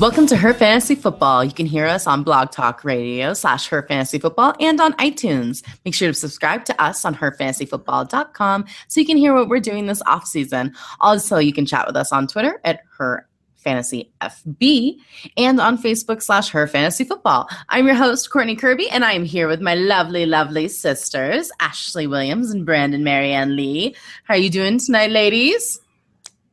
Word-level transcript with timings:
Welcome 0.00 0.28
to 0.28 0.36
Her 0.36 0.54
Fantasy 0.54 0.94
Football. 0.94 1.44
You 1.44 1.50
can 1.50 1.66
hear 1.66 1.84
us 1.84 2.06
on 2.06 2.22
Blog 2.22 2.52
Talk 2.52 2.84
Radio 2.84 3.34
slash 3.34 3.66
Her 3.66 3.82
Fantasy 3.82 4.20
Football 4.20 4.54
and 4.60 4.80
on 4.80 4.92
iTunes. 4.92 5.66
Make 5.84 5.92
sure 5.92 6.06
to 6.06 6.14
subscribe 6.14 6.64
to 6.66 6.80
us 6.80 7.04
on 7.04 7.16
herfantasyfootball.com 7.16 8.64
so 8.86 9.00
you 9.00 9.06
can 9.06 9.16
hear 9.16 9.34
what 9.34 9.48
we're 9.48 9.58
doing 9.58 9.86
this 9.86 10.00
off 10.06 10.24
season. 10.24 10.72
Also, 11.00 11.38
you 11.38 11.52
can 11.52 11.66
chat 11.66 11.84
with 11.84 11.96
us 11.96 12.12
on 12.12 12.28
Twitter 12.28 12.60
at 12.62 12.82
Her 12.96 13.26
Fantasy 13.56 14.12
FB 14.20 14.98
and 15.36 15.60
on 15.60 15.76
Facebook 15.76 16.22
slash 16.22 16.48
Her 16.50 16.68
Fantasy 16.68 17.02
Football. 17.02 17.48
I'm 17.68 17.86
your 17.86 17.96
host, 17.96 18.30
Courtney 18.30 18.54
Kirby, 18.54 18.88
and 18.90 19.04
I 19.04 19.14
am 19.14 19.24
here 19.24 19.48
with 19.48 19.60
my 19.60 19.74
lovely, 19.74 20.26
lovely 20.26 20.68
sisters, 20.68 21.50
Ashley 21.58 22.06
Williams 22.06 22.52
and 22.52 22.64
Brandon 22.64 23.02
Marianne 23.02 23.56
Lee. 23.56 23.96
How 24.22 24.34
are 24.34 24.38
you 24.38 24.48
doing 24.48 24.78
tonight, 24.78 25.10
ladies? 25.10 25.80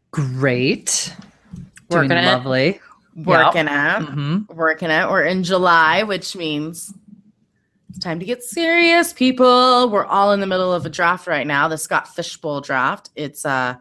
Great. 0.09 1.15
Working 1.91 2.09
Doing 2.09 2.23
it. 2.23 2.81
Working 3.15 3.67
out. 3.67 4.01
Mhm. 4.03 4.49
working 4.53 4.89
it. 4.89 5.09
We're 5.09 5.23
in 5.23 5.43
July, 5.43 6.03
which 6.03 6.35
means 6.35 6.93
it's 7.89 7.99
time 7.99 8.19
to 8.19 8.25
get 8.25 8.43
serious, 8.43 9.13
people. 9.13 9.89
We're 9.89 10.05
all 10.05 10.33
in 10.33 10.41
the 10.41 10.47
middle 10.47 10.73
of 10.73 10.85
a 10.85 10.89
draft 10.89 11.25
right 11.27 11.47
now, 11.47 11.67
the 11.69 11.77
Scott 11.77 12.13
Fishbowl 12.13 12.61
draft. 12.61 13.09
It's 13.15 13.45
uh 13.45 13.75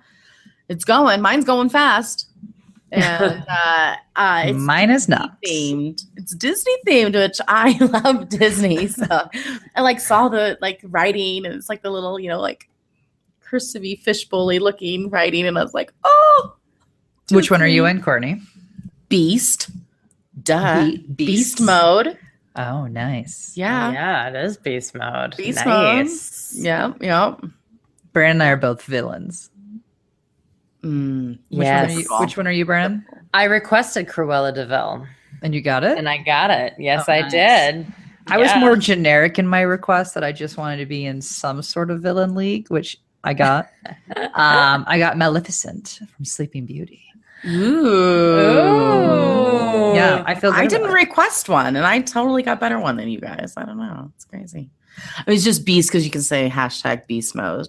it's 0.69 0.84
going. 0.84 1.20
Mine's 1.20 1.45
going 1.45 1.69
fast. 1.69 2.28
And 2.92 3.45
uh, 3.51 3.97
uh 4.15 4.42
it's 4.47 4.56
Mine 4.59 4.89
is 4.91 5.09
not. 5.09 5.37
themed. 5.45 6.05
It's 6.14 6.33
Disney 6.33 6.77
themed, 6.87 7.14
which 7.14 7.41
I 7.48 7.77
love 8.05 8.28
Disney. 8.28 8.87
So 8.87 9.05
I 9.75 9.80
like 9.80 9.98
saw 9.98 10.28
the 10.28 10.56
like 10.61 10.80
writing 10.84 11.45
and 11.45 11.56
it's 11.56 11.69
like 11.69 11.83
the 11.83 11.91
little, 11.91 12.20
you 12.20 12.28
know, 12.28 12.41
like 12.41 12.69
cursive 13.41 13.83
fishbowl 14.01 14.47
looking 14.47 15.11
writing, 15.11 15.45
and 15.45 15.58
I 15.58 15.62
was 15.64 15.75
like, 15.75 15.92
oh 16.05 16.55
Which 17.33 17.51
one 17.51 17.62
are 17.62 17.67
you 17.67 17.84
in, 17.86 18.01
Courtney? 18.01 18.41
Beast. 19.15 19.70
Duh. 20.43 20.87
Be- 20.87 20.97
Beast 20.98 21.07
Beast. 21.59 21.61
mode. 21.61 22.19
Oh, 22.57 22.87
nice. 22.89 23.53
Yeah. 23.55 23.93
Yeah, 23.93 24.29
it 24.31 24.34
is 24.45 24.57
beast 24.57 24.93
mode. 24.93 25.37
Beast 25.37 25.65
nice. 25.65 26.53
mode. 26.57 26.65
Yeah, 26.65 26.93
Yep. 27.01 27.45
Brandon 28.12 28.41
and 28.41 28.42
I 28.42 28.48
are 28.48 28.57
both 28.57 28.83
villains. 28.83 29.51
Mm, 30.83 31.39
Which, 31.51 31.65
Yes. 31.65 31.89
one, 31.91 31.97
are 31.97 32.01
you, 32.01 32.07
which 32.20 32.37
one 32.37 32.47
are 32.48 32.53
you, 32.53 32.65
Brandon? 32.65 33.07
I 33.33 33.45
requested 33.45 34.09
Cruella 34.09 34.53
de 34.53 34.67
Vil, 34.67 35.07
And 35.42 35.55
you 35.55 35.61
got 35.62 35.85
it? 35.85 35.97
and 35.97 36.09
I 36.09 36.19
got 36.19 36.51
it. 36.51 36.75
Yes, 36.79 37.05
Oh, 37.09 37.12
I 37.12 37.20
nice. 37.20 37.31
did. 37.31 37.87
I 38.27 38.39
was 38.39 38.51
more 38.57 38.75
generic 38.77 39.39
in 39.39 39.47
my 39.47 39.61
request 39.61 40.15
that 40.15 40.25
I 40.25 40.33
just 40.33 40.57
wanted 40.57 40.79
to 40.79 40.87
be 40.87 41.07
in 41.07 41.20
some 41.20 41.62
sort 41.62 41.91
of 41.92 42.01
villain 42.03 42.35
league, 42.35 42.69
which 42.69 42.98
I 43.23 43.35
got. 43.35 43.69
um, 44.17 44.85
I 44.89 44.98
got 44.98 45.17
Maleficent 45.17 46.01
from 46.17 46.25
Sleeping 46.25 46.67
Beauty. 46.67 47.03
Ooh. 47.47 47.87
Ooh. 47.87 49.95
Yeah, 49.95 50.23
I 50.27 50.34
feel 50.34 50.50
good 50.50 50.61
I 50.61 50.67
didn't 50.67 50.91
it. 50.91 50.95
request 50.95 51.48
one, 51.48 51.77
and 51.77 51.86
I 51.86 52.01
totally 52.01 52.42
got 52.42 52.61
better 52.61 52.78
one 52.78 52.97
than 52.97 53.09
you 53.09 53.20
guys. 53.20 53.55
I 53.56 53.64
don't 53.64 53.78
know. 53.78 54.11
It's 54.17 54.25
crazy. 54.25 54.70
It 55.27 55.31
was 55.31 55.45
just 55.45 55.64
beast 55.64 55.91
because 55.91 56.05
you 56.05 56.11
can 56.11 56.23
say 56.23 56.48
hashtag 56.48 57.06
beast 57.06 57.34
mode. 57.34 57.69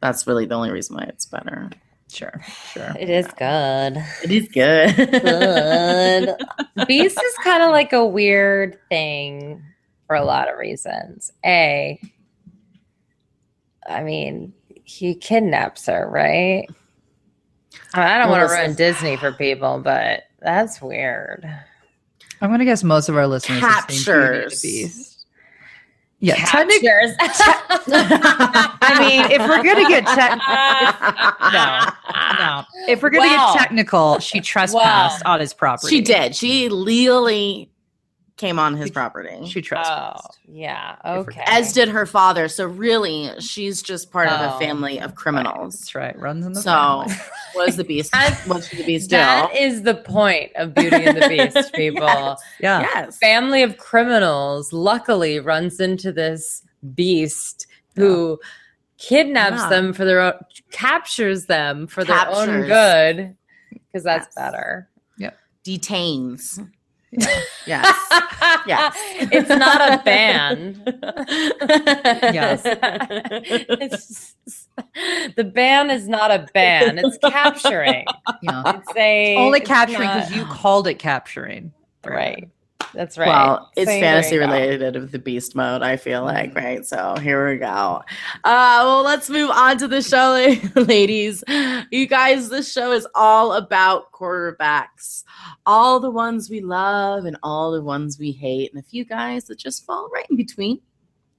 That's 0.00 0.26
really 0.26 0.46
the 0.46 0.54
only 0.54 0.70
reason 0.70 0.96
why 0.96 1.04
it's 1.04 1.26
better. 1.26 1.70
Sure, 2.12 2.40
sure. 2.72 2.94
It 2.98 3.10
is 3.10 3.26
good. 3.26 3.96
It 4.22 4.30
is 4.30 4.48
good. 4.48 4.94
Good. 4.96 6.36
Beast 6.86 7.20
is 7.22 7.34
kind 7.42 7.64
of 7.64 7.70
like 7.70 7.92
a 7.92 8.06
weird 8.06 8.78
thing 8.88 9.60
for 10.06 10.14
a 10.14 10.24
lot 10.24 10.48
of 10.50 10.56
reasons. 10.56 11.32
A, 11.44 12.00
I 13.88 14.04
mean, 14.04 14.54
he 14.84 15.16
kidnaps 15.16 15.86
her, 15.86 16.08
right? 16.08 16.68
I, 17.96 18.18
don't 18.18 18.30
Well, 18.30 18.38
want 18.40 18.50
to 18.50 18.56
this 18.56 18.58
ruin 18.64 18.74
Disney 18.76 19.16
for 19.16 19.32
people, 19.32 19.80
but 19.82 20.24
that's 20.40 20.80
weird. 20.80 21.44
I'm 22.40 22.50
going 22.50 22.58
to 22.60 22.64
guess 22.64 22.82
most 22.84 23.08
of 23.08 23.16
our 23.16 23.26
listeners 23.26 23.60
have 23.60 23.90
seen 23.90 24.04
Beauty 24.04 24.10
and 24.10 24.34
the 24.34 24.40
Captures. 24.50 24.62
Beast. 24.62 25.12
Yeah. 26.20 26.36
Captures. 26.36 27.14
I 27.88 28.96
mean, 29.00 29.30
if 29.30 29.40
we're 29.48 29.62
going 29.62 29.84
to 29.84 29.88
get 29.88 30.06
tech, 30.06 30.38
no, 31.52 32.44
no. 32.44 32.64
If 32.92 33.02
we're 33.02 33.10
going 33.10 33.28
to 33.28 33.34
Wow. 33.36 33.52
get 33.54 33.60
technical, 33.60 34.18
she 34.18 34.40
trespassed 34.40 35.24
on 35.24 35.40
his 35.40 35.52
property. 35.54 35.88
she 35.96 36.00
did. 36.02 36.34
She 36.36 36.68
legally 36.68 37.70
came 38.36 38.58
on 38.58 38.76
his 38.76 38.90
property. 38.90 39.46
She 39.46 39.64
Oh, 39.74 40.12
yeah. 40.46 40.96
Okay. 41.06 41.42
as 41.46 41.72
did 41.72 41.88
her 41.88 42.04
father. 42.04 42.48
So 42.48 42.66
really, 42.66 43.30
she's 43.40 43.80
just 43.82 44.10
part 44.10 44.28
of 44.28 44.38
a 44.40 44.54
Oh. 44.54 44.58
family 44.58 44.98
of 45.00 45.14
criminals. 45.14 45.78
That's 45.78 45.94
right. 45.94 46.18
Runs 46.18 46.44
in 46.44 46.52
the 46.52 46.60
So, 46.60 46.70
family. 46.70 47.14
what 47.54 47.68
is 47.70 47.76
the 47.76 47.84
beast? 47.84 48.12
That- 48.12 48.38
What 48.46 48.64
should 48.64 48.78
the 48.80 48.84
beast 48.84 49.08
do? 49.08 49.16
that 49.16 49.54
is 49.56 49.82
the 49.82 49.94
point 49.94 50.52
of 50.56 50.74
Beauty 50.74 50.96
and 51.04 51.16
the 51.20 51.28
Beast, 51.28 51.72
people. 51.74 52.36
Yeah. 52.60 52.80
yes. 52.82 53.16
family 53.18 53.62
of 53.62 53.78
criminals 53.78 54.70
luckily 54.72 55.40
runs 55.40 55.80
into 55.80 56.12
this 56.12 56.62
beast 56.94 57.66
who 57.94 58.38
kidnaps 58.98 59.62
Yeah. 59.62 59.68
them 59.70 59.92
for 59.94 60.04
their 60.04 60.20
own 60.20 60.34
captures 60.72 61.46
them 61.46 61.86
for 61.86 62.04
their 62.04 62.28
own 62.28 62.62
good 62.66 63.34
because 63.70 64.04
that's 64.04 64.26
Yes. 64.26 64.34
better 64.34 64.88
Yep. 65.18 65.38
Detains. 65.64 66.60
Yes. 67.66 67.96
Yes. 68.66 68.94
it's 69.32 69.48
not 69.48 69.80
a 69.80 70.02
band 70.04 70.80
Yes. 72.32 72.62
It's- 72.64 74.34
the 75.36 75.44
band 75.44 75.90
is 75.90 76.08
not 76.08 76.30
a 76.30 76.46
band 76.54 76.98
it's 77.00 77.18
capturing 77.18 78.04
Yeah. 78.42 78.62
it's 78.76 78.96
a 78.96 79.36
Only 79.36 79.60
it's 79.60 79.68
capturing 79.68 80.00
not- 80.08 80.14
because 80.28 80.36
you 80.36 80.44
called 80.46 80.86
it 80.86 80.98
capturing. 80.98 81.72
right 82.04 82.48
that's 82.94 83.18
right 83.18 83.28
Well, 83.28 83.70
it's 83.76 83.90
So 83.90 84.00
fantasy 84.00 84.38
related 84.38 84.96
of 84.96 85.12
the 85.12 85.18
beast 85.18 85.54
mode, 85.54 85.82
I 85.82 85.96
feel 85.96 86.24
like, 86.24 86.54
right? 86.54 86.84
So 86.86 87.16
here 87.16 87.50
we 87.50 87.58
go. 87.58 88.02
Uh, 88.44 88.80
well, 88.84 89.02
let's 89.02 89.28
move 89.28 89.50
on 89.50 89.78
to 89.78 89.88
the 89.88 90.02
show, 90.02 90.32
ladies. 90.80 91.44
You 91.90 92.06
guys, 92.06 92.48
this 92.48 92.72
show 92.72 92.92
is 92.92 93.06
all 93.14 93.52
about 93.52 94.12
quarterbacks, 94.12 95.24
all 95.66 96.00
the 96.00 96.10
ones 96.10 96.48
we 96.48 96.60
love 96.60 97.26
and 97.26 97.36
all 97.42 97.70
the 97.72 97.82
ones 97.82 98.18
we 98.18 98.32
hate, 98.32 98.72
and 98.72 98.82
a 98.82 98.86
few 98.86 99.04
guys 99.04 99.44
that 99.44 99.58
just 99.58 99.84
fall 99.84 100.08
right 100.12 100.26
in 100.30 100.36
between. 100.36 100.80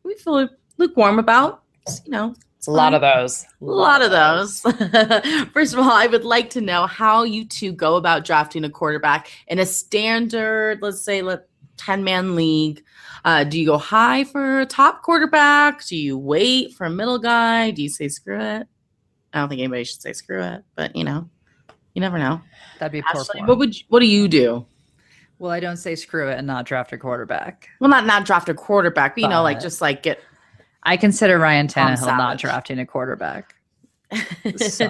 We 0.03 0.15
feel 0.15 0.47
lukewarm 0.77 1.19
about, 1.19 1.63
you 2.05 2.11
know, 2.11 2.35
It's 2.67 2.73
a 2.73 2.75
lot 2.75 2.93
of 2.93 2.99
those 2.99 3.45
a 3.61 3.65
lot 3.65 4.01
of 4.01 4.11
those. 4.11 4.61
First 5.53 5.73
of 5.73 5.79
all, 5.79 5.89
I 5.89 6.07
would 6.07 6.25
like 6.25 6.49
to 6.49 6.61
know 6.61 6.85
how 6.85 7.23
you 7.23 7.45
two 7.45 7.71
go 7.71 7.95
about 7.95 8.25
drafting 8.25 8.65
a 8.65 8.69
quarterback 8.69 9.31
in 9.47 9.57
a 9.57 9.65
standard, 9.65 10.81
let's 10.81 11.01
say, 11.01 11.21
let 11.21 11.47
10 11.77 12.03
man 12.03 12.35
league. 12.35 12.83
Uh, 13.23 13.45
do 13.45 13.57
you 13.57 13.65
go 13.65 13.77
high 13.77 14.25
for 14.25 14.59
a 14.59 14.65
top 14.65 15.01
quarterback? 15.01 15.85
Do 15.85 15.95
you 15.95 16.17
wait 16.17 16.73
for 16.73 16.85
a 16.85 16.89
middle 16.89 17.19
guy? 17.19 17.71
Do 17.71 17.81
you 17.81 17.89
say 17.89 18.09
screw 18.09 18.39
it? 18.39 18.67
I 19.33 19.39
don't 19.39 19.47
think 19.47 19.59
anybody 19.59 19.85
should 19.85 20.01
say 20.01 20.11
screw 20.11 20.41
it, 20.41 20.63
but 20.75 20.93
you 20.93 21.05
know, 21.05 21.29
you 21.93 22.01
never 22.01 22.17
know. 22.17 22.41
That'd 22.79 22.91
be 22.91 23.01
poor 23.01 23.21
Ashley, 23.21 23.39
form. 23.39 23.47
what 23.47 23.57
would 23.59 23.77
you, 23.77 23.85
what 23.87 24.01
do 24.01 24.07
you 24.07 24.27
do? 24.27 24.65
Well, 25.39 25.51
I 25.51 25.61
don't 25.61 25.77
say 25.77 25.95
screw 25.95 26.29
it 26.29 26.37
and 26.37 26.47
not 26.47 26.65
draft 26.65 26.91
a 26.91 26.97
quarterback. 26.97 27.69
Well, 27.79 27.89
not 27.89 28.05
not 28.05 28.25
draft 28.25 28.49
a 28.49 28.53
quarterback, 28.53 29.15
but 29.15 29.21
you 29.21 29.29
know, 29.29 29.41
like 29.41 29.61
just 29.61 29.81
like 29.81 30.03
get 30.03 30.19
I 30.83 30.97
consider 30.97 31.37
Ryan 31.37 31.67
Tannehill 31.67 32.17
not 32.17 32.37
drafting 32.37 32.79
a 32.79 32.85
quarterback. 32.85 33.55
So, 34.55 34.85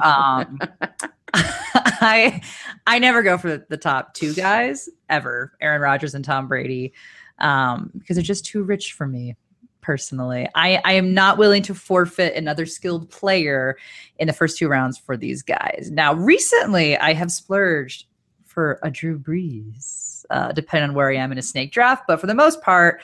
um, 0.00 0.60
I 1.34 2.40
I 2.86 3.00
never 3.00 3.24
go 3.24 3.36
for 3.36 3.66
the 3.68 3.76
top 3.76 4.14
two 4.14 4.32
guys 4.32 4.88
ever, 5.08 5.54
Aaron 5.60 5.80
Rodgers 5.80 6.14
and 6.14 6.24
Tom 6.24 6.46
Brady, 6.46 6.92
um, 7.40 7.90
because 7.98 8.16
they're 8.16 8.22
just 8.22 8.44
too 8.44 8.62
rich 8.62 8.92
for 8.92 9.08
me 9.08 9.36
personally. 9.88 10.46
I, 10.54 10.82
I 10.84 10.92
am 10.92 11.14
not 11.14 11.38
willing 11.38 11.62
to 11.62 11.74
forfeit 11.74 12.36
another 12.36 12.66
skilled 12.66 13.08
player 13.10 13.78
in 14.18 14.26
the 14.26 14.34
first 14.34 14.58
two 14.58 14.68
rounds 14.68 14.98
for 14.98 15.16
these 15.16 15.42
guys. 15.42 15.88
Now, 15.90 16.12
recently, 16.12 16.96
I 16.98 17.14
have 17.14 17.32
splurged 17.32 18.04
for 18.44 18.78
a 18.82 18.90
Drew 18.90 19.18
Brees, 19.18 20.26
uh, 20.28 20.52
depending 20.52 20.90
on 20.90 20.94
where 20.94 21.10
I 21.10 21.16
am 21.16 21.32
in 21.32 21.38
a 21.38 21.42
snake 21.42 21.72
draft, 21.72 22.04
but 22.06 22.20
for 22.20 22.26
the 22.26 22.34
most 22.34 22.60
part, 22.60 23.00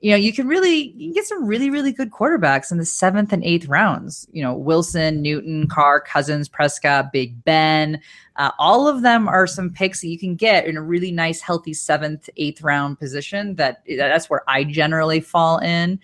you 0.00 0.10
know, 0.10 0.16
you 0.16 0.32
can 0.32 0.46
really 0.46 0.92
you 0.96 1.08
can 1.08 1.12
get 1.12 1.26
some 1.26 1.46
really 1.46 1.70
really 1.70 1.92
good 1.92 2.10
quarterbacks 2.10 2.70
in 2.70 2.78
the 2.78 2.84
seventh 2.84 3.32
and 3.32 3.42
eighth 3.44 3.66
rounds. 3.66 4.28
You 4.32 4.42
know, 4.42 4.54
Wilson, 4.54 5.22
Newton, 5.22 5.68
Carr, 5.68 6.00
Cousins, 6.00 6.48
Prescott, 6.48 7.12
Big 7.12 7.42
Ben. 7.44 8.00
Uh, 8.36 8.50
all 8.58 8.86
of 8.86 9.02
them 9.02 9.26
are 9.26 9.46
some 9.46 9.70
picks 9.70 10.02
that 10.02 10.08
you 10.08 10.18
can 10.18 10.34
get 10.34 10.66
in 10.66 10.76
a 10.76 10.82
really 10.82 11.10
nice, 11.10 11.40
healthy 11.40 11.72
seventh, 11.72 12.28
eighth 12.36 12.62
round 12.62 12.98
position. 12.98 13.54
That 13.54 13.82
that's 13.96 14.28
where 14.28 14.42
I 14.48 14.64
generally 14.64 15.20
fall 15.20 15.58
in. 15.58 15.98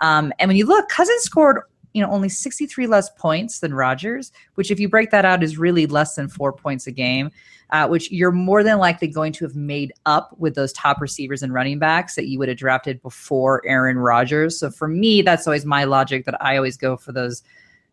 Um, 0.00 0.32
and 0.38 0.48
when 0.48 0.56
you 0.56 0.66
look, 0.66 0.88
Cousins 0.88 1.22
scored 1.22 1.60
you 1.92 2.02
know 2.02 2.10
only 2.10 2.30
63 2.30 2.86
less 2.86 3.10
points 3.10 3.60
than 3.60 3.74
Rodgers, 3.74 4.32
which 4.54 4.70
if 4.70 4.80
you 4.80 4.88
break 4.88 5.10
that 5.10 5.26
out 5.26 5.42
is 5.42 5.58
really 5.58 5.86
less 5.86 6.14
than 6.14 6.28
four 6.28 6.52
points 6.52 6.86
a 6.86 6.92
game 6.92 7.30
uh, 7.74 7.88
which 7.88 8.08
you're 8.12 8.30
more 8.30 8.62
than 8.62 8.78
likely 8.78 9.08
going 9.08 9.32
to 9.32 9.44
have 9.44 9.56
made 9.56 9.92
up 10.06 10.32
with 10.38 10.54
those 10.54 10.72
top 10.74 11.00
receivers 11.00 11.42
and 11.42 11.52
running 11.52 11.76
backs 11.76 12.14
that 12.14 12.28
you 12.28 12.38
would 12.38 12.48
have 12.48 12.56
drafted 12.56 13.02
before 13.02 13.60
Aaron 13.66 13.98
Rodgers. 13.98 14.56
So 14.56 14.70
for 14.70 14.86
me, 14.86 15.22
that's 15.22 15.44
always 15.48 15.66
my 15.66 15.82
logic 15.82 16.24
that 16.26 16.40
I 16.40 16.56
always 16.56 16.76
go 16.76 16.96
for 16.96 17.10
those 17.10 17.42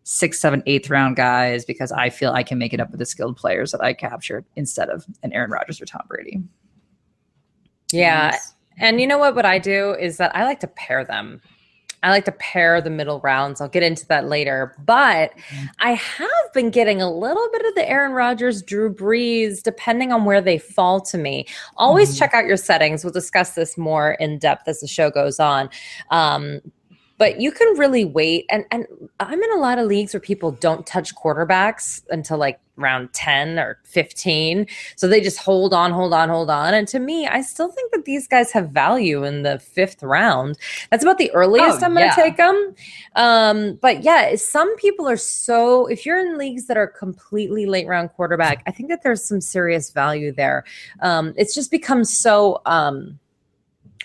six, 0.04 0.40
seven, 0.40 0.62
eighth 0.68 0.92
round 0.92 1.16
guys 1.16 1.66
because 1.66 1.92
I 1.92 2.12
feel 2.12 2.32
I 2.32 2.44
can 2.44 2.60
make 2.60 2.74
it 2.74 2.80
up 2.80 2.92
with 2.92 3.00
the 3.00 3.08
skilled 3.08 3.38
players 3.38 3.72
that 3.72 3.82
I 3.82 3.94
captured 3.94 4.46
instead 4.56 4.88
of 4.90 5.04
an 5.24 5.34
Aaron 5.34 5.50
Rodgers 5.50 5.82
or 5.82 5.86
Tom 5.86 6.04
Brady. 6.08 6.44
Yeah. 7.92 8.30
Nice. 8.30 8.54
And 8.78 9.02
you 9.02 9.08
know 9.08 9.18
what? 9.18 9.34
What 9.34 9.48
I 9.48 9.58
do 9.58 9.96
is 9.96 10.18
that 10.18 10.36
I 10.36 10.44
like 10.44 10.60
to 10.60 10.68
pair 10.68 11.04
them. 11.04 11.42
I 12.04 12.10
like 12.10 12.26
to 12.26 12.32
pair 12.32 12.82
the 12.82 12.90
middle 12.90 13.20
rounds. 13.22 13.62
I'll 13.62 13.70
get 13.70 13.84
into 13.84 14.08
that 14.08 14.28
later. 14.28 14.76
But 14.86 15.32
Mhm. 15.38 15.70
I 15.80 15.92
have 15.92 16.54
been 16.54 16.70
getting 16.72 17.02
a 17.02 17.12
little 17.12 17.48
bit 17.52 17.66
of 17.66 17.76
the 17.76 17.88
Aaron 17.88 18.14
Rodgers, 18.14 18.62
Drew 18.62 18.94
Brees, 18.94 19.62
depending 19.62 20.12
on 20.12 20.26
where 20.26 20.42
they 20.42 20.58
fall 20.58 21.02
to 21.02 21.18
me. 21.18 21.46
Always 21.78 22.16
Mhm. 22.16 22.20
check 22.20 22.34
out 22.34 22.46
your 22.46 22.58
settings. 22.58 23.04
We'll 23.04 23.14
discuss 23.14 23.52
this 23.52 23.78
more 23.78 24.14
in 24.14 24.40
depth 24.40 24.68
as 24.68 24.80
the 24.80 24.88
show 24.88 25.10
goes 25.12 25.40
on. 25.40 25.70
Um, 26.10 26.62
but 27.18 27.40
you 27.40 27.52
can 27.52 27.78
really 27.78 28.04
wait. 28.04 28.46
And, 28.50 28.66
and 28.72 28.88
I'm 29.20 29.42
in 29.42 29.52
a 29.54 29.60
lot 29.60 29.78
of 29.78 29.86
leagues 29.86 30.14
where 30.14 30.20
people 30.22 30.52
don't 30.54 30.88
touch 30.88 31.16
quarterbacks 31.16 32.02
until 32.10 32.38
like 32.40 32.60
round 32.82 33.14
10 33.14 33.60
or 33.60 33.80
15. 33.86 34.68
So 34.96 35.08
they 35.08 35.22
just 35.22 35.38
hold 35.38 35.74
on, 35.74 35.92
hold 35.92 36.14
on, 36.14 36.30
hold 36.30 36.50
on. 36.50 36.74
And 36.74 36.88
to 36.90 37.00
me, 37.00 37.28
I 37.28 37.42
still 37.42 37.70
think 37.70 37.92
that 37.92 38.06
these 38.06 38.28
guys 38.28 38.52
have 38.52 38.70
value 38.70 39.24
in 39.24 39.44
the 39.44 39.60
fifth 39.60 40.02
round. 40.04 40.58
That's 40.90 41.04
about 41.04 41.18
the 41.18 41.32
earliest 41.32 41.82
Oh, 41.82 41.86
I'm 41.86 41.94
going 41.94 42.06
yeah. 42.06 42.16
to 42.16 42.22
take 42.22 42.38
them. 42.38 42.76
Um, 43.16 43.80
but 43.82 44.04
yeah, 44.04 44.36
some 44.36 44.76
people 44.78 45.08
are 45.08 45.18
so, 45.18 45.88
if 45.88 46.06
you're 46.06 46.20
in 46.20 46.38
leagues 46.38 46.68
that 46.68 46.78
are 46.78 46.88
completely 46.88 47.66
late 47.66 47.88
round 47.88 48.12
quarterback, 48.14 48.64
I 48.68 48.72
think 48.72 48.90
that 48.90 49.04
there's 49.04 49.24
some 49.24 49.42
serious 49.42 49.92
value 49.92 50.32
there. 50.32 50.64
Um, 51.02 51.34
it's 51.38 51.54
just 51.54 51.72
become 51.72 52.04
so 52.04 52.62
um, 52.66 53.20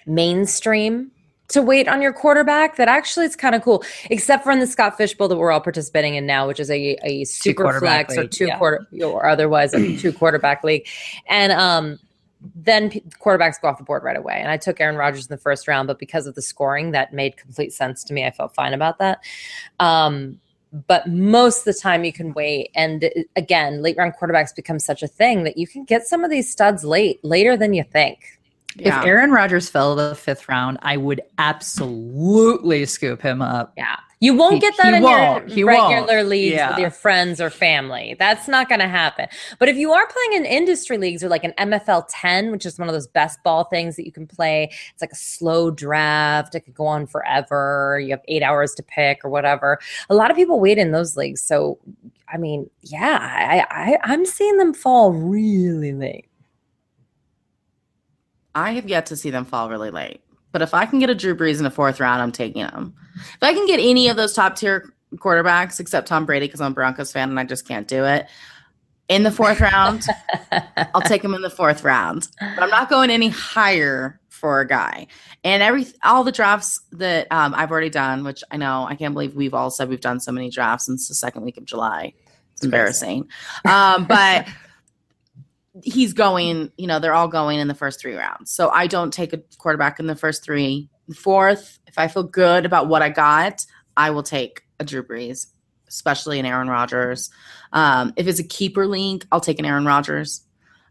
mainstream 0.07 1.11
to 1.49 1.63
wait 1.63 1.89
on 1.89 2.03
your 2.03 2.13
quarterback 2.13 2.77
that 2.77 2.89
actually 2.89 3.25
it's 3.25 3.37
kind 3.37 3.55
of 3.55 3.63
cool 3.63 3.85
except 4.11 4.45
for 4.45 4.51
in 4.51 4.59
the 4.59 4.67
scott 4.67 4.97
fishbowl 4.97 5.29
that 5.29 5.37
we're 5.37 5.53
all 5.53 5.61
participating 5.61 6.15
in 6.15 6.27
now 6.27 6.47
which 6.47 6.61
is 6.61 6.71
a, 6.71 6.97
a 7.03 7.25
super 7.25 7.79
flex 7.79 8.17
or 8.17 8.27
two 8.27 8.47
yeah. 8.47 8.59
quarter 8.59 8.87
or 9.03 9.27
otherwise 9.27 9.75
a 9.75 9.97
two 9.97 10.13
quarterback 10.13 10.65
league. 10.65 10.87
And 11.29 11.53
um 11.53 11.99
then 12.55 12.91
quarterbacks 12.91 13.61
go 13.61 13.69
off 13.69 13.79
the 13.79 13.85
board 13.85 14.05
right 14.05 14.17
away. 14.17 14.35
And 14.35 14.51
i 14.51 14.57
took 14.57 14.81
aaron 14.81 14.97
rodgers 14.97 15.27
in 15.27 15.35
the 15.35 15.41
first 15.41 15.67
round 15.69 15.87
but 15.87 15.99
because 15.99 16.27
of 16.27 16.35
the 16.35 16.43
scoring 16.43 16.93
that 16.93 17.13
made 17.13 17.37
complete 17.37 17.73
sense 17.73 18.05
to 18.05 18.15
me. 18.15 18.25
I 18.25 18.31
felt 18.31 18.55
fine 18.55 18.75
about 18.75 18.99
that. 18.99 19.21
Um 19.81 20.41
but 20.87 21.07
most 21.07 21.61
of 21.61 21.65
the 21.75 21.81
time 21.81 22.05
you 22.05 22.13
can 22.13 22.35
wait. 22.35 22.71
And 22.75 23.11
again 23.37 23.83
late 23.83 23.97
round 23.97 24.15
quarterbacks 24.21 24.55
become 24.55 24.79
such 24.79 25.03
a 25.03 25.09
thing 25.09 25.45
that 25.45 25.57
you 25.57 25.67
can 25.67 25.85
get 25.85 26.07
some 26.07 26.25
of 26.25 26.31
these 26.31 26.51
studs 26.51 26.85
late 26.85 27.25
later 27.25 27.57
than 27.57 27.73
you 27.73 27.85
think 27.85 28.39
Yeah. 28.79 29.01
If 29.01 29.07
Aaron 29.07 29.31
Rodgers 29.31 29.69
fell 29.69 29.97
the 29.97 30.15
fifth 30.15 30.49
round, 30.49 30.79
I 30.83 30.97
would 30.97 31.21
absolutely 31.39 32.85
scoop 32.87 33.23
him 33.23 33.43
up. 33.43 33.73
Yeah. 33.77 33.97
You 34.19 34.35
won't 34.35 34.55
He- 34.55 34.61
get 34.61 34.75
that 34.79 34.95
in 34.95 35.03
won't. 35.03 35.51
He 35.51 35.61
your 35.61 35.73
won't. 35.75 35.93
regular 35.95 36.23
leagues 36.25 36.59
with 36.71 36.79
your 36.79 36.91
friends 36.91 37.39
or 37.39 37.51
family. 37.51 38.17
That's 38.19 38.49
not 38.49 38.67
going 38.69 38.81
to 38.81 38.89
happen. 38.89 39.29
But 39.59 39.69
if 39.69 39.77
you 39.77 39.93
are 39.93 40.07
playing 40.07 40.43
in 40.43 40.47
industry 40.51 40.97
leagues 40.97 41.23
or 41.23 41.29
like 41.29 41.45
an 41.45 41.53
MFL 41.59 42.07
10, 42.09 42.51
which 42.51 42.65
is 42.65 42.79
one 42.79 42.89
of 42.89 42.95
those 42.95 43.07
best 43.07 43.43
ball 43.43 43.65
things 43.65 43.95
that 43.97 44.07
you 44.07 44.13
can 44.13 44.27
play, 44.27 44.71
it's 44.93 45.03
like 45.03 45.13
a 45.13 45.17
slow 45.17 45.71
draft. 45.71 46.55
It 46.55 46.61
could 46.61 46.73
go 46.75 46.87
on 46.87 47.07
forever. 47.07 48.01
You 48.03 48.11
have 48.13 48.23
eight 48.27 48.43
hours 48.43 48.75
to 48.77 48.83
pick 48.83 49.23
or 49.23 49.29
whatever. 49.29 49.79
A 50.09 50.15
lot 50.15 50.31
of 50.31 50.37
people 50.37 50.61
wait 50.61 50.79
in 50.79 50.93
those 50.93 51.15
leagues. 51.15 51.43
So, 51.43 51.79
I 52.33 52.39
mean, 52.39 52.71
yeah, 52.81 53.19
I, 53.21 53.67
I, 53.71 53.99
I'm 54.03 54.25
seeing 54.25 54.57
them 54.57 54.73
fall 54.73 55.13
really 55.13 55.93
late. 55.93 56.27
I 58.57 58.73
have 58.73 58.89
yet 58.89 59.07
to 59.07 59.17
see 59.17 59.31
them 59.31 59.45
fall 59.45 59.71
really 59.71 59.91
late. 59.91 60.21
But 60.51 60.63
if 60.63 60.73
I 60.75 60.87
can 60.87 60.99
get 60.99 61.11
a 61.11 61.15
Drew 61.15 61.37
Brees 61.37 61.59
in 61.59 61.65
the 61.65 61.71
fourth 61.71 62.01
round, 62.01 62.23
I'm 62.23 62.33
taking 62.33 62.63
him. 62.63 62.95
If 63.15 63.43
I 63.43 63.53
can 63.53 63.67
get 63.67 63.79
any 63.79 64.09
of 64.09 64.17
those 64.17 64.33
top 64.33 64.57
tier 64.57 64.93
quarterbacks 65.17 65.79
except 65.79 66.09
Tom 66.09 66.27
Brady 66.27 66.47
because 66.47 66.61
I'm 66.61 66.73
a 66.73 66.75
Broncos 66.75 67.13
fan 67.13 67.29
and 67.29 67.39
I 67.39 67.45
just 67.45 67.69
can't 67.69 67.87
do 67.87 68.05
it 68.05 68.27
in 69.09 69.23
the 69.23 69.31
fourth 69.31 69.61
round, 69.61 70.05
I'll 70.95 71.03
take 71.03 71.23
him 71.23 71.35
in 71.35 71.43
the 71.43 71.51
fourth 71.51 71.85
round. 71.85 72.29
But 72.41 72.63
I'm 72.63 72.71
not 72.71 72.89
going 72.89 73.11
any 73.11 73.29
higher 73.29 74.21
for 74.29 74.61
a 74.61 74.67
guy. 74.67 75.07
And 75.45 75.63
every 75.63 75.87
all 76.03 76.25
the 76.25 76.33
drafts 76.33 76.81
that 76.93 77.27
um, 77.31 77.55
I've 77.55 77.71
already 77.71 77.91
done, 77.91 78.25
which 78.25 78.43
I 78.51 78.57
know 78.57 78.87
I 78.89 78.97
can't 78.97 79.15
believe 79.15 79.35
we've 79.35 79.55
all 79.55 79.71
said 79.71 79.89
we've 79.89 80.01
done 80.01 80.21
so 80.21 80.33
many 80.33 80.51
drafts 80.51 80.87
since 80.87 81.09
the 81.09 81.15
second 81.15 81.43
week 81.43 81.57
of 81.57 81.65
July. 81.65 82.15
It's 82.55 82.65
embarrassing. 82.65 83.29
Um, 83.65 84.07
but 84.07 84.49
he's 85.83 86.13
going, 86.13 86.71
you 86.77 86.87
know, 86.87 86.99
they're 86.99 87.15
all 87.15 87.29
going 87.29 87.59
in 87.59 87.69
the 87.69 87.75
first 87.75 88.01
three 88.01 88.15
rounds. 88.15 88.51
So 88.51 88.71
I 88.71 88.87
don't 88.87 89.13
take 89.13 89.33
a 89.33 89.43
quarterback 89.59 89.99
in 90.01 90.07
the 90.07 90.17
first 90.17 90.43
three. 90.43 90.89
Fourth, 91.15 91.79
if 91.87 91.99
I 91.99 92.09
feel 92.09 92.25
good 92.25 92.67
about 92.67 92.89
what 92.89 93.03
I 93.03 93.11
got, 93.11 93.65
I 93.97 94.11
will 94.11 94.23
take 94.23 94.63
a 94.81 94.85
Drew 94.85 95.03
Brees, 95.03 95.47
especially 95.89 96.41
an 96.41 96.47
Aaron 96.47 96.69
Rodgers. 96.69 97.31
Um, 97.73 98.13
if 98.17 98.27
it's 98.27 98.41
a 98.41 98.45
keeper 98.45 98.87
league, 98.87 99.27
I'll 99.31 99.41
take 99.41 99.59
an 99.59 99.65
Aaron 99.65 99.85
Rodgers. 99.85 100.43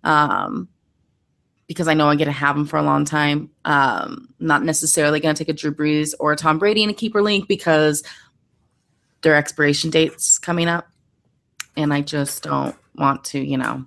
Um, 0.04 0.70
because 1.68 1.88
I 1.88 1.96
know 1.96 2.08
I 2.08 2.16
get 2.16 2.26
to 2.26 2.32
have 2.32 2.56
him 2.56 2.66
for 2.66 2.78
a 2.78 2.84
long 2.84 3.06
time. 3.06 3.50
Um, 3.66 4.30
not 4.40 4.64
necessarily 4.64 5.20
going 5.20 5.34
to 5.34 5.44
take 5.44 5.50
a 5.50 5.58
Drew 5.58 5.74
Brees 5.74 6.14
or 6.20 6.32
a 6.32 6.36
Tom 6.36 6.60
Brady 6.60 6.84
in 6.84 6.92
a 6.92 6.94
keeper 6.94 7.24
league 7.24 7.48
because 7.48 8.04
their 9.22 9.36
expiration 9.36 9.90
date's 9.90 10.38
coming 10.38 10.68
up, 10.68 10.88
and 11.76 11.92
I 11.92 12.02
just 12.02 12.44
don't 12.44 12.76
want 12.94 13.24
to, 13.26 13.40
you 13.40 13.58
know, 13.58 13.86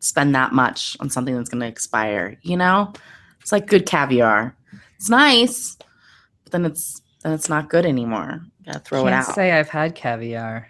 spend 0.00 0.34
that 0.34 0.52
much 0.52 0.96
on 1.00 1.10
something 1.10 1.34
that's 1.34 1.48
going 1.48 1.60
to 1.60 1.66
expire. 1.66 2.38
You 2.42 2.56
know, 2.56 2.92
it's 3.40 3.52
like 3.52 3.66
good 3.66 3.86
caviar. 3.86 4.54
It's 4.96 5.08
nice, 5.08 5.76
but 6.44 6.52
then 6.52 6.64
it's 6.64 7.02
then 7.22 7.32
it's 7.32 7.48
not 7.48 7.68
good 7.68 7.84
anymore. 7.86 8.40
Gotta 8.64 8.80
throw 8.80 9.04
Can't 9.04 9.14
it 9.14 9.28
out. 9.28 9.34
say 9.34 9.52
I've 9.52 9.68
had 9.68 9.94
caviar. 9.94 10.68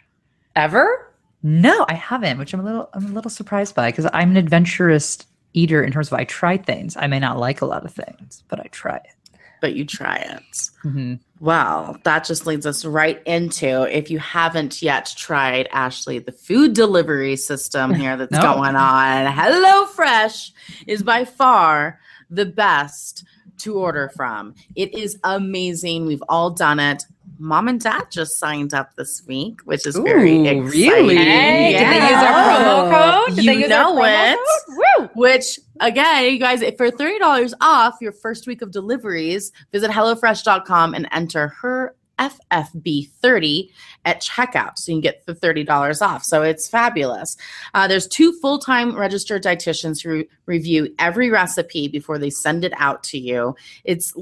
Ever? 0.55 1.13
No, 1.43 1.87
I 1.89 1.95
haven't, 1.95 2.39
which 2.39 2.53
I'm 2.53 2.61
a 2.61 2.65
little 2.65 2.89
I'm 2.93 3.07
a 3.07 3.13
little 3.13 3.31
surprised 3.31 3.75
by 3.75 3.91
because 3.91 4.09
I'm 4.13 4.31
an 4.31 4.37
adventurous 4.37 5.19
eater 5.53 5.83
in 5.83 5.93
terms 5.93 6.09
of 6.09 6.19
I 6.19 6.25
try 6.25 6.57
things. 6.57 6.97
I 6.97 7.07
may 7.07 7.19
not 7.19 7.39
like 7.39 7.61
a 7.61 7.67
lot 7.67 7.85
of 7.85 7.93
things, 7.95 8.43
but 8.49 8.61
I 8.61 8.65
try 8.73 8.97
it. 8.97 9.16
But 9.61 9.75
you 9.75 9.85
try 9.85 10.17
it. 10.17 10.43
Mm-hmm. 10.85 11.15
Well, 11.41 11.99
that 12.05 12.25
just 12.25 12.47
leads 12.47 12.65
us 12.67 12.85
right 12.85 13.23
into 13.27 13.83
if 13.95 14.11
you 14.11 14.19
haven't 14.19 14.81
yet 14.83 15.13
tried 15.17 15.69
Ashley, 15.71 16.19
the 16.19 16.33
food 16.33 16.73
delivery 16.73 17.37
system 17.37 17.93
here 17.93 18.17
that's 18.19 18.33
No. 18.33 18.41
going 18.55 18.75
on. 18.77 19.27
HelloFresh 19.33 20.53
is 20.87 21.03
by 21.03 21.25
far 21.25 22.01
the 22.31 22.47
best 22.47 23.25
to 23.59 23.79
order 23.79 24.11
from. 24.15 24.55
It 24.75 24.95
is 24.95 25.19
amazing. 25.25 26.07
We've 26.07 26.23
all 26.29 26.51
done 26.51 26.79
it. 26.81 27.05
Mom 27.39 27.69
and 27.69 27.81
dad 27.81 28.05
just 28.11 28.39
signed 28.39 28.73
up 28.75 28.95
this 28.97 29.23
week, 29.27 29.61
which 29.65 29.87
is 29.87 29.97
very 29.97 30.37
exciting. 30.41 30.65
really? 30.65 31.17
Hey, 31.17 31.73
did 31.73 31.87
they 31.89 32.09
use 32.09 32.23
our 32.23 32.33
promo 32.33 33.25
code? 33.27 33.37
Did 33.37 33.45
You 33.45 33.51
they 33.53 33.59
use 33.61 33.69
know 33.69 33.99
our 34.01 34.07
promo 34.07 34.33
it. 34.33 34.39
code? 34.69 34.79
Woo! 35.01 35.11
Which 35.15 35.59
again, 35.81 36.33
you 36.33 36.39
guys, 36.39 36.63
if 36.63 36.77
for 36.77 36.91
thirty 36.91 37.19
dollars 37.19 37.55
off 37.61 37.97
your 38.01 38.13
first 38.13 38.47
week 38.47 38.63
of 38.63 38.71
deliveries, 38.71 39.53
visit 39.73 39.91
hellofresh.com 39.91 40.95
and 40.95 41.09
enter 41.13 41.49
her 41.49 41.95
FFB30 42.19 43.71
at 44.07 44.23
checkout, 44.23 44.79
so 44.79 44.91
you 44.93 44.97
can 44.97 45.01
get 45.03 45.27
the 45.27 45.35
thirty 45.35 45.65
dollars 45.65 46.01
off. 46.01 46.25
So 46.25 46.43
it's 46.43 46.69
fabulous. 46.69 47.37
Uh, 47.75 47.87
there's 47.87 48.07
two 48.07 48.33
full-time 48.41 48.97
registered 48.97 49.43
dietitians 49.43 50.03
who 50.03 50.25
review 50.47 50.95
every 50.99 51.29
recipe 51.31 51.89
before 51.89 52.19
they 52.19 52.31
send 52.31 52.65
it 52.65 52.73
out 52.77 53.03
to 53.05 53.19
you. 53.19 53.55
It's 53.85 54.15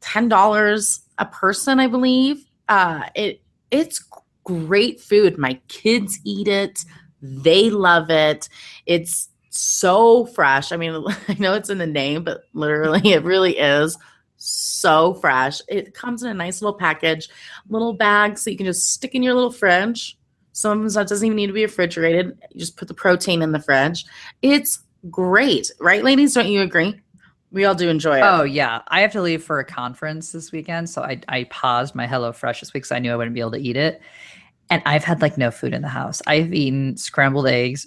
ten 0.00 0.28
dollars 0.28 1.00
a 1.18 1.26
person, 1.26 1.80
I 1.80 1.86
believe. 1.86 2.44
Uh, 2.68 3.04
it 3.14 3.42
it's 3.70 4.04
great 4.44 5.00
food. 5.00 5.38
My 5.38 5.60
kids 5.68 6.18
eat 6.24 6.48
it. 6.48 6.84
They 7.20 7.70
love 7.70 8.10
it. 8.10 8.48
It's 8.86 9.28
so 9.50 10.26
fresh. 10.26 10.72
I 10.72 10.76
mean, 10.76 11.04
I 11.28 11.36
know 11.38 11.54
it's 11.54 11.70
in 11.70 11.78
the 11.78 11.86
name, 11.86 12.24
but 12.24 12.42
literally 12.52 13.00
it 13.12 13.24
really 13.24 13.58
is 13.58 13.96
so 14.36 15.14
fresh. 15.14 15.60
It 15.68 15.94
comes 15.94 16.22
in 16.22 16.30
a 16.30 16.34
nice 16.34 16.60
little 16.60 16.78
package, 16.78 17.28
little 17.68 17.94
bag, 17.94 18.38
so 18.38 18.50
you 18.50 18.56
can 18.56 18.66
just 18.66 18.92
stick 18.92 19.14
in 19.14 19.22
your 19.22 19.34
little 19.34 19.52
fridge. 19.52 20.18
Sometimes 20.52 20.94
that 20.94 21.08
doesn't 21.08 21.26
even 21.26 21.36
need 21.36 21.48
to 21.48 21.52
be 21.52 21.64
refrigerated. 21.64 22.38
You 22.50 22.60
just 22.60 22.76
put 22.76 22.88
the 22.88 22.94
protein 22.94 23.42
in 23.42 23.52
the 23.52 23.60
fridge. 23.60 24.04
It's 24.42 24.82
great, 25.10 25.70
right, 25.80 26.04
ladies? 26.04 26.34
Don't 26.34 26.48
you 26.48 26.60
agree? 26.60 27.00
We 27.54 27.64
all 27.66 27.76
do 27.76 27.88
enjoy 27.88 28.18
it. 28.18 28.22
Oh 28.22 28.42
yeah, 28.42 28.82
I 28.88 29.00
have 29.00 29.12
to 29.12 29.22
leave 29.22 29.44
for 29.44 29.60
a 29.60 29.64
conference 29.64 30.32
this 30.32 30.50
weekend, 30.50 30.90
so 30.90 31.02
I 31.02 31.20
I 31.28 31.44
paused 31.44 31.94
my 31.94 32.04
Hello 32.04 32.32
Fresh 32.32 32.58
this 32.58 32.74
week 32.74 32.82
because 32.82 32.90
I 32.90 32.98
knew 32.98 33.12
I 33.12 33.16
wouldn't 33.16 33.32
be 33.32 33.38
able 33.38 33.52
to 33.52 33.60
eat 33.60 33.76
it, 33.76 34.02
and 34.70 34.82
I've 34.84 35.04
had 35.04 35.22
like 35.22 35.38
no 35.38 35.52
food 35.52 35.72
in 35.72 35.80
the 35.80 35.88
house. 35.88 36.20
I've 36.26 36.52
eaten 36.52 36.96
scrambled 36.96 37.46
eggs 37.46 37.86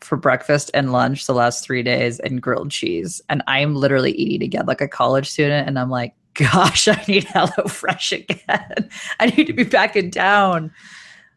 for 0.00 0.16
breakfast 0.16 0.72
and 0.74 0.90
lunch 0.90 1.26
the 1.26 1.34
last 1.34 1.64
three 1.64 1.84
days, 1.84 2.18
and 2.18 2.42
grilled 2.42 2.72
cheese, 2.72 3.22
and 3.28 3.44
I'm 3.46 3.76
literally 3.76 4.10
eating 4.10 4.42
again 4.42 4.66
like 4.66 4.80
a 4.80 4.88
college 4.88 5.30
student, 5.30 5.68
and 5.68 5.78
I'm 5.78 5.88
like, 5.88 6.12
gosh, 6.34 6.88
I 6.88 7.00
need 7.06 7.28
Hello 7.28 7.68
Fresh 7.68 8.10
again. 8.10 8.90
I 9.20 9.26
need 9.26 9.46
to 9.46 9.52
be 9.52 9.62
back 9.62 9.94
in 9.94 10.10
town. 10.10 10.72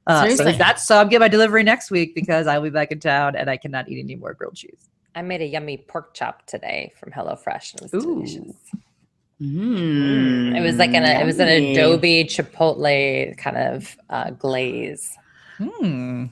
Uh, 0.07 0.27
so 0.35 0.51
that's 0.53 0.87
so 0.87 0.97
I'm 0.97 1.07
getting 1.07 1.19
my 1.19 1.27
delivery 1.27 1.61
next 1.61 1.91
week 1.91 2.15
because 2.15 2.47
I'll 2.47 2.63
be 2.63 2.71
back 2.71 2.91
in 2.91 2.99
town 2.99 3.35
and 3.35 3.47
I 3.47 3.57
cannot 3.57 3.89
eat 3.89 3.99
any 3.99 4.15
more 4.15 4.33
grilled 4.33 4.55
cheese. 4.55 4.89
I 5.15 5.21
made 5.21 5.41
a 5.41 5.45
yummy 5.45 5.77
pork 5.77 6.13
chop 6.13 6.45
today 6.45 6.93
from 6.99 7.11
HelloFresh. 7.11 7.73
and 7.73 7.81
It 7.81 7.93
was 7.93 8.05
Ooh. 8.05 8.15
delicious. 8.15 8.55
Mm. 9.41 10.57
It 10.57 10.61
was 10.61 10.75
like 10.75 10.93
an 10.93 11.05
it 11.05 11.25
was 11.25 11.39
an 11.39 11.47
adobo 11.47 12.25
Chipotle 12.25 13.37
kind 13.37 13.57
of 13.57 13.97
uh, 14.09 14.31
glaze. 14.31 15.17
Hmm. 15.57 16.25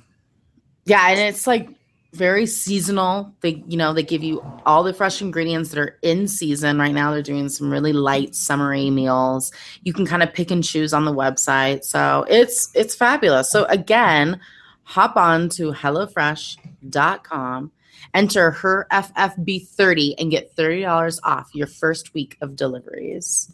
Yeah, 0.86 1.10
and 1.10 1.20
it's 1.20 1.48
like 1.48 1.70
very 2.14 2.46
seasonal. 2.46 3.34
They, 3.42 3.64
you 3.68 3.78
know, 3.78 3.94
they 3.94 4.04
give 4.04 4.24
you 4.24 4.42
all 4.66 4.84
the 4.84 4.94
fresh 4.94 5.22
ingredients 5.22 5.70
that 5.70 5.80
are 5.80 5.98
in 6.02 6.28
season. 6.28 6.80
Right 6.80 6.94
now, 6.94 7.12
they're 7.12 7.22
doing 7.22 7.50
some 7.50 7.72
really 7.72 7.94
light 7.94 8.36
summery 8.36 8.90
meals. 8.90 9.52
You 9.84 9.94
can 9.94 10.06
kind 10.06 10.24
of 10.24 10.34
pick 10.34 10.52
and 10.52 10.64
choose 10.64 10.94
on 10.94 11.06
the 11.06 11.14
website. 11.14 11.84
So 11.84 12.26
it's 12.28 12.70
it's 12.74 12.96
fabulous. 12.96 13.50
So 13.50 13.66
again, 13.66 14.40
hop 14.84 15.16
on 15.16 15.50
to 15.50 15.72
HelloFresh.com, 15.72 17.72
enter 18.14 18.52
her 18.52 18.88
FFB30 18.92 20.16
and 20.18 20.32
get 20.32 20.56
$30 20.56 21.20
off 21.24 21.50
your 21.54 21.68
first 21.68 22.14
week 22.14 22.38
of 22.42 22.56
deliveries. 22.56 23.52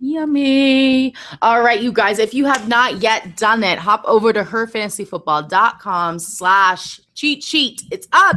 Yummy. 0.00 1.14
All 1.40 1.62
right, 1.62 1.80
you 1.80 1.90
guys, 1.90 2.18
if 2.18 2.34
you 2.34 2.44
have 2.44 2.68
not 2.68 3.00
yet 3.02 3.36
done 3.36 3.64
it, 3.64 3.78
hop 3.78 4.04
over 4.06 4.32
to 4.32 4.42
herfantasyfootball.com 4.42 6.18
slash 6.18 7.00
cheat 7.14 7.42
sheet. 7.42 7.82
It's 7.90 8.06
up. 8.12 8.36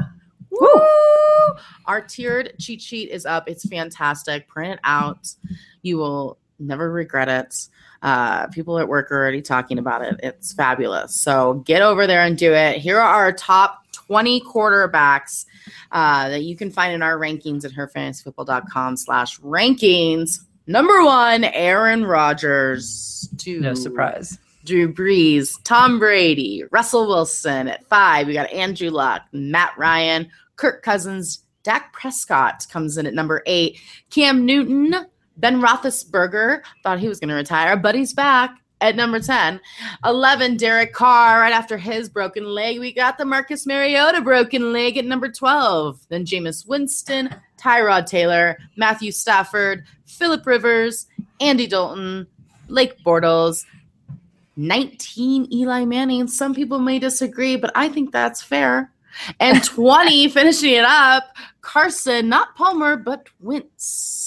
Woo! 0.49 0.69
Our 1.85 2.01
tiered 2.01 2.53
cheat 2.59 2.81
sheet 2.81 3.09
is 3.09 3.25
up. 3.25 3.49
It's 3.49 3.67
fantastic. 3.67 4.47
Print 4.47 4.73
it 4.73 4.79
out. 4.83 5.27
You 5.81 5.97
will 5.97 6.37
never 6.59 6.91
regret 6.91 7.27
it. 7.27 7.67
Uh, 8.01 8.47
people 8.47 8.79
at 8.79 8.87
work 8.87 9.11
are 9.11 9.17
already 9.17 9.41
talking 9.41 9.79
about 9.79 10.03
it. 10.03 10.19
It's 10.23 10.53
fabulous. 10.53 11.15
So 11.15 11.55
get 11.65 11.81
over 11.81 12.07
there 12.07 12.21
and 12.21 12.37
do 12.37 12.53
it. 12.53 12.77
Here 12.77 12.97
are 12.99 13.25
our 13.25 13.33
top 13.33 13.83
20 13.91 14.41
quarterbacks 14.41 15.45
uh, 15.91 16.29
that 16.29 16.43
you 16.43 16.55
can 16.55 16.71
find 16.71 16.93
in 16.93 17.01
our 17.01 17.17
rankings 17.17 17.65
at 17.65 17.71
herfantasyfootball.com 17.71 18.97
slash 18.97 19.39
rankings. 19.39 20.39
Number 20.67 21.03
one, 21.03 21.45
Aaron 21.45 22.05
Rodgers. 22.05 23.29
Two, 23.37 23.59
No 23.61 23.73
surprise. 23.73 24.37
Drew 24.65 24.93
Brees, 24.93 25.53
Tom 25.63 25.97
Brady, 25.97 26.63
Russell 26.71 27.07
Wilson. 27.07 27.69
At 27.69 27.87
five, 27.87 28.27
we 28.27 28.33
got 28.33 28.51
Andrew 28.51 28.89
Luck, 28.89 29.21
Matt 29.31 29.71
Ryan, 29.77 30.29
Kirk 30.57 30.83
Cousins, 30.83 31.43
Dak 31.63 31.93
Prescott 31.93 32.65
comes 32.69 32.97
in 32.97 33.05
at 33.07 33.13
number 33.13 33.43
eight, 33.45 33.79
Cam 34.09 34.45
Newton, 34.45 34.93
Ben 35.37 35.61
Roethlisberger. 35.61 36.61
Thought 36.83 36.99
he 36.99 37.07
was 37.07 37.19
going 37.19 37.29
to 37.29 37.35
retire, 37.35 37.77
but 37.77 37.95
he's 37.95 38.13
back 38.13 38.57
at 38.81 38.95
number 38.95 39.19
10. 39.19 39.59
11, 40.05 40.57
Derek 40.57 40.93
Carr. 40.93 41.39
Right 41.41 41.53
after 41.53 41.77
his 41.77 42.09
broken 42.09 42.45
leg, 42.45 42.79
we 42.79 42.91
got 42.93 43.17
the 43.17 43.25
Marcus 43.25 43.65
Mariota 43.65 44.21
broken 44.21 44.71
leg 44.71 44.97
at 44.97 45.05
number 45.05 45.29
12. 45.29 45.99
Then 46.09 46.25
Jameis 46.25 46.67
Winston, 46.67 47.35
Tyrod 47.57 48.05
Taylor, 48.05 48.57
Matthew 48.75 49.11
Stafford, 49.11 49.85
Philip 50.05 50.45
Rivers, 50.45 51.07
Andy 51.39 51.67
Dalton, 51.67 52.27
Blake 52.67 52.97
Bortles, 53.03 53.65
19 54.55 55.53
Eli 55.53 55.85
Manning. 55.85 56.27
Some 56.27 56.53
people 56.53 56.79
may 56.79 56.99
disagree, 56.99 57.55
but 57.55 57.71
I 57.75 57.89
think 57.89 58.11
that's 58.11 58.41
fair. 58.41 58.91
And 59.39 59.63
20 59.63 60.29
finishing 60.29 60.73
it 60.73 60.85
up, 60.85 61.35
Carson, 61.61 62.29
not 62.29 62.55
Palmer, 62.55 62.97
but 62.97 63.27
Wentz. 63.39 64.26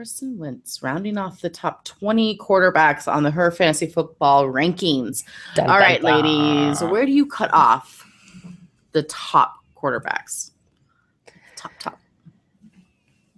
Carson 0.00 0.38
Wentz 0.38 0.82
rounding 0.82 1.18
off 1.18 1.42
the 1.42 1.50
top 1.50 1.84
20 1.84 2.38
quarterbacks 2.38 3.06
on 3.06 3.22
the 3.22 3.30
Her 3.30 3.50
Fantasy 3.50 3.86
Football 3.86 4.46
rankings. 4.46 5.24
Dun, 5.54 5.68
All 5.68 5.78
dun, 5.78 5.82
right, 5.82 6.00
dun. 6.00 6.22
ladies, 6.24 6.82
where 6.82 7.04
do 7.04 7.12
you 7.12 7.26
cut 7.26 7.52
off 7.52 8.06
the 8.92 9.02
top 9.02 9.56
quarterbacks? 9.76 10.52
Top, 11.54 11.72
top. 11.78 11.99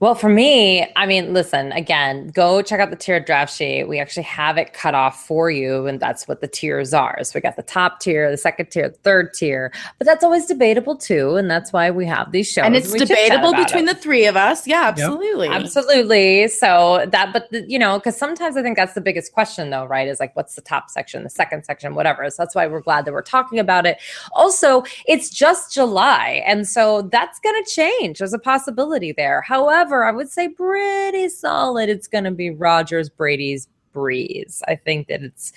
Well, 0.02 0.16
for 0.16 0.28
me, 0.28 0.85
I 0.97 1.06
mean, 1.06 1.32
listen, 1.32 1.71
again, 1.71 2.26
go 2.30 2.61
check 2.61 2.80
out 2.80 2.90
the 2.90 2.97
tiered 2.97 3.25
draft 3.25 3.54
sheet. 3.54 3.85
We 3.85 4.00
actually 4.00 4.25
have 4.25 4.59
it 4.59 4.73
cut 4.73 4.97
off 4.97 5.25
for 5.25 5.49
you, 5.49 5.87
and 5.87 6.00
that's 6.00 6.26
what 6.26 6.40
the 6.40 6.49
tiers 6.49 6.92
are. 6.92 7.23
So 7.23 7.35
we 7.37 7.40
got 7.40 7.54
the 7.54 7.62
top 7.62 8.00
tier, 8.00 8.28
the 8.28 8.37
second 8.37 8.73
tier, 8.73 8.88
the 8.88 8.97
third 8.97 9.32
tier, 9.32 9.73
but 9.99 10.06
that's 10.09 10.25
always 10.25 10.47
debatable 10.47 10.97
too, 10.97 11.37
and 11.37 11.49
that's 11.49 11.73
why 11.73 11.92
we 11.92 12.04
have 12.06 12.32
these 12.32 12.50
shows. 12.50 12.64
And 12.64 12.75
it's 12.75 12.92
we 12.92 12.99
debatable 12.99 13.54
between 13.54 13.88
it. 13.88 13.94
the 13.94 14.00
three 14.00 14.26
of 14.26 14.37
us. 14.37 14.66
Yeah, 14.66 14.88
absolutely. 14.88 15.47
Absolutely. 15.47 16.49
So 16.49 17.06
that, 17.12 17.32
but 17.32 17.49
the, 17.52 17.64
you 17.68 17.78
know, 17.78 18.00
because 18.00 18.16
sometimes 18.16 18.56
I 18.56 18.62
think 18.62 18.76
that's 18.76 18.94
the 18.94 19.00
biggest 19.00 19.32
question, 19.32 19.71
though, 19.71 19.85
right? 19.85 20.09
Is 20.09 20.18
like, 20.18 20.35
what's 20.35 20.56
the 20.56 20.62
top 20.62 20.90
section, 20.90 21.23
the 21.23 21.30
second 21.30 21.64
section, 21.64 21.94
whatever. 21.94 22.28
So 22.28 22.42
that's 22.42 22.56
why 22.56 22.66
we're 22.66 22.80
glad 22.80 23.04
that 23.04 23.12
we're 23.12 23.23
talking 23.23 23.61
about 23.61 23.87
it. 23.87 23.99
Also, 24.32 24.82
it's 25.06 25.30
just 25.30 25.73
July, 25.73 26.42
and 26.44 26.66
so 26.66 27.02
that's 27.02 27.38
going 27.38 27.62
to 27.62 27.71
change. 27.71 28.18
There's 28.18 28.35
a 28.35 28.40
possibility 28.40 29.12
there. 29.12 29.42
However, 29.42 29.91
I 30.00 30.11
would 30.11 30.30
say 30.30 30.49
pretty 30.49 31.28
solid. 31.28 31.88
It's 31.88 32.08
going 32.08 32.25
to 32.25 32.30
be 32.30 32.50
Rodgers, 32.50 33.08
Brady's. 33.08 33.68
Brees. 33.92 34.62
I 34.66 34.76
think 34.76 35.08
that 35.08 35.22
it's 35.22 35.52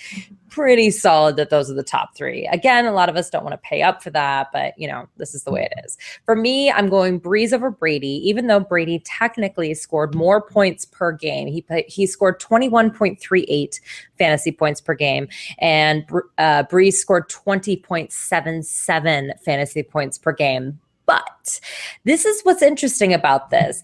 pretty 0.49 0.91
solid 0.91 1.37
that 1.37 1.49
those 1.49 1.69
are 1.69 1.73
the 1.73 1.83
top 1.83 2.15
three. 2.15 2.47
Again, 2.47 2.85
a 2.85 2.91
lot 2.91 3.07
of 3.09 3.15
us 3.15 3.29
don't 3.29 3.43
want 3.43 3.53
to 3.53 3.69
pay 3.69 3.81
up 3.81 4.03
for 4.03 4.09
that, 4.11 4.49
but 4.53 4.77
you 4.77 4.87
know, 4.87 5.07
this 5.17 5.35
is 5.35 5.43
the 5.43 5.51
way 5.51 5.67
it 5.71 5.73
is. 5.85 5.97
For 6.25 6.35
me, 6.35 6.71
I'm 6.71 6.89
going 6.89 7.19
Brees 7.19 7.53
over 7.53 7.71
Brady, 7.71 8.21
even 8.27 8.47
though 8.47 8.59
Brady 8.59 9.01
technically 9.05 9.73
scored 9.73 10.15
more 10.15 10.41
points 10.41 10.85
per 10.85 11.11
game. 11.11 11.47
He 11.47 11.61
put, 11.61 11.85
he 11.87 12.05
scored 12.05 12.39
21.38 12.39 13.79
fantasy 14.17 14.51
points 14.51 14.81
per 14.81 14.93
game, 14.93 15.27
and 15.59 16.05
uh, 16.37 16.63
Brees 16.63 16.93
scored 16.93 17.29
20.77 17.29 19.43
fantasy 19.43 19.83
points 19.83 20.17
per 20.17 20.31
game. 20.31 20.79
But 21.05 21.59
this 22.03 22.25
is 22.25 22.41
what's 22.43 22.61
interesting 22.61 23.13
about 23.13 23.49
this. 23.49 23.81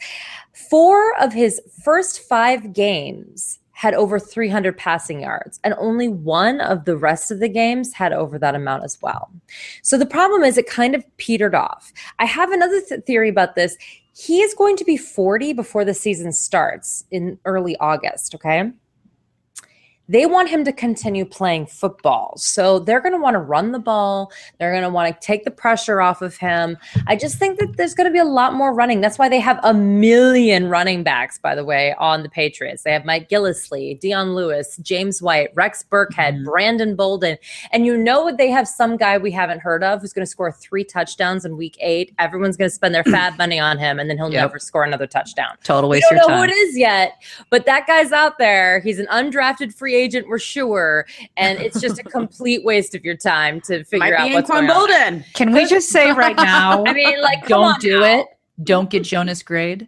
Four 0.54 1.16
of 1.20 1.34
his 1.34 1.62
first 1.84 2.22
five 2.22 2.74
games 2.74 3.60
had 3.82 3.96
over 3.96 4.20
300 4.20 4.78
passing 4.78 5.22
yards, 5.22 5.60
and 5.64 5.74
only 5.80 6.08
one 6.08 6.62
of 6.62 6.86
the 6.86 6.96
rest 6.96 7.32
of 7.32 7.40
the 7.40 7.50
games 7.50 7.94
had 7.94 8.14
over 8.14 8.38
that 8.38 8.54
amount 8.54 8.84
as 8.84 9.02
well. 9.02 9.32
So 9.82 9.98
the 9.98 10.06
problem 10.06 10.44
is 10.44 10.56
it 10.56 10.68
kind 10.68 10.94
of 10.94 11.04
petered 11.18 11.56
off. 11.56 11.92
I 12.20 12.26
have 12.26 12.52
another 12.52 12.80
th- 12.80 13.06
theory 13.06 13.30
about 13.30 13.56
this. 13.56 13.76
He 14.16 14.42
is 14.42 14.54
going 14.54 14.78
to 14.78 14.86
be 14.86 14.98
40 14.98 15.54
before 15.54 15.84
the 15.84 15.96
season 15.96 16.32
starts 16.32 17.06
in 17.10 17.40
early 17.46 17.76
August, 17.78 18.36
okay? 18.36 18.72
They 20.10 20.26
want 20.26 20.50
him 20.50 20.66
to 20.66 20.74
continue 20.74 21.24
playing 21.24 21.68
football. 21.68 22.34
So 22.36 22.80
they're 22.80 23.00
going 23.00 23.14
to 23.14 23.20
want 23.20 23.36
to 23.36 23.40
run 23.40 23.72
the 23.72 23.80
ball. 23.80 24.32
They're 24.60 24.72
going 24.72 24.84
to 24.84 24.90
want 24.90 25.14
to 25.14 25.26
take 25.26 25.46
the 25.46 25.52
pressure 25.52 26.02
off 26.02 26.22
of 26.22 26.36
him. 26.36 26.78
I 27.08 27.16
just 27.16 27.38
think 27.38 27.60
that 27.60 27.78
there's 27.78 27.94
going 27.94 28.08
to 28.08 28.12
be 28.12 28.20
a 28.20 28.26
lot 28.26 28.54
more 28.54 28.74
running. 28.74 29.00
That's 29.00 29.18
why 29.18 29.30
they 29.30 29.40
have 29.40 29.58
a 29.64 29.74
million 29.74 30.68
running 30.68 31.04
backs, 31.04 31.38
by 31.38 31.56
the 31.56 31.64
way, 31.64 31.94
on 31.98 32.24
the 32.24 32.30
Patriots. 32.30 32.84
They 32.84 32.92
have 32.92 33.06
Mike 33.06 33.30
Gillislee, 33.30 34.00
Dion 34.02 34.36
Lewis, 34.36 34.76
James 34.82 35.22
White, 35.22 35.50
Rex 35.56 35.86
Burkhead, 35.90 36.40
Mhm. 36.40 36.46
Brandon 36.46 36.96
Bolden. 36.96 37.38
And 37.72 37.86
you 37.86 37.96
know 37.96 38.36
they 38.36 38.50
have 38.50 38.68
some 38.68 38.98
guy 38.98 39.18
we 39.18 39.32
haven't 39.32 39.60
heard 39.62 39.82
of 39.84 40.02
who's 40.02 40.12
going 40.12 40.26
to 40.26 40.30
score 40.30 40.52
three 40.52 40.84
touchdowns 40.84 41.46
in 41.46 41.56
week 41.56 41.78
eight. 41.80 42.14
Everyone's 42.20 42.58
going 42.58 42.70
to 42.70 42.76
spend 42.76 42.94
their 42.94 43.06
fab 43.06 43.38
money 43.38 43.60
on 43.60 43.78
him, 43.78 43.98
and 44.00 44.10
then 44.10 44.18
he'll 44.18 44.32
Yep. 44.32 44.42
never 44.42 44.60
score 44.60 44.84
another 44.84 45.08
touchdown. 45.08 45.56
Total 45.64 45.90
We 45.90 45.98
waste 45.98 46.08
don't 46.10 46.18
know 46.20 46.28
time. 46.28 46.38
who 46.40 46.44
it 46.44 46.52
is 46.52 46.78
yet, 46.78 47.14
but 47.50 47.66
that 47.66 47.88
guy's 47.88 48.12
out 48.12 48.38
there. 48.40 48.80
He's 48.82 49.00
an 49.00 49.08
undrafted 49.08 49.74
free 49.74 49.91
agent, 49.94 50.28
we're 50.28 50.40
sure, 50.40 51.06
and 51.38 51.60
it's 51.60 51.80
just 51.80 52.00
a 52.00 52.04
complete 52.04 52.64
waste 52.64 52.96
of 52.96 53.04
your 53.04 53.18
time 53.18 53.62
to 53.62 53.84
figure 53.84 54.00
Might 54.00 54.14
out 54.14 54.28
be 54.28 54.34
what's 54.34 54.50
Anquan 54.50 54.68
going 54.68 54.70
on. 54.70 54.78
Bolden. 54.88 55.26
Can 55.34 55.52
we 55.52 55.66
just 55.66 55.90
say 55.90 56.12
right 56.12 56.36
now? 56.36 56.84
I 56.88 56.94
mean, 56.94 57.22
like, 57.22 57.42
come 57.42 57.48
don't 57.50 57.64
on 57.64 57.80
do 57.80 58.00
now. 58.00 58.20
it. 58.20 58.28
Don't 58.64 58.90
get 58.90 59.04
Jonas 59.04 59.44
Gray. 59.44 59.88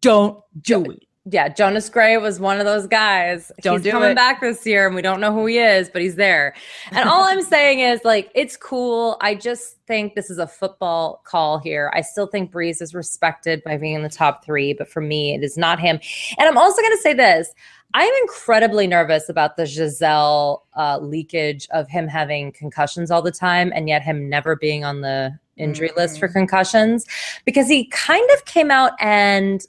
Don't 0.00 0.38
do 0.60 0.84
it. 0.84 1.03
Yeah, 1.30 1.48
Jonas 1.48 1.88
Gray 1.88 2.18
was 2.18 2.38
one 2.38 2.58
of 2.58 2.66
those 2.66 2.86
guys. 2.86 3.50
Don't 3.62 3.76
he's 3.76 3.84
do 3.84 3.92
coming 3.92 4.10
it. 4.10 4.14
back 4.14 4.42
this 4.42 4.66
year, 4.66 4.86
and 4.86 4.94
we 4.94 5.00
don't 5.00 5.20
know 5.20 5.32
who 5.32 5.46
he 5.46 5.56
is, 5.56 5.88
but 5.88 6.02
he's 6.02 6.16
there. 6.16 6.54
And 6.90 7.08
all 7.08 7.24
I'm 7.24 7.40
saying 7.54 7.80
is, 7.80 8.02
like, 8.04 8.30
it's 8.34 8.58
cool. 8.58 9.16
I 9.22 9.34
just 9.34 9.78
think 9.86 10.14
this 10.14 10.28
is 10.28 10.36
a 10.36 10.46
football 10.46 11.22
call 11.24 11.58
here. 11.58 11.90
I 11.94 12.02
still 12.02 12.26
think 12.26 12.52
Brees 12.52 12.82
is 12.82 12.94
respected 12.94 13.62
by 13.64 13.78
being 13.78 13.94
in 13.94 14.02
the 14.02 14.10
top 14.10 14.44
three, 14.44 14.74
but 14.74 14.86
for 14.86 15.00
me, 15.00 15.34
it 15.34 15.42
is 15.42 15.56
not 15.56 15.80
him. 15.80 15.98
And 16.38 16.46
I'm 16.46 16.58
also 16.58 16.82
going 16.82 16.94
to 16.94 17.02
say 17.02 17.14
this. 17.14 17.54
I 17.94 18.02
am 18.02 18.14
incredibly 18.22 18.86
nervous 18.86 19.28
about 19.30 19.56
the 19.56 19.64
Gisele 19.64 20.62
uh, 20.76 20.98
leakage 21.00 21.68
of 21.70 21.88
him 21.88 22.06
having 22.06 22.52
concussions 22.52 23.10
all 23.10 23.22
the 23.22 23.30
time 23.30 23.72
and 23.74 23.88
yet 23.88 24.02
him 24.02 24.28
never 24.28 24.56
being 24.56 24.84
on 24.84 25.00
the 25.00 25.38
injury 25.56 25.92
list 25.96 26.18
for 26.18 26.26
concussions 26.26 27.06
because 27.44 27.68
he 27.68 27.86
kind 27.86 28.28
of 28.32 28.44
came 28.44 28.72
out 28.72 28.92
and 28.98 29.64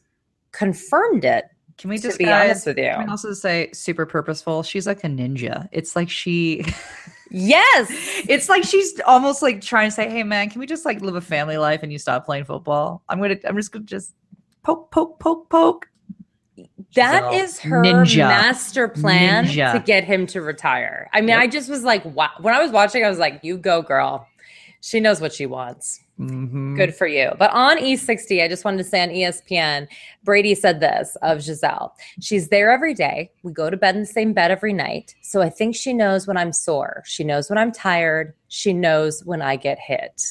confirmed 0.58 1.26
it 1.26 1.46
Can 1.78 1.90
we 1.90 1.98
just 1.98 2.18
be 2.18 2.32
honest 2.32 2.66
with 2.66 2.78
you. 2.78 2.88
I 2.90 2.94
can 2.96 3.06
we 3.06 3.10
also 3.12 3.34
say 3.34 3.70
super 3.74 4.06
purposeful? 4.06 4.64
She's 4.64 4.88
like 4.88 5.04
a 5.04 5.08
ninja. 5.08 5.68
It's 5.72 5.96
like 5.96 6.10
she 6.10 6.64
Yes. 7.32 7.88
it's 8.30 8.48
like 8.50 8.64
she's 8.64 9.00
almost 9.06 9.42
like 9.42 9.60
trying 9.62 9.88
to 9.90 9.96
say, 9.96 10.10
Hey 10.10 10.24
man, 10.24 10.50
can 10.50 10.60
we 10.60 10.66
just 10.68 10.86
like 10.86 11.02
live 11.02 11.16
a 11.16 11.22
family 11.22 11.58
life 11.58 11.82
and 11.84 11.92
you 11.92 12.00
stop 12.00 12.26
playing 12.26 12.46
football? 12.46 13.02
I'm 13.10 13.20
gonna 13.20 13.38
I'm 13.46 13.56
just 13.58 13.72
gonna 13.72 13.86
just 13.86 14.14
poke, 14.64 14.92
poke, 14.92 15.20
poke, 15.20 15.50
poke. 15.50 15.88
That 16.96 17.24
Gisele. 17.32 17.44
is 17.44 17.60
her 17.60 17.82
Ninja. 17.84 18.18
master 18.20 18.88
plan 18.88 19.46
Ninja. 19.46 19.74
to 19.74 19.80
get 19.80 20.06
him 20.06 20.26
to 20.28 20.42
retire. 20.42 21.10
I 21.14 21.20
mean, 21.20 21.30
Yep. 21.30 21.40
I 21.40 21.48
just 21.48 21.70
was 21.70 21.84
like, 21.84 22.06
wow. 22.06 22.30
When 22.40 22.54
I 22.54 22.62
was 22.62 22.72
watching, 22.72 23.04
I 23.04 23.10
was 23.10 23.20
like, 23.20 23.42
you 23.44 23.58
go, 23.58 23.82
girl. 23.82 24.26
She 24.80 25.02
knows 25.02 25.20
what 25.20 25.34
she 25.34 25.46
wants. 25.48 26.00
Mhm. 26.20 26.78
Good 26.78 26.96
for 26.96 27.08
you. 27.08 27.32
But 27.38 27.52
on 27.52 27.78
E60, 27.78 28.42
I 28.42 28.48
just 28.48 28.64
wanted 28.64 28.78
to 28.78 28.84
say 28.86 29.02
on 29.04 29.10
ESPN, 29.10 29.88
Brady 30.24 30.56
said 30.56 30.80
this 30.80 31.18
of 31.22 31.40
Gisele. 31.44 31.94
She's 32.22 32.48
there 32.48 32.72
every 32.72 32.94
day. 32.94 33.32
We 33.44 33.52
go 33.52 33.70
to 33.70 33.76
bed 33.76 33.96
in 33.96 34.02
the 34.02 34.08
same 34.08 34.32
bed 34.32 34.50
every 34.50 34.72
night. 34.72 35.16
So 35.22 35.42
I 35.42 35.50
think 35.50 35.76
she 35.76 35.92
knows 35.92 36.26
when 36.26 36.38
I'm 36.38 36.54
sore. 36.54 37.04
She 37.06 37.24
knows 37.26 37.50
when 37.50 37.58
I'm 37.58 37.72
tired. 37.72 38.34
She 38.48 38.72
knows 38.72 39.26
when 39.26 39.42
I 39.42 39.58
get 39.58 39.78
hit. 39.78 40.22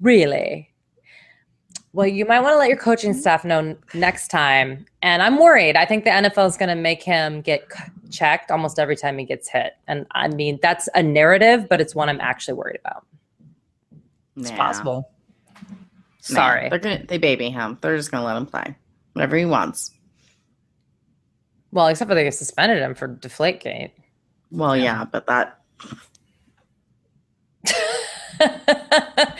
Really? 0.00 0.70
Well, 1.94 2.06
you 2.06 2.26
might 2.26 2.40
want 2.40 2.52
to 2.52 2.58
let 2.58 2.68
your 2.68 2.76
coaching 2.76 3.14
staff 3.14 3.46
know 3.46 3.74
next 3.94 4.28
time. 4.28 4.84
And 5.00 5.22
I'm 5.22 5.38
worried. 5.38 5.76
I 5.76 5.86
think 5.86 6.04
the 6.04 6.10
NFL 6.10 6.46
is 6.46 6.58
going 6.58 6.68
to 6.68 6.74
make 6.74 7.02
him 7.02 7.40
get 7.40 7.64
checked 8.10 8.50
almost 8.50 8.78
every 8.78 8.96
time 8.96 9.16
he 9.16 9.24
gets 9.24 9.48
hit. 9.48 9.72
And 9.88 10.06
I 10.10 10.28
mean, 10.28 10.58
that's 10.62 10.88
a 10.94 11.02
narrative, 11.02 11.66
but 11.70 11.80
it's 11.80 11.94
one 11.94 12.10
I'm 12.10 12.20
actually 12.20 12.54
worried 12.54 12.78
about. 12.84 13.06
It's 14.38 14.50
Nah. 14.50 14.56
possible. 14.56 15.10
Nah. 15.60 15.74
Sorry. 16.20 16.68
They're 16.68 16.78
gonna 16.78 17.04
they 17.06 17.18
baby 17.18 17.50
him. 17.50 17.78
They're 17.80 17.96
just 17.96 18.10
gonna 18.10 18.24
let 18.24 18.36
him 18.36 18.46
play. 18.46 18.76
Whatever 19.14 19.36
he 19.36 19.44
wants. 19.44 19.90
Well, 21.72 21.88
except 21.88 22.08
for 22.08 22.14
they 22.14 22.30
suspended 22.30 22.78
him 22.78 22.94
for 22.94 23.08
Deflategate. 23.08 23.90
Well, 24.50 24.76
yeah, 24.76 25.04
but 25.04 25.26
that 25.26 25.58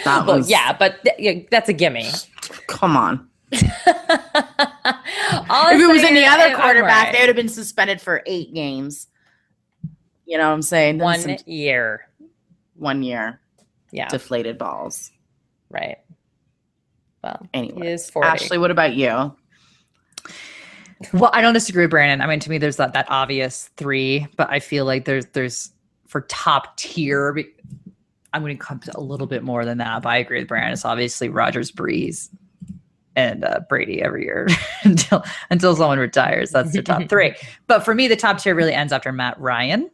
well, 0.05 0.27
was- 0.39 0.51
yeah, 0.51 0.73
but 0.77 1.03
th- 1.05 1.17
yeah, 1.19 1.43
that's 1.51 1.69
a 1.69 1.73
gimme. 1.73 2.07
come 2.67 2.97
on. 2.97 3.29
All 5.51 5.69
if 5.71 5.81
it 5.81 5.89
was 5.89 6.03
any 6.03 6.25
other 6.25 6.55
quarterback, 6.55 7.05
right. 7.07 7.13
they 7.13 7.21
would 7.21 7.29
have 7.29 7.37
been 7.37 7.49
suspended 7.49 8.01
for 8.01 8.23
eight 8.27 8.53
games. 8.53 9.07
You 10.27 10.37
know 10.39 10.49
what 10.49 10.55
I'm 10.55 10.63
saying? 10.63 10.99
One 10.99 11.21
some- 11.21 11.37
year. 11.47 12.09
one 12.75 13.03
year. 13.03 13.41
Yeah, 13.91 14.09
Deflated 14.09 14.59
balls. 14.59 15.11
right. 15.71 15.99
Well, 17.25 17.47
Anyway. 17.53 17.87
he 17.87 17.93
is 17.93 18.09
40. 18.11 18.29
Ashley, 18.29 18.59
what 18.59 18.71
about 18.71 18.95
you? 18.95 19.35
Well, 21.13 21.31
I 21.33 21.41
don't 21.43 21.55
disagree 21.55 21.85
with 21.85 21.91
Brandon. 21.91 22.21
I 22.21 22.27
mean, 22.31 22.41
to 22.41 22.51
me, 22.51 22.59
there's 22.59 22.77
that 22.77 22.93
that 22.93 23.07
obvious 23.09 23.71
three, 23.77 24.27
but 24.37 24.51
I 24.51 24.61
feel 24.61 24.85
like 24.85 25.05
there's 25.05 25.27
there's 25.27 25.71
for 26.07 26.23
top 26.23 26.77
tier. 26.77 27.37
I'm 28.33 28.43
going 28.43 28.57
to 28.57 28.63
come 28.65 28.79
to 28.81 28.97
a 28.97 29.01
little 29.01 29.27
bit 29.27 29.43
more 29.43 29.65
than 29.65 29.79
that, 29.79 30.03
but 30.03 30.09
I 30.11 30.17
agree 30.19 30.41
with 30.41 30.49
Brandon. 30.49 30.73
It's 30.73 30.85
obviously 30.85 31.29
Rodgers, 31.29 31.71
Brees, 31.73 32.29
and 33.17 33.45
uh, 33.45 33.61
Brady 33.69 34.03
every 34.03 34.25
year 34.25 34.49
until 34.85 35.25
until 35.51 35.75
someone 35.77 35.99
retires. 35.99 36.51
That's 36.51 36.73
the 36.73 36.83
top 36.83 37.03
three. 37.09 37.35
But 37.69 37.85
for 37.85 37.95
me, 37.95 38.09
the 38.09 38.17
top 38.17 38.39
tier 38.39 38.55
really 38.55 38.75
ends 38.75 38.93
after 38.93 39.13
Matt 39.13 39.41
Ryan. 39.41 39.91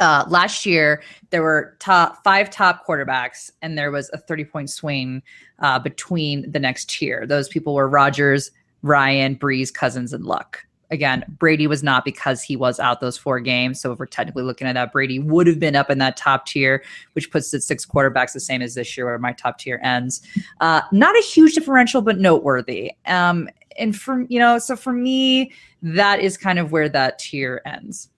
Uh, 0.00 0.24
last 0.28 0.66
year, 0.66 1.02
there 1.30 1.42
were 1.42 1.76
top 1.78 2.22
five 2.24 2.50
top 2.50 2.86
quarterbacks, 2.86 3.50
and 3.62 3.78
there 3.78 3.90
was 3.90 4.10
a 4.12 4.18
30 4.18 4.44
point 4.44 4.70
swing 4.70 5.22
uh, 5.60 5.78
between 5.78 6.50
the 6.50 6.58
next 6.58 6.90
tier. 6.90 7.26
Those 7.26 7.48
people 7.48 7.74
were 7.74 7.88
Rodgers, 7.88 8.50
Ryan, 8.82 9.36
Brees, 9.36 9.72
Cousins, 9.72 10.12
and 10.12 10.24
Luck. 10.24 10.66
Again, 10.90 11.24
Brady 11.28 11.66
was 11.66 11.82
not 11.82 12.04
because 12.04 12.42
he 12.42 12.54
was 12.54 12.78
out 12.78 13.00
those 13.00 13.18
four 13.18 13.40
games. 13.40 13.80
So 13.80 13.92
if 13.92 13.98
we're 13.98 14.06
technically 14.06 14.44
looking 14.44 14.68
at 14.68 14.74
that, 14.74 14.92
Brady 14.92 15.18
would 15.18 15.48
have 15.48 15.58
been 15.58 15.74
up 15.74 15.90
in 15.90 15.98
that 15.98 16.16
top 16.16 16.46
tier, 16.46 16.84
which 17.14 17.30
puts 17.32 17.52
it 17.52 17.62
six 17.62 17.84
quarterbacks 17.84 18.32
the 18.32 18.40
same 18.40 18.62
as 18.62 18.74
this 18.74 18.96
year, 18.96 19.06
where 19.06 19.18
my 19.18 19.32
top 19.32 19.58
tier 19.58 19.80
ends. 19.82 20.22
Uh, 20.60 20.82
not 20.92 21.16
a 21.16 21.22
huge 21.22 21.54
differential, 21.54 22.02
but 22.02 22.18
noteworthy. 22.18 22.92
Um, 23.06 23.48
and 23.78 23.96
for 23.96 24.22
you 24.28 24.38
know, 24.38 24.58
so 24.58 24.76
for 24.76 24.92
me, 24.92 25.52
that 25.82 26.20
is 26.20 26.36
kind 26.36 26.58
of 26.58 26.70
where 26.70 26.88
that 26.88 27.18
tier 27.18 27.62
ends. 27.66 28.08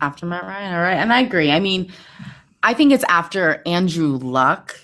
After 0.00 0.26
Matt 0.26 0.44
Ryan, 0.44 0.74
all 0.74 0.80
right. 0.80 0.94
And 0.94 1.12
I 1.12 1.20
agree. 1.20 1.50
I 1.50 1.60
mean, 1.60 1.92
I 2.62 2.74
think 2.74 2.92
it's 2.92 3.04
after 3.08 3.62
Andrew 3.66 4.16
Luck. 4.16 4.78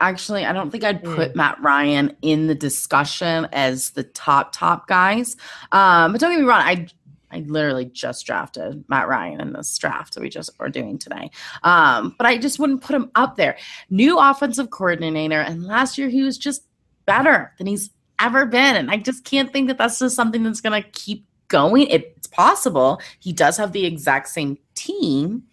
Actually, 0.00 0.44
I 0.44 0.52
don't 0.52 0.70
think 0.70 0.84
I'd 0.84 1.02
put 1.02 1.36
Matt 1.36 1.60
Ryan 1.62 2.16
in 2.20 2.46
the 2.46 2.54
discussion 2.54 3.46
as 3.52 3.90
the 3.90 4.02
top 4.02 4.52
top 4.52 4.86
guys. 4.88 5.36
Um, 5.72 6.12
but 6.12 6.20
don't 6.20 6.32
get 6.32 6.40
me 6.40 6.46
wrong, 6.46 6.60
I 6.60 6.88
I 7.30 7.40
literally 7.46 7.86
just 7.86 8.24
drafted 8.26 8.84
Matt 8.88 9.08
Ryan 9.08 9.40
in 9.40 9.52
this 9.52 9.76
draft 9.76 10.14
that 10.14 10.20
we 10.20 10.28
just 10.28 10.50
are 10.60 10.68
doing 10.68 10.98
today. 10.98 11.30
Um, 11.62 12.14
but 12.16 12.26
I 12.26 12.38
just 12.38 12.58
wouldn't 12.58 12.82
put 12.82 12.94
him 12.94 13.10
up 13.14 13.36
there. 13.36 13.56
New 13.90 14.18
offensive 14.18 14.70
coordinator, 14.70 15.40
and 15.40 15.64
last 15.64 15.98
year 15.98 16.08
he 16.08 16.22
was 16.22 16.38
just 16.38 16.64
better 17.06 17.52
than 17.58 17.66
he's 17.66 17.90
ever 18.20 18.46
been. 18.46 18.76
And 18.76 18.90
I 18.90 18.98
just 18.98 19.24
can't 19.24 19.52
think 19.52 19.68
that 19.68 19.78
that's 19.78 19.98
just 19.98 20.16
something 20.16 20.42
that's 20.44 20.60
going 20.60 20.80
to 20.80 20.88
keep 20.90 21.26
going. 21.48 21.86
It's 21.88 22.26
possible. 22.26 23.00
He 23.20 23.32
does 23.32 23.56
have 23.56 23.72
the 23.72 23.86
exact 23.86 24.28
same 24.28 24.58
team. 24.74 25.44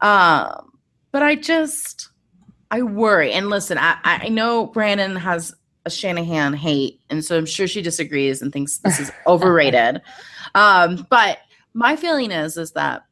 Um, 0.00 0.72
but 1.12 1.22
I 1.22 1.36
just, 1.36 2.10
I 2.70 2.82
worry. 2.82 3.32
And 3.32 3.50
listen, 3.50 3.78
I, 3.78 3.98
I 4.04 4.28
know 4.28 4.66
Brandon 4.66 5.16
has 5.16 5.54
a 5.86 5.90
Shanahan 5.90 6.54
hate, 6.54 7.00
and 7.10 7.24
so 7.24 7.36
I'm 7.36 7.46
sure 7.46 7.66
she 7.66 7.82
disagrees 7.82 8.40
and 8.40 8.52
thinks 8.52 8.78
this 8.78 8.98
is 8.98 9.12
overrated. 9.26 10.00
Um, 10.54 11.06
but 11.10 11.38
my 11.74 11.96
feeling 11.96 12.30
is 12.30 12.56
is 12.56 12.72
that 12.72 13.04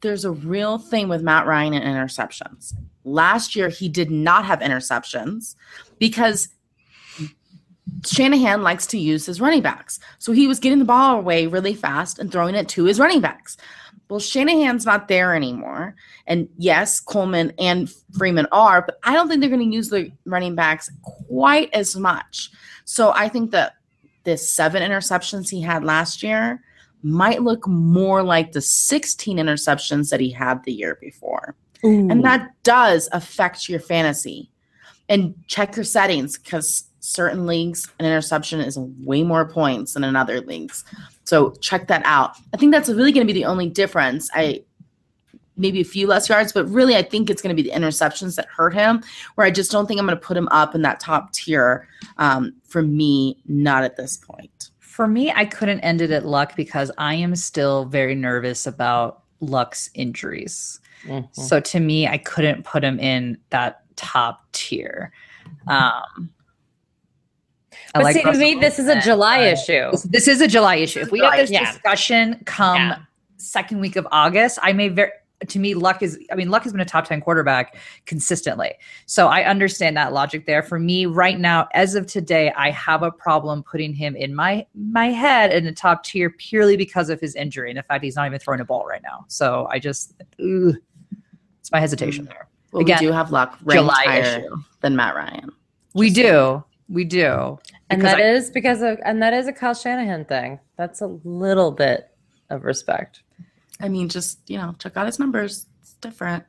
there's 0.00 0.24
a 0.24 0.30
real 0.30 0.78
thing 0.78 1.08
with 1.08 1.22
Matt 1.22 1.46
Ryan 1.46 1.74
and 1.74 1.84
interceptions. 1.84 2.74
Last 3.04 3.54
year 3.56 3.68
he 3.68 3.88
did 3.88 4.10
not 4.10 4.44
have 4.44 4.60
interceptions 4.60 5.56
because 5.98 6.48
Shanahan 8.06 8.62
likes 8.62 8.86
to 8.88 8.98
use 8.98 9.26
his 9.26 9.40
running 9.40 9.62
backs. 9.62 10.00
So 10.18 10.32
he 10.32 10.46
was 10.46 10.58
getting 10.58 10.78
the 10.78 10.84
ball 10.84 11.18
away 11.18 11.46
really 11.46 11.74
fast 11.74 12.18
and 12.18 12.30
throwing 12.30 12.54
it 12.54 12.68
to 12.70 12.84
his 12.84 12.98
running 12.98 13.20
backs. 13.20 13.56
Well, 14.08 14.20
Shanahan's 14.20 14.84
not 14.84 15.08
there 15.08 15.34
anymore. 15.34 15.94
And 16.26 16.48
yes, 16.58 16.98
Coleman 16.98 17.52
and 17.58 17.90
Freeman 18.18 18.46
are, 18.50 18.82
but 18.82 18.98
I 19.04 19.14
don't 19.14 19.28
think 19.28 19.40
they're 19.40 19.50
going 19.50 19.70
to 19.70 19.76
use 19.76 19.88
the 19.88 20.10
running 20.24 20.54
backs 20.56 20.90
quite 21.02 21.72
as 21.72 21.94
much. 21.96 22.50
So 22.84 23.12
I 23.12 23.28
think 23.28 23.52
that 23.52 23.74
the 24.24 24.36
seven 24.36 24.82
interceptions 24.82 25.48
he 25.48 25.60
had 25.60 25.84
last 25.84 26.22
year 26.22 26.62
might 27.02 27.42
look 27.42 27.66
more 27.66 28.22
like 28.22 28.52
the 28.52 28.60
16 28.60 29.38
interceptions 29.38 30.10
that 30.10 30.20
he 30.20 30.30
had 30.30 30.64
the 30.64 30.72
year 30.72 30.98
before. 31.00 31.54
And 31.82 32.24
that 32.24 32.50
does 32.62 33.08
affect 33.12 33.68
your 33.68 33.80
fantasy. 33.80 34.50
And 35.08 35.34
check 35.46 35.76
your 35.76 35.84
settings 35.84 36.38
because 36.38 36.84
certain 37.00 37.46
leagues, 37.46 37.88
an 37.98 38.06
interception 38.06 38.60
is 38.60 38.78
way 38.78 39.22
more 39.22 39.46
points 39.46 39.94
than 39.94 40.04
in 40.04 40.16
other 40.16 40.40
leagues. 40.40 40.84
So 41.24 41.50
check 41.60 41.88
that 41.88 42.02
out. 42.04 42.36
I 42.54 42.56
think 42.56 42.72
that's 42.72 42.88
really 42.88 43.12
going 43.12 43.26
to 43.26 43.32
be 43.32 43.38
the 43.38 43.46
only 43.46 43.68
difference. 43.68 44.30
I 44.34 44.62
maybe 45.56 45.80
a 45.80 45.84
few 45.84 46.06
less 46.06 46.28
yards, 46.28 46.52
but 46.52 46.68
really 46.70 46.96
I 46.96 47.02
think 47.02 47.28
it's 47.28 47.42
going 47.42 47.54
to 47.54 47.62
be 47.62 47.68
the 47.68 47.76
interceptions 47.76 48.36
that 48.36 48.46
hurt 48.46 48.74
him. 48.74 49.02
Where 49.34 49.46
I 49.46 49.50
just 49.50 49.70
don't 49.70 49.86
think 49.86 50.00
I'm 50.00 50.06
going 50.06 50.18
to 50.18 50.24
put 50.24 50.36
him 50.36 50.48
up 50.48 50.74
in 50.74 50.82
that 50.82 51.00
top 51.00 51.32
tier. 51.32 51.86
Um, 52.16 52.54
for 52.64 52.82
me, 52.82 53.38
not 53.46 53.84
at 53.84 53.96
this 53.96 54.16
point. 54.16 54.70
For 54.78 55.06
me, 55.06 55.30
I 55.30 55.44
couldn't 55.44 55.80
end 55.80 56.00
it 56.00 56.10
at 56.10 56.26
Luck 56.26 56.56
because 56.56 56.90
I 56.98 57.14
am 57.14 57.36
still 57.36 57.84
very 57.86 58.14
nervous 58.14 58.66
about 58.66 59.22
Luck's 59.40 59.90
injuries. 59.94 60.80
Mhm. 61.06 61.28
So 61.34 61.60
to 61.60 61.80
me, 61.80 62.06
I 62.06 62.18
couldn't 62.18 62.64
put 62.64 62.84
him 62.84 62.98
in 62.98 63.38
that 63.50 63.82
top 63.96 64.44
tier. 64.52 65.12
Um, 65.66 66.30
I 66.30 66.39
But 67.94 68.04
like 68.04 68.14
see, 68.16 68.22
to 68.22 68.32
me, 68.34 68.54
this 68.54 68.78
is 68.78 68.88
a 68.88 69.00
July 69.00 69.38
issue. 69.40 69.90
This, 69.90 70.02
this 70.04 70.28
is 70.28 70.40
a 70.40 70.46
July 70.48 70.76
issue. 70.76 71.00
If 71.00 71.10
we 71.10 71.20
have 71.20 71.36
this 71.36 71.50
Yeah. 71.50 71.70
discussion 71.72 72.40
come 72.44 72.76
Yeah. 72.76 72.96
second 73.36 73.80
week 73.80 73.96
of 73.96 74.06
August, 74.12 74.58
I 74.62 74.72
may 74.72 74.88
very 74.88 75.10
to 75.48 75.58
me, 75.58 75.72
Luck 75.72 76.02
is, 76.02 76.18
I 76.30 76.34
mean, 76.34 76.50
Luck 76.50 76.64
has 76.64 76.72
been 76.72 76.82
a 76.82 76.84
top 76.84 77.06
10 77.06 77.22
quarterback 77.22 77.74
consistently. 78.04 78.74
So 79.06 79.28
I 79.28 79.44
understand 79.44 79.96
that 79.96 80.12
logic 80.12 80.44
there. 80.44 80.62
For 80.62 80.78
me, 80.78 81.06
right 81.06 81.40
now, 81.40 81.66
as 81.72 81.94
of 81.94 82.06
today, 82.06 82.52
I 82.58 82.70
have 82.72 83.02
a 83.02 83.10
problem 83.10 83.62
putting 83.62 83.94
him 83.94 84.14
in 84.16 84.34
my 84.34 84.66
my 84.74 85.06
head 85.06 85.50
in 85.50 85.64
the 85.64 85.72
top 85.72 86.04
tier 86.04 86.28
purely 86.28 86.76
because 86.76 87.08
of 87.08 87.20
his 87.20 87.34
injury 87.36 87.70
and 87.70 87.78
the 87.78 87.82
fact 87.82 88.04
he's 88.04 88.16
not 88.16 88.26
even 88.26 88.38
throwing 88.38 88.60
a 88.60 88.66
ball 88.66 88.84
right 88.86 89.02
now. 89.02 89.24
So 89.28 89.66
I 89.70 89.78
just, 89.78 90.12
it's 90.38 91.72
my 91.72 91.80
hesitation 91.80 92.26
there. 92.26 92.48
Well, 92.72 92.82
Again, 92.82 92.98
we 93.00 93.06
do 93.06 93.12
have 93.12 93.30
luck 93.32 93.58
July 93.66 94.04
higher 94.04 94.20
issue. 94.40 94.56
than 94.82 94.94
Matt 94.94 95.14
Ryan. 95.16 95.50
We 95.94 96.10
do. 96.10 96.62
We 96.90 97.04
do. 97.04 97.58
And 97.90 98.00
Because 98.00 98.16
that 98.16 98.22
I- 98.22 98.30
is 98.32 98.50
because 98.50 98.82
of, 98.82 98.98
and 99.04 99.20
that 99.22 99.32
is 99.34 99.48
a 99.48 99.52
Kyle 99.52 99.74
Shanahan 99.74 100.24
thing. 100.24 100.60
That's 100.76 101.00
a 101.00 101.08
little 101.24 101.72
bit 101.72 102.08
of 102.48 102.64
respect. 102.64 103.22
I 103.80 103.88
mean, 103.88 104.08
just 104.08 104.38
you 104.48 104.56
know, 104.58 104.74
check 104.78 104.96
out 104.96 105.06
his 105.06 105.18
numbers. 105.18 105.66
It's 105.82 105.94
different. 105.94 106.44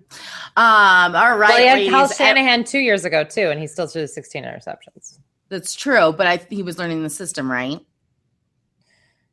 Um, 0.55 1.15
all 1.15 1.37
right, 1.37 1.49
well, 1.49 1.57
he 1.57 1.65
had 1.65 1.89
Kyle 1.91 2.01
ladies. 2.03 2.17
Shanahan 2.17 2.63
two 2.63 2.79
years 2.79 3.05
ago 3.05 3.23
too, 3.23 3.49
and 3.49 3.59
he 3.59 3.65
still 3.67 3.87
threw 3.87 4.05
16 4.05 4.43
interceptions. 4.43 5.17
That's 5.49 5.73
true, 5.75 6.13
but 6.13 6.27
I 6.27 6.37
he 6.49 6.61
was 6.63 6.77
learning 6.77 7.03
the 7.03 7.09
system, 7.09 7.51
right? 7.51 7.79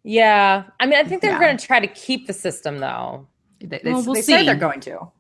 Yeah, 0.03 0.65
I 0.81 0.87
mean, 0.87 0.99
I 0.99 1.05
think 1.05 1.21
they're 1.23 1.33
Yeah. 1.33 1.41
going 1.41 1.57
to 1.57 1.67
try 1.67 1.81
to 1.81 1.87
keep 1.89 2.27
the 2.27 2.33
system 2.33 2.79
though, 2.79 3.27
They, 3.61 3.81
they, 3.83 3.93
Well, 3.93 4.03
we'll 4.05 4.15
they 4.15 4.23
said 4.23 4.41
see. 4.41 4.47
they're 4.47 4.55
going 4.55 4.81
to. 4.81 5.11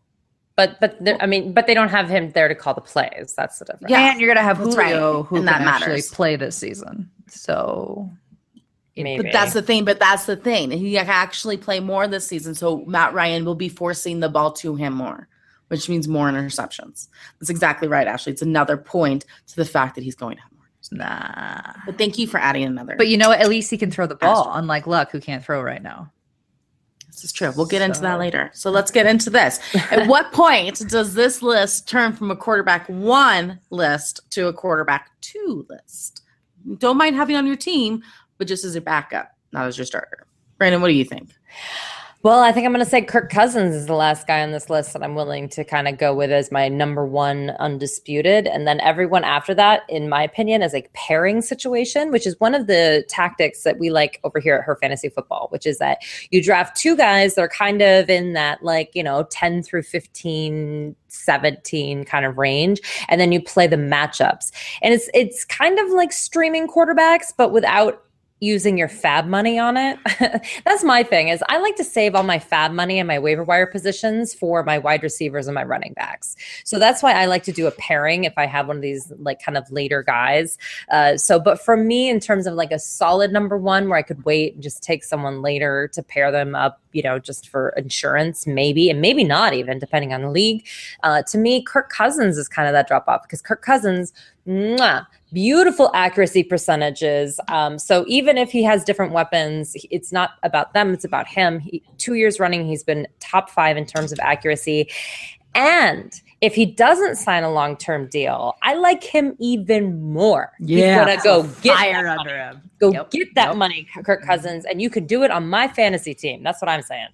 But 0.58 0.80
but 0.80 0.98
I 1.22 1.26
mean, 1.26 1.52
but 1.52 1.68
they 1.68 1.74
don't 1.74 1.88
have 1.88 2.08
him 2.08 2.32
there 2.32 2.48
to 2.48 2.54
call 2.56 2.74
the 2.74 2.80
plays. 2.80 3.32
That's 3.36 3.60
the 3.60 3.64
difference. 3.64 3.92
Yeah, 3.92 4.10
and 4.10 4.20
you're 4.20 4.28
gonna 4.28 4.44
have 4.44 4.58
that's 4.58 4.74
Julio 4.74 5.18
right. 5.18 5.26
who 5.26 5.36
And 5.36 5.46
can 5.46 5.64
that 5.64 5.82
actually 5.82 6.02
play 6.02 6.34
this 6.34 6.56
season. 6.56 7.08
So 7.28 8.10
maybe. 8.96 9.22
But 9.22 9.32
that's 9.32 9.52
the 9.52 9.62
thing. 9.62 9.84
But 9.84 10.00
that's 10.00 10.26
the 10.26 10.34
thing. 10.34 10.72
He 10.72 10.94
can 10.94 11.06
actually 11.06 11.58
play 11.58 11.78
more 11.78 12.08
this 12.08 12.26
season, 12.26 12.56
so 12.56 12.84
Matt 12.86 13.14
Ryan 13.14 13.44
will 13.44 13.54
be 13.54 13.68
forcing 13.68 14.18
the 14.18 14.28
ball 14.28 14.50
to 14.54 14.74
him 14.74 14.94
more, 14.94 15.28
which 15.68 15.88
means 15.88 16.08
more 16.08 16.28
interceptions. 16.28 17.06
That's 17.38 17.50
exactly 17.50 17.86
right, 17.86 18.08
Ashley. 18.08 18.32
It's 18.32 18.42
another 18.42 18.76
point 18.76 19.26
to 19.46 19.56
the 19.56 19.64
fact 19.64 19.94
that 19.94 20.02
he's 20.02 20.16
going 20.16 20.38
to 20.38 20.42
have 20.42 20.52
more. 20.52 20.66
Nah. 20.90 21.72
But 21.86 21.98
thank 21.98 22.18
you 22.18 22.26
for 22.26 22.38
adding 22.38 22.64
another. 22.64 22.96
But 22.96 23.06
you 23.06 23.16
know 23.16 23.28
what? 23.28 23.38
At 23.38 23.48
least 23.48 23.70
he 23.70 23.78
can 23.78 23.92
throw 23.92 24.08
the 24.08 24.16
ball, 24.16 24.40
Astro. 24.40 24.54
unlike 24.54 24.88
Luck, 24.88 25.12
who 25.12 25.20
can't 25.20 25.44
throw 25.44 25.62
right 25.62 25.82
now. 25.82 26.10
This 27.18 27.24
is 27.24 27.32
true. 27.32 27.52
We'll 27.56 27.66
get 27.66 27.82
into 27.82 28.00
that 28.02 28.20
later. 28.20 28.48
So 28.54 28.70
let's 28.70 28.92
get 28.92 29.04
into 29.04 29.28
this. 29.28 29.58
At 29.90 30.06
what 30.08 30.30
point 30.30 30.88
does 30.88 31.14
this 31.14 31.42
list 31.42 31.88
turn 31.88 32.12
from 32.12 32.30
a 32.30 32.36
quarterback 32.36 32.88
one 32.88 33.58
list 33.70 34.20
to 34.30 34.46
a 34.46 34.52
quarterback 34.52 35.10
two 35.20 35.66
list? 35.68 36.22
Don't 36.76 36.96
mind 36.96 37.16
having 37.16 37.34
on 37.34 37.44
your 37.44 37.56
team, 37.56 38.04
but 38.36 38.46
just 38.46 38.64
as 38.64 38.76
a 38.76 38.80
backup, 38.80 39.34
not 39.50 39.66
as 39.66 39.76
your 39.76 39.84
starter. 39.84 40.28
Brandon, 40.58 40.80
what 40.80 40.86
do 40.86 40.94
you 40.94 41.04
think? 41.04 41.30
Well, 42.24 42.40
I 42.40 42.50
think 42.50 42.66
I'm 42.66 42.72
going 42.72 42.84
to 42.84 42.90
say 42.90 43.00
Kirk 43.02 43.30
Cousins 43.30 43.76
is 43.76 43.86
the 43.86 43.94
last 43.94 44.26
guy 44.26 44.42
on 44.42 44.50
this 44.50 44.68
list 44.68 44.92
that 44.92 45.04
I'm 45.04 45.14
willing 45.14 45.48
to 45.50 45.62
kind 45.62 45.86
of 45.86 45.98
go 45.98 46.12
with 46.12 46.32
as 46.32 46.50
my 46.50 46.68
number 46.68 47.06
one 47.06 47.50
undisputed. 47.60 48.48
And 48.48 48.66
then 48.66 48.80
everyone 48.80 49.22
after 49.22 49.54
that, 49.54 49.82
in 49.88 50.08
my 50.08 50.24
opinion, 50.24 50.62
is 50.62 50.74
a 50.74 50.84
pairing 50.94 51.42
situation, 51.42 52.10
which 52.10 52.26
is 52.26 52.34
one 52.40 52.56
of 52.56 52.66
the 52.66 53.04
tactics 53.08 53.62
that 53.62 53.78
we 53.78 53.90
like 53.90 54.18
over 54.24 54.40
here 54.40 54.56
at 54.56 54.64
Her 54.64 54.74
Fantasy 54.74 55.08
Football, 55.08 55.46
which 55.50 55.64
is 55.64 55.78
that 55.78 55.98
you 56.32 56.42
draft 56.42 56.76
two 56.76 56.96
guys 56.96 57.36
that 57.36 57.42
are 57.42 57.48
kind 57.48 57.82
of 57.82 58.10
in 58.10 58.32
that 58.32 58.64
like, 58.64 58.90
you 58.94 59.04
know, 59.04 59.22
10 59.30 59.62
through 59.62 59.84
15, 59.84 60.96
17 61.06 62.04
kind 62.04 62.26
of 62.26 62.36
range. 62.36 62.80
And 63.08 63.20
then 63.20 63.30
you 63.30 63.40
play 63.40 63.68
the 63.68 63.76
matchups. 63.76 64.50
And 64.82 64.92
it's 64.92 65.08
it's 65.14 65.44
kind 65.44 65.78
of 65.78 65.90
like 65.90 66.12
streaming 66.12 66.66
quarterbacks, 66.66 67.32
but 67.36 67.52
without 67.52 68.02
using 68.40 68.78
your 68.78 68.88
fab 68.88 69.26
money 69.26 69.58
on 69.58 69.76
it. 69.76 69.98
That's 70.64 70.84
my 70.84 71.02
thing 71.02 71.28
is 71.28 71.42
I 71.48 71.58
like 71.58 71.76
to 71.76 71.84
save 71.84 72.14
all 72.14 72.22
my 72.22 72.38
fab 72.38 72.72
money 72.72 72.98
and 72.98 73.08
my 73.08 73.18
waiver 73.18 73.42
wire 73.42 73.66
positions 73.66 74.32
for 74.32 74.62
my 74.62 74.78
wide 74.78 75.02
receivers 75.02 75.48
and 75.48 75.54
my 75.54 75.64
running 75.64 75.92
backs. 75.94 76.36
So 76.64 76.78
that's 76.78 77.02
why 77.02 77.14
I 77.14 77.26
like 77.26 77.42
to 77.44 77.52
do 77.52 77.66
a 77.66 77.70
pairing 77.72 78.24
if 78.24 78.34
I 78.36 78.46
have 78.46 78.68
one 78.68 78.76
of 78.76 78.82
these 78.82 79.12
like 79.18 79.42
kind 79.42 79.58
of 79.58 79.70
later 79.72 80.02
guys. 80.02 80.56
Uh, 80.90 81.16
so, 81.16 81.40
but 81.40 81.60
for 81.60 81.76
me, 81.76 82.08
in 82.08 82.20
terms 82.20 82.46
of 82.46 82.54
like 82.54 82.70
a 82.70 82.78
solid 82.78 83.32
number 83.32 83.58
one 83.58 83.88
where 83.88 83.98
I 83.98 84.02
could 84.02 84.24
wait 84.24 84.54
and 84.54 84.62
just 84.62 84.82
take 84.82 85.02
someone 85.02 85.42
later 85.42 85.88
to 85.92 86.02
pair 86.02 86.30
them 86.30 86.54
up, 86.54 86.80
you 86.92 87.02
know, 87.02 87.18
just 87.18 87.48
for 87.48 87.70
insurance, 87.70 88.46
maybe, 88.46 88.88
and 88.88 89.00
maybe 89.00 89.24
not 89.24 89.54
even 89.54 89.78
depending 89.78 90.12
on 90.12 90.22
the 90.22 90.30
league. 90.30 90.66
Uh, 91.02 91.22
to 91.22 91.38
me, 91.38 91.62
Kirk 91.62 91.90
Cousins 91.90 92.38
is 92.38 92.48
kind 92.48 92.68
of 92.68 92.72
that 92.72 92.86
drop 92.86 93.08
off 93.08 93.22
because 93.22 93.42
Kirk 93.42 93.62
Cousins, 93.62 94.12
mwah, 94.46 95.06
beautiful 95.32 95.90
accuracy 95.94 96.42
percentages. 96.42 97.38
Um, 97.48 97.78
so 97.78 98.04
even 98.08 98.38
if 98.38 98.50
he 98.50 98.62
has 98.64 98.84
different 98.84 99.12
weapons, 99.12 99.74
it's 99.90 100.12
not 100.12 100.30
about 100.42 100.72
them; 100.74 100.92
it's 100.94 101.04
about 101.04 101.26
him. 101.28 101.58
He, 101.60 101.82
two 101.98 102.14
years 102.14 102.38
running, 102.40 102.66
he's 102.66 102.84
been 102.84 103.06
top 103.20 103.50
five 103.50 103.76
in 103.76 103.86
terms 103.86 104.12
of 104.12 104.18
accuracy. 104.20 104.88
And 105.54 106.12
if 106.40 106.54
he 106.54 106.66
doesn't 106.66 107.16
sign 107.16 107.42
a 107.42 107.50
long 107.50 107.76
term 107.76 108.08
deal, 108.08 108.54
I 108.62 108.74
like 108.74 109.02
him 109.02 109.34
even 109.40 110.00
more. 110.12 110.52
He's 110.58 110.84
gonna 110.84 111.16
go 111.22 111.42
get 111.62 111.76
fire 111.76 112.04
that 112.04 112.18
under 112.18 112.30
money. 112.30 112.56
him. 112.56 112.70
Go 112.80 112.92
Yep. 112.92 113.10
get 113.10 113.34
that 113.34 113.48
Yep. 113.48 113.56
money, 113.56 113.86
Kirk 114.04 114.22
Cousins, 114.22 114.64
and 114.64 114.80
you 114.80 114.88
can 114.88 115.04
do 115.06 115.24
it 115.24 115.30
on 115.32 115.48
my 115.48 115.66
fantasy 115.66 116.14
team. 116.14 116.42
That's 116.44 116.62
what 116.62 116.68
I'm 116.68 116.82
saying. 116.82 117.08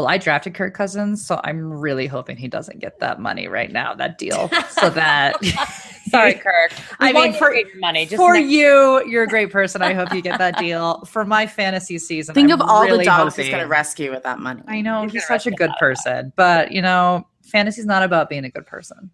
Well, 0.00 0.08
I 0.08 0.16
drafted 0.16 0.54
Kirk 0.54 0.72
Cousins, 0.72 1.26
so 1.26 1.38
I'm 1.44 1.70
really 1.70 2.06
hoping 2.06 2.38
he 2.38 2.48
doesn't 2.48 2.78
get 2.78 3.00
that 3.00 3.20
money 3.20 3.48
right 3.48 3.70
now, 3.70 3.94
that 3.96 4.16
deal, 4.16 4.48
so 4.70 4.88
that 4.88 5.36
Sorry, 6.10 6.32
Kirk. 6.32 6.72
I 6.98 7.12
mean, 7.12 7.34
for- 7.34 7.54
your 7.54 7.68
money. 7.76 8.06
Just 8.06 8.16
for 8.16 8.32
next- 8.32 8.48
you, 8.48 9.04
you're 9.06 9.24
a 9.24 9.28
great 9.28 9.50
person. 9.52 9.82
I 9.82 9.92
hope 9.92 10.14
you 10.14 10.22
get 10.22 10.38
that 10.38 10.56
deal 10.56 11.04
for 11.04 11.26
my 11.26 11.46
fantasy 11.46 11.98
season. 11.98 12.34
Think 12.34 12.50
I'm 12.50 12.62
of 12.62 12.66
all 12.66 12.80
the 12.80 12.92
really 12.92 13.04
dogs 13.04 13.36
he's 13.36 13.50
going 13.50 13.60
to 13.60 13.68
rescue 13.68 14.10
with 14.10 14.22
that 14.22 14.38
money. 14.38 14.62
I 14.66 14.80
know 14.80 15.02
He's 15.02 15.12
he's 15.12 15.26
such 15.26 15.46
a 15.46 15.50
good 15.50 15.72
person, 15.78 16.32
but 16.34 16.72
you 16.72 16.80
know, 16.80 17.26
fantasy's 17.42 17.84
not 17.84 18.02
about 18.02 18.30
being 18.30 18.46
a 18.46 18.50
good 18.50 18.66
person. 18.66 19.10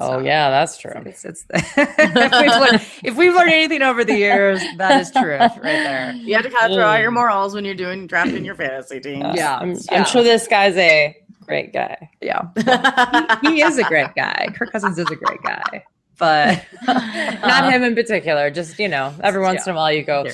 Oh 0.00 0.12
So- 0.12 0.18
yeah, 0.20 0.50
that's 0.50 0.78
true. 0.78 0.92
It's, 1.06 1.24
it's 1.24 1.44
if, 1.54 1.76
we've 1.76 2.60
learned, 2.60 2.82
if 3.04 3.16
we've 3.16 3.34
learned 3.34 3.50
anything 3.52 3.82
over 3.82 4.04
the 4.04 4.16
years, 4.16 4.60
that 4.76 5.00
is 5.00 5.10
true 5.10 5.36
right 5.36 5.60
there. 5.62 6.12
You 6.14 6.34
have 6.34 6.44
to 6.44 6.50
kind 6.50 6.72
of 6.72 6.76
throw 6.76 6.84
out 6.86 7.00
your 7.00 7.10
morals 7.10 7.54
when 7.54 7.64
you're 7.64 7.74
doing 7.74 8.06
drafting 8.06 8.44
your 8.44 8.54
fantasy 8.54 9.00
team. 9.00 9.22
Yeah. 9.34 9.56
I'm, 9.58 9.72
yeah. 9.72 9.78
I'm 9.90 10.04
sure 10.04 10.22
this 10.22 10.46
guy's 10.46 10.76
a 10.76 11.16
great 11.46 11.72
guy. 11.72 12.10
Yeah, 12.20 12.42
he 13.42 13.62
is 13.62 13.78
a 13.78 13.84
great 13.84 14.14
guy. 14.14 14.48
Kirk 14.54 14.70
Cousins 14.72 14.98
is 14.98 15.10
a 15.10 15.16
great 15.16 15.42
guy, 15.42 15.84
but 16.18 16.62
Not 16.86 17.72
him 17.72 17.82
in 17.82 17.94
particular. 17.94 18.50
Just 18.50 18.78
you 18.78 18.88
know, 18.88 19.14
every 19.22 19.40
once 19.40 19.66
Yeah. 19.66 19.70
in 19.72 19.76
a 19.76 19.80
while 19.80 19.92
you 19.92 20.02
go. 20.02 20.26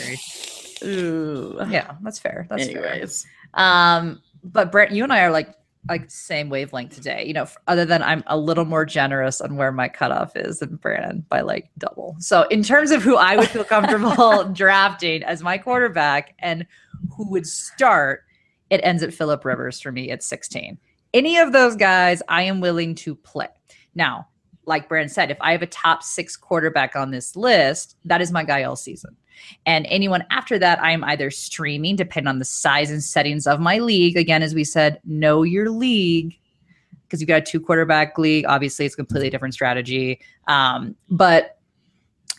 Ooh. 0.85 1.57
Yeah, 1.71 1.93
that's 2.03 2.19
fair. 2.19 2.47
That's 2.51 2.67
fair. 2.69 3.07
Um, 3.55 4.21
but 4.43 4.73
Brent, 4.73 4.91
you 4.91 5.05
and 5.05 5.13
I 5.13 5.21
are 5.23 5.31
like 5.31 5.49
like 5.89 6.11
same 6.11 6.49
wavelength 6.49 6.95
today. 6.95 7.25
You 7.27 7.35
know, 7.35 7.47
other 7.67 7.85
than 7.85 8.03
I'm 8.03 8.25
a 8.27 8.39
little 8.39 8.65
more 8.65 8.85
generous 8.85 9.41
on 9.41 9.57
where 9.57 9.73
my 9.73 9.89
cutoff 9.89 10.37
is 10.37 10.61
than 10.61 10.77
Brandon 10.77 11.25
by 11.29 11.43
like 11.43 11.71
double. 11.79 12.17
So 12.19 12.43
in 12.45 12.63
terms 12.63 12.91
of 12.91 13.03
who 13.03 13.17
I 13.17 13.37
would 13.37 13.49
feel 13.49 13.65
comfortable 13.65 14.45
drafting 14.53 15.23
as 15.23 15.43
my 15.43 15.59
quarterback 15.59 16.35
and 16.39 16.67
who 17.17 17.29
would 17.31 17.47
start, 17.47 18.25
it 18.71 18.81
ends 18.83 19.03
at 19.03 19.15
Philip 19.15 19.45
Rivers 19.45 19.81
for 19.81 19.93
me 19.93 20.11
at 20.11 20.23
16. 20.23 20.79
Any 21.13 21.39
of 21.39 21.53
those 21.53 21.77
guys, 21.77 22.23
I 22.29 22.43
am 22.43 22.61
willing 22.61 22.95
to 22.97 23.15
play. 23.15 23.49
Now, 23.95 24.29
like 24.67 24.89
Brandon 24.89 25.09
said, 25.09 25.31
if 25.31 25.39
I 25.41 25.53
have 25.53 25.63
a 25.63 25.67
top 25.67 26.03
six 26.03 26.37
quarterback 26.37 26.97
on 26.97 27.11
this 27.11 27.37
list, 27.37 27.97
that 28.05 28.21
is 28.21 28.33
my 28.33 28.43
guy 28.43 28.65
all 28.65 28.77
season. 28.77 29.17
And 29.67 29.87
anyone 29.89 30.25
after 30.31 30.59
that, 30.59 30.83
I'm 30.83 31.05
either 31.05 31.31
streaming, 31.31 31.97
depending 31.97 32.29
on 32.29 32.39
the 32.39 32.45
size 32.45 32.91
and 32.91 33.03
settings 33.03 33.47
of 33.47 33.61
my 33.61 33.79
league. 33.79 34.17
Again, 34.17 34.43
as 34.43 34.55
we 34.55 34.65
said, 34.65 35.01
know 35.05 35.43
your 35.43 35.71
league 35.71 36.39
because 37.03 37.21
you've 37.21 37.29
got 37.29 37.43
a 37.43 37.45
two 37.45 37.61
quarterback 37.61 38.19
league. 38.19 38.45
Obviously, 38.47 38.87
it's 38.87 38.95
a 38.95 38.97
completely 38.97 39.31
different 39.31 39.55
strategy. 39.55 40.21
Um, 40.49 40.97
but 41.11 41.59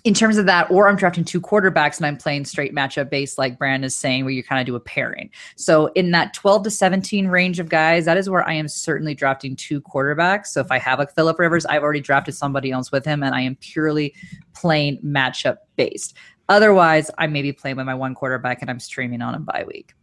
in 0.05 0.13
terms 0.13 0.38
of 0.38 0.45
that, 0.45 0.69
or 0.69 0.88
I'm 0.88 0.95
drafting 0.95 1.25
two 1.25 1.41
quarterbacks 1.41 1.97
and 1.97 2.05
I'm 2.05 2.15
playing 2.15 2.45
straight 2.45 2.75
matchup 2.75 3.10
based, 3.10 3.39
like 3.39 3.58
Brandon 3.58 3.86
is 3.86 3.95
saying, 3.95 4.23
where 4.23 4.34
you 4.34 4.43
kind 4.43 4.62
of 4.62 4.67
do 4.67 4.75
a 4.75 4.79
pairing. 4.79 5.31
So 5.55 5.88
in 5.95 6.12
that 6.12 6.31
12 6.36 6.63
to 6.65 6.69
17 6.69 7.27
range 7.27 7.60
of 7.60 7.69
guys, 7.69 8.05
that 8.05 8.15
is 8.15 8.29
where 8.29 8.47
I 8.47 8.53
am 8.53 8.67
certainly 8.67 9.15
drafting 9.15 9.55
two 9.55 9.81
quarterbacks. 9.81 10.47
So 10.47 10.62
if 10.62 10.71
I 10.71 10.77
have 10.77 10.99
a 10.99 11.08
Philip 11.08 11.39
Rivers, 11.39 11.65
I've 11.65 11.81
already 11.81 12.01
drafted 12.01 12.36
somebody 12.36 12.71
else 12.71 12.91
with 12.91 13.03
him, 13.03 13.23
and 13.23 13.34
I 13.34 13.41
am 13.41 13.55
purely 13.55 14.13
playing 14.53 14.99
matchup 15.03 15.58
based. 15.75 16.15
Otherwise, 16.47 17.10
I 17.17 17.27
may 17.27 17.41
be 17.41 17.51
playing 17.51 17.77
with 17.77 17.86
my 17.86 17.95
one 17.95 18.15
quarterback 18.15 18.62
and 18.62 18.69
I'm 18.69 18.79
streaming 18.79 19.21
on 19.21 19.36
a 19.36 19.39
by 19.39 19.63
week. 19.67 19.93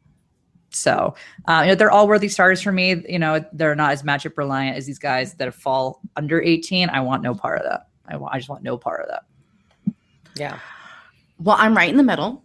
So, 0.70 1.14
uh, 1.46 1.62
you 1.64 1.68
know, 1.68 1.74
they're 1.74 1.90
all 1.90 2.08
worthy 2.08 2.28
starters 2.28 2.62
for 2.62 2.72
me. 2.72 3.02
You 3.08 3.18
know, 3.18 3.44
they're 3.52 3.74
not 3.74 3.92
as 3.92 4.02
matchup 4.02 4.36
reliant 4.36 4.76
as 4.76 4.86
these 4.86 4.98
guys 4.98 5.34
that 5.34 5.52
fall 5.54 6.00
under 6.16 6.40
18. 6.40 6.88
I 6.88 7.00
want 7.00 7.22
no 7.22 7.34
part 7.34 7.60
of 7.60 7.64
that. 7.64 7.88
I 8.08 8.38
just 8.38 8.48
want 8.48 8.62
no 8.62 8.76
part 8.76 9.02
of 9.02 9.08
that. 9.08 9.94
Yeah. 10.34 10.58
Well, 11.38 11.56
I'm 11.58 11.76
right 11.76 11.90
in 11.90 11.96
the 11.96 12.02
middle. 12.02 12.42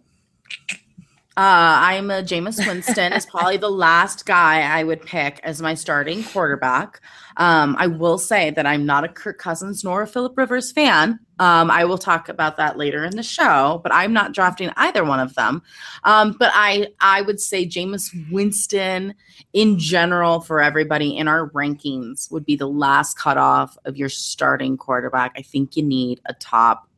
Uh, 1.36 1.78
I'm 1.80 2.10
a 2.10 2.20
Jameis 2.20 2.66
Winston 2.66 3.12
is 3.12 3.24
probably 3.24 3.58
the 3.58 3.70
last 3.70 4.26
guy 4.26 4.62
I 4.62 4.82
would 4.82 5.02
pick 5.02 5.40
as 5.44 5.62
my 5.62 5.74
starting 5.74 6.24
quarterback. 6.24 7.00
Um, 7.38 7.76
I 7.78 7.86
will 7.86 8.18
say 8.18 8.50
that 8.50 8.66
I'm 8.66 8.84
not 8.84 9.04
a 9.04 9.08
Kirk 9.08 9.38
Cousins 9.38 9.84
nor 9.84 10.02
a 10.02 10.06
Philip 10.06 10.36
Rivers 10.36 10.72
fan. 10.72 11.20
Um, 11.38 11.70
I 11.70 11.84
will 11.84 11.96
talk 11.96 12.28
about 12.28 12.56
that 12.56 12.76
later 12.76 13.04
in 13.04 13.14
the 13.14 13.22
show, 13.22 13.80
but 13.84 13.94
I'm 13.94 14.12
not 14.12 14.32
drafting 14.32 14.72
either 14.76 15.04
one 15.04 15.20
of 15.20 15.34
them. 15.36 15.62
Um, 16.02 16.34
but 16.36 16.50
I 16.52 16.88
I 17.00 17.22
would 17.22 17.40
say 17.40 17.64
Jameis 17.64 18.10
Winston 18.32 19.14
in 19.52 19.78
general 19.78 20.40
for 20.40 20.60
everybody 20.60 21.16
in 21.16 21.28
our 21.28 21.50
rankings 21.50 22.30
would 22.32 22.44
be 22.44 22.56
the 22.56 22.68
last 22.68 23.16
cutoff 23.16 23.78
of 23.84 23.96
your 23.96 24.08
starting 24.08 24.76
quarterback. 24.76 25.32
I 25.36 25.42
think 25.42 25.76
you 25.76 25.84
need 25.84 26.20
a 26.26 26.34
top 26.34 26.88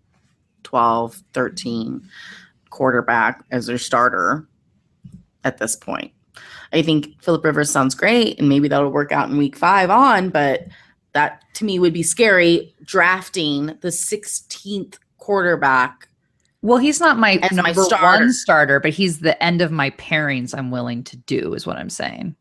12, 0.62 1.22
13 1.34 2.02
quarterback 2.70 3.44
as 3.50 3.66
their 3.66 3.78
starter 3.78 4.48
at 5.44 5.58
this 5.58 5.76
point. 5.76 6.12
I 6.72 6.82
think 6.82 7.20
Philip 7.22 7.44
Rivers 7.44 7.70
sounds 7.70 7.94
great, 7.94 8.38
and 8.38 8.48
maybe 8.48 8.68
that'll 8.68 8.90
work 8.90 9.12
out 9.12 9.28
in 9.28 9.36
week 9.36 9.56
five 9.56 9.90
on, 9.90 10.30
but 10.30 10.66
that 11.12 11.42
to 11.54 11.64
me 11.64 11.78
would 11.78 11.92
be 11.92 12.02
scary 12.02 12.74
drafting 12.84 13.66
the 13.66 13.88
16th 13.88 14.98
quarterback. 15.18 16.08
Well, 16.62 16.78
he's 16.78 17.00
not 17.00 17.18
my 17.18 17.38
As 17.42 17.52
my 17.52 17.62
number 17.62 17.82
starter. 17.82 18.04
one 18.24 18.32
starter, 18.32 18.80
but 18.80 18.90
he's 18.90 19.20
the 19.20 19.42
end 19.42 19.62
of 19.62 19.72
my 19.72 19.90
pairings 19.90 20.56
I'm 20.56 20.70
willing 20.70 21.02
to 21.04 21.16
do, 21.16 21.54
is 21.54 21.66
what 21.66 21.76
I'm 21.76 21.90
saying. 21.90 22.36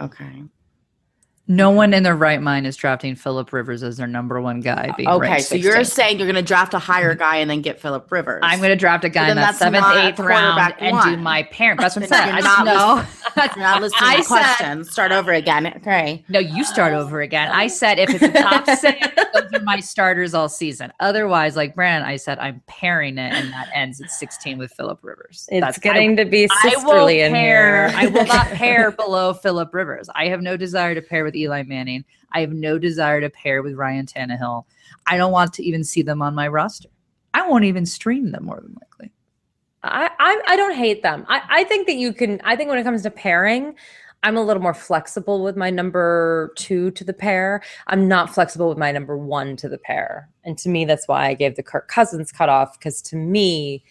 Okay. 0.00 0.42
No 1.50 1.72
one 1.72 1.92
in 1.92 2.04
their 2.04 2.14
right 2.14 2.40
mind 2.40 2.64
is 2.68 2.76
drafting 2.76 3.16
Philip 3.16 3.52
Rivers 3.52 3.82
as 3.82 3.96
their 3.96 4.06
number 4.06 4.40
one 4.40 4.60
guy. 4.60 4.92
Being 4.96 5.08
Okay. 5.08 5.28
ranked 5.30 5.46
So 5.48 5.56
you're 5.56 5.82
saying 5.82 6.18
you're 6.18 6.26
going 6.28 6.36
to 6.36 6.42
draft 6.42 6.74
a 6.74 6.78
higher 6.78 7.12
guy 7.16 7.38
and 7.38 7.50
then 7.50 7.60
get 7.60 7.80
Philip 7.80 8.10
Rivers. 8.12 8.38
I'm 8.44 8.60
going 8.60 8.70
to 8.70 8.76
draft 8.76 9.04
a 9.04 9.08
guy 9.08 9.22
then 9.22 9.30
in 9.32 9.36
that 9.38 9.46
that's 9.46 9.58
seventh, 9.58 9.84
eighth 9.96 10.20
round 10.20 10.54
quarterback 10.54 10.76
and 10.80 10.96
do 11.02 11.20
my 11.20 11.42
parent. 11.42 11.80
That's 11.80 11.96
what 11.96 12.04
I'm 12.04 12.08
Then 12.10 12.22
saying. 12.22 12.34
I 12.34 12.40
just 12.40 12.64
not 12.64 12.64
know. 12.66 13.42
You're 13.56 13.64
not 13.64 13.80
listening 13.80 14.00
I 14.10 14.16
to 14.18 14.22
said- 14.22 14.28
questions. 14.28 14.90
Start 14.92 15.10
over 15.10 15.32
again. 15.32 15.66
Okay. 15.78 16.24
No, 16.28 16.38
you 16.38 16.62
start 16.64 16.92
over 16.92 17.20
again. 17.20 17.50
I 17.50 17.66
said 17.66 17.98
if 17.98 18.10
it's 18.10 18.22
a 18.22 18.30
top 18.32 18.66
six, 18.78 19.08
those 19.34 19.52
are 19.52 19.64
my 19.64 19.80
starters 19.80 20.34
all 20.34 20.48
season. 20.48 20.92
Otherwise, 21.00 21.56
like 21.56 21.74
Brand, 21.74 22.04
I 22.04 22.14
said 22.16 22.38
I'm 22.38 22.62
pairing 22.68 23.18
it, 23.18 23.32
and 23.32 23.52
that 23.52 23.70
ends 23.74 24.00
at 24.00 24.10
16 24.12 24.56
with 24.56 24.72
Philip 24.72 25.00
Rivers. 25.02 25.48
It's 25.50 25.60
That's- 25.60 25.78
getting 25.78 26.16
to 26.16 26.24
be 26.24 26.44
I, 26.44 26.46
I 26.62 26.68
will 26.68 26.80
sisterly 26.80 27.20
in 27.22 27.32
pair. 27.32 27.88
here. 27.88 27.98
I 27.98 28.06
will 28.06 28.26
not 28.26 28.46
pair 28.48 28.92
below 28.92 29.32
Philip 29.34 29.74
Rivers. 29.74 30.08
I 30.14 30.26
have 30.28 30.42
no 30.42 30.56
desire 30.56 30.94
to 30.94 31.02
pair 31.02 31.24
with 31.24 31.34
Eli 31.40 31.62
Manning. 31.64 32.04
I 32.32 32.40
have 32.40 32.52
no 32.52 32.78
desire 32.78 33.20
to 33.20 33.30
pair 33.30 33.62
with 33.62 33.74
Ryan 33.74 34.06
Tannehill. 34.06 34.64
I 35.06 35.16
don't 35.16 35.32
want 35.32 35.52
to 35.54 35.64
even 35.64 35.82
see 35.84 36.02
them 36.02 36.22
on 36.22 36.34
my 36.34 36.48
roster. 36.48 36.88
I 37.34 37.48
won't 37.48 37.64
even 37.64 37.86
stream 37.86 38.30
them 38.32 38.44
more 38.44 38.60
than 38.60 38.76
likely. 38.80 39.12
I, 39.82 40.10
I 40.18 40.42
I 40.48 40.56
don't 40.56 40.74
hate 40.74 41.02
them. 41.02 41.24
I, 41.28 41.42
I 41.48 41.64
think 41.64 41.86
that 41.86 41.96
you 41.96 42.12
can. 42.12 42.40
I 42.44 42.56
think 42.56 42.68
when 42.68 42.78
it 42.78 42.84
comes 42.84 43.02
to 43.02 43.10
pairing, 43.10 43.74
I'm 44.22 44.36
a 44.36 44.42
little 44.42 44.62
more 44.62 44.74
flexible 44.74 45.42
with 45.42 45.56
my 45.56 45.70
number 45.70 46.52
two 46.56 46.90
to 46.92 47.04
the 47.04 47.14
pair. 47.14 47.62
I'm 47.86 48.06
not 48.06 48.34
flexible 48.34 48.68
with 48.68 48.78
my 48.78 48.92
number 48.92 49.16
one 49.16 49.56
to 49.56 49.68
the 49.68 49.78
pair, 49.78 50.28
and 50.44 50.58
to 50.58 50.68
me, 50.68 50.84
that's 50.84 51.08
why 51.08 51.28
I 51.28 51.34
gave 51.34 51.56
the 51.56 51.62
Kirk 51.62 51.88
Cousins 51.88 52.30
cutoff. 52.30 52.78
Because 52.78 53.00
to 53.02 53.16
me, 53.16 53.82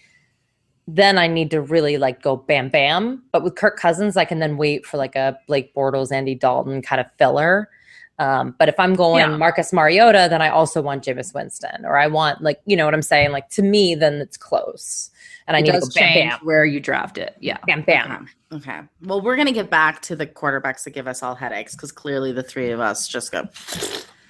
then 0.96 1.18
I 1.18 1.28
need 1.28 1.52
to 1.52 1.62
really 1.62 1.98
like 1.98 2.22
go 2.22 2.36
bam 2.36 2.70
bam. 2.70 3.22
But 3.32 3.44
with 3.44 3.56
Kirk 3.56 3.78
Cousins, 3.78 4.18
I 4.18 4.26
can 4.26 4.40
then 4.40 4.58
wait 4.58 4.86
for 4.86 4.98
like 4.98 5.16
a 5.16 5.38
Blake 5.48 5.74
Bortles, 5.76 6.12
Andy 6.12 6.36
Dalton 6.36 6.82
kind 6.82 7.00
of 7.00 7.08
filler. 7.18 7.70
Um, 8.18 8.54
but 8.60 8.68
if 8.68 8.78
I'm 8.80 8.96
going 8.96 9.30
Yeah. 9.30 9.38
Marcus 9.38 9.72
Mariota, 9.72 10.28
then 10.30 10.42
I 10.42 10.50
also 10.50 10.82
want 10.82 11.06
Jameis 11.06 11.34
Winston, 11.34 11.86
or 11.86 11.98
I 11.98 12.08
want 12.08 12.42
like 12.42 12.60
you 12.66 12.76
know 12.76 12.86
what 12.86 12.94
I'm 12.94 13.02
saying. 13.02 13.32
Like 13.32 13.50
to 13.52 13.62
me, 13.62 13.96
then 13.96 14.16
it's 14.16 14.36
close, 14.36 15.10
and 15.48 15.56
I 15.56 15.60
It 15.60 15.64
need 15.64 15.74
to 15.82 15.92
bam 15.96 16.30
bam 16.30 16.40
where 16.44 16.66
you 16.66 16.80
draft 16.82 17.18
it. 17.18 17.36
Yeah. 17.40 17.58
bam 17.66 17.84
bam. 17.84 18.12
Okay. 18.12 18.72
Okay. 18.72 18.80
Well, 19.04 19.22
we're 19.22 19.36
gonna 19.38 19.52
get 19.54 19.70
back 19.70 20.02
to 20.04 20.16
the 20.16 20.26
quarterbacks 20.26 20.84
that 20.84 20.90
give 20.92 21.08
us 21.08 21.22
all 21.24 21.36
headaches 21.36 21.76
because 21.76 21.92
clearly 21.92 22.32
the 22.32 22.44
three 22.44 22.72
of 22.72 22.80
us 22.80 23.08
just 23.08 23.32
go 23.32 23.48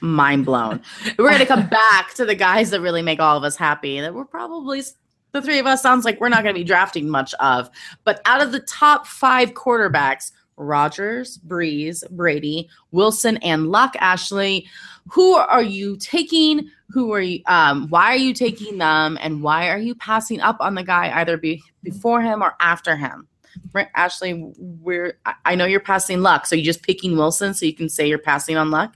mind 0.02 0.46
blown. 0.46 0.82
we're 1.18 1.32
gonna 1.32 1.46
come 1.46 1.68
back 1.70 2.14
to 2.16 2.26
the 2.26 2.36
guys 2.36 2.70
that 2.72 2.82
really 2.82 3.02
make 3.02 3.20
all 3.20 3.38
of 3.38 3.44
us 3.44 3.56
happy. 3.56 4.02
That 4.02 4.14
we're 4.14 4.26
probably 4.26 4.84
the 5.32 5.42
three 5.42 5.60
of 5.60 5.66
us 5.66 5.82
sounds 5.82 6.06
like 6.06 6.20
we're 6.20 6.30
not 6.30 6.44
gonna 6.44 6.54
be 6.54 6.64
drafting 6.64 7.10
much 7.10 7.34
of. 7.36 7.70
But 8.04 8.22
out 8.26 8.42
of 8.42 8.52
the 8.52 8.62
top 8.62 9.08
five 9.08 9.54
quarterbacks, 9.54 10.32
Rodgers, 10.60 11.40
Brees, 11.40 12.08
Brady, 12.12 12.70
Wilson, 12.92 13.38
and 13.38 13.72
Luck, 13.72 13.96
Ashley, 14.00 14.68
who 15.10 15.36
are 15.36 15.64
you 15.64 15.98
taking? 15.98 16.70
Who 16.90 17.14
are 17.14 17.22
you? 17.22 17.42
Um, 17.48 17.88
why 17.90 18.14
are 18.14 18.18
you 18.18 18.34
taking 18.34 18.78
them? 18.78 19.18
And 19.22 19.42
why 19.42 19.70
are 19.70 19.80
you 19.80 19.96
passing 19.96 20.42
up 20.42 20.58
on 20.60 20.76
the 20.76 20.84
guy 20.84 21.12
either 21.20 21.38
be, 21.38 21.64
before 21.82 22.22
him 22.22 22.44
or 22.44 22.56
after 22.60 22.96
him? 22.96 23.28
Br- 23.72 23.82
Ashley, 23.96 24.52
we're 24.58 25.20
I 25.46 25.56
know 25.56 25.66
you're 25.66 25.80
passing 25.80 26.22
luck, 26.22 26.46
so 26.46 26.56
you're 26.56 26.66
just 26.66 26.84
picking 26.84 27.18
Wilson 27.18 27.54
so 27.54 27.66
you 27.66 27.74
can 27.74 27.90
say 27.90 28.08
you're 28.08 28.20
passing 28.20 28.58
on 28.58 28.70
luck. 28.70 28.96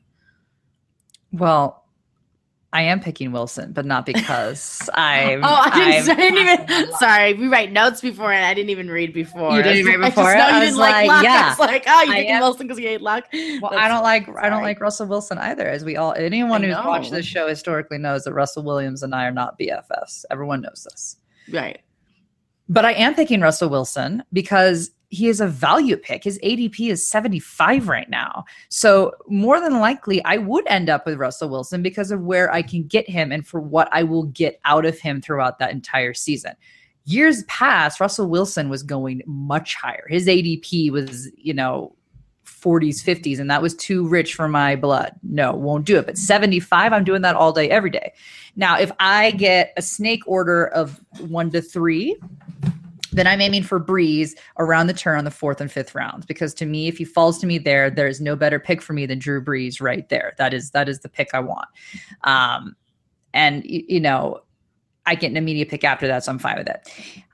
Well, 1.32 1.83
I 2.74 2.82
am 2.82 3.00
picking 3.00 3.32
Wilson, 3.32 3.72
but 3.72 3.86
not 3.86 4.04
because 4.04 4.90
I'm. 4.96 5.44
oh, 5.44 5.48
I 5.48 5.70
didn't, 5.70 6.10
I'm 6.10 6.18
I 6.18 6.22
didn't 6.22 6.72
even. 6.72 6.94
Sorry, 6.98 7.34
we 7.36 7.48
write 7.48 7.72
notes 7.72 8.02
before, 8.02 8.34
and 8.34 8.44
I 8.44 8.56
didn't 8.56 8.72
even 8.72 8.90
read 8.90 9.14
before. 9.14 9.56
You 9.56 9.62
didn't 9.62 9.86
read 9.86 10.00
I 10.02 10.06
just 10.06 10.16
before? 10.16 10.34
know 10.34 10.42
I 10.42 10.50
you 10.50 10.60
was 10.60 10.70
didn't 10.70 10.80
like, 10.80 10.94
like, 10.94 11.08
luck. 11.08 11.20
I 11.20 11.24
yeah. 11.24 11.50
was 11.50 11.60
like, 11.60 11.84
oh, 11.86 12.02
you're 12.02 12.16
picking 12.16 12.40
Wilson 12.40 12.68
because 12.68 12.80
you 12.80 12.88
hate 12.88 13.02
luck. 13.02 13.26
Well, 13.32 13.70
That's- 13.70 13.80
I 13.80 13.88
don't 13.88 14.02
like 14.02 14.28
I 14.38 14.50
don't 14.50 14.64
like 14.64 14.82
Russell 14.82 15.06
Wilson 15.06 15.38
either. 15.38 15.70
As 15.70 15.86
we 15.86 15.98
all 15.98 16.14
anyone 16.14 16.64
who's 16.64 16.76
watched 16.76 17.12
this 17.12 17.28
show 17.28 17.48
historically 17.48 18.00
knows 18.00 18.24
that 18.24 18.34
Russell 18.34 18.64
Williams 18.64 19.04
and 19.04 19.14
I 19.14 19.26
are 19.26 19.32
not 19.32 19.60
BFFs. 19.60 20.26
Everyone 20.32 20.62
knows 20.62 20.88
this. 20.90 21.18
Right. 21.52 21.80
But 22.68 22.86
I 22.86 22.94
am 22.94 23.14
picking 23.14 23.40
Russell 23.42 23.70
Wilson 23.70 24.24
because 24.34 24.90
he 25.14 25.30
is 25.30 25.40
a 25.40 25.48
value 25.48 25.96
pick. 25.96 26.24
His 26.24 26.40
ADP 26.40 26.90
is 26.90 27.08
75 27.08 27.88
right 27.88 28.10
now. 28.10 28.46
So, 28.70 29.12
more 29.28 29.62
than 29.62 29.80
likely, 29.80 30.24
I 30.26 30.38
would 30.38 30.66
end 30.68 30.90
up 30.90 31.06
with 31.06 31.20
Russell 31.20 31.50
Wilson 31.50 31.84
because 31.84 32.10
of 32.10 32.22
where 32.22 32.52
I 32.52 32.64
can 32.64 32.84
get 32.84 33.08
him 33.08 33.32
and 33.32 33.46
for 33.46 33.62
what 33.62 33.88
I 33.92 34.04
will 34.04 34.24
get 34.24 34.60
out 34.66 34.86
of 34.86 34.98
him 35.00 35.22
throughout 35.22 35.60
that 35.60 35.72
entire 35.72 36.16
season. 36.16 36.54
Years 37.06 37.44
past, 37.44 38.00
Russell 38.00 38.28
Wilson 38.28 38.70
was 38.70 38.82
going 38.82 39.22
much 39.28 39.76
higher. 39.76 40.06
His 40.10 40.26
ADP 40.26 40.90
was, 40.90 41.30
you 41.38 41.54
know, 41.54 41.96
40s, 42.46 43.04
50s, 43.04 43.40
and 43.40 43.52
that 43.52 43.62
was 43.62 43.76
too 43.76 44.08
rich 44.08 44.34
for 44.34 44.48
my 44.48 44.76
blood. 44.76 45.14
No, 45.22 45.54
won't 45.54 45.86
do 45.86 45.98
it. 45.98 46.08
But 46.08 46.18
75, 46.18 46.92
I'm 46.92 47.04
doing 47.04 47.22
that 47.22 47.36
all 47.36 47.52
day, 47.52 47.70
every 47.70 47.90
day. 47.92 48.14
Now, 48.56 48.80
if 48.80 48.92
I 49.00 49.32
get 49.32 49.74
a 49.78 49.82
snake 49.82 50.24
order 50.26 50.68
of 50.68 51.00
one 51.20 51.52
to 51.52 51.62
three, 51.62 52.18
then 53.14 53.28
I'm 53.28 53.42
aiming 53.42 53.64
for 53.64 53.80
Brees 53.80 54.32
around 54.60 54.88
the 54.88 54.94
turn 54.94 55.18
on 55.18 55.26
the 55.26 55.32
fourth 55.32 55.62
and 55.62 55.72
fifth 55.72 55.96
rounds. 55.96 56.26
Because 56.26 56.54
to 56.56 56.66
me, 56.66 56.88
if 56.88 56.98
he 56.98 57.06
falls 57.06 57.40
to 57.40 57.48
me 57.48 57.58
there, 57.58 57.90
there's 57.90 58.22
no 58.22 58.36
better 58.36 58.60
pick 58.60 58.82
for 58.82 58.94
me 58.94 59.06
than 59.06 59.20
Drew 59.20 59.44
Brees 59.44 59.82
right 59.82 60.08
there. 60.10 60.34
That 60.38 60.54
is 60.54 60.72
that 60.72 60.90
is 60.90 61.00
the 61.00 61.10
pick 61.10 61.30
I 61.34 61.40
want. 61.40 61.68
Um, 62.24 62.76
and 63.34 63.64
you 63.66 64.00
know, 64.00 64.42
I 65.06 65.16
get 65.16 65.32
an 65.32 65.38
immediate 65.38 65.70
pick 65.70 65.84
after 65.84 66.08
that, 66.08 66.24
so 66.24 66.32
I'm 66.32 66.40
fine 66.40 66.58
with 66.58 66.68
it. 66.68 66.88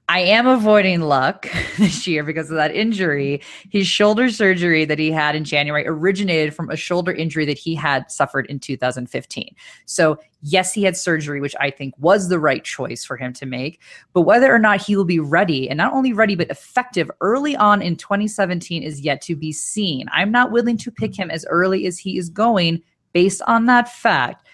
I 0.09 0.21
am 0.21 0.47
avoiding 0.47 1.01
luck 1.01 1.47
this 1.77 2.07
year 2.07 2.23
because 2.23 2.49
of 2.49 2.55
that 2.55 2.75
injury. 2.75 3.43
His 3.69 3.85
shoulder 3.85 4.31
surgery 4.31 4.83
that 4.85 4.97
he 4.97 5.11
had 5.11 5.35
in 5.35 5.43
January 5.43 5.85
originated 5.85 6.55
from 6.55 6.71
a 6.71 6.75
shoulder 6.75 7.11
injury 7.11 7.45
that 7.45 7.59
he 7.59 7.75
had 7.75 8.09
suffered 8.09 8.47
in 8.47 8.59
2015. 8.59 9.55
So, 9.85 10.17
yes, 10.41 10.73
he 10.73 10.81
had 10.81 10.97
surgery, 10.97 11.39
which 11.39 11.55
I 11.59 11.69
think 11.69 11.93
was 11.99 12.27
the 12.27 12.39
right 12.39 12.63
choice 12.63 13.05
for 13.05 13.17
him 13.17 13.33
to 13.33 13.45
make. 13.45 13.83
But 14.13 14.21
whether 14.21 14.51
or 14.51 14.57
not 14.57 14.81
he 14.81 14.95
will 14.95 15.05
be 15.05 15.19
ready, 15.19 15.69
and 15.69 15.77
not 15.77 15.93
only 15.93 16.11
ready, 16.11 16.33
but 16.33 16.49
effective 16.49 17.11
early 17.21 17.55
on 17.55 17.83
in 17.83 17.95
2017 17.95 18.81
is 18.81 19.01
yet 19.01 19.21
to 19.21 19.35
be 19.35 19.51
seen. 19.51 20.07
I'm 20.11 20.31
not 20.31 20.51
willing 20.51 20.77
to 20.77 20.91
pick 20.91 21.15
him 21.15 21.29
as 21.29 21.45
early 21.51 21.85
as 21.85 21.99
he 21.99 22.17
is 22.17 22.29
going 22.29 22.81
based 23.13 23.43
on 23.45 23.67
that 23.67 23.93
fact 23.93 24.47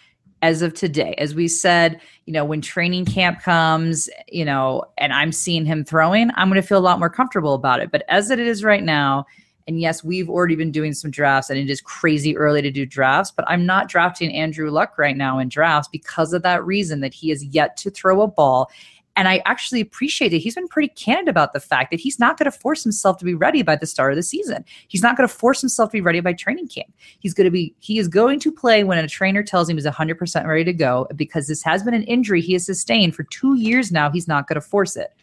as 0.46 0.62
of 0.62 0.76
today. 0.76 1.16
As 1.18 1.34
we 1.34 1.48
said, 1.48 2.00
you 2.28 2.34
know, 2.34 2.46
when 2.46 2.62
training 2.62 3.06
camp 3.06 3.42
comes, 3.42 4.08
you 4.28 4.46
know, 4.46 4.84
and 5.00 5.12
I'm 5.12 5.32
seeing 5.32 5.66
him 5.66 5.84
throwing, 5.84 6.30
I'm 6.36 6.50
going 6.50 6.62
to 6.62 6.68
feel 6.68 6.78
a 6.78 6.80
lot 6.80 7.00
more 7.00 7.10
comfortable 7.10 7.56
about 7.56 7.80
it. 7.80 7.90
But 7.90 8.04
as 8.10 8.30
it 8.30 8.40
is 8.40 8.64
right 8.64 8.84
now, 8.84 9.26
and 9.68 9.82
yes, 9.82 10.04
we've 10.04 10.30
already 10.30 10.56
been 10.56 10.72
doing 10.72 10.94
some 10.94 11.10
drafts, 11.10 11.50
and 11.50 11.58
it 11.58 11.68
is 11.68 11.82
crazy 11.82 12.38
early 12.38 12.62
to 12.62 12.70
do 12.70 12.86
drafts, 12.86 13.32
but 13.32 13.44
I'm 13.48 13.66
not 13.66 13.90
drafting 13.90 14.32
Andrew 14.36 14.70
Luck 14.70 15.00
right 15.00 15.18
now 15.18 15.40
in 15.40 15.50
drafts 15.50 15.90
because 15.92 16.32
of 16.32 16.44
that 16.44 16.64
reason 16.64 17.00
that 17.00 17.16
he 17.16 17.32
is 17.32 17.44
yet 17.44 17.76
to 17.78 17.90
throw 17.90 18.22
a 18.22 18.28
ball. 18.28 18.70
And 19.18 19.30
I 19.30 19.42
actually 19.46 19.80
appreciate 19.80 20.34
it. 20.34 20.40
He's 20.40 20.56
been 20.56 20.68
pretty 20.68 20.90
candid 20.90 21.30
about 21.30 21.54
the 21.54 21.60
fact 21.60 21.92
that 21.92 22.00
he's 22.00 22.20
not 22.20 22.38
going 22.38 22.52
to 22.52 22.58
force 22.58 22.84
himself 22.84 23.18
to 23.18 23.26
be 23.26 23.34
ready 23.34 23.62
by 23.62 23.78
the 23.78 23.86
start 23.86 24.12
of 24.12 24.18
the 24.18 24.24
season. 24.24 24.66
He's 24.88 25.02
not 25.02 25.16
going 25.16 25.28
to 25.28 25.34
force 25.34 25.62
himself 25.62 25.90
to 25.90 25.94
be 25.94 26.02
ready 26.02 26.20
by 26.20 26.34
training 26.34 26.68
camp. 26.68 26.94
He's 27.20 27.34
going 27.34 27.46
to 27.46 27.52
be, 27.52 27.74
he 27.80 27.98
is 27.98 28.10
going 28.10 28.40
to 28.42 28.52
play 28.52 28.84
when 28.84 28.98
a 28.98 29.08
trainer 29.08 29.42
tells 29.42 29.70
him 29.70 29.78
he's 29.78 29.86
100% 29.86 30.46
ready 30.46 30.64
to 30.66 30.74
go 30.74 31.08
because 31.16 31.48
this 31.48 31.64
has 31.64 31.82
been 31.84 31.94
an 31.94 32.04
injury 32.04 32.42
he 32.42 32.54
has 32.54 32.66
sustained 32.66 33.16
for 33.16 33.24
two 33.24 33.56
years 33.56 33.92
now. 33.92 34.12
He's 34.12 34.28
not 34.28 34.48
going 34.48 34.60
to 34.60 34.68
force 34.68 34.98
it. 34.98 35.14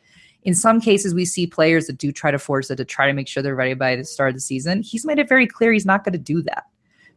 In 0.44 0.55
some 0.55 0.81
cases, 0.81 1.14
we 1.14 1.24
see 1.24 1.46
players 1.46 1.87
that 1.87 1.98
do 1.98 2.11
try 2.11 2.31
to 2.31 2.38
force 2.38 2.70
it 2.70 2.76
to 2.76 2.85
try 2.85 3.07
to 3.07 3.12
make 3.12 3.28
sure 3.28 3.42
they're 3.42 3.55
ready 3.55 3.74
by 3.74 3.94
the 3.94 4.05
start 4.05 4.31
of 4.31 4.35
the 4.35 4.40
season. 4.40 4.83
He's 4.83 5.05
made 5.05 5.18
it 5.18 5.28
very 5.28 5.46
clear 5.46 5.72
he's 5.72 5.87
not 5.87 6.02
going 6.02 6.14
to 6.14 6.18
do 6.18 6.42
that. 6.42 6.64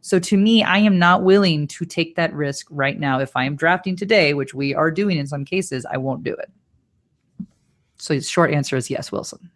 So 0.02 0.20
to 0.20 0.38
me, 0.38 0.64
I 0.64 0.78
am 0.78 1.00
not 1.00 1.24
willing 1.24 1.66
to 1.68 1.86
take 1.86 2.16
that 2.16 2.32
risk 2.32 2.68
right 2.70 3.00
now. 3.00 3.20
If 3.20 3.36
I 3.36 3.46
am 3.46 3.56
drafting 3.56 3.96
today, 3.96 4.36
which 4.36 4.54
we 4.54 4.76
are 4.76 4.92
doing 4.92 5.18
in 5.18 5.26
some 5.26 5.44
cases, 5.44 5.84
I 5.92 5.98
won't 5.98 6.24
do 6.24 6.34
it. 6.34 6.52
So 7.98 8.14
the 8.14 8.22
short 8.22 8.52
answer 8.52 8.76
is 8.76 8.90
yes, 8.90 9.12
Wilson. 9.12 9.50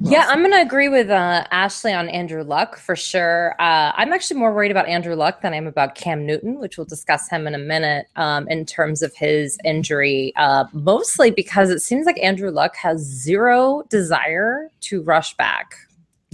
Yeah, 0.00 0.26
I'm 0.28 0.40
going 0.40 0.52
to 0.52 0.60
agree 0.60 0.88
with 0.88 1.10
uh, 1.10 1.44
Ashley 1.50 1.92
on 1.92 2.08
Andrew 2.08 2.42
Luck 2.42 2.76
for 2.76 2.94
sure. 2.94 3.54
Uh, 3.58 3.92
I'm 3.94 4.12
actually 4.12 4.38
more 4.38 4.54
worried 4.54 4.70
about 4.70 4.86
Andrew 4.86 5.14
Luck 5.14 5.40
than 5.40 5.52
I 5.52 5.56
am 5.56 5.66
about 5.66 5.94
Cam 5.94 6.24
Newton, 6.24 6.60
which 6.60 6.76
we'll 6.76 6.84
discuss 6.84 7.28
him 7.28 7.46
in 7.46 7.54
a 7.54 7.58
minute 7.58 8.06
um, 8.16 8.46
in 8.48 8.64
terms 8.64 9.02
of 9.02 9.14
his 9.16 9.58
injury, 9.64 10.32
uh, 10.36 10.64
mostly 10.72 11.30
because 11.30 11.70
it 11.70 11.80
seems 11.80 12.06
like 12.06 12.22
Andrew 12.22 12.50
Luck 12.50 12.76
has 12.76 13.00
zero 13.00 13.82
desire 13.88 14.70
to 14.82 15.02
rush 15.02 15.36
back. 15.36 15.74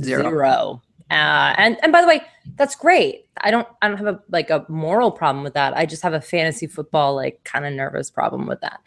Zero. 0.03 0.23
Zero. 0.23 0.83
Uh, 1.11 1.55
and 1.59 1.79
and 1.83 1.93
by 1.93 2.01
the 2.01 2.07
way, 2.07 2.23
that's 2.57 2.75
great. 2.75 3.27
I 3.39 3.51
don't 3.51 3.67
I 3.81 3.89
don't 3.89 3.97
have 3.97 4.07
a 4.07 4.21
like 4.31 4.51
a 4.51 4.65
moral 4.69 5.11
problem 5.11 5.43
with 5.43 5.55
that. 5.55 5.75
I 5.77 5.87
just 5.87 6.03
have 6.03 6.13
a 6.13 6.21
fantasy 6.21 6.67
football 6.67 7.15
like 7.15 7.43
kind 7.45 7.65
of 7.65 7.73
nervous 7.73 8.11
problem 8.11 8.47
with 8.47 8.61
that. 8.61 8.81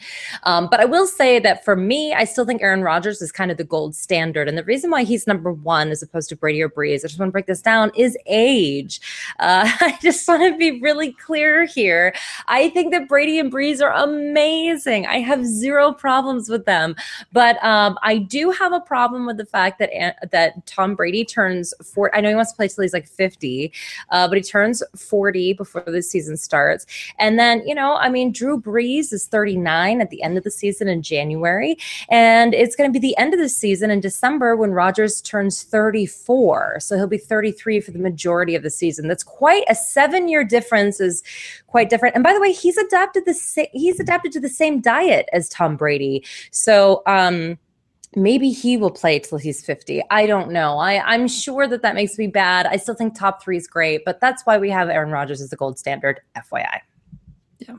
Um, 0.43 0.67
but 0.69 0.79
I 0.79 0.85
will 0.85 1.07
say 1.07 1.39
that 1.39 1.65
for 1.65 1.75
me, 1.75 2.13
I 2.13 2.25
still 2.25 2.45
think 2.45 2.61
Aaron 2.61 2.83
Rodgers 2.83 3.21
is 3.21 3.31
kind 3.31 3.49
of 3.49 3.57
the 3.57 3.63
gold 3.63 3.95
standard, 3.95 4.47
and 4.47 4.57
the 4.57 4.63
reason 4.63 4.91
why 4.91 5.03
he's 5.03 5.25
number 5.25 5.51
one 5.51 5.89
as 5.89 6.03
opposed 6.03 6.29
to 6.29 6.35
Brady 6.35 6.61
or 6.61 6.69
Brees, 6.69 6.99
I 6.99 7.07
just 7.07 7.19
want 7.19 7.29
to 7.29 7.31
break 7.31 7.47
this 7.47 7.61
down, 7.61 7.91
is 7.95 8.17
age. 8.27 9.01
Uh, 9.39 9.67
I 9.81 9.97
just 10.01 10.27
want 10.27 10.43
to 10.43 10.57
be 10.57 10.79
really 10.79 11.13
clear 11.13 11.65
here. 11.65 12.13
I 12.47 12.69
think 12.69 12.91
that 12.91 13.07
Brady 13.07 13.39
and 13.39 13.51
Brees 13.51 13.81
are 13.81 13.93
amazing. 13.93 15.07
I 15.07 15.19
have 15.19 15.43
zero 15.45 15.91
problems 15.91 16.49
with 16.49 16.65
them, 16.65 16.95
but 17.33 17.61
um, 17.63 17.97
I 18.03 18.19
do 18.19 18.51
have 18.51 18.73
a 18.73 18.79
problem 18.79 19.25
with 19.25 19.37
the 19.37 19.45
fact 19.45 19.79
that 19.79 19.89
that 20.31 20.65
Tom 20.67 20.93
Brady 20.93 21.25
turns 21.25 21.73
four. 21.83 22.15
I 22.15 22.21
know 22.21 22.29
he 22.29 22.35
wants 22.35 22.51
to 22.51 22.55
play 22.55 22.67
till 22.67 22.83
he's 22.83 22.93
like 22.93 23.07
fifty 23.07 23.44
50, 23.45 23.73
uh, 24.09 24.27
but 24.27 24.37
he 24.37 24.43
turns 24.43 24.81
40 24.95 25.53
before 25.53 25.83
the 25.85 26.01
season 26.01 26.37
starts. 26.37 26.85
And 27.19 27.37
then, 27.37 27.65
you 27.67 27.75
know, 27.75 27.95
I 27.95 28.09
mean, 28.09 28.31
Drew 28.31 28.59
Brees 28.59 29.13
is 29.13 29.27
39 29.27 30.01
at 30.01 30.09
the 30.09 30.21
end 30.23 30.37
of 30.37 30.43
the 30.43 30.51
season 30.51 30.87
in 30.87 31.01
January. 31.01 31.77
And 32.09 32.53
it's 32.53 32.75
going 32.75 32.91
to 32.91 32.99
be 32.99 33.05
the 33.05 33.17
end 33.17 33.33
of 33.33 33.39
the 33.39 33.49
season 33.49 33.91
in 33.91 33.99
December 33.99 34.55
when 34.55 34.71
Rodgers 34.71 35.21
turns 35.21 35.63
34. 35.63 36.79
So 36.79 36.95
he'll 36.95 37.07
be 37.07 37.17
33 37.17 37.81
for 37.81 37.91
the 37.91 37.99
majority 37.99 38.55
of 38.55 38.63
the 38.63 38.69
season. 38.69 39.07
That's 39.07 39.23
quite 39.23 39.63
a 39.69 39.75
seven 39.75 40.27
year 40.27 40.43
difference, 40.43 40.99
is 40.99 41.23
quite 41.67 41.89
different. 41.89 42.15
And 42.15 42.23
by 42.23 42.33
the 42.33 42.41
way, 42.41 42.51
he's 42.51 42.77
adapted 42.77 43.25
the 43.25 43.33
sa- 43.33 43.71
he's 43.73 43.99
adapted 43.99 44.31
to 44.33 44.39
the 44.39 44.49
same 44.49 44.81
diet 44.81 45.27
as 45.33 45.49
Tom 45.49 45.75
Brady. 45.75 46.23
So, 46.51 47.03
um, 47.05 47.57
maybe 48.15 48.49
he 48.49 48.77
will 48.77 48.91
play 48.91 49.19
till 49.19 49.37
he's 49.37 49.65
50 49.65 50.01
i 50.09 50.25
don't 50.25 50.51
know. 50.51 50.77
I, 50.77 51.03
i'm 51.05 51.27
sure 51.27 51.67
that 51.67 51.81
that 51.81 51.95
makes 51.95 52.17
me 52.17 52.27
bad. 52.27 52.65
I 52.65 52.77
still 52.77 52.95
think 52.95 53.17
top 53.17 53.43
three 53.43 53.57
is 53.57 53.67
great 53.67 54.03
but 54.05 54.19
that's 54.19 54.45
why 54.45 54.57
we 54.57 54.69
have 54.69 54.89
aaron 54.89 55.11
rodgers 55.11 55.41
as 55.41 55.49
the 55.49 55.55
gold 55.55 55.77
standard 55.77 56.21
fyi 56.37 56.65
yeah. 57.59 57.75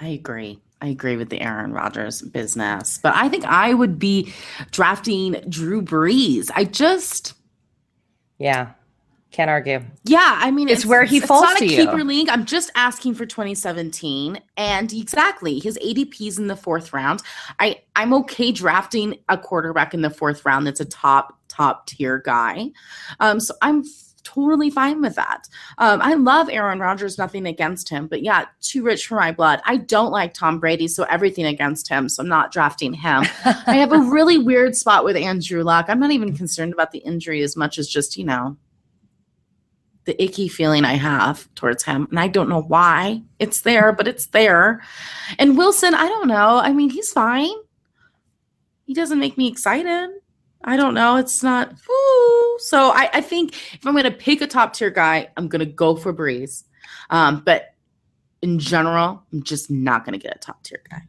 I 0.00 0.08
agree. 0.08 0.60
I 0.82 0.88
agree 0.88 1.16
with 1.16 1.30
the 1.30 1.40
Aaron 1.40 1.72
Rodgers 1.72 2.22
business, 2.22 2.98
but 3.00 3.14
I 3.14 3.28
think 3.28 3.44
I 3.44 3.72
would 3.72 4.00
be 4.00 4.34
drafting 4.72 5.40
Drew 5.48 5.80
Brees. 5.80 6.50
I 6.56 6.64
just, 6.64 7.34
yeah, 8.38 8.72
can't 9.32 9.50
argue. 9.50 9.80
Yeah, 10.04 10.38
I 10.40 10.50
mean, 10.50 10.68
it's, 10.68 10.80
it's 10.80 10.86
where 10.86 11.04
he 11.04 11.16
it's, 11.18 11.26
falls 11.26 11.44
it's 11.44 11.60
not 11.60 11.62
a 11.62 11.66
keeper 11.66 11.98
you. 11.98 12.04
league. 12.04 12.28
I'm 12.28 12.44
just 12.44 12.70
asking 12.74 13.14
for 13.14 13.26
2017, 13.26 14.40
and 14.56 14.92
exactly 14.92 15.58
his 15.58 15.78
ADP's 15.78 16.38
in 16.38 16.46
the 16.46 16.56
fourth 16.56 16.92
round. 16.92 17.22
I 17.58 17.80
I'm 17.96 18.12
okay 18.14 18.52
drafting 18.52 19.18
a 19.28 19.38
quarterback 19.38 19.94
in 19.94 20.02
the 20.02 20.10
fourth 20.10 20.44
round 20.44 20.66
that's 20.66 20.80
a 20.80 20.84
top 20.84 21.38
top 21.48 21.86
tier 21.86 22.18
guy. 22.18 22.70
Um, 23.20 23.40
so 23.40 23.54
I'm 23.62 23.84
totally 24.24 24.70
fine 24.70 25.00
with 25.00 25.14
that. 25.16 25.48
Um, 25.78 26.00
I 26.00 26.14
love 26.14 26.48
Aaron 26.48 26.78
Rodgers, 26.78 27.18
nothing 27.18 27.46
against 27.46 27.88
him, 27.88 28.06
but 28.06 28.22
yeah, 28.22 28.44
too 28.60 28.82
rich 28.82 29.06
for 29.06 29.16
my 29.16 29.32
blood. 29.32 29.60
I 29.64 29.78
don't 29.78 30.10
like 30.10 30.34
Tom 30.34 30.58
Brady, 30.58 30.88
so 30.88 31.04
everything 31.04 31.46
against 31.46 31.88
him, 31.88 32.08
so 32.08 32.22
I'm 32.22 32.28
not 32.28 32.52
drafting 32.52 32.92
him. 32.92 33.24
I 33.44 33.76
have 33.76 33.92
a 33.92 33.98
really 33.98 34.38
weird 34.38 34.76
spot 34.76 35.04
with 35.04 35.16
Andrew 35.16 35.62
Luck. 35.62 35.86
I'm 35.88 36.00
not 36.00 36.12
even 36.12 36.36
concerned 36.36 36.72
about 36.72 36.92
the 36.92 36.98
injury 36.98 37.42
as 37.42 37.56
much 37.56 37.78
as 37.78 37.88
just, 37.88 38.16
you 38.16 38.24
know, 38.24 38.56
the 40.04 40.20
icky 40.22 40.48
feeling 40.48 40.84
I 40.84 40.94
have 40.94 41.52
towards 41.54 41.84
him. 41.84 42.08
And 42.10 42.18
I 42.18 42.28
don't 42.28 42.48
know 42.48 42.62
why 42.62 43.22
it's 43.38 43.60
there, 43.60 43.92
but 43.92 44.08
it's 44.08 44.26
there. 44.26 44.82
And 45.38 45.56
Wilson, 45.56 45.94
I 45.94 46.08
don't 46.08 46.28
know. 46.28 46.58
I 46.58 46.72
mean, 46.72 46.90
he's 46.90 47.12
fine. 47.12 47.54
He 48.84 48.94
doesn't 48.94 49.18
make 49.18 49.38
me 49.38 49.48
excited. 49.48 50.10
I 50.64 50.76
don't 50.76 50.94
know. 50.94 51.16
It's 51.16 51.42
not. 51.42 51.70
Woo. 51.70 52.58
So 52.58 52.90
I, 52.90 53.10
I 53.14 53.20
think 53.20 53.54
if 53.74 53.86
I'm 53.86 53.94
going 53.94 54.04
to 54.04 54.10
pick 54.10 54.40
a 54.40 54.46
top 54.46 54.74
tier 54.74 54.90
guy, 54.90 55.28
I'm 55.36 55.48
going 55.48 55.60
to 55.60 55.66
go 55.66 55.96
for 55.96 56.12
Brees. 56.12 56.64
Um, 57.10 57.42
but 57.44 57.74
in 58.42 58.58
general, 58.58 59.22
I'm 59.32 59.42
just 59.42 59.70
not 59.70 60.04
going 60.04 60.18
to 60.18 60.22
get 60.22 60.36
a 60.36 60.38
top 60.38 60.62
tier 60.62 60.82
guy. 60.90 61.02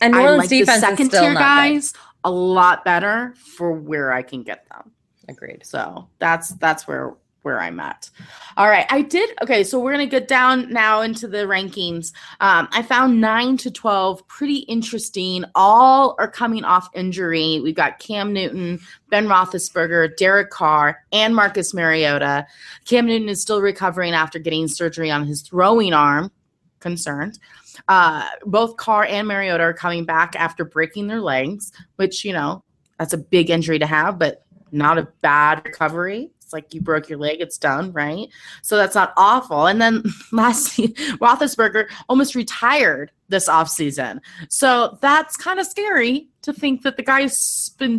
And 0.00 0.12
New 0.12 0.20
Orleans 0.20 0.38
like 0.40 0.48
defense 0.50 0.80
the 0.80 0.86
second 0.88 1.10
tier 1.10 1.34
guys 1.34 1.94
a 2.24 2.30
lot 2.30 2.84
better 2.84 3.34
for 3.56 3.72
where 3.72 4.12
I 4.12 4.22
can 4.22 4.42
get 4.42 4.68
them. 4.68 4.92
Agreed. 5.28 5.64
So 5.64 6.08
that's 6.18 6.50
that's 6.50 6.86
where 6.86 7.14
where 7.46 7.60
I'm 7.60 7.78
at. 7.78 8.10
All 8.56 8.68
right. 8.68 8.86
I 8.90 9.02
did. 9.02 9.30
Okay. 9.40 9.62
So 9.62 9.78
we're 9.78 9.96
to 9.96 10.06
get 10.06 10.26
down 10.26 10.68
now 10.68 11.00
into 11.00 11.28
the 11.28 11.44
rankings. 11.44 12.12
Um, 12.40 12.66
I 12.72 12.82
found 12.82 13.20
nine 13.20 13.56
to 13.58 13.70
12 13.70 14.26
pretty 14.26 14.58
interesting. 14.60 15.44
All 15.54 16.16
are 16.18 16.28
coming 16.28 16.64
off 16.64 16.88
injury. 16.92 17.60
We've 17.62 17.76
got 17.76 18.00
Cam 18.00 18.32
Newton, 18.32 18.80
Ben 19.10 19.28
Roethlisberger, 19.28 20.16
Derek 20.16 20.50
Carr, 20.50 21.04
and 21.12 21.36
Marcus 21.36 21.72
Mariota. 21.72 22.44
Cam 22.84 23.06
Newton 23.06 23.28
is 23.28 23.40
still 23.40 23.62
recovering 23.62 24.12
after 24.12 24.40
getting 24.40 24.66
surgery 24.66 25.12
on 25.12 25.24
his 25.24 25.42
throwing 25.42 25.92
arm. 25.92 26.32
Concerned. 26.80 27.38
Uh, 27.86 28.28
both 28.44 28.76
Carr 28.76 29.04
and 29.04 29.28
Mariota 29.28 29.62
are 29.62 29.72
coming 29.72 30.04
back 30.04 30.34
after 30.34 30.64
breaking 30.64 31.06
their 31.06 31.20
legs, 31.20 31.70
which, 31.94 32.24
you 32.24 32.32
know, 32.32 32.64
that's 32.98 33.12
a 33.12 33.18
big 33.18 33.50
injury 33.50 33.78
to 33.78 33.86
have, 33.86 34.18
but 34.18 34.44
not 34.72 34.98
a 34.98 35.08
bad 35.22 35.62
recovery. 35.64 36.32
It's 36.46 36.52
like 36.52 36.72
you 36.72 36.80
broke 36.80 37.08
your 37.08 37.18
leg, 37.18 37.40
it's 37.40 37.58
done, 37.58 37.90
right? 37.90 38.28
So 38.62 38.76
that's 38.76 38.94
not 38.94 39.12
awful. 39.16 39.66
And 39.66 39.82
then 39.82 40.04
lastly, 40.32 40.90
Roethlisberger 41.18 41.88
almost 42.08 42.36
retired 42.36 43.10
this 43.28 43.48
offseason. 43.48 44.20
So 44.48 44.96
that's 45.00 45.36
kind 45.36 45.58
of 45.58 45.66
scary 45.66 46.28
to 46.42 46.52
think 46.52 46.82
that 46.82 46.96
the 46.96 47.02
guy's 47.02 47.70
been 47.70 47.98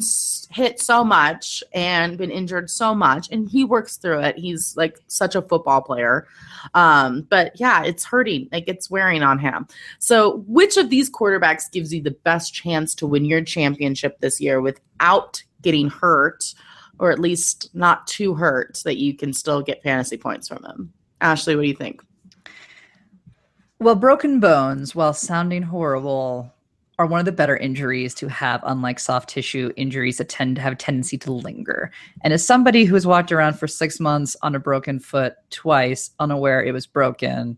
hit 0.50 0.80
so 0.80 1.04
much 1.04 1.62
and 1.74 2.18
been 2.18 2.32
injured 2.32 2.70
so 2.70 2.96
much, 2.96 3.28
and 3.34 3.50
he 3.50 3.66
works 3.66 3.98
through 3.98 4.22
it. 4.22 4.38
He's 4.38 4.78
like 4.78 4.98
such 5.08 5.36
a 5.36 5.42
football 5.42 5.82
player. 5.82 6.26
Um, 6.74 7.24
but 7.30 7.52
yeah, 7.60 7.84
it's 7.84 8.06
hurting, 8.06 8.48
like 8.54 8.64
it's 8.68 8.90
wearing 8.90 9.24
on 9.24 9.40
him. 9.40 9.68
So, 10.00 10.46
which 10.48 10.78
of 10.78 10.90
these 10.90 11.10
quarterbacks 11.10 11.70
gives 11.70 11.94
you 11.94 12.02
the 12.02 12.12
best 12.12 12.54
chance 12.54 12.96
to 12.96 13.08
win 13.08 13.26
your 13.26 13.42
championship 13.42 14.22
this 14.22 14.40
year 14.40 14.62
without 14.62 15.44
getting 15.62 15.90
hurt? 15.90 16.54
Or 17.00 17.12
at 17.12 17.20
least 17.20 17.70
not 17.74 18.08
too 18.08 18.34
hurt 18.34 18.82
that 18.86 18.98
you 18.98 19.16
can 19.16 19.34
still 19.34 19.62
get 19.62 19.84
fantasy 19.84 20.18
points 20.18 20.48
from 20.48 20.64
him. 20.64 20.94
Ashley, 21.22 21.56
what 21.56 21.64
do 21.64 21.68
you 21.68 21.76
think? 21.76 22.02
Well, 23.80 23.96
broken 23.96 24.40
bones, 24.40 24.96
while 24.96 25.14
sounding 25.14 25.62
horrible, 25.62 26.54
are 27.00 27.06
one 27.06 27.20
of 27.20 27.26
the 27.26 27.32
better 27.32 27.56
injuries 27.58 28.16
to 28.16 28.28
have, 28.28 28.62
unlike 28.66 29.00
soft 29.00 29.30
tissue 29.30 29.72
injuries 29.76 30.18
that 30.18 30.30
tend 30.30 30.56
to 30.56 30.62
have 30.64 30.74
a 30.74 30.78
tendency 30.78 31.18
to 31.20 31.32
linger. 31.32 31.92
And 32.22 32.34
as 32.34 32.46
somebody 32.46 32.86
who 32.86 32.96
has 32.96 33.06
walked 33.06 33.32
around 33.32 33.54
for 33.54 33.68
six 33.68 34.00
months 34.00 34.36
on 34.42 34.56
a 34.56 34.60
broken 34.60 35.00
foot 35.00 35.36
twice, 35.52 36.10
unaware 36.20 36.64
it 36.64 36.72
was 36.72 36.88
broken, 36.88 37.58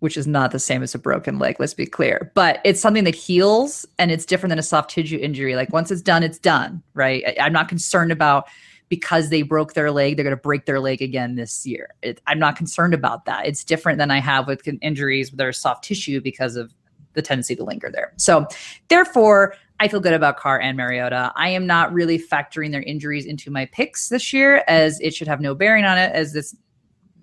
which 0.00 0.16
is 0.16 0.26
not 0.26 0.52
the 0.52 0.58
same 0.58 0.82
as 0.82 0.94
a 0.94 0.98
broken 0.98 1.38
leg, 1.38 1.56
let's 1.58 1.74
be 1.74 1.86
clear. 1.86 2.30
But 2.34 2.60
it's 2.64 2.80
something 2.80 3.04
that 3.04 3.14
heals 3.14 3.86
and 3.98 4.10
it's 4.10 4.24
different 4.24 4.50
than 4.50 4.58
a 4.58 4.62
soft 4.62 4.90
tissue 4.90 5.18
injury. 5.18 5.56
Like 5.56 5.72
once 5.72 5.90
it's 5.90 6.02
done, 6.02 6.22
it's 6.22 6.38
done, 6.38 6.82
right? 6.94 7.24
I, 7.26 7.46
am 7.46 7.52
not 7.52 7.68
concerned 7.68 8.12
about 8.12 8.46
because 8.88 9.28
they 9.28 9.42
broke 9.42 9.74
their 9.74 9.90
leg, 9.90 10.16
they're 10.16 10.24
going 10.24 10.36
to 10.36 10.40
break 10.40 10.66
their 10.66 10.80
leg 10.80 11.02
again 11.02 11.34
this 11.34 11.66
year. 11.66 11.94
It, 12.02 12.20
I'm 12.26 12.38
not 12.38 12.56
concerned 12.56 12.94
about 12.94 13.24
that. 13.26 13.46
It's 13.46 13.64
different 13.64 13.98
than 13.98 14.10
I 14.10 14.20
have 14.20 14.46
with 14.46 14.66
injuries 14.80 15.30
that 15.30 15.46
are 15.46 15.52
soft 15.52 15.84
tissue 15.84 16.20
because 16.20 16.56
of 16.56 16.72
the 17.14 17.22
tendency 17.22 17.56
to 17.56 17.64
linger 17.64 17.90
there. 17.90 18.12
So, 18.16 18.46
therefore, 18.88 19.54
I 19.80 19.88
feel 19.88 20.00
good 20.00 20.14
about 20.14 20.38
Carr 20.38 20.60
and 20.60 20.76
Mariota. 20.76 21.32
I 21.36 21.50
am 21.50 21.66
not 21.66 21.92
really 21.92 22.18
factoring 22.18 22.72
their 22.72 22.82
injuries 22.82 23.26
into 23.26 23.50
my 23.50 23.66
picks 23.66 24.08
this 24.08 24.32
year, 24.32 24.64
as 24.68 25.00
it 25.00 25.14
should 25.14 25.28
have 25.28 25.40
no 25.40 25.54
bearing 25.54 25.84
on 25.84 25.98
it, 25.98 26.12
as 26.12 26.32
this 26.32 26.56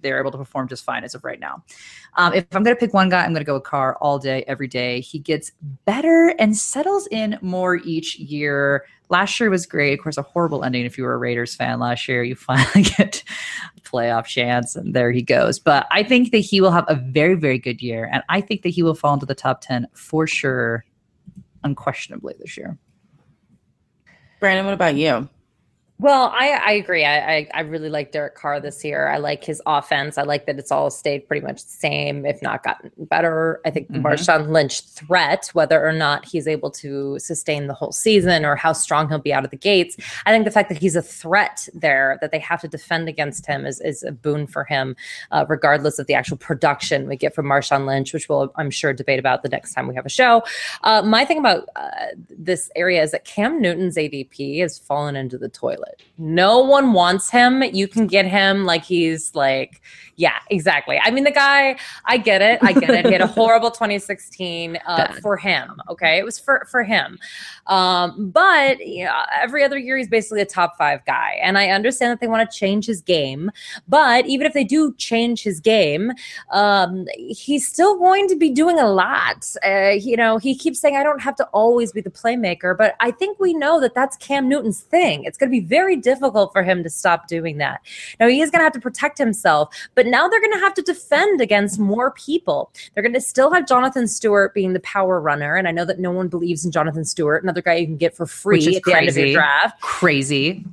they're 0.06 0.20
able 0.20 0.32
to 0.32 0.38
perform 0.38 0.68
just 0.68 0.84
fine 0.84 1.04
as 1.04 1.16
of 1.16 1.24
right 1.24 1.40
now. 1.40 1.64
Um, 2.14 2.34
if 2.34 2.46
I'm 2.54 2.64
going 2.64 2.76
to 2.76 2.80
pick 2.80 2.94
one 2.94 3.10
guy, 3.10 3.24
I'm 3.26 3.32
going 3.32 3.42
to 3.42 3.46
go 3.46 3.56
with 3.56 3.64
Carr 3.64 3.98
all 3.98 4.20
day, 4.20 4.44
every 4.48 4.68
day. 4.68 5.02
He 5.02 5.18
gets 5.18 5.52
better 5.86 6.36
and 6.38 6.56
settles 6.56 7.08
in 7.10 7.40
more 7.42 7.78
each 7.78 8.18
year. 8.20 8.86
Last 9.10 9.40
year 9.40 9.50
was 9.50 9.66
great. 9.66 9.98
Of 9.98 10.04
course, 10.04 10.18
a 10.18 10.22
horrible 10.22 10.64
ending 10.64 10.86
if 10.86 10.98
you 10.98 11.04
were 11.04 11.14
a 11.14 11.18
Raiders 11.18 11.56
fan 11.56 11.80
last 11.80 12.08
year. 12.08 12.24
You 12.24 12.36
finally 12.36 12.84
get 12.84 13.24
a 13.76 13.82
playoff 13.82 14.26
chance, 14.26 14.76
and 14.76 14.94
there 14.94 15.12
he 15.12 15.24
goes. 15.24 15.60
But 15.60 15.88
I 15.92 16.04
think 16.04 16.32
that 16.32 16.38
he 16.38 16.62
will 16.62 16.72
have 16.72 16.86
a 16.88 16.96
very, 16.96 17.36
very 17.36 17.58
good 17.58 17.82
year. 17.82 18.08
And 18.14 18.24
I 18.30 18.42
think 18.42 18.62
that 18.62 18.70
he 18.70 18.84
will 18.84 18.96
fall 18.96 19.16
into 19.16 19.26
the 19.26 19.36
top 19.36 19.62
10 19.62 19.88
for 19.94 20.28
sure, 20.28 20.86
unquestionably 21.64 22.36
this 22.40 22.56
year. 22.58 22.78
Brandon, 24.40 24.66
what 24.66 24.76
about 24.76 24.96
you? 24.96 25.28
Well, 25.98 26.34
I, 26.36 26.60
I 26.62 26.72
agree. 26.74 27.06
I, 27.06 27.36
I, 27.36 27.50
I 27.54 27.62
really 27.62 27.88
like 27.88 28.12
Derek 28.12 28.36
Carr 28.36 28.60
this 28.60 28.84
year. 28.84 29.08
I 29.08 29.18
like 29.18 29.46
his 29.46 29.62
offense. 29.66 30.18
I 30.18 30.24
like 30.24 30.46
that 30.46 30.60
it's 30.60 30.70
all 30.70 30.92
stayed 30.92 31.26
pretty 31.26 31.46
much 31.46 31.64
the 31.64 31.72
same, 31.72 32.26
if 32.26 32.42
not 32.42 32.64
gotten 32.64 32.92
better. 32.98 33.62
I 33.66 33.72
think 33.72 33.88
the 33.88 34.00
mm-hmm. 34.00 34.08
Marshawn 34.08 34.50
Lynch 34.50 34.82
threat, 34.82 35.50
whether 35.54 35.86
or 35.86 35.94
not 35.94 36.26
he's 36.26 36.50
able 36.50 36.70
to 36.72 37.18
sustain 37.20 37.68
the 37.68 37.74
whole 37.74 37.94
season 37.94 38.44
or 38.44 38.58
how 38.58 38.74
strong 38.74 39.08
he'll 39.08 39.20
be 39.20 39.34
out 39.34 39.46
of 39.46 39.52
the 39.52 39.58
gates, 39.58 39.96
I 40.26 40.34
think 40.34 40.44
the 40.44 40.52
fact 40.52 40.68
that 40.68 40.78
he's 40.78 40.98
a 40.98 41.02
threat 41.02 41.70
there, 41.74 42.18
that 42.20 42.32
they 42.32 42.40
have 42.40 42.60
to 42.62 42.68
defend 42.68 43.08
against 43.08 43.46
him, 43.46 43.66
is, 43.66 43.80
is 43.80 44.04
a 44.04 44.12
boon 44.12 44.48
for 44.48 44.66
him, 44.66 44.98
uh, 45.32 45.46
regardless 45.48 45.98
of 45.98 46.08
the 46.08 46.14
actual 46.14 46.36
production 46.36 47.08
we 47.08 47.16
get 47.16 47.34
from 47.34 47.46
Marshawn 47.46 47.86
Lynch, 47.88 48.12
which 48.14 48.28
we'll, 48.28 48.52
I'm 48.58 48.70
sure, 48.70 48.92
debate 48.92 49.20
about 49.20 49.44
the 49.44 49.50
next 49.50 49.74
time 49.74 49.88
we 49.88 49.96
have 49.96 50.06
a 50.06 50.10
show. 50.10 50.44
Uh, 50.84 51.02
my 51.04 51.24
thing 51.24 51.38
about 51.38 51.70
uh, 51.78 52.08
this 52.30 52.70
area 52.76 53.02
is 53.02 53.12
that 53.12 53.24
Cam 53.24 53.62
Newton's 53.62 53.96
ADP 53.96 54.60
has 54.60 54.78
fallen 54.78 55.16
into 55.16 55.38
the 55.38 55.48
toilet. 55.48 55.85
No 56.18 56.60
one 56.60 56.94
wants 56.94 57.30
him. 57.30 57.62
You 57.64 57.88
can 57.88 58.08
get 58.08 58.26
him 58.26 58.66
like 58.66 58.84
he's 58.84 59.36
like, 59.36 59.82
yeah, 60.18 60.40
exactly. 60.50 61.00
I 61.04 61.12
mean, 61.12 61.26
the 61.26 61.32
guy, 61.32 61.78
I 62.06 62.18
get 62.18 62.42
it. 62.42 62.60
I 62.62 62.74
get 62.74 62.90
it. 62.92 63.06
He 63.06 63.12
had 63.12 63.22
a 63.22 63.28
horrible 63.36 63.70
2016 63.70 64.78
uh, 64.86 65.14
for 65.22 65.36
him. 65.36 65.82
Okay. 65.90 66.18
It 66.18 66.26
was 66.26 66.40
for, 66.40 66.66
for 66.72 66.84
him. 66.84 67.20
Um, 67.68 68.30
but 68.30 68.80
you 68.86 69.06
know, 69.06 69.24
every 69.34 69.64
other 69.64 69.78
year, 69.78 69.98
he's 69.98 70.08
basically 70.08 70.42
a 70.42 70.46
top 70.46 70.78
five 70.78 71.04
guy. 71.06 71.38
And 71.42 71.58
I 71.58 71.70
understand 71.70 72.12
that 72.12 72.22
they 72.22 72.28
want 72.28 72.50
to 72.50 72.58
change 72.58 72.86
his 72.86 73.02
game. 73.02 73.52
But 73.88 74.26
even 74.26 74.48
if 74.48 74.54
they 74.54 74.64
do 74.64 74.94
change 74.94 75.44
his 75.44 75.60
game, 75.60 76.14
um, 76.52 77.08
he's 77.18 77.68
still 77.68 77.98
going 77.98 78.28
to 78.30 78.36
be 78.36 78.50
doing 78.50 78.80
a 78.80 78.88
lot. 78.88 79.50
Uh, 79.66 79.90
you 79.90 80.16
know, 80.16 80.38
he 80.38 80.56
keeps 80.56 80.80
saying, 80.80 80.96
I 80.96 81.04
don't 81.04 81.22
have 81.22 81.36
to 81.38 81.46
always 81.48 81.92
be 81.92 82.02
the 82.02 82.10
playmaker. 82.10 82.78
But 82.78 82.96
I 83.00 83.12
think 83.12 83.40
we 83.40 83.54
know 83.54 83.82
that 83.82 83.94
that's 83.94 84.16
Cam 84.18 84.48
Newton's 84.48 84.82
thing. 84.82 85.26
It's 85.26 85.38
going 85.38 85.50
to 85.50 85.52
be 85.52 85.66
very 85.66 85.98
difficult 85.98 86.54
for 86.54 86.64
him 86.64 86.84
to 86.84 86.90
stop 86.90 87.28
doing 87.28 87.58
that. 87.58 87.82
Now 88.20 88.28
he 88.28 88.40
is 88.40 88.50
going 88.50 88.60
to 88.60 88.64
have 88.64 88.74
to 88.74 88.80
protect 88.80 89.18
himself, 89.18 89.76
but 89.94 90.05
now 90.12 90.28
they're 90.28 90.42
going 90.42 90.54
to 90.54 90.60
have 90.60 90.74
to 90.76 90.82
defend 90.82 91.42
against 91.42 91.80
more 91.80 92.12
people. 92.12 92.72
They're 92.94 93.04
going 93.04 93.14
to 93.14 93.22
still 93.22 93.52
have 93.52 93.68
Jonathan 93.68 94.08
Stewart 94.08 94.54
being 94.54 94.74
the 94.74 94.80
power 94.82 95.20
runner, 95.20 95.56
and 95.56 95.68
I 95.68 95.72
know 95.72 95.86
that 95.86 96.00
no 96.00 96.12
one 96.12 96.28
believes 96.28 96.66
in 96.66 96.72
Jonathan 96.72 97.06
Stewart, 97.06 97.44
another 97.44 97.62
guy 97.62 97.76
you 97.76 97.86
can 97.86 97.98
get 97.98 98.16
for 98.16 98.26
free 98.26 98.76
at 98.76 98.84
the 98.84 98.94
end 98.94 99.10
of 99.10 99.18
your 99.18 99.34
draft. 99.34 99.82
Crazy. 99.82 100.66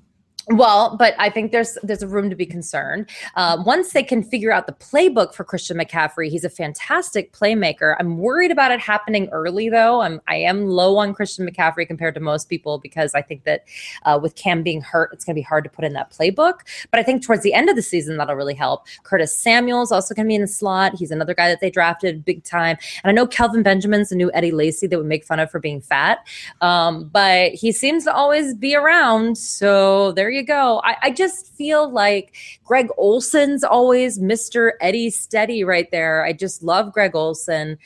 Well, 0.48 0.96
but 0.96 1.14
I 1.18 1.30
think 1.30 1.52
there's 1.52 1.78
there's 1.84 2.02
a 2.02 2.08
room 2.08 2.28
to 2.28 2.34
be 2.34 2.46
concerned. 2.46 3.08
Uh, 3.36 3.62
once 3.64 3.92
they 3.92 4.02
can 4.02 4.24
figure 4.24 4.50
out 4.50 4.66
the 4.66 4.72
playbook 4.72 5.34
for 5.34 5.44
Christian 5.44 5.78
McCaffrey, 5.78 6.28
he's 6.28 6.42
a 6.42 6.50
fantastic 6.50 7.32
playmaker. 7.32 7.94
I'm 8.00 8.18
worried 8.18 8.50
about 8.50 8.72
it 8.72 8.80
happening 8.80 9.28
early, 9.30 9.68
though. 9.68 10.00
I'm 10.00 10.20
I 10.26 10.36
am 10.36 10.66
low 10.66 10.96
on 10.96 11.14
Christian 11.14 11.48
McCaffrey 11.48 11.86
compared 11.86 12.14
to 12.14 12.20
most 12.20 12.48
people 12.48 12.78
because 12.78 13.14
I 13.14 13.22
think 13.22 13.44
that 13.44 13.64
uh, 14.04 14.18
with 14.20 14.34
Cam 14.34 14.64
being 14.64 14.80
hurt, 14.80 15.10
it's 15.12 15.24
going 15.24 15.34
to 15.34 15.38
be 15.38 15.44
hard 15.44 15.62
to 15.62 15.70
put 15.70 15.84
in 15.84 15.92
that 15.92 16.10
playbook. 16.10 16.60
But 16.90 16.98
I 16.98 17.04
think 17.04 17.22
towards 17.24 17.42
the 17.42 17.54
end 17.54 17.68
of 17.68 17.76
the 17.76 17.82
season, 17.82 18.16
that'll 18.16 18.34
really 18.34 18.54
help. 18.54 18.86
Curtis 19.04 19.38
Samuel's 19.38 19.92
also 19.92 20.12
going 20.12 20.26
to 20.26 20.28
be 20.28 20.34
in 20.34 20.40
the 20.40 20.48
slot. 20.48 20.96
He's 20.96 21.12
another 21.12 21.34
guy 21.34 21.48
that 21.48 21.60
they 21.60 21.70
drafted 21.70 22.24
big 22.24 22.42
time. 22.42 22.76
And 23.04 23.10
I 23.10 23.12
know 23.12 23.28
Kelvin 23.28 23.62
Benjamin's 23.62 24.08
the 24.08 24.16
new 24.16 24.30
Eddie 24.34 24.50
Lacy 24.50 24.88
that 24.88 24.98
would 24.98 25.06
make 25.06 25.24
fun 25.24 25.38
of 25.38 25.50
for 25.52 25.60
being 25.60 25.80
fat, 25.80 26.26
um, 26.60 27.08
but 27.12 27.52
he 27.52 27.70
seems 27.70 28.04
to 28.04 28.12
always 28.12 28.54
be 28.54 28.74
around. 28.74 29.38
So 29.38 30.10
there 30.12 30.31
you 30.32 30.42
go. 30.42 30.80
I, 30.84 30.96
I 31.02 31.10
just 31.10 31.54
feel 31.54 31.90
like 31.90 32.34
Greg 32.64 32.88
Olsen's 32.96 33.62
always 33.62 34.18
Mr. 34.18 34.72
Eddie 34.80 35.10
Steady 35.10 35.64
right 35.64 35.90
there. 35.90 36.24
I 36.24 36.32
just 36.32 36.62
love 36.62 36.92
Greg 36.92 37.14
Olson. 37.14 37.78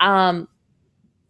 Um, 0.00 0.48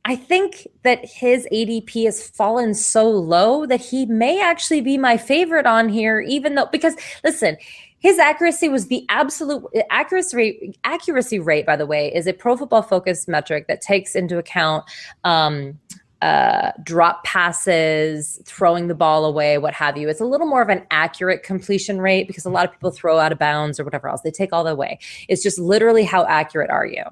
I 0.04 0.16
think 0.16 0.66
that 0.84 1.04
his 1.04 1.46
ADP 1.52 2.06
has 2.06 2.26
fallen 2.30 2.72
so 2.72 3.10
low 3.10 3.66
that 3.66 3.80
he 3.80 4.06
may 4.06 4.40
actually 4.40 4.80
be 4.80 4.96
my 4.96 5.18
favorite 5.18 5.66
on 5.66 5.90
here, 5.90 6.20
even 6.20 6.54
though, 6.54 6.66
because 6.72 6.94
listen, 7.22 7.58
his 7.98 8.18
accuracy 8.18 8.68
was 8.68 8.86
the 8.86 9.04
absolute 9.08 9.64
accuracy 9.90 10.36
rate. 10.36 10.78
Accuracy 10.84 11.38
rate, 11.38 11.66
by 11.66 11.76
the 11.76 11.84
way, 11.84 12.14
is 12.14 12.26
a 12.26 12.32
Pro 12.32 12.56
Football 12.56 12.82
Focus 12.82 13.28
metric 13.28 13.66
that 13.68 13.80
takes 13.80 14.14
into 14.14 14.38
account 14.38 14.84
um, 15.24 15.78
uh, 16.20 16.72
drop 16.82 17.22
passes, 17.24 18.40
throwing 18.44 18.88
the 18.88 18.94
ball 18.94 19.24
away, 19.24 19.58
what 19.58 19.74
have 19.74 19.96
you. 19.96 20.08
It's 20.08 20.20
a 20.20 20.24
little 20.24 20.46
more 20.46 20.62
of 20.62 20.68
an 20.68 20.84
accurate 20.90 21.42
completion 21.42 22.00
rate 22.00 22.26
because 22.26 22.44
a 22.44 22.50
lot 22.50 22.64
of 22.64 22.72
people 22.72 22.90
throw 22.90 23.18
out 23.18 23.30
of 23.30 23.38
bounds 23.38 23.78
or 23.78 23.84
whatever 23.84 24.08
else. 24.08 24.22
They 24.22 24.30
take 24.30 24.52
all 24.52 24.64
the 24.64 24.74
way. 24.74 24.98
It's 25.28 25.42
just 25.42 25.58
literally 25.58 26.04
how 26.04 26.24
accurate 26.26 26.70
are 26.70 26.86
you? 26.86 27.04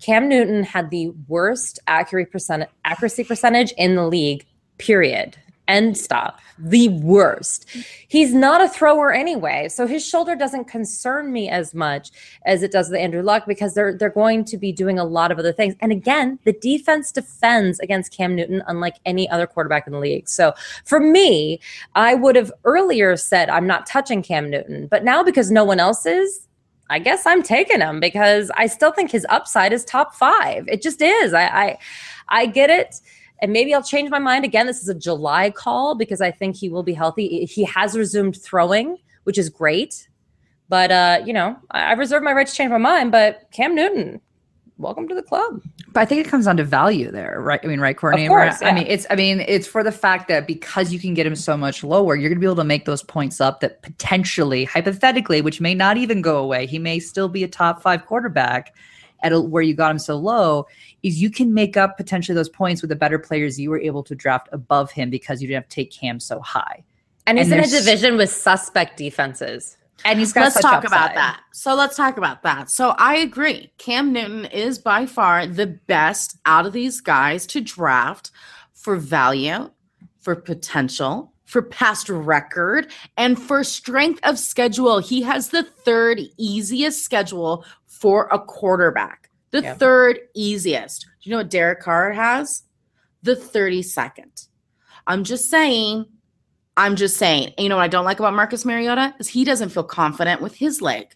Cam 0.00 0.28
Newton 0.28 0.62
had 0.62 0.90
the 0.90 1.08
worst 1.28 1.78
accuracy 1.86 2.66
accuracy 2.84 3.24
percentage 3.24 3.72
in 3.72 3.94
the 3.94 4.06
league. 4.06 4.46
Period. 4.78 5.36
End 5.68 5.98
stop. 5.98 6.40
The 6.58 6.88
worst. 6.88 7.68
He's 8.06 8.32
not 8.32 8.60
a 8.60 8.68
thrower 8.68 9.12
anyway, 9.12 9.68
so 9.68 9.86
his 9.86 10.06
shoulder 10.06 10.36
doesn't 10.36 10.66
concern 10.66 11.32
me 11.32 11.48
as 11.48 11.74
much 11.74 12.10
as 12.44 12.62
it 12.62 12.70
does 12.70 12.88
the 12.88 13.00
Andrew 13.00 13.22
Luck 13.22 13.44
because 13.46 13.74
they're 13.74 13.96
they're 13.96 14.08
going 14.08 14.44
to 14.44 14.56
be 14.56 14.70
doing 14.70 14.98
a 14.98 15.04
lot 15.04 15.32
of 15.32 15.38
other 15.38 15.52
things. 15.52 15.74
And 15.80 15.90
again, 15.90 16.38
the 16.44 16.52
defense 16.52 17.10
defends 17.10 17.80
against 17.80 18.12
Cam 18.12 18.36
Newton 18.36 18.62
unlike 18.68 18.94
any 19.04 19.28
other 19.28 19.46
quarterback 19.46 19.86
in 19.88 19.92
the 19.92 19.98
league. 19.98 20.28
So 20.28 20.52
for 20.84 21.00
me, 21.00 21.60
I 21.96 22.14
would 22.14 22.36
have 22.36 22.52
earlier 22.64 23.16
said 23.16 23.50
I'm 23.50 23.66
not 23.66 23.86
touching 23.86 24.22
Cam 24.22 24.48
Newton, 24.48 24.86
but 24.86 25.04
now 25.04 25.24
because 25.24 25.50
no 25.50 25.64
one 25.64 25.80
else 25.80 26.06
is, 26.06 26.46
I 26.90 27.00
guess 27.00 27.26
I'm 27.26 27.42
taking 27.42 27.80
him 27.80 27.98
because 27.98 28.50
I 28.56 28.68
still 28.68 28.92
think 28.92 29.10
his 29.10 29.26
upside 29.28 29.72
is 29.72 29.84
top 29.84 30.14
five. 30.14 30.68
It 30.68 30.80
just 30.80 31.02
is. 31.02 31.34
I 31.34 31.46
I, 31.46 31.78
I 32.28 32.46
get 32.46 32.70
it. 32.70 33.00
And 33.40 33.52
maybe 33.52 33.74
I'll 33.74 33.82
change 33.82 34.10
my 34.10 34.18
mind 34.18 34.44
again. 34.44 34.66
This 34.66 34.80
is 34.80 34.88
a 34.88 34.94
July 34.94 35.50
call 35.50 35.94
because 35.94 36.20
I 36.20 36.30
think 36.30 36.56
he 36.56 36.68
will 36.68 36.82
be 36.82 36.94
healthy. 36.94 37.44
He 37.44 37.64
has 37.64 37.96
resumed 37.96 38.40
throwing, 38.40 38.96
which 39.24 39.38
is 39.38 39.48
great. 39.48 40.08
But 40.68 40.90
uh, 40.90 41.22
you 41.24 41.32
know, 41.32 41.56
I, 41.70 41.90
I 41.90 41.92
reserve 41.92 42.22
my 42.22 42.32
right 42.32 42.46
to 42.46 42.52
change 42.52 42.70
my 42.70 42.78
mind. 42.78 43.12
But 43.12 43.48
Cam 43.52 43.74
Newton, 43.74 44.20
welcome 44.78 45.06
to 45.08 45.14
the 45.14 45.22
club. 45.22 45.62
But 45.92 46.00
I 46.00 46.04
think 46.04 46.26
it 46.26 46.30
comes 46.30 46.46
down 46.46 46.56
to 46.58 46.64
value 46.64 47.10
there, 47.10 47.40
right? 47.40 47.60
I 47.62 47.66
mean, 47.66 47.80
right, 47.80 47.96
Courtney? 47.96 48.26
Of 48.26 48.30
course, 48.30 48.62
I 48.62 48.72
mean, 48.72 48.86
it's 48.86 49.06
I 49.10 49.14
mean, 49.14 49.40
it's 49.40 49.66
for 49.66 49.82
the 49.82 49.92
fact 49.92 50.28
that 50.28 50.46
because 50.46 50.92
you 50.92 50.98
can 50.98 51.14
get 51.14 51.26
him 51.26 51.36
so 51.36 51.56
much 51.56 51.84
lower, 51.84 52.16
you're 52.16 52.28
gonna 52.28 52.40
be 52.40 52.46
able 52.46 52.56
to 52.56 52.64
make 52.64 52.84
those 52.84 53.02
points 53.02 53.40
up 53.40 53.60
that 53.60 53.82
potentially, 53.82 54.64
hypothetically, 54.64 55.40
which 55.40 55.60
may 55.60 55.74
not 55.74 55.96
even 55.96 56.20
go 56.20 56.38
away, 56.38 56.66
he 56.66 56.78
may 56.78 56.98
still 56.98 57.28
be 57.28 57.44
a 57.44 57.48
top 57.48 57.82
five 57.82 58.06
quarterback 58.06 58.74
at 59.26 59.32
a, 59.32 59.40
where 59.40 59.62
you 59.62 59.74
got 59.74 59.90
him 59.90 59.98
so 59.98 60.16
low, 60.16 60.66
is 61.02 61.20
you 61.20 61.30
can 61.30 61.52
make 61.52 61.76
up 61.76 61.96
potentially 61.96 62.34
those 62.34 62.48
points 62.48 62.80
with 62.80 62.88
the 62.88 62.96
better 62.96 63.18
players 63.18 63.58
you 63.58 63.70
were 63.70 63.80
able 63.80 64.02
to 64.04 64.14
draft 64.14 64.48
above 64.52 64.90
him 64.90 65.10
because 65.10 65.42
you 65.42 65.48
didn't 65.48 65.62
have 65.64 65.68
to 65.68 65.74
take 65.74 65.90
Cam 65.90 66.20
so 66.20 66.40
high. 66.40 66.82
And 67.26 67.38
he's 67.38 67.50
And 67.50 67.60
in 67.60 67.66
a 67.66 67.70
division 67.70 68.16
with 68.16 68.30
suspect 68.30 68.96
defenses. 68.96 69.76
And 70.04 70.18
he's 70.18 70.32
got 70.32 70.42
let's 70.42 70.54
such 70.54 70.62
talk 70.62 70.84
about 70.84 71.14
that. 71.14 71.40
So 71.52 71.74
let's 71.74 71.96
talk 71.96 72.18
about 72.18 72.42
that. 72.42 72.70
So 72.70 72.90
I 72.98 73.16
agree. 73.16 73.72
Cam 73.78 74.12
Newton 74.12 74.44
is 74.46 74.78
by 74.78 75.06
far 75.06 75.46
the 75.46 75.66
best 75.66 76.36
out 76.46 76.66
of 76.66 76.72
these 76.72 77.00
guys 77.00 77.46
to 77.48 77.60
draft 77.60 78.30
for 78.74 78.96
value, 78.96 79.70
for 80.20 80.36
potential, 80.36 81.32
for 81.44 81.62
past 81.62 82.08
record, 82.08 82.88
and 83.16 83.40
for 83.40 83.64
strength 83.64 84.20
of 84.22 84.38
schedule. 84.38 84.98
He 84.98 85.22
has 85.22 85.48
the 85.48 85.62
third 85.62 86.20
easiest 86.36 87.02
schedule 87.02 87.64
for 88.00 88.28
a 88.32 88.38
quarterback. 88.38 89.30
The 89.52 89.62
Yeah. 89.62 89.74
third 89.74 90.18
easiest. 90.34 91.02
Do 91.02 91.08
you 91.22 91.30
know 91.30 91.38
what 91.38 91.50
Derek 91.50 91.80
Carr 91.80 92.12
has? 92.12 92.64
The 93.22 93.34
32nd. 93.36 94.48
I'm 95.06 95.24
just 95.24 95.48
saying 95.50 96.06
I'm 96.78 96.94
just 96.94 97.16
saying. 97.16 97.54
And 97.56 97.64
you 97.64 97.70
know 97.70 97.76
what 97.76 97.84
I 97.84 97.88
don't 97.88 98.04
like 98.04 98.18
about 98.18 98.34
Marcus 98.34 98.66
Mariota 98.66 99.14
is 99.18 99.28
he 99.28 99.44
doesn't 99.44 99.70
feel 99.70 99.82
confident 99.82 100.42
with 100.42 100.54
his 100.54 100.82
leg. 100.82 101.06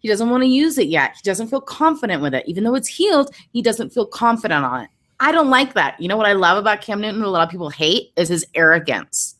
He 0.00 0.08
doesn't 0.08 0.28
want 0.28 0.42
to 0.42 0.46
use 0.46 0.76
it 0.76 0.88
yet. 0.88 1.12
He 1.16 1.22
doesn't 1.24 1.48
feel 1.48 1.62
confident 1.62 2.20
with 2.20 2.34
it. 2.34 2.44
Even 2.46 2.64
though 2.64 2.74
it's 2.74 2.88
healed, 2.88 3.34
he 3.50 3.62
doesn't 3.62 3.94
feel 3.94 4.04
confident 4.04 4.62
on 4.64 4.82
it. 4.82 4.90
I 5.20 5.32
don't 5.32 5.48
like 5.48 5.72
that. 5.72 5.98
You 5.98 6.08
know 6.08 6.18
what 6.18 6.26
I 6.26 6.34
love 6.34 6.58
about 6.58 6.82
Cam 6.82 7.00
Newton? 7.00 7.22
A 7.22 7.28
lot 7.28 7.44
of 7.44 7.50
people 7.50 7.70
hate 7.70 8.12
is 8.16 8.28
his 8.28 8.46
arrogance. 8.54 9.36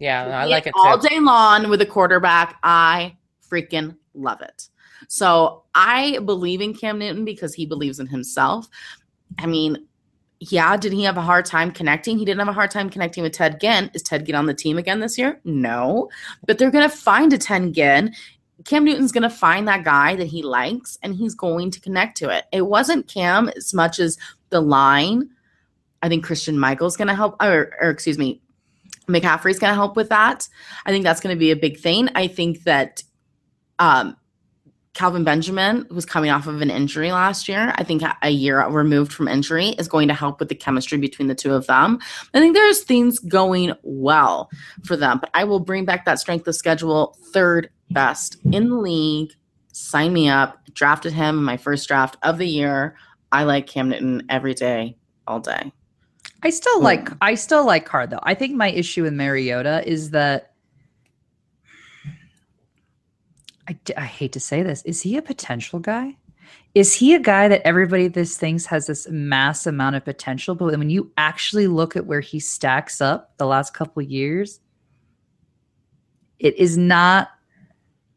Yeah, 0.00 0.24
I 0.36 0.46
like 0.46 0.66
it 0.66 0.74
all 0.76 0.98
too. 0.98 1.08
day 1.08 1.20
long 1.20 1.68
with 1.70 1.80
a 1.80 1.86
quarterback. 1.86 2.56
I 2.64 3.16
freaking 3.48 3.96
love 4.14 4.40
it. 4.40 4.68
So 5.08 5.64
I 5.74 6.18
believe 6.24 6.60
in 6.60 6.74
Cam 6.74 6.98
Newton 6.98 7.24
because 7.24 7.54
he 7.54 7.66
believes 7.66 8.00
in 8.00 8.06
himself. 8.06 8.68
I 9.38 9.46
mean, 9.46 9.86
yeah, 10.40 10.76
did 10.76 10.92
he 10.92 11.02
have 11.04 11.18
a 11.18 11.22
hard 11.22 11.44
time 11.44 11.70
connecting? 11.70 12.18
He 12.18 12.24
didn't 12.24 12.40
have 12.40 12.48
a 12.48 12.52
hard 12.52 12.70
time 12.70 12.88
connecting 12.88 13.22
with 13.22 13.32
Ted 13.32 13.60
Ginn. 13.60 13.90
Is 13.92 14.02
Ted 14.02 14.24
Ginn 14.24 14.34
on 14.34 14.46
the 14.46 14.54
team 14.54 14.78
again 14.78 15.00
this 15.00 15.18
year? 15.18 15.38
No. 15.44 16.08
But 16.46 16.58
they're 16.58 16.70
going 16.70 16.88
to 16.88 16.96
find 16.96 17.32
a 17.32 17.38
Ted 17.38 17.74
Ginn. 17.74 18.14
Cam 18.64 18.84
Newton's 18.84 19.12
going 19.12 19.22
to 19.22 19.30
find 19.30 19.68
that 19.68 19.84
guy 19.84 20.16
that 20.16 20.26
he 20.26 20.42
likes 20.42 20.98
and 21.02 21.14
he's 21.14 21.34
going 21.34 21.70
to 21.70 21.80
connect 21.80 22.16
to 22.18 22.30
it. 22.30 22.44
It 22.52 22.62
wasn't 22.62 23.08
Cam 23.08 23.50
as 23.56 23.74
much 23.74 23.98
as 23.98 24.18
the 24.48 24.60
line. 24.60 25.30
I 26.02 26.08
think 26.08 26.24
Christian 26.24 26.58
Michael's 26.58 26.96
going 26.96 27.08
to 27.08 27.14
help, 27.14 27.36
or, 27.42 27.76
or 27.80 27.90
excuse 27.90 28.18
me, 28.18 28.40
McCaffrey's 29.06 29.58
going 29.58 29.70
to 29.70 29.74
help 29.74 29.96
with 29.96 30.08
that. 30.08 30.48
I 30.86 30.90
think 30.90 31.04
that's 31.04 31.20
going 31.20 31.34
to 31.34 31.38
be 31.38 31.50
a 31.50 31.56
big 31.56 31.78
thing. 31.78 32.08
I 32.14 32.26
think 32.26 32.62
that 32.64 33.02
um, 33.78 34.16
Kelvin 35.00 35.24
Benjamin, 35.24 35.86
who's 35.88 36.04
coming 36.04 36.30
off 36.30 36.46
of 36.46 36.60
an 36.60 36.68
injury 36.68 37.10
last 37.10 37.48
year, 37.48 37.72
I 37.76 37.84
think 37.84 38.02
a 38.20 38.28
year 38.28 38.62
removed 38.68 39.14
from 39.14 39.28
injury, 39.28 39.68
is 39.70 39.88
going 39.88 40.08
to 40.08 40.14
help 40.14 40.38
with 40.38 40.50
the 40.50 40.54
chemistry 40.54 40.98
between 40.98 41.26
the 41.26 41.34
two 41.34 41.54
of 41.54 41.66
them. 41.66 41.98
I 42.34 42.38
think 42.38 42.54
there's 42.54 42.82
things 42.82 43.18
going 43.18 43.72
well 43.82 44.50
for 44.84 44.98
them, 44.98 45.18
but 45.18 45.30
I 45.32 45.44
will 45.44 45.58
bring 45.58 45.86
back 45.86 46.04
that 46.04 46.20
strength 46.20 46.46
of 46.46 46.54
schedule 46.54 47.16
third 47.32 47.70
best 47.90 48.36
in 48.52 48.68
the 48.68 48.76
league. 48.76 49.32
Sign 49.72 50.12
me 50.12 50.28
up. 50.28 50.58
Drafted 50.74 51.14
him 51.14 51.38
in 51.38 51.44
my 51.44 51.56
first 51.56 51.88
draft 51.88 52.18
of 52.22 52.36
the 52.36 52.46
year. 52.46 52.94
I 53.32 53.44
like 53.44 53.66
Cam 53.66 53.88
Newton 53.88 54.26
every 54.28 54.52
day, 54.52 54.98
all 55.26 55.40
day. 55.40 55.72
I 56.42 56.50
still 56.50 56.82
like 56.82 57.08
I 57.22 57.36
still 57.36 57.64
like 57.64 57.86
Carr 57.86 58.06
though. 58.06 58.20
I 58.22 58.34
think 58.34 58.54
my 58.54 58.68
issue 58.68 59.04
with 59.04 59.14
Mariota 59.14 59.82
is 59.90 60.10
that 60.10 60.52
I, 63.70 63.74
d- 63.84 63.94
I 63.96 64.04
hate 64.04 64.32
to 64.32 64.40
say 64.40 64.64
this. 64.64 64.82
Is 64.82 65.00
he 65.00 65.16
a 65.16 65.22
potential 65.22 65.78
guy? 65.78 66.16
Is 66.74 66.92
he 66.92 67.14
a 67.14 67.20
guy 67.20 67.46
that 67.46 67.64
everybody 67.64 68.08
this 68.08 68.36
thinks 68.36 68.66
has 68.66 68.88
this 68.88 69.08
mass 69.08 69.64
amount 69.64 69.94
of 69.94 70.04
potential, 70.04 70.56
but 70.56 70.76
when 70.76 70.90
you 70.90 71.12
actually 71.16 71.68
look 71.68 71.94
at 71.94 72.06
where 72.06 72.20
he 72.20 72.40
stacks 72.40 73.00
up 73.00 73.36
the 73.38 73.46
last 73.46 73.72
couple 73.72 74.02
years, 74.02 74.58
it 76.40 76.58
is 76.58 76.76
not 76.76 77.28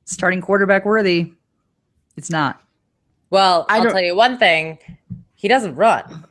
starting 0.06 0.42
quarterback 0.42 0.86
worthy. 0.86 1.34
It's 2.18 2.32
not. 2.32 2.60
Well, 3.30 3.68
I 3.70 3.78
I'll 3.78 3.92
tell 3.92 4.02
you 4.02 4.16
one 4.16 4.40
thing. 4.40 4.80
He 5.36 5.48
doesn't 5.48 5.76
run. 5.76 6.26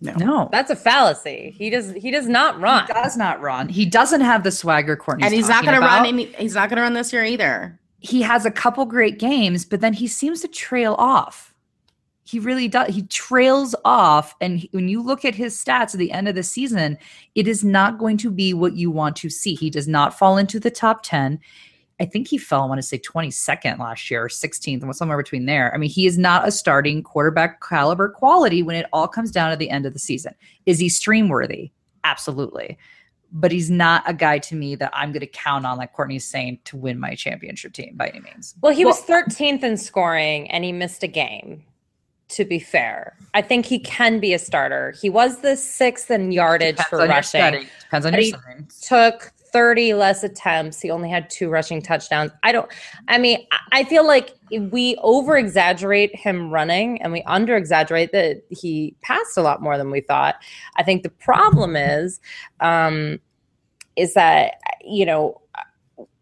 No. 0.00 0.12
no, 0.14 0.48
That's 0.52 0.70
a 0.70 0.76
fallacy. 0.76 1.54
He 1.56 1.68
does 1.68 1.92
he 1.92 2.10
does 2.10 2.28
not 2.28 2.60
run. 2.60 2.86
He 2.86 2.92
does 2.94 3.16
not 3.16 3.40
run. 3.42 3.68
He 3.68 3.84
doesn't 3.84 4.20
have 4.22 4.42
the 4.42 4.50
swagger 4.50 4.96
Courtney's 4.96 5.26
and 5.26 5.34
he's 5.34 5.48
not 5.48 5.64
going 5.64 5.74
to 5.74 5.84
about. 5.84 6.00
run. 6.00 6.06
Any, 6.06 6.26
he's 6.26 6.54
not 6.54 6.70
going 6.70 6.76
to 6.76 6.82
run 6.82 6.92
this 6.94 7.12
year 7.12 7.24
either. 7.24 7.78
He 7.98 8.22
has 8.22 8.44
a 8.44 8.50
couple 8.50 8.84
great 8.84 9.18
games, 9.18 9.64
but 9.64 9.80
then 9.80 9.92
he 9.92 10.06
seems 10.06 10.40
to 10.42 10.48
trail 10.48 10.94
off. 10.98 11.54
He 12.24 12.38
really 12.40 12.66
does. 12.66 12.92
He 12.92 13.02
trails 13.02 13.74
off. 13.84 14.34
And 14.40 14.58
he- 14.58 14.68
when 14.72 14.88
you 14.88 15.00
look 15.00 15.24
at 15.24 15.34
his 15.34 15.56
stats 15.56 15.94
at 15.94 15.98
the 15.98 16.10
end 16.10 16.26
of 16.28 16.34
the 16.34 16.42
season, 16.42 16.98
it 17.34 17.46
is 17.46 17.62
not 17.62 17.98
going 17.98 18.16
to 18.18 18.30
be 18.30 18.52
what 18.52 18.74
you 18.74 18.90
want 18.90 19.16
to 19.16 19.30
see. 19.30 19.54
He 19.54 19.70
does 19.70 19.86
not 19.86 20.18
fall 20.18 20.36
into 20.36 20.58
the 20.58 20.70
top 20.70 21.02
10. 21.04 21.38
I 21.98 22.04
think 22.04 22.28
he 22.28 22.36
fell, 22.36 22.62
I 22.62 22.66
want 22.66 22.78
to 22.78 22.86
say 22.86 22.98
22nd 22.98 23.78
last 23.78 24.10
year 24.10 24.24
or 24.24 24.28
16th, 24.28 24.84
or 24.84 24.92
somewhere 24.92 25.16
between 25.16 25.46
there. 25.46 25.72
I 25.72 25.78
mean, 25.78 25.88
he 25.88 26.06
is 26.06 26.18
not 26.18 26.46
a 26.46 26.50
starting 26.50 27.02
quarterback 27.02 27.62
caliber 27.62 28.08
quality 28.08 28.62
when 28.62 28.76
it 28.76 28.86
all 28.92 29.08
comes 29.08 29.30
down 29.30 29.50
to 29.50 29.56
the 29.56 29.70
end 29.70 29.86
of 29.86 29.94
the 29.94 29.98
season. 29.98 30.34
Is 30.66 30.78
he 30.78 30.88
stream 30.88 31.28
worthy? 31.28 31.70
Absolutely. 32.04 32.76
But 33.38 33.52
he's 33.52 33.70
not 33.70 34.02
a 34.06 34.14
guy 34.14 34.38
to 34.38 34.54
me 34.54 34.76
that 34.76 34.90
I'm 34.94 35.12
going 35.12 35.20
to 35.20 35.26
count 35.26 35.66
on, 35.66 35.76
like 35.76 35.92
Courtney's 35.92 36.24
saying, 36.26 36.58
to 36.64 36.76
win 36.76 36.98
my 36.98 37.14
championship 37.14 37.74
team 37.74 37.94
by 37.94 38.08
any 38.08 38.20
means. 38.20 38.54
Well, 38.62 38.72
he 38.72 38.84
was 38.86 39.02
13th 39.02 39.62
in 39.62 39.76
scoring 39.76 40.50
and 40.50 40.64
he 40.64 40.72
missed 40.72 41.02
a 41.02 41.06
game. 41.08 41.62
To 42.30 42.44
be 42.44 42.58
fair, 42.58 43.16
I 43.34 43.42
think 43.42 43.66
he 43.66 43.78
can 43.78 44.18
be 44.18 44.34
a 44.34 44.38
starter. 44.40 44.94
He 45.00 45.08
was 45.08 45.42
the 45.42 45.54
sixth 45.56 46.10
in 46.10 46.32
yardage 46.32 46.76
for 46.90 47.00
on 47.02 47.06
your 47.06 47.16
rushing. 47.16 47.40
setting. 47.40 47.66
Depends 47.82 48.04
on 48.06 48.12
But 48.12 48.24
your 48.24 48.24
he- 48.24 48.30
setting. 48.48 48.68
Took 48.82 49.32
30 49.52 49.94
less 49.94 50.24
attempts. 50.24 50.80
He 50.80 50.90
only 50.90 51.08
had 51.08 51.30
two 51.30 51.48
rushing 51.48 51.80
touchdowns. 51.80 52.32
I 52.42 52.50
don't, 52.50 52.68
I 53.06 53.18
mean, 53.18 53.46
I- 53.52 53.58
I 53.80 53.84
feel 53.84 54.04
like 54.04 54.34
we 54.50 54.96
over 55.02 55.36
exaggerate 55.36 56.16
him 56.16 56.50
running 56.50 57.00
and 57.00 57.12
we 57.12 57.22
under 57.24 57.54
exaggerate 57.56 58.10
that 58.10 58.42
he 58.50 58.96
passed 59.02 59.36
a 59.36 59.42
lot 59.42 59.62
more 59.62 59.78
than 59.78 59.90
we 59.92 60.00
thought. 60.00 60.34
I 60.76 60.82
think 60.82 61.04
the 61.04 61.10
problem 61.10 61.76
is, 61.76 62.18
um, 62.58 63.20
is 63.96 64.14
that, 64.14 64.56
you 64.84 65.04
know, 65.06 65.40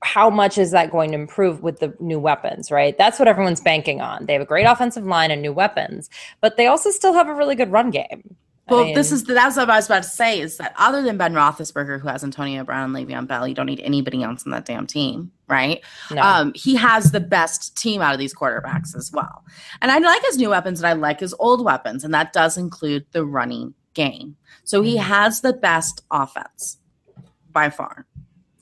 how 0.02 0.30
much 0.30 0.58
is 0.58 0.70
that 0.70 0.90
going 0.90 1.10
to 1.10 1.16
improve 1.16 1.62
with 1.62 1.80
the 1.80 1.94
new 1.98 2.18
weapons, 2.20 2.70
right? 2.70 2.96
That's 2.98 3.18
what 3.18 3.26
everyone's 3.26 3.60
banking 3.60 4.00
on. 4.00 4.26
They 4.26 4.34
have 4.34 4.42
a 4.42 4.46
great 4.46 4.64
offensive 4.64 5.04
line 5.06 5.30
and 5.30 5.40
new 5.42 5.52
weapons, 5.52 6.10
but 6.40 6.56
they 6.56 6.66
also 6.66 6.90
still 6.90 7.14
have 7.14 7.28
a 7.28 7.34
really 7.34 7.54
good 7.54 7.72
run 7.72 7.90
game. 7.90 8.36
I 8.68 8.72
Well, 8.72 8.94
this 8.94 9.10
mean- 9.10 9.16
is 9.16 9.24
that's 9.24 9.56
what 9.56 9.68
I 9.68 9.76
was 9.76 9.86
about 9.86 10.04
to 10.04 10.08
say 10.08 10.40
is 10.40 10.56
that 10.58 10.74
other 10.78 11.02
than 11.02 11.18
Ben 11.18 11.34
Roethlisberger, 11.34 12.00
who 12.00 12.08
has 12.08 12.22
Antonio 12.24 12.64
Brown 12.64 12.94
and 12.94 13.08
Le'Veon 13.08 13.26
Bell, 13.26 13.46
you 13.48 13.54
don't 13.54 13.66
need 13.66 13.80
anybody 13.80 14.22
else 14.22 14.44
on 14.46 14.52
that 14.52 14.64
damn 14.64 14.86
team, 14.86 15.32
right? 15.48 15.82
no. 16.10 16.22
Um, 16.22 16.52
he 16.54 16.74
has 16.76 17.10
the 17.12 17.20
best 17.20 17.76
team 17.76 18.00
out 18.00 18.14
of 18.14 18.18
these 18.18 18.34
quarterbacks 18.34 18.94
as 18.96 19.10
well. 19.12 19.44
And 19.82 19.90
I 19.90 19.98
like 19.98 20.22
his 20.24 20.38
new 20.38 20.50
weapons 20.50 20.80
and 20.80 20.86
I 20.86 20.92
like 20.94 21.20
his 21.20 21.34
old 21.38 21.62
weapons, 21.64 22.04
and 22.04 22.14
that 22.14 22.32
does 22.32 22.56
include 22.56 23.04
the 23.12 23.24
running 23.26 23.74
game. 23.94 24.36
So 24.64 24.80
he 24.82 24.96
Mhm. 24.96 25.00
has 25.02 25.40
the 25.42 25.52
best 25.52 26.02
offense 26.10 26.78
by 27.54 27.70
far. 27.70 28.06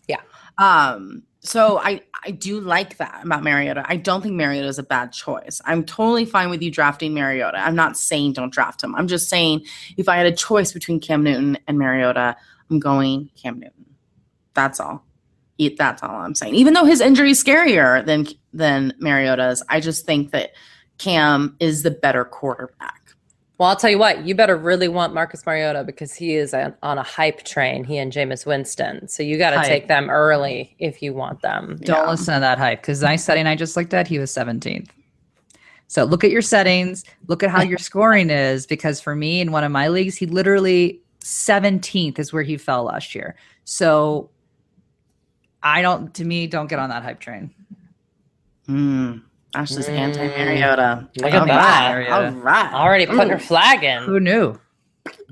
Yeah. 0.06 0.20
Um, 0.58 1.24
so 1.40 1.78
I 1.78 2.02
I 2.24 2.30
do 2.30 2.60
like 2.60 2.98
that 2.98 3.22
about 3.24 3.42
Mariota. 3.42 3.84
I 3.88 3.96
don't 3.96 4.22
think 4.22 4.34
Mariota 4.34 4.68
is 4.68 4.78
a 4.78 4.84
bad 4.84 5.12
choice. 5.12 5.60
I'm 5.64 5.84
totally 5.84 6.24
fine 6.24 6.50
with 6.50 6.62
you 6.62 6.70
drafting 6.70 7.14
Mariota. 7.14 7.58
I'm 7.58 7.74
not 7.74 7.96
saying 7.96 8.34
don't 8.34 8.52
draft 8.52 8.82
him. 8.82 8.94
I'm 8.94 9.08
just 9.08 9.28
saying 9.28 9.64
if 9.96 10.08
I 10.08 10.16
had 10.16 10.26
a 10.26 10.36
choice 10.36 10.72
between 10.72 11.00
Cam 11.00 11.24
Newton 11.24 11.58
and 11.66 11.78
Mariota, 11.78 12.36
I'm 12.70 12.78
going 12.78 13.30
Cam 13.34 13.58
Newton. 13.58 13.86
That's 14.54 14.78
all. 14.78 15.04
That's 15.76 16.02
all 16.02 16.14
I'm 16.16 16.34
saying. 16.34 16.54
Even 16.54 16.74
though 16.74 16.84
his 16.84 17.00
injury 17.00 17.32
is 17.32 17.42
scarier 17.42 18.04
than 18.04 18.28
than 18.52 18.94
Mariota's, 18.98 19.62
I 19.68 19.80
just 19.80 20.06
think 20.06 20.30
that 20.30 20.52
Cam 20.98 21.56
is 21.58 21.82
the 21.82 21.90
better 21.90 22.24
quarterback. 22.24 23.01
Well, 23.58 23.68
I'll 23.68 23.76
tell 23.76 23.90
you 23.90 23.98
what, 23.98 24.24
you 24.26 24.34
better 24.34 24.56
really 24.56 24.88
want 24.88 25.14
Marcus 25.14 25.46
Mariota 25.46 25.84
because 25.84 26.14
he 26.14 26.34
is 26.34 26.52
on, 26.52 26.74
on 26.82 26.98
a 26.98 27.02
hype 27.02 27.44
train, 27.44 27.84
he 27.84 27.98
and 27.98 28.12
Jameis 28.12 28.44
Winston. 28.44 29.06
So 29.06 29.22
you 29.22 29.38
got 29.38 29.50
to 29.50 29.68
take 29.68 29.86
them 29.88 30.10
early 30.10 30.74
if 30.78 31.00
you 31.02 31.12
want 31.12 31.42
them. 31.42 31.78
Don't 31.82 31.96
Yeah. 32.04 32.10
listen 32.10 32.34
to 32.34 32.40
that 32.40 32.58
hype 32.58 32.80
because 32.80 33.02
my 33.02 33.14
setting 33.16 33.46
I 33.46 33.54
just 33.54 33.76
looked 33.76 33.94
at, 33.94 34.08
he 34.08 34.18
was 34.18 34.32
17th. 34.32 34.88
So 35.86 36.04
look 36.04 36.24
at 36.24 36.30
your 36.30 36.42
settings, 36.42 37.04
look 37.28 37.42
at 37.42 37.50
how 37.50 37.62
your 37.62 37.78
scoring 37.90 38.30
is, 38.30 38.66
because 38.66 39.00
for 39.00 39.14
me 39.14 39.40
in 39.40 39.52
one 39.52 39.62
of 39.62 39.70
my 39.70 39.88
leagues, 39.88 40.16
he 40.16 40.26
literally 40.26 41.00
17th 41.20 42.18
is 42.18 42.32
where 42.32 42.42
he 42.42 42.56
fell 42.56 42.84
last 42.84 43.14
year. 43.14 43.36
So 43.64 44.30
I 45.62 45.82
don't, 45.82 46.12
to 46.14 46.24
me, 46.24 46.46
don't 46.48 46.66
get 46.66 46.78
on 46.80 46.88
that 46.88 47.02
hype 47.04 47.20
train. 47.20 47.54
Hmm. 48.66 49.18
Ashley's 49.54 49.88
Mm. 49.88 49.98
anti 49.98 50.26
Mariota. 50.28 51.08
Look 51.16 51.32
at 51.32 51.46
that. 51.46 52.10
All 52.10 52.30
right. 52.30 52.72
Already 52.72 53.06
put 53.06 53.28
her 53.28 53.36
Ooh. 53.36 53.38
flag 53.38 53.82
in. 53.84 54.02
Who 54.04 54.18
knew? 54.20 54.58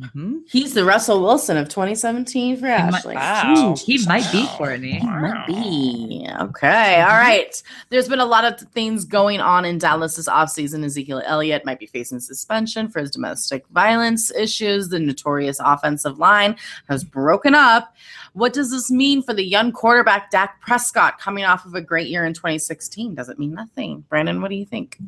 Mhm. 0.01 0.40
He's 0.48 0.74
the 0.74 0.84
Russell 0.84 1.20
Wilson 1.22 1.57
of 1.57 1.68
2017 1.68 2.57
for 2.57 2.66
Ashley. 2.66 3.14
Wow. 3.14 3.74
He 3.84 4.05
might 4.07 4.30
be 4.32 4.42
Wow. 4.44 4.55
Courtney. 4.57 4.98
He 4.98 5.07
might 5.07 5.46
be. 5.46 6.26
Okay. 6.40 7.01
All 7.03 7.09
right. 7.09 7.62
There's 7.90 8.09
been 8.09 8.20
a 8.20 8.24
lot 8.24 8.44
of 8.44 8.59
things 8.72 9.05
going 9.05 9.40
on 9.40 9.64
in 9.64 9.78
Dallas 9.78 10.16
this 10.16 10.28
offseason. 10.28 10.84
Ezekiel 10.84 11.22
Elliott 11.26 11.64
might 11.64 11.78
be 11.78 11.86
facing 11.86 12.20
suspension 12.20 12.88
for 12.88 13.01
his 13.01 13.11
domestic 13.11 13.64
violence 13.68 14.30
issues. 14.30 14.88
The 14.88 14.98
notorious 14.98 15.59
offensive 15.62 16.18
line 16.18 16.57
has 16.88 17.05
broken 17.05 17.55
up. 17.55 17.94
What 18.32 18.53
does 18.53 18.70
this 18.70 18.90
mean 18.90 19.22
for 19.22 19.34
the 19.34 19.44
young 19.44 19.72
quarterback 19.72 20.30
Dak 20.30 20.61
Prescott 20.61 21.18
coming 21.18 21.44
off 21.44 21.66
of 21.66 21.74
a 21.74 21.80
great 21.80 22.09
year 22.09 22.24
in 22.24 22.32
2016? 22.32 23.14
Does 23.16 23.28
it 23.28 23.38
mean 23.40 23.53
nothing? 23.55 24.05
Brandon, 24.09 24.40
what 24.40 24.51
do 24.51 24.55
you 24.55 24.64
think? 24.64 24.98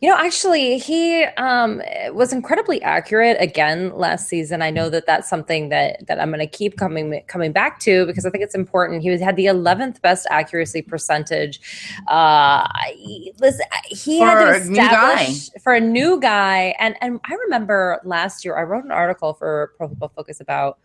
You 0.00 0.08
know, 0.08 0.16
actually, 0.16 0.78
he 0.78 1.22
um, 1.36 1.80
was 2.10 2.32
incredibly 2.32 2.82
accurate 2.82 3.36
again 3.40 3.94
last 3.96 4.28
season. 4.32 4.62
I 4.62 4.70
know 4.70 4.88
that 4.88 5.04
that's 5.04 5.28
something 5.28 5.68
that 5.68 6.06
that 6.06 6.18
I'm 6.18 6.30
going 6.30 6.40
to 6.40 6.46
keep 6.46 6.78
coming 6.78 7.22
coming 7.26 7.52
back 7.52 7.80
to 7.80 8.06
because 8.06 8.24
I 8.24 8.30
think 8.30 8.42
it's 8.42 8.54
important. 8.54 9.02
He 9.02 9.10
was 9.10 9.20
had 9.20 9.36
the 9.36 9.44
11th 9.44 10.00
best 10.00 10.26
accuracy 10.30 10.80
percentage. 10.80 11.60
Uh, 12.08 12.66
he- 12.94 13.34
listen, 13.40 13.66
he 13.84 14.20
had 14.20 14.38
For 14.38 14.44
to 14.44 14.50
a 14.52 14.56
establish 14.56 15.50
for 15.62 15.74
a 15.74 15.80
new 15.80 16.18
guy, 16.18 16.74
and 16.78 16.96
and 17.02 17.20
I 17.30 17.34
remember 17.34 18.00
last 18.04 18.42
year 18.42 18.56
I 18.56 18.62
wrote 18.62 18.84
an 18.84 18.90
article 18.90 19.34
for 19.34 19.72
Pro 19.76 19.88
Football 19.88 20.12
Focus 20.16 20.40
about. 20.40 20.78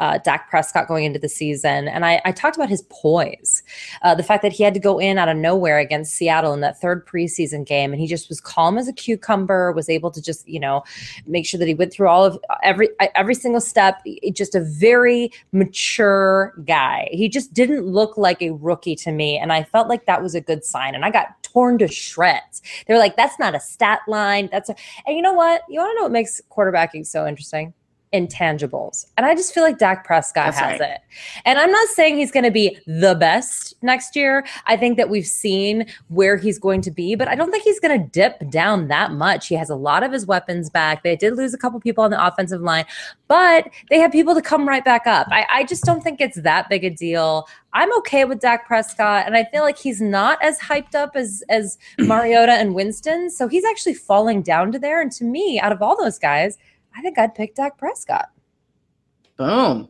Uh, 0.00 0.18
Dak 0.18 0.50
Prescott 0.50 0.88
going 0.88 1.04
into 1.04 1.18
the 1.18 1.28
season, 1.28 1.86
and 1.86 2.04
I, 2.04 2.20
I 2.24 2.32
talked 2.32 2.56
about 2.56 2.68
his 2.68 2.82
poise, 2.88 3.62
uh, 4.02 4.14
the 4.14 4.22
fact 4.22 4.42
that 4.42 4.52
he 4.52 4.64
had 4.64 4.74
to 4.74 4.80
go 4.80 4.98
in 4.98 5.18
out 5.18 5.28
of 5.28 5.36
nowhere 5.36 5.78
against 5.78 6.14
Seattle 6.14 6.52
in 6.52 6.60
that 6.60 6.80
third 6.80 7.06
preseason 7.06 7.66
game, 7.66 7.92
and 7.92 8.00
he 8.00 8.06
just 8.06 8.28
was 8.28 8.40
calm 8.40 8.78
as 8.78 8.88
a 8.88 8.92
cucumber, 8.92 9.72
was 9.72 9.88
able 9.88 10.10
to 10.10 10.20
just 10.20 10.48
you 10.48 10.58
know 10.58 10.82
make 11.26 11.46
sure 11.46 11.58
that 11.58 11.68
he 11.68 11.74
went 11.74 11.92
through 11.92 12.08
all 12.08 12.24
of 12.24 12.38
every 12.62 12.88
every 13.14 13.34
single 13.34 13.60
step. 13.60 14.02
Just 14.32 14.54
a 14.54 14.60
very 14.60 15.30
mature 15.52 16.54
guy. 16.64 17.08
He 17.12 17.28
just 17.28 17.52
didn't 17.52 17.86
look 17.86 18.16
like 18.16 18.42
a 18.42 18.50
rookie 18.50 18.96
to 18.96 19.12
me, 19.12 19.38
and 19.38 19.52
I 19.52 19.64
felt 19.64 19.88
like 19.88 20.06
that 20.06 20.22
was 20.22 20.34
a 20.34 20.40
good 20.40 20.64
sign. 20.64 20.94
And 20.94 21.04
I 21.04 21.10
got 21.10 21.42
torn 21.42 21.78
to 21.78 21.88
shreds. 21.88 22.62
They 22.86 22.94
were 22.94 23.00
like, 23.00 23.16
"That's 23.16 23.38
not 23.38 23.54
a 23.54 23.60
stat 23.60 24.00
line. 24.08 24.48
That's 24.50 24.70
a," 24.70 24.74
and 25.06 25.16
you 25.16 25.22
know 25.22 25.34
what? 25.34 25.62
You 25.68 25.80
want 25.80 25.90
to 25.90 25.94
know 25.96 26.02
what 26.04 26.12
makes 26.12 26.40
quarterbacking 26.50 27.06
so 27.06 27.26
interesting? 27.26 27.74
Intangibles. 28.12 29.06
And 29.16 29.24
I 29.24 29.34
just 29.34 29.54
feel 29.54 29.62
like 29.62 29.78
Dak 29.78 30.04
Prescott 30.04 30.46
That's 30.46 30.58
has 30.58 30.80
right. 30.80 30.90
it. 30.90 31.00
And 31.44 31.58
I'm 31.58 31.70
not 31.70 31.88
saying 31.88 32.16
he's 32.16 32.32
going 32.32 32.44
to 32.44 32.50
be 32.50 32.76
the 32.86 33.14
best 33.14 33.74
next 33.82 34.16
year. 34.16 34.44
I 34.66 34.76
think 34.76 34.96
that 34.96 35.08
we've 35.08 35.26
seen 35.26 35.86
where 36.08 36.36
he's 36.36 36.58
going 36.58 36.80
to 36.82 36.90
be, 36.90 37.14
but 37.14 37.28
I 37.28 37.36
don't 37.36 37.50
think 37.50 37.62
he's 37.62 37.78
going 37.78 38.00
to 38.00 38.08
dip 38.08 38.50
down 38.50 38.88
that 38.88 39.12
much. 39.12 39.46
He 39.46 39.54
has 39.54 39.70
a 39.70 39.76
lot 39.76 40.02
of 40.02 40.12
his 40.12 40.26
weapons 40.26 40.70
back. 40.70 41.04
They 41.04 41.14
did 41.14 41.36
lose 41.36 41.54
a 41.54 41.58
couple 41.58 41.78
people 41.80 42.02
on 42.02 42.10
the 42.10 42.24
offensive 42.24 42.60
line, 42.60 42.84
but 43.28 43.68
they 43.90 44.00
have 44.00 44.10
people 44.10 44.34
to 44.34 44.42
come 44.42 44.66
right 44.66 44.84
back 44.84 45.06
up. 45.06 45.28
I, 45.30 45.46
I 45.48 45.64
just 45.64 45.84
don't 45.84 46.02
think 46.02 46.20
it's 46.20 46.40
that 46.42 46.68
big 46.68 46.84
a 46.84 46.90
deal. 46.90 47.46
I'm 47.72 47.96
okay 47.98 48.24
with 48.24 48.40
Dak 48.40 48.66
Prescott, 48.66 49.26
and 49.26 49.36
I 49.36 49.44
feel 49.44 49.62
like 49.62 49.78
he's 49.78 50.00
not 50.00 50.42
as 50.42 50.58
hyped 50.58 50.96
up 50.96 51.14
as 51.14 51.44
as 51.48 51.78
Mariota 51.98 52.52
and 52.52 52.74
Winston. 52.74 53.30
So 53.30 53.46
he's 53.46 53.64
actually 53.64 53.94
falling 53.94 54.42
down 54.42 54.72
to 54.72 54.78
there. 54.78 55.00
And 55.00 55.12
to 55.12 55.24
me, 55.24 55.60
out 55.60 55.70
of 55.70 55.80
all 55.80 55.96
those 55.96 56.18
guys, 56.18 56.58
I 56.96 57.02
think 57.02 57.18
I'd 57.18 57.34
pick 57.34 57.54
Dak 57.54 57.78
Prescott. 57.78 58.30
Boom. 59.36 59.88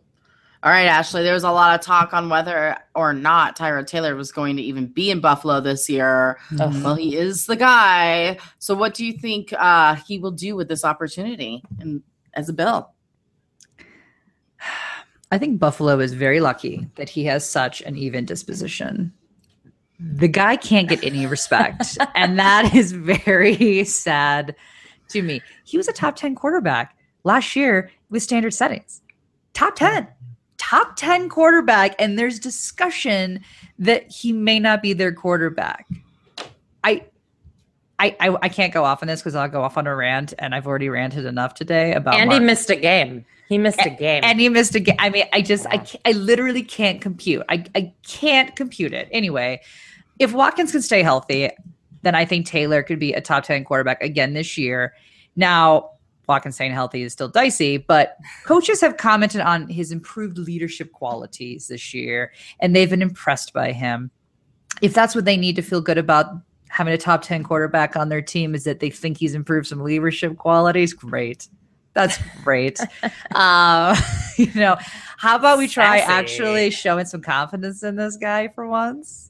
All 0.63 0.71
right, 0.71 0.87
Ashley, 0.87 1.23
there 1.23 1.33
was 1.33 1.45
a 1.45 1.51
lot 1.51 1.75
of 1.75 1.85
talk 1.85 2.13
on 2.13 2.29
whether 2.29 2.77
or 2.95 3.15
not 3.15 3.57
Tyrod 3.57 3.87
Taylor 3.87 4.15
was 4.15 4.31
going 4.31 4.57
to 4.57 4.63
even 4.63 4.87
be 4.89 5.11
in 5.11 5.21
Buffalo 5.21 5.59
this 5.61 5.89
year. 5.89 6.39
Ugh. 6.61 6.85
Well, 6.85 6.97
he 6.97 7.17
is 7.17 7.47
the 7.47 7.57
guy. 7.57 8.37
So, 8.59 8.75
what 8.75 8.93
do 8.93 9.07
you 9.07 9.15
think 9.15 9.55
uh, 9.55 9.95
he 10.07 10.19
will 10.19 10.33
do 10.33 10.57
with 10.57 10.69
this 10.69 10.85
opportunity 10.85 11.63
and 11.79 12.03
as 12.35 12.51
a 12.51 12.53
bill? 12.53 12.93
I 15.33 15.39
think 15.39 15.59
Buffalo 15.61 15.99
is 15.99 16.13
very 16.13 16.41
lucky 16.41 16.89
that 16.97 17.09
he 17.09 17.25
has 17.25 17.49
such 17.49 17.81
an 17.83 17.97
even 17.97 18.27
disposition. 18.27 19.15
The 19.99 20.29
guy 20.29 20.57
can't 20.57 20.89
get 20.89 21.03
any 21.03 21.25
respect, 21.25 21.97
and 22.15 22.39
that 22.39 22.75
is 22.75 22.93
very 22.93 23.85
sad 23.85 24.55
to 25.11 25.23
me. 25.23 25.43
He 25.65 25.77
was 25.77 25.89
a 25.89 25.93
top 25.93 26.17
10 26.17 26.35
quarterback 26.35 26.97
last 27.25 27.55
year 27.57 27.91
with 28.11 28.23
standard 28.23 28.55
settings. 28.55 29.03
Top 29.53 29.77
10. 29.77 30.07
Top 30.59 30.97
10 30.97 31.29
quarterback, 31.29 31.95
and 31.99 32.19
there's 32.19 32.39
discussion 32.39 33.41
that 33.79 34.11
he 34.11 34.33
may 34.33 34.59
not 34.59 34.83
be 34.83 34.93
their 34.93 35.13
quarterback. 35.13 35.87
I 36.85 37.05
I, 37.99 38.17
I, 38.19 38.37
I 38.43 38.49
can't 38.49 38.73
go 38.73 38.85
off 38.85 39.03
on 39.03 39.09
this 39.09 39.21
because 39.21 39.35
I'll 39.35 39.49
go 39.49 39.63
off 39.63 39.77
on 39.77 39.87
a 39.87 39.95
rant, 39.95 40.33
and 40.39 40.55
I've 40.55 40.67
already 40.67 40.89
ranted 40.89 41.27
enough 41.27 41.53
today 41.55 41.93
about. 41.93 42.15
And 42.15 42.33
he 42.33 42.41
missed 42.41 42.71
a 42.71 42.77
game. 42.77 43.27
He 43.51 43.59
missed 43.59 43.85
a 43.85 43.91
game. 43.91 44.23
and 44.25 44.41
he 44.41 44.49
missed 44.49 44.75
a 44.75 44.81
game. 44.81 44.97
I 44.99 45.11
mean, 45.11 45.25
I 45.33 45.43
just, 45.43 45.67
I, 45.67 45.85
I 46.07 46.13
literally 46.13 46.63
can't 46.63 47.01
compute. 47.01 47.43
I, 47.49 47.65
I 47.75 47.93
can't 48.07 48.55
compute 48.57 48.95
it. 48.95 49.09
Anyway, 49.11 49.61
if 50.19 50.33
Watkins 50.33 50.73
can 50.73 50.83
stay 50.83 51.03
healthy, 51.03 51.51
then 52.03 52.15
I 52.15 52.25
think 52.25 52.47
Taylor 52.47 52.83
could 52.83 52.99
be 52.99 53.13
a 53.13 53.21
top 53.21 53.45
10 53.45 53.65
quarterback 53.65 54.03
again 54.03 54.35
this 54.35 54.57
year. 54.57 54.95
Now, 55.37 55.91
Watkins 56.27 56.55
staying 56.55 56.73
healthy 56.73 57.03
is 57.03 57.13
still 57.13 57.29
dicey, 57.29 57.77
but 57.77 58.17
coaches 58.45 58.81
have 58.81 58.97
commented 58.97 59.41
on 59.41 59.69
his 59.69 59.91
improved 59.91 60.39
leadership 60.39 60.93
qualities 60.93 61.69
this 61.69 61.93
year, 61.93 62.33
and 62.61 62.75
they've 62.75 62.89
been 62.89 63.03
impressed 63.03 63.53
by 63.53 63.73
him. 63.73 64.11
If 64.81 64.95
that's 64.95 65.15
what 65.15 65.25
they 65.25 65.37
need 65.37 65.57
to 65.57 65.63
feel 65.63 65.81
good 65.81 65.99
about 65.99 66.27
having 66.69 66.95
a 66.95 66.99
top 66.99 67.23
10 67.23 67.43
quarterback 67.43 67.97
on 67.97 68.09
their 68.09 68.23
team, 68.23 68.55
is 68.55 68.63
that 68.65 68.79
they 68.79 68.91
think 68.91 69.19
he's 69.19 69.35
improved 69.35 69.67
some 69.67 69.81
leadership 69.81 70.37
qualities, 70.37 70.95
great. 70.95 71.49
That's 71.95 72.17
great. 72.45 72.79
um, 73.35 73.97
you 74.37 74.55
know, 74.55 74.77
how 75.19 75.37
about 75.37 75.59
we 75.59 75.67
try 75.67 75.99
Sassy. 75.99 76.13
actually 76.13 76.71
showing 76.71 77.07
some 77.07 77.23
confidence 77.23 77.83
in 77.83 77.97
this 77.97 78.17
guy 78.17 78.49
for 78.49 78.69
once? 78.69 79.30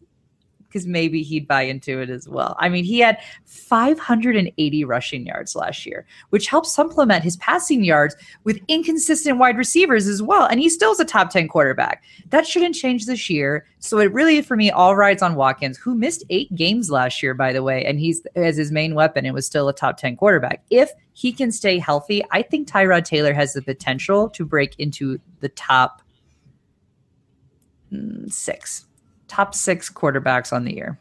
Because 0.70 0.86
maybe 0.86 1.24
he'd 1.24 1.48
buy 1.48 1.62
into 1.62 2.00
it 2.00 2.10
as 2.10 2.28
well. 2.28 2.54
I 2.60 2.68
mean, 2.68 2.84
he 2.84 3.00
had 3.00 3.18
580 3.44 4.84
rushing 4.84 5.26
yards 5.26 5.56
last 5.56 5.84
year, 5.84 6.06
which 6.28 6.46
helps 6.46 6.72
supplement 6.72 7.24
his 7.24 7.36
passing 7.38 7.82
yards 7.82 8.14
with 8.44 8.60
inconsistent 8.68 9.38
wide 9.38 9.56
receivers 9.56 10.06
as 10.06 10.22
well. 10.22 10.46
And 10.46 10.60
he 10.60 10.68
still 10.68 10.92
is 10.92 11.00
a 11.00 11.04
top 11.04 11.30
10 11.30 11.48
quarterback. 11.48 12.04
That 12.28 12.46
shouldn't 12.46 12.76
change 12.76 13.06
this 13.06 13.28
year. 13.28 13.66
So 13.80 13.98
it 13.98 14.12
really, 14.12 14.40
for 14.42 14.56
me, 14.56 14.70
all 14.70 14.94
rides 14.94 15.22
on 15.22 15.34
Watkins, 15.34 15.76
who 15.76 15.96
missed 15.96 16.22
eight 16.30 16.54
games 16.54 16.88
last 16.88 17.20
year, 17.20 17.34
by 17.34 17.52
the 17.52 17.64
way, 17.64 17.84
and 17.84 17.98
he's 17.98 18.24
as 18.36 18.56
his 18.56 18.70
main 18.70 18.94
weapon. 18.94 19.26
It 19.26 19.34
was 19.34 19.46
still 19.46 19.68
a 19.68 19.74
top 19.74 19.96
10 19.96 20.16
quarterback. 20.16 20.62
If 20.70 20.92
he 21.12 21.32
can 21.32 21.50
stay 21.50 21.78
healthy, 21.78 22.22
I 22.30 22.42
think 22.42 22.68
Tyrod 22.68 23.04
Taylor 23.04 23.34
has 23.34 23.52
the 23.54 23.62
potential 23.62 24.30
to 24.30 24.44
break 24.44 24.78
into 24.78 25.18
the 25.40 25.48
top 25.50 26.02
mm, 27.92 28.32
six, 28.32 28.86
top 29.30 29.54
six 29.54 29.88
quarterbacks 29.88 30.52
on 30.52 30.64
the 30.64 30.74
year. 30.74 30.98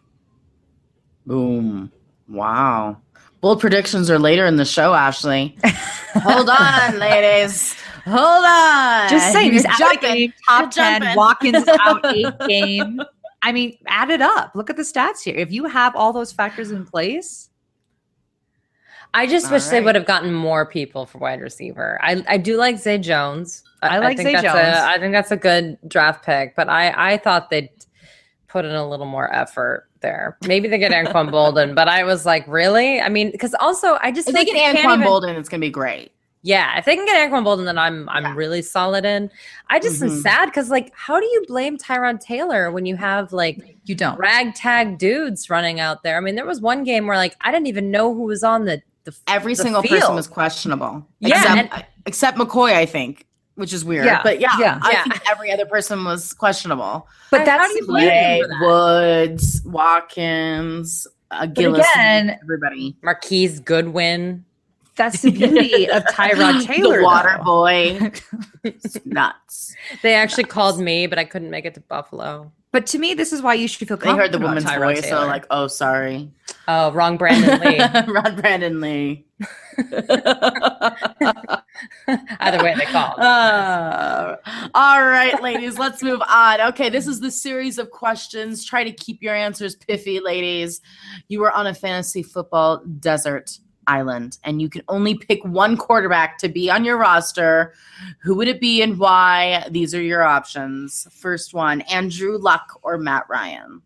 Boom. 1.26 1.92
Wow. 2.30 2.98
Bold 3.42 3.60
predictions 3.60 4.10
are 4.10 4.20
later 4.20 4.46
in 4.46 4.56
the 4.58 4.66
show, 4.66 4.94
Ashley. 4.94 5.58
Hold 5.66 6.50
on, 6.50 7.00
ladies. 7.00 7.74
Hold 8.06 8.46
on. 8.46 9.10
Just 9.10 9.32
saying, 9.34 9.54
You're 9.54 9.64
he's 9.64 9.78
jumping. 9.78 10.00
game, 10.00 10.34
top 10.48 10.62
You're 10.62 10.70
10, 10.72 11.02
jumping. 11.02 11.16
Watkins 11.18 11.58
is 11.58 11.68
out 11.80 12.06
eight 12.14 12.34
game. 12.48 13.02
I 13.42 13.52
mean, 13.52 13.78
add 13.88 14.10
it 14.10 14.22
up. 14.22 14.52
Look 14.54 14.70
at 14.70 14.78
the 14.78 14.84
stats 14.84 15.24
here. 15.24 15.36
If 15.36 15.52
you 15.52 15.66
have 15.66 15.96
all 15.96 16.14
those 16.14 16.32
factors 16.32 16.72
in 16.72 16.86
place, 16.86 17.50
I 19.14 19.26
just 19.26 19.48
All 19.48 19.54
wish 19.54 19.66
they 19.66 19.82
would 19.82 19.96
have 19.96 20.06
gotten 20.06 20.34
more 20.34 20.66
people 20.66 21.06
for 21.06 21.18
wide 21.18 21.42
receiver. 21.42 21.98
I, 22.02 22.24
I 22.28 22.38
do 22.38 22.58
like 22.58 22.78
Zay 22.78 22.98
Jones. 22.98 23.64
I 23.82 24.00
like 24.00 24.18
think 24.18 24.28
Zay 24.28 24.34
that's 24.34 24.44
Jones. 24.44 24.78
A, 24.78 24.86
I 24.86 25.00
think 25.00 25.14
that's 25.14 25.32
a 25.32 25.38
good 25.38 25.78
draft 25.88 26.26
pick, 26.26 26.56
but 26.56 26.68
I, 26.68 27.14
I 27.14 27.18
thought 27.18 27.50
they'd 27.50 27.70
put 28.50 28.66
in 28.66 28.72
a 28.76 28.88
little 28.88 29.06
more 29.06 29.34
effort 29.34 29.88
there. 30.02 30.38
Maybe 30.46 30.68
they 30.68 30.78
get 30.78 30.92
Anquan 30.92 31.30
Boldin, 31.32 31.76
but 31.76 31.88
I 31.88 32.04
was 32.04 32.26
like, 32.26 32.46
really? 32.48 33.00
I 33.00 33.10
mean, 33.10 33.32
because 33.32 33.54
also 33.60 33.98
I 34.02 34.12
just 34.12 34.28
If 34.28 34.36
they 34.36 34.44
think 34.44 34.58
get 34.58 34.76
Anquan 34.76 34.96
even- 34.98 35.08
Boldin, 35.08 35.38
it's 35.38 35.50
gonna 35.50 35.62
be 35.62 35.70
great. 35.70 36.12
Yeah, 36.42 36.78
if 36.78 36.86
they 36.86 36.96
can 36.96 37.06
get 37.06 37.30
Anquan 37.30 37.44
Boldin, 37.44 37.66
then 37.66 37.78
I'm 37.78 38.08
I'm 38.10 38.24
Yeah. 38.24 38.34
really 38.36 38.62
solid 38.62 39.04
in. 39.06 39.30
I 39.70 39.78
just 39.80 40.02
am 40.02 40.10
Mhm. 40.10 40.22
sad 40.22 40.46
because 40.46 40.70
like, 40.70 40.92
how 40.96 41.20
do 41.20 41.26
you 41.26 41.44
blame 41.48 41.78
Tyrod 41.78 42.22
Taylor 42.22 42.72
when 42.72 42.86
you 42.86 42.96
have 42.96 43.34
like 43.34 43.78
you 43.86 43.94
don't. 43.94 44.18
ragtag 44.18 44.98
dudes 44.98 45.50
running 45.50 45.80
out 45.82 46.02
there? 46.04 46.16
I 46.18 46.22
mean, 46.22 46.36
there 46.36 46.46
was 46.46 46.62
one 46.62 46.84
game 46.86 47.08
where 47.08 47.18
like 47.18 47.36
I 47.42 47.52
didn't 47.52 47.68
even 47.68 47.92
know 47.92 48.14
who 48.14 48.24
was 48.24 48.44
on 48.44 48.66
the 48.66 48.82
the 49.04 49.14
Every 49.28 49.54
the 49.54 49.64
single 49.64 49.84
person 49.84 50.16
was 50.16 50.28
questionable. 50.28 51.06
Yeah, 51.20 51.60
Except, 51.62 51.86
except 52.06 52.38
McCoy, 52.38 52.74
I 52.74 52.86
think, 52.86 53.26
which 53.60 53.74
is 53.74 53.84
weird. 53.84 54.06
Yeah, 54.06 54.22
But 54.24 54.40
yeah, 54.40 54.50
yeah. 54.58 54.80
I 54.82 54.92
Yeah. 54.92 55.04
think 55.04 55.22
every 55.30 55.52
other 55.52 55.66
person 55.66 56.04
was 56.06 56.34
questionable. 56.34 57.08
But 57.30 57.40
How 57.42 57.46
that's 57.46 57.68
do 57.70 57.76
you 57.76 57.82
the 57.82 57.88
blame 57.88 58.08
Clay, 58.10 58.42
that? 58.42 58.66
Woods, 58.66 59.62
Watkins, 59.66 61.06
uh, 61.32 61.46
Gillis, 61.46 61.86
again- 61.94 62.40
everybody. 62.42 62.96
Marquise 63.04 63.60
Goodwin. 63.60 64.46
That's 64.96 65.22
the 65.22 65.32
beauty 65.32 65.90
of 65.90 66.04
Tyrod 66.06 66.66
Taylor. 66.66 66.98
the 66.98 67.04
water 67.04 67.36
though. 67.38 67.44
boy. 67.44 68.12
Nuts. 69.06 69.76
They 70.04 70.14
actually 70.16 70.44
called 70.46 70.80
me, 70.80 71.08
but 71.08 71.18
I 71.20 71.24
couldn't 71.26 71.50
make 71.52 71.66
it 71.66 71.74
to 71.76 71.80
Buffalo. 71.82 72.52
But 72.72 72.86
to 72.88 73.00
me, 73.00 73.16
this 73.16 73.34
is 73.34 73.42
why 73.42 73.56
you 73.56 73.68
should 73.68 73.88
feel 73.88 73.98
I 74.04 74.16
heard 74.16 74.32
the 74.32 74.38
woman's 74.38 74.64
Tyrod 74.64 74.96
voice, 74.96 75.10
so 75.10 75.26
like, 75.26 75.48
oh, 75.50 75.68
sorry. 75.68 76.30
Oh, 76.68 76.92
wrong 76.92 77.18
Brandon 77.18 77.60
Lee. 77.60 77.80
Rod 78.08 78.40
Brandon 78.40 78.80
Lee. 78.80 79.26
Either 82.40 82.64
way, 82.64 82.76
they 82.76 82.86
called. 82.86 83.20
Uh, 83.30 84.36
all 84.76 85.04
right, 85.04 85.42
ladies, 85.42 85.80
let's 85.80 86.04
move 86.04 86.22
on. 86.28 86.62
Okay, 86.62 86.90
this 86.90 87.08
is 87.08 87.20
the 87.20 87.32
series 87.32 87.78
of 87.80 87.90
questions. 87.90 88.66
Try 88.66 88.84
to 88.84 88.92
keep 88.92 89.22
your 89.24 89.34
answers 89.34 89.76
piffy, 89.76 90.22
ladies. 90.22 90.82
You 91.28 91.44
are 91.44 91.52
on 91.52 91.68
a 91.68 91.74
fantasy 91.74 92.22
football 92.24 92.84
desert 93.00 93.58
island, 93.90 94.38
and 94.44 94.62
you 94.62 94.70
can 94.70 94.84
only 94.88 95.16
pick 95.16 95.44
one 95.44 95.76
quarterback 95.76 96.38
to 96.40 96.50
be 96.50 96.70
on 96.70 96.86
your 96.86 96.98
roster. 96.98 97.74
Who 98.22 98.36
would 98.36 98.48
it 98.48 98.62
be 98.62 98.82
and 98.82 99.00
why? 99.00 99.68
These 99.70 99.96
are 99.96 100.02
your 100.02 100.24
options. 100.24 101.08
First 101.12 101.54
one 101.54 101.82
Andrew 101.82 102.38
Luck 102.38 102.80
or 102.84 102.98
Matt 102.98 103.26
Ryan. 103.30 103.82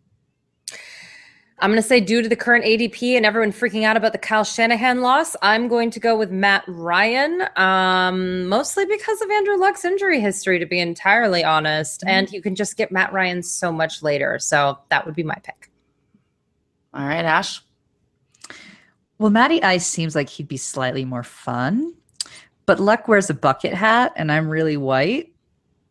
I'm 1.59 1.69
going 1.69 1.81
to 1.81 1.87
say, 1.87 2.01
due 2.01 2.21
to 2.21 2.27
the 2.27 2.35
current 2.35 2.65
ADP 2.65 3.15
and 3.15 3.25
everyone 3.25 3.53
freaking 3.53 3.83
out 3.83 3.95
about 3.95 4.11
the 4.11 4.17
Kyle 4.17 4.43
Shanahan 4.43 4.99
loss, 4.99 5.33
I'm 5.41 5.69
going 5.69 5.91
to 5.91 5.99
go 5.99 6.17
with 6.17 6.29
Matt 6.29 6.65
Ryan, 6.67 7.43
um, 7.55 8.47
mostly 8.47 8.85
because 8.85 9.21
of 9.21 9.31
Andrew 9.31 9.55
Luck's 9.55 9.85
injury 9.85 10.19
history, 10.19 10.59
to 10.59 10.65
be 10.65 10.81
entirely 10.81 11.41
honest. 11.41 12.03
And 12.05 12.29
you 12.31 12.41
can 12.41 12.55
just 12.55 12.75
get 12.75 12.91
Matt 12.91 13.13
Ryan 13.13 13.41
so 13.41 13.71
much 13.71 14.03
later. 14.03 14.39
So 14.39 14.77
that 14.89 15.05
would 15.05 15.15
be 15.15 15.23
my 15.23 15.37
pick. 15.41 15.69
All 16.93 17.05
right, 17.05 17.23
Ash. 17.23 17.61
Well, 19.23 19.31
Matty 19.31 19.63
Ice 19.63 19.87
seems 19.87 20.15
like 20.15 20.27
he'd 20.27 20.49
be 20.49 20.57
slightly 20.57 21.05
more 21.05 21.23
fun, 21.23 21.93
but 22.65 22.81
Luck 22.81 23.07
wears 23.07 23.29
a 23.29 23.33
bucket 23.33 23.73
hat 23.73 24.11
and 24.17 24.29
I'm 24.29 24.49
really 24.49 24.75
white. 24.75 25.32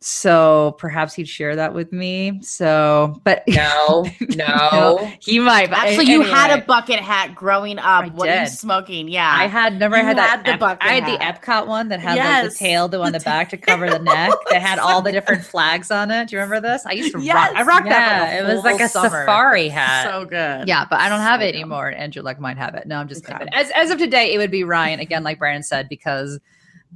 So 0.05 0.75
perhaps 0.79 1.13
he'd 1.13 1.29
share 1.29 1.55
that 1.55 1.73
with 1.73 1.93
me. 1.93 2.39
So, 2.41 3.21
but 3.23 3.41
No, 3.47 4.05
no. 4.35 5.11
he 5.21 5.39
might. 5.39 5.69
but 5.69 5.79
Actually, 5.79 6.07
you 6.11 6.21
had 6.23 6.59
a 6.59 6.61
bucket 6.65 6.99
hat 6.99 7.33
growing 7.33 7.79
up. 7.79 7.85
I 8.03 8.07
what 8.09 8.27
are 8.27 8.33
you 8.33 8.39
did. 8.41 8.49
smoking? 8.51 9.07
Yeah. 9.07 9.33
I 9.33 9.47
had 9.47 9.73
remember 9.73 9.95
I 9.95 9.99
You 10.01 10.05
had 10.07 10.17
that 10.17 10.29
had 10.29 10.45
the 10.45 10.49
Ep- 10.51 10.59
bucket 10.59 10.83
I 10.85 10.93
had 10.95 11.05
the. 11.05 11.23
Epcot 11.23 11.67
one 11.67 11.87
that 11.87 12.01
had 12.01 12.17
like 12.17 12.17
Yes. 12.17 12.53
the 12.53 12.59
tail 12.59 12.87
though 12.89 13.01
on 13.01 13.13
the 13.13 13.21
back 13.21 13.49
to 13.51 13.57
cover 13.57 13.89
the 13.89 13.99
neck 13.99 14.31
that 14.49 14.61
had 14.61 14.77
all 14.77 15.01
the 15.01 15.11
different 15.13 15.45
flags 15.45 15.89
on 15.89 16.11
it. 16.11 16.27
Do 16.27 16.35
you 16.35 16.41
remember 16.41 16.67
this? 16.67 16.85
I 16.85 16.91
used 16.91 17.13
to 17.13 17.19
rock. 17.19 17.51
I 17.55 17.63
rocked 17.63 17.87
that. 17.87 18.33
Yeah, 18.33 18.41
for 18.45 18.51
it 18.51 18.55
was 18.55 18.63
like 18.65 18.81
a 18.81 18.89
summer. 18.89 19.09
safari 19.09 19.69
hat. 19.69 20.03
so 20.09 20.25
good. 20.25 20.67
Yeah, 20.67 20.85
but 20.89 20.99
I 20.99 21.07
don't 21.07 21.21
have 21.21 21.39
So 21.39 21.45
it 21.47 21.51
dumb. 21.53 21.61
anymore. 21.61 21.91
Andrew 21.95 22.23
Luck 22.23 22.41
might 22.41 22.57
have 22.57 22.75
it. 22.75 22.87
No, 22.87 22.97
I'm 22.97 23.07
just 23.07 23.23
Okay. 23.23 23.37
kidding. 23.37 23.53
As 23.53 23.71
as 23.71 23.89
of 23.89 23.99
today, 23.99 24.33
it 24.33 24.37
would 24.37 24.51
be 24.51 24.65
Ryan 24.65 24.99
again, 24.99 25.23
like 25.23 25.39
Brandon 25.39 25.63
said, 25.63 25.87
because 25.87 26.39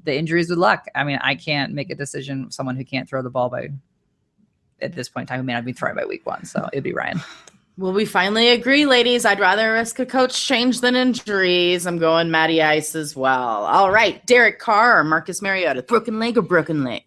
the 0.03 0.15
injuries 0.15 0.49
with 0.49 0.59
Luck. 0.59 0.85
I 0.95 1.03
mean, 1.03 1.19
I 1.21 1.35
can't 1.35 1.73
make 1.73 1.89
a 1.89 1.95
decision. 1.95 2.51
Someone 2.51 2.75
who 2.75 2.85
can't 2.85 3.07
throw 3.07 3.21
the 3.21 3.29
ball 3.29 3.49
by 3.49 3.69
at 4.81 4.93
this 4.93 5.09
point 5.09 5.29
in 5.29 5.35
time, 5.35 5.45
may 5.45 5.53
not 5.53 5.65
be 5.65 5.73
throwing 5.73 5.95
by 5.95 6.05
week 6.05 6.25
one, 6.25 6.45
so 6.45 6.69
it'd 6.71 6.83
be 6.83 6.93
Ryan. 6.93 7.21
Well, 7.79 7.93
we 7.93 8.05
finally 8.05 8.47
agree, 8.47 8.87
ladies. 8.87 9.23
I'd 9.23 9.39
rather 9.39 9.73
risk 9.73 9.99
a 9.99 10.05
coach 10.07 10.43
change 10.43 10.81
than 10.81 10.95
injuries. 10.95 11.85
I'm 11.85 11.99
going 11.99 12.31
Matty 12.31 12.59
Ice 12.59 12.95
as 12.95 13.15
well. 13.15 13.65
All 13.65 13.91
right, 13.91 14.25
Derek 14.25 14.57
Carr 14.57 14.99
or 14.99 15.03
Marcus 15.03 15.43
Mariota, 15.43 15.83
broken 15.83 16.17
leg 16.17 16.39
or 16.39 16.41
broken 16.41 16.83
leg? 16.83 17.03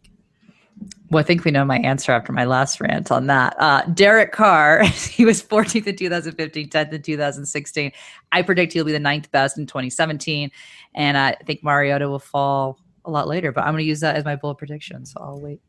Well, 1.11 1.19
I 1.19 1.27
think 1.27 1.45
we 1.45 1.51
know 1.51 1.65
my 1.65 1.79
answer 1.79 2.13
after 2.13 2.33
my 2.33 2.45
last 2.45 2.81
rant 2.81 3.11
on 3.11 3.27
that. 3.27 3.57
Uh, 3.59 3.83
Derek 3.95 4.31
Carr, 4.31 4.85
he 4.85 5.25
was 5.25 5.43
14th 5.43 5.89
in 5.89 5.97
2015, 5.97 6.69
10th 6.69 6.93
in 6.93 7.03
2016. 7.03 7.93
I 8.31 8.43
predict 8.43 8.73
he'll 8.73 8.85
be 8.85 8.93
the 8.93 9.01
ninth 9.01 9.29
best 9.33 9.59
in 9.59 9.67
2017. 9.67 10.53
And 10.95 11.19
I 11.19 11.37
think 11.45 11.65
Mariota 11.65 12.09
will 12.09 12.21
fall 12.21 12.79
a 13.05 13.11
lot 13.11 13.27
later, 13.27 13.51
but 13.51 13.63
I'm 13.63 13.73
going 13.73 13.83
to 13.83 13.89
use 13.89 14.01
that 14.01 14.15
as 14.15 14.25
my 14.25 14.37
bold 14.37 14.59
prediction. 14.59 15.05
So 15.05 15.21
I'll 15.21 15.41
wait. 15.41 15.61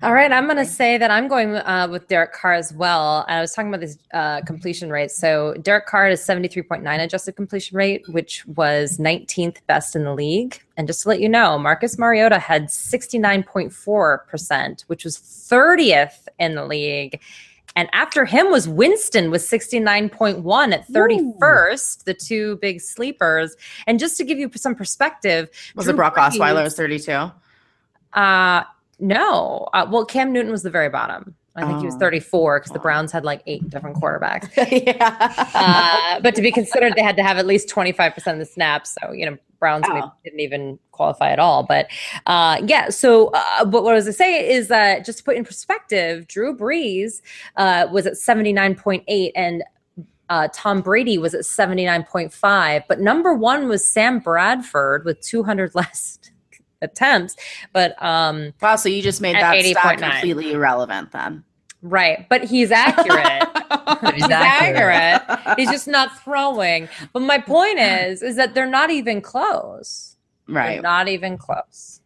All 0.00 0.14
right, 0.14 0.30
I'm 0.30 0.44
going 0.44 0.58
to 0.58 0.64
say 0.64 0.96
that 0.96 1.10
I'm 1.10 1.26
going 1.26 1.56
uh, 1.56 1.88
with 1.90 2.06
Derek 2.06 2.32
Carr 2.32 2.52
as 2.52 2.72
well. 2.72 3.24
And 3.26 3.38
I 3.38 3.40
was 3.40 3.52
talking 3.52 3.68
about 3.68 3.80
this 3.80 3.98
uh, 4.14 4.42
completion 4.42 4.90
rate. 4.90 5.10
So 5.10 5.54
Derek 5.62 5.86
Carr 5.86 6.08
has 6.08 6.24
73.9 6.24 7.02
adjusted 7.02 7.32
completion 7.34 7.76
rate, 7.76 8.08
which 8.08 8.46
was 8.46 8.98
19th 8.98 9.56
best 9.66 9.96
in 9.96 10.04
the 10.04 10.14
league. 10.14 10.62
And 10.76 10.86
just 10.86 11.02
to 11.02 11.08
let 11.08 11.18
you 11.20 11.28
know, 11.28 11.58
Marcus 11.58 11.98
Mariota 11.98 12.38
had 12.38 12.68
69.4%, 12.68 14.82
which 14.82 15.04
was 15.04 15.18
30th 15.18 16.28
in 16.38 16.54
the 16.54 16.64
league. 16.64 17.20
And 17.74 17.88
after 17.92 18.24
him 18.24 18.52
was 18.52 18.68
Winston 18.68 19.32
with 19.32 19.42
69.1 19.42 20.72
at 20.72 20.86
31st, 20.88 22.04
the 22.04 22.14
two 22.14 22.54
big 22.56 22.80
sleepers. 22.80 23.56
And 23.88 23.98
just 23.98 24.16
to 24.18 24.24
give 24.24 24.38
you 24.38 24.48
some 24.54 24.76
perspective, 24.76 25.48
Was 25.74 25.86
Drew 25.86 25.94
it 25.94 25.96
Brock 25.96 26.14
Brees- 26.14 26.38
Osweiler? 26.38 26.62
Was 26.62 26.76
32. 26.76 27.32
uh, 28.14 28.62
no. 28.98 29.68
Uh, 29.74 29.86
well, 29.90 30.04
Cam 30.04 30.32
Newton 30.32 30.50
was 30.52 30.62
the 30.62 30.70
very 30.70 30.88
bottom. 30.88 31.34
I 31.56 31.66
think 31.66 31.80
he 31.80 31.86
was 31.86 31.96
Oh. 31.96 31.98
34 31.98 32.60
because 32.60 32.72
the 32.72 32.78
Oh. 32.78 32.82
Browns 32.82 33.10
had 33.10 33.24
like 33.24 33.42
eight 33.46 33.68
different 33.68 33.96
quarterbacks. 33.96 34.48
yeah. 34.86 35.34
Uh, 35.54 36.20
but 36.20 36.36
to 36.36 36.42
be 36.42 36.52
considered, 36.52 36.94
they 36.96 37.02
had 37.02 37.16
to 37.16 37.22
have 37.24 37.36
at 37.36 37.46
least 37.46 37.68
25% 37.68 38.32
of 38.32 38.38
the 38.38 38.44
snaps. 38.44 38.96
So, 39.00 39.10
you 39.12 39.26
know, 39.28 39.36
Browns 39.58 39.84
Oh. 39.88 40.12
didn't 40.22 40.38
even 40.38 40.78
qualify 40.92 41.30
at 41.32 41.40
all. 41.40 41.64
But 41.64 41.88
uh, 42.26 42.62
yeah, 42.64 42.90
so 42.90 43.28
uh, 43.34 43.64
but 43.64 43.82
what 43.82 43.92
I 43.92 43.96
was 43.96 44.04
going 44.04 44.12
to 44.12 44.16
say 44.18 44.48
is 44.52 44.68
that 44.68 45.04
just 45.04 45.18
to 45.18 45.24
put 45.24 45.36
in 45.36 45.44
perspective, 45.44 46.28
Drew 46.28 46.56
Brees 46.56 47.22
uh, 47.56 47.88
was 47.90 48.06
at 48.06 48.12
79.8 48.14 49.32
and 49.34 49.64
uh, 50.30 50.46
Tom 50.52 50.80
Brady 50.82 51.18
was 51.18 51.34
at 51.34 51.40
79.5, 51.40 52.82
but 52.88 53.00
number 53.00 53.34
one 53.34 53.66
was 53.68 53.90
Sam 53.90 54.18
Bradford 54.20 55.04
with 55.04 55.20
200 55.22 55.74
less 55.74 56.18
attempts. 56.82 57.36
But 57.72 58.00
um, 58.02 58.52
wow, 58.60 58.76
so 58.76 58.88
you 58.88 59.02
just 59.02 59.20
made 59.20 59.36
At 59.36 59.40
that 59.40 59.64
stat 59.64 59.98
80.9. 59.98 60.10
completely 60.12 60.52
irrelevant 60.52 61.12
then. 61.12 61.44
right, 61.82 62.28
but 62.28 62.44
he's 62.44 62.70
accurate. 62.70 63.48
He's 64.14 64.24
he's 64.24 64.30
accurate. 64.30 64.94
accurate. 64.94 65.58
He's 65.58 65.70
just 65.70 65.88
not 65.88 66.22
throwing. 66.22 66.88
But 67.12 67.20
my 67.20 67.38
point 67.38 67.78
is, 67.78 68.22
is 68.22 68.36
that 68.36 68.54
they're 68.54 68.66
not 68.66 68.90
even 68.90 69.20
close. 69.20 70.16
They're 70.46 70.56
right. 70.56 70.82
not 70.82 71.08
even 71.08 71.38
close. 71.38 72.00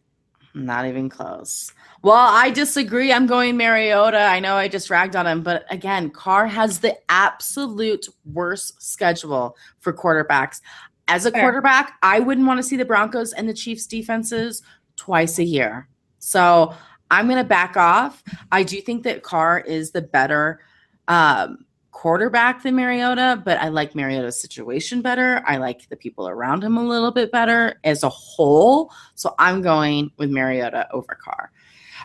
Not 0.53 0.85
even 0.85 1.09
close. 1.09 1.73
Well, 2.01 2.15
I 2.15 2.51
disagree. 2.51 3.11
I'm 3.11 3.27
going 3.27 3.57
Mariota. 3.57 4.19
I 4.19 4.39
know 4.39 4.55
I 4.55 4.67
just 4.67 4.89
ragged 4.89 5.15
on 5.15 5.25
him, 5.25 5.41
but 5.41 5.65
again, 5.69 6.09
Carr 6.09 6.47
has 6.47 6.79
the 6.79 6.95
absolute 7.09 8.07
worst 8.25 8.81
schedule 8.81 9.55
for 9.79 9.93
quarterbacks. 9.93 10.61
As 11.07 11.25
a 11.25 11.31
Fair. 11.31 11.41
quarterback, 11.41 11.97
I 12.01 12.19
wouldn't 12.19 12.47
want 12.47 12.59
to 12.59 12.63
see 12.63 12.77
the 12.77 12.85
Broncos 12.85 13.33
and 13.33 13.47
the 13.47 13.53
Chiefs 13.53 13.85
defenses 13.85 14.61
twice 14.95 15.37
a 15.39 15.43
year. 15.43 15.87
So 16.19 16.73
I'm 17.11 17.27
going 17.27 17.37
to 17.37 17.43
back 17.43 17.77
off. 17.77 18.23
I 18.51 18.63
do 18.63 18.79
think 18.81 19.03
that 19.03 19.23
Carr 19.23 19.59
is 19.59 19.91
the 19.91 20.01
better 20.01 20.61
um, 21.07 21.65
quarterback 21.91 22.63
than 22.63 22.75
Mariota, 22.75 23.41
but 23.43 23.59
I 23.59 23.67
like 23.67 23.95
Mariota's 23.95 24.41
situation 24.41 25.01
better. 25.01 25.43
I 25.45 25.57
like 25.57 25.87
the 25.89 25.95
people 25.95 26.27
around 26.27 26.63
him 26.63 26.77
a 26.77 26.83
little 26.83 27.11
bit 27.11 27.31
better 27.31 27.79
as 27.83 28.03
a 28.03 28.09
whole. 28.09 28.91
So 29.15 29.35
I'm 29.39 29.61
going 29.61 30.11
with 30.17 30.29
Mariota 30.29 30.87
over 30.91 31.17
Carr. 31.21 31.51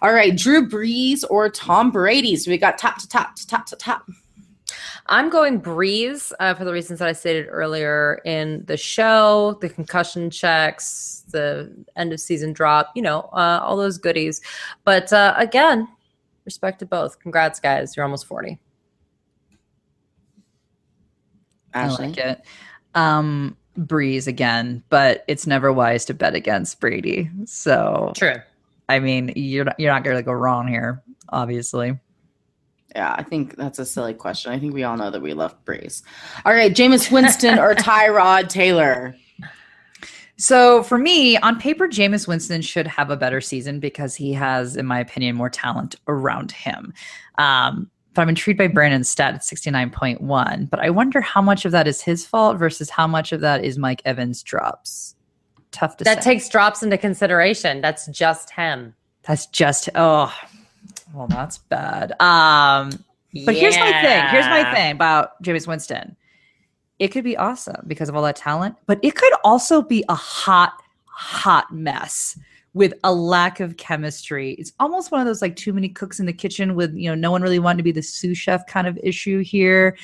All 0.03 0.12
right, 0.12 0.36
Drew 0.36 0.68
Brees 0.68 1.24
or 1.28 1.49
Tom 1.49 1.90
Brady. 1.90 2.36
So 2.36 2.51
we 2.51 2.59
got 2.59 2.78
top 2.78 2.99
to 2.99 3.09
top 3.09 3.34
to 3.36 3.46
top 3.46 3.66
to 3.66 3.76
top. 3.76 4.07
I'm 5.06 5.30
going 5.30 5.60
Brees 5.60 6.32
uh, 6.40 6.54
for 6.54 6.64
the 6.64 6.72
reasons 6.72 6.98
that 6.98 7.08
I 7.08 7.12
stated 7.12 7.46
earlier 7.48 8.20
in 8.24 8.64
the 8.66 8.76
show, 8.76 9.58
the 9.60 9.68
concussion 9.68 10.30
checks, 10.30 11.24
the 11.30 11.72
end 11.96 12.12
of 12.12 12.20
season 12.20 12.52
drop, 12.52 12.92
you 12.94 13.02
know, 13.02 13.20
uh, 13.32 13.60
all 13.62 13.76
those 13.76 13.98
goodies. 13.98 14.40
But 14.84 15.12
uh, 15.12 15.34
again, 15.36 15.88
respect 16.44 16.78
to 16.80 16.86
both. 16.86 17.18
Congrats, 17.20 17.60
guys. 17.60 17.96
You're 17.96 18.04
almost 18.04 18.26
40. 18.26 18.58
I 21.74 21.88
like 21.88 22.18
it. 22.18 22.42
Um, 22.94 23.56
Brees 23.78 24.26
again, 24.26 24.82
but 24.88 25.24
it's 25.28 25.46
never 25.46 25.72
wise 25.72 26.04
to 26.06 26.14
bet 26.14 26.34
against 26.34 26.80
Brady. 26.80 27.30
So 27.44 28.12
True. 28.16 28.34
I 28.88 28.98
mean, 28.98 29.32
you're 29.36 29.66
not, 29.66 29.78
you're 29.78 29.92
not 29.92 30.02
going 30.02 30.16
to 30.16 30.22
go 30.22 30.32
wrong 30.32 30.66
here, 30.66 31.02
obviously. 31.28 31.98
Yeah, 32.95 33.14
I 33.16 33.22
think 33.22 33.57
that's 33.57 33.78
a 33.78 33.84
silly 33.84 34.14
question. 34.14 34.53
I 34.53 34.59
think 34.59 34.72
we 34.74 34.82
all 34.82 34.97
know 34.97 35.11
that 35.11 35.20
we 35.20 35.34
love 35.34 35.55
Brees. 35.64 36.03
All 36.45 36.53
right, 36.55 36.72
Jameis 36.74 37.12
Winston 37.12 37.59
or 37.59 37.74
Tyrod 37.76 38.49
Taylor. 38.49 39.14
So 40.36 40.84
for 40.84 40.99
me, 40.99 41.36
on 41.39 41.59
paper, 41.59 41.89
Jameis 41.89 42.28
Winston 42.28 42.62
should 42.62 42.86
have 42.86 43.11
a 43.11 43.16
better 43.16 43.41
season 43.41 43.80
because 43.80 44.14
he 44.14 44.32
has, 44.32 44.76
in 44.76 44.86
my 44.86 45.01
opinion, 45.01 45.34
more 45.36 45.51
talent 45.51 45.97
around 46.07 46.53
him. 46.53 46.95
Um, 47.39 47.91
but 48.14 48.22
I'm 48.22 48.28
intrigued 48.30 48.59
by 48.59 48.68
Brandon's 48.68 49.09
stat 49.09 49.34
at 49.34 49.41
69.1. 49.43 50.70
But 50.70 50.80
I 50.80 50.91
wonder 50.91 51.20
how 51.20 51.43
much 51.43 51.64
of 51.64 51.72
that 51.72 51.86
is 51.89 52.01
his 52.01 52.24
fault 52.24 52.57
versus 52.57 52.89
how 52.89 53.07
much 53.07 53.32
of 53.32 53.41
that 53.41 53.64
is 53.64 53.78
Mike 53.78 54.01
Evans' 54.05 54.43
drops. 54.43 55.14
Tough 55.72 55.97
to 55.99 56.05
That 56.05 56.22
say. 56.22 56.32
takes 56.34 56.49
drops 56.49 56.82
into 56.82 56.97
consideration. 56.99 57.80
That's 57.80 58.07
just 58.07 58.51
him. 58.51 58.95
That's 59.24 59.47
just 59.47 59.89
oh, 59.95 60.32
well, 61.12 61.26
that's 61.26 61.59
bad. 61.59 62.12
Um, 62.20 62.90
but 63.44 63.54
here's 63.54 63.76
my 63.76 63.92
thing. 64.02 64.26
Here's 64.28 64.46
my 64.46 64.72
thing 64.74 64.92
about 64.92 65.42
Jameis 65.42 65.66
Winston. 65.66 66.16
It 66.98 67.09
could 67.09 67.24
be 67.24 67.36
awesome 67.36 67.84
because 67.86 68.09
of 68.09 68.16
all 68.16 68.22
that 68.22 68.36
talent, 68.36 68.76
but 68.86 68.98
it 69.02 69.14
could 69.14 69.32
also 69.44 69.82
be 69.82 70.04
a 70.09 70.14
hot, 70.14 70.72
hot 71.04 71.72
mess 71.72 72.38
with 72.74 72.92
a 73.04 73.12
lack 73.12 73.61
of 73.61 73.76
chemistry. 73.76 74.52
It's 74.52 74.72
almost 74.80 75.11
one 75.11 75.20
of 75.20 75.26
those 75.26 75.42
like 75.42 75.56
too 75.56 75.72
many 75.72 75.88
cooks 75.88 76.20
in 76.20 76.26
the 76.26 76.32
kitchen 76.32 76.74
with, 76.74 76.94
you 76.94 77.09
know, 77.09 77.14
no 77.14 77.30
one 77.30 77.42
really 77.42 77.59
wanting 77.59 77.78
to 77.78 77.82
be 77.82 77.92
the 77.92 78.02
sous 78.02 78.36
chef 78.36 78.66
kind 78.66 78.86
of 78.86 78.98
issue 79.02 79.42
here. 79.42 79.96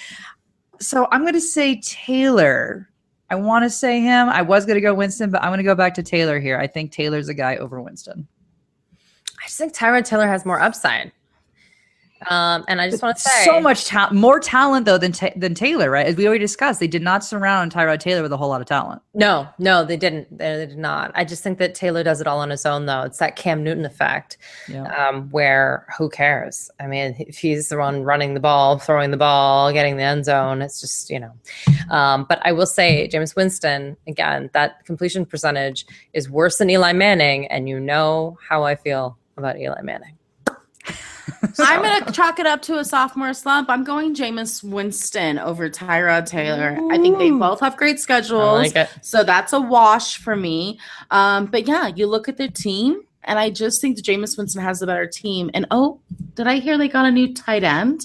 So 0.80 1.08
I'm 1.10 1.22
going 1.22 1.34
to 1.34 1.40
say 1.40 1.80
Taylor. 1.80 2.88
I 3.30 3.36
want 3.36 3.64
to 3.64 3.70
say 3.70 4.00
him. 4.00 4.28
I 4.28 4.42
was 4.42 4.66
going 4.66 4.76
to 4.76 4.80
go 4.80 4.94
Winston, 4.94 5.30
but 5.30 5.42
I'm 5.42 5.50
going 5.50 5.58
to 5.58 5.64
go 5.64 5.74
back 5.74 5.94
to 5.94 6.02
Taylor 6.02 6.38
here. 6.38 6.58
I 6.58 6.66
think 6.66 6.92
Taylor's 6.92 7.28
a 7.28 7.34
guy 7.34 7.56
over 7.56 7.80
Winston. 7.80 8.28
I 9.44 9.46
just 9.46 9.58
think 9.58 9.74
Tyrod 9.74 10.04
Taylor 10.06 10.26
has 10.26 10.46
more 10.46 10.58
upside. 10.60 11.12
Um, 12.30 12.64
and 12.68 12.80
I 12.80 12.88
just 12.88 13.02
want 13.02 13.16
to 13.18 13.22
say 13.22 13.44
so 13.44 13.60
much 13.60 13.84
talent, 13.84 14.14
more 14.14 14.40
talent 14.40 14.86
though 14.86 14.96
than 14.96 15.12
Ta- 15.12 15.32
than 15.36 15.52
Taylor, 15.54 15.90
right? 15.90 16.06
As 16.06 16.16
we 16.16 16.26
already 16.26 16.38
discussed, 16.40 16.80
they 16.80 16.86
did 16.86 17.02
not 17.02 17.22
surround 17.22 17.70
Tyrod 17.70 17.98
Taylor 18.00 18.22
with 18.22 18.32
a 18.32 18.36
whole 18.38 18.48
lot 18.48 18.62
of 18.62 18.66
talent. 18.66 19.02
No, 19.12 19.46
no, 19.58 19.84
they 19.84 19.98
didn't. 19.98 20.30
They, 20.38 20.56
they 20.56 20.64
did 20.66 20.78
not. 20.78 21.12
I 21.14 21.26
just 21.26 21.42
think 21.42 21.58
that 21.58 21.74
Taylor 21.74 22.02
does 22.02 22.22
it 22.22 22.26
all 22.26 22.38
on 22.38 22.48
his 22.48 22.64
own, 22.64 22.86
though. 22.86 23.02
It's 23.02 23.18
that 23.18 23.36
Cam 23.36 23.62
Newton 23.62 23.84
effect, 23.84 24.38
Yeah. 24.70 24.84
um, 25.08 25.28
where 25.32 25.84
who 25.98 26.08
cares? 26.08 26.70
I 26.80 26.86
mean, 26.86 27.14
if 27.18 27.36
he's 27.36 27.68
the 27.68 27.76
one 27.76 28.04
running 28.04 28.32
the 28.32 28.40
ball, 28.40 28.78
throwing 28.78 29.10
the 29.10 29.18
ball, 29.18 29.70
getting 29.70 29.98
the 29.98 30.04
end 30.04 30.24
zone, 30.24 30.62
it's 30.62 30.80
just 30.80 31.10
you 31.10 31.20
know. 31.20 31.32
Um, 31.90 32.24
but 32.26 32.40
I 32.46 32.52
will 32.52 32.64
say, 32.66 33.06
James 33.08 33.36
Winston 33.36 33.98
again, 34.06 34.48
that 34.54 34.82
completion 34.86 35.26
percentage 35.26 35.84
is 36.14 36.30
worse 36.30 36.56
than 36.56 36.70
Eli 36.70 36.94
Manning, 36.94 37.48
and 37.48 37.68
you 37.68 37.78
know 37.78 38.38
how 38.48 38.62
I 38.62 38.76
feel 38.76 39.18
about 39.36 39.58
Eli 39.58 39.80
Manning. 39.82 40.16
so. 40.46 40.56
I'm 41.64 41.82
going 41.82 42.04
to 42.04 42.12
chalk 42.12 42.38
it 42.38 42.46
up 42.46 42.62
to 42.62 42.78
a 42.78 42.84
sophomore 42.84 43.34
slump. 43.34 43.68
I'm 43.68 43.84
going 43.84 44.14
Jameis 44.14 44.62
Winston 44.62 45.38
over 45.38 45.68
Tyrod 45.70 46.26
Taylor. 46.26 46.78
I 46.90 46.98
think 46.98 47.18
they 47.18 47.30
both 47.30 47.60
have 47.60 47.76
great 47.76 48.00
schedules. 48.00 48.74
like. 48.74 48.88
So 49.02 49.24
that's 49.24 49.52
a 49.52 49.60
wash 49.60 50.18
for 50.18 50.36
me. 50.36 50.78
Um, 51.10 51.46
but 51.46 51.66
yeah, 51.66 51.88
you 51.88 52.06
look 52.06 52.28
at 52.28 52.36
their 52.36 52.48
team, 52.48 53.02
and 53.22 53.38
I 53.38 53.50
just 53.50 53.80
think 53.80 53.96
that 53.96 54.04
Jameis 54.04 54.36
Winston 54.36 54.62
has 54.62 54.80
the 54.80 54.86
better 54.86 55.06
team. 55.06 55.50
And 55.54 55.66
oh, 55.70 56.00
did 56.34 56.46
I 56.46 56.56
hear 56.58 56.76
they 56.76 56.88
got 56.88 57.06
a 57.06 57.10
new 57.10 57.32
tight 57.32 57.64
end? 57.64 58.02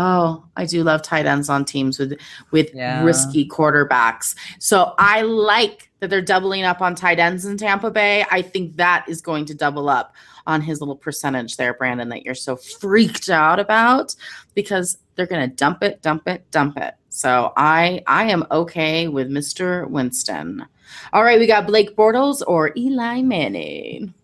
Oh, 0.00 0.44
I 0.56 0.64
do 0.64 0.84
love 0.84 1.02
tight 1.02 1.26
ends 1.26 1.48
on 1.50 1.64
teams 1.64 1.98
with 1.98 2.18
with 2.52 2.72
Yeah. 2.72 3.02
risky 3.04 3.46
quarterbacks. 3.48 4.34
So 4.60 4.94
I 4.98 5.22
like 5.22 5.90
that 6.00 6.08
they're 6.08 6.22
doubling 6.22 6.62
up 6.62 6.80
on 6.80 6.94
tight 6.94 7.18
ends 7.18 7.44
in 7.44 7.58
Tampa 7.58 7.90
Bay. 7.90 8.24
I 8.30 8.40
think 8.40 8.76
that 8.76 9.04
is 9.08 9.20
going 9.20 9.44
to 9.46 9.54
double 9.54 9.88
up 9.88 10.14
on 10.46 10.60
his 10.62 10.80
little 10.80 10.96
percentage 10.96 11.56
there, 11.56 11.74
Brandon, 11.74 12.08
that 12.10 12.24
you're 12.24 12.34
so 12.36 12.54
freaked 12.56 13.28
out 13.28 13.58
about 13.58 14.14
because 14.54 14.98
they're 15.16 15.26
going 15.26 15.50
to 15.50 15.54
dump 15.56 15.82
it, 15.82 16.00
dump 16.00 16.28
it, 16.28 16.48
dump 16.52 16.78
it. 16.78 16.94
So 17.10 17.52
I 17.56 18.02
I 18.06 18.30
am 18.30 18.44
okay 18.52 19.08
with 19.08 19.28
Mr. 19.28 19.88
Winston. 19.90 20.64
All 21.12 21.24
right, 21.24 21.40
we 21.40 21.46
got 21.48 21.66
Blake 21.66 21.96
Bortles 21.96 22.42
or 22.46 22.70
Eli 22.76 23.22
Manning. 23.22 24.14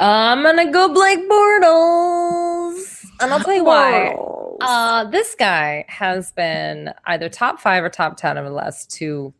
I'm 0.00 0.42
gonna 0.44 0.70
go 0.70 0.88
Blake 0.94 1.28
Bortles, 1.28 3.04
and 3.20 3.32
I'll 3.32 3.40
tell 3.40 3.54
you 3.54 3.64
why. 3.64 4.14
Uh, 4.60 5.04
this 5.04 5.34
guy 5.34 5.84
has 5.88 6.32
been 6.32 6.92
either 7.06 7.28
top 7.28 7.60
five 7.60 7.84
or 7.84 7.88
top 7.88 8.16
10 8.16 8.38
over 8.38 8.48
the 8.48 8.54
last 8.54 8.90
two 8.90 9.32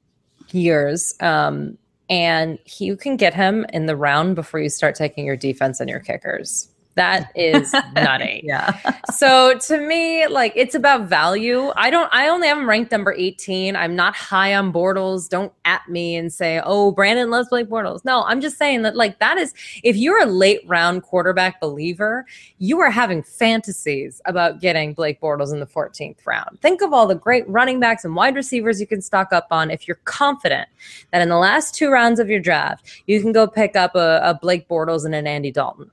years. 0.50 1.14
Um, 1.20 1.78
and 2.08 2.58
you 2.78 2.96
can 2.96 3.16
get 3.16 3.34
him 3.34 3.66
in 3.72 3.86
the 3.86 3.96
round 3.96 4.34
before 4.34 4.60
you 4.60 4.68
start 4.68 4.94
taking 4.94 5.26
your 5.26 5.36
defense 5.36 5.80
and 5.80 5.90
your 5.90 6.00
kickers. 6.00 6.70
That 6.99 7.30
is 7.36 7.72
nutty. 7.94 8.42
Yeah. 8.49 8.78
So 9.12 9.59
to 9.59 9.78
me, 9.78 10.26
like 10.26 10.53
it's 10.57 10.74
about 10.74 11.09
value. 11.09 11.70
I 11.76 11.90
don't. 11.90 12.09
I 12.12 12.28
only 12.28 12.49
have 12.49 12.59
him 12.59 12.68
ranked 12.68 12.90
number 12.90 13.12
eighteen. 13.12 13.76
I'm 13.76 13.94
not 13.94 14.16
high 14.16 14.55
on 14.55 14.72
Bortles. 14.72 15.28
Don't 15.28 15.53
at 15.64 15.86
me 15.88 16.16
and 16.16 16.32
say, 16.32 16.61
"Oh, 16.64 16.90
Brandon 16.90 17.30
loves 17.30 17.51
Blake 17.51 17.68
Bortles." 17.68 18.05
No, 18.05 18.24
I'm 18.24 18.40
just 18.40 18.57
saying 18.59 18.82
that 18.82 18.96
like 18.96 19.18
that 19.18 19.38
is. 19.38 19.55
If 19.84 19.96
you're 19.96 20.20
a 20.20 20.26
late 20.26 20.62
round 20.66 21.03
quarterback 21.03 21.61
believer, 21.61 22.26
you 22.59 22.80
are 22.80 22.90
having 22.90 23.22
fantasies 23.22 24.20
about 24.24 24.61
getting 24.61 24.94
Blake 24.94 25.20
Bortles 25.20 25.53
in 25.53 25.61
the 25.61 25.66
14th 25.66 26.26
round. 26.26 26.61
Think 26.61 26.82
of 26.82 26.92
all 26.92 27.07
the 27.07 27.14
great 27.14 27.49
running 27.49 27.78
backs 27.78 28.05
and 28.05 28.16
wide 28.16 28.34
receivers 28.34 28.80
you 28.80 28.86
can 28.86 29.03
stock 29.03 29.32
up 29.32 29.46
on. 29.51 29.70
If 29.70 29.86
you're 29.86 30.01
confident 30.05 30.68
that 31.12 31.22
in 31.22 31.28
the 31.28 31.36
last 31.36 31.74
two 31.74 31.90
rounds 31.90 32.18
of 32.18 32.28
your 32.28 32.40
draft, 32.40 33.03
you 33.07 33.20
can 33.20 33.32
go 33.32 33.46
pick 33.46 33.76
up 33.76 33.94
a, 33.94 34.20
a 34.24 34.34
Blake 34.34 34.68
Bortles 34.68 35.05
and 35.05 35.14
an 35.14 35.26
Andy 35.26 35.53
Dalton. 35.53 35.90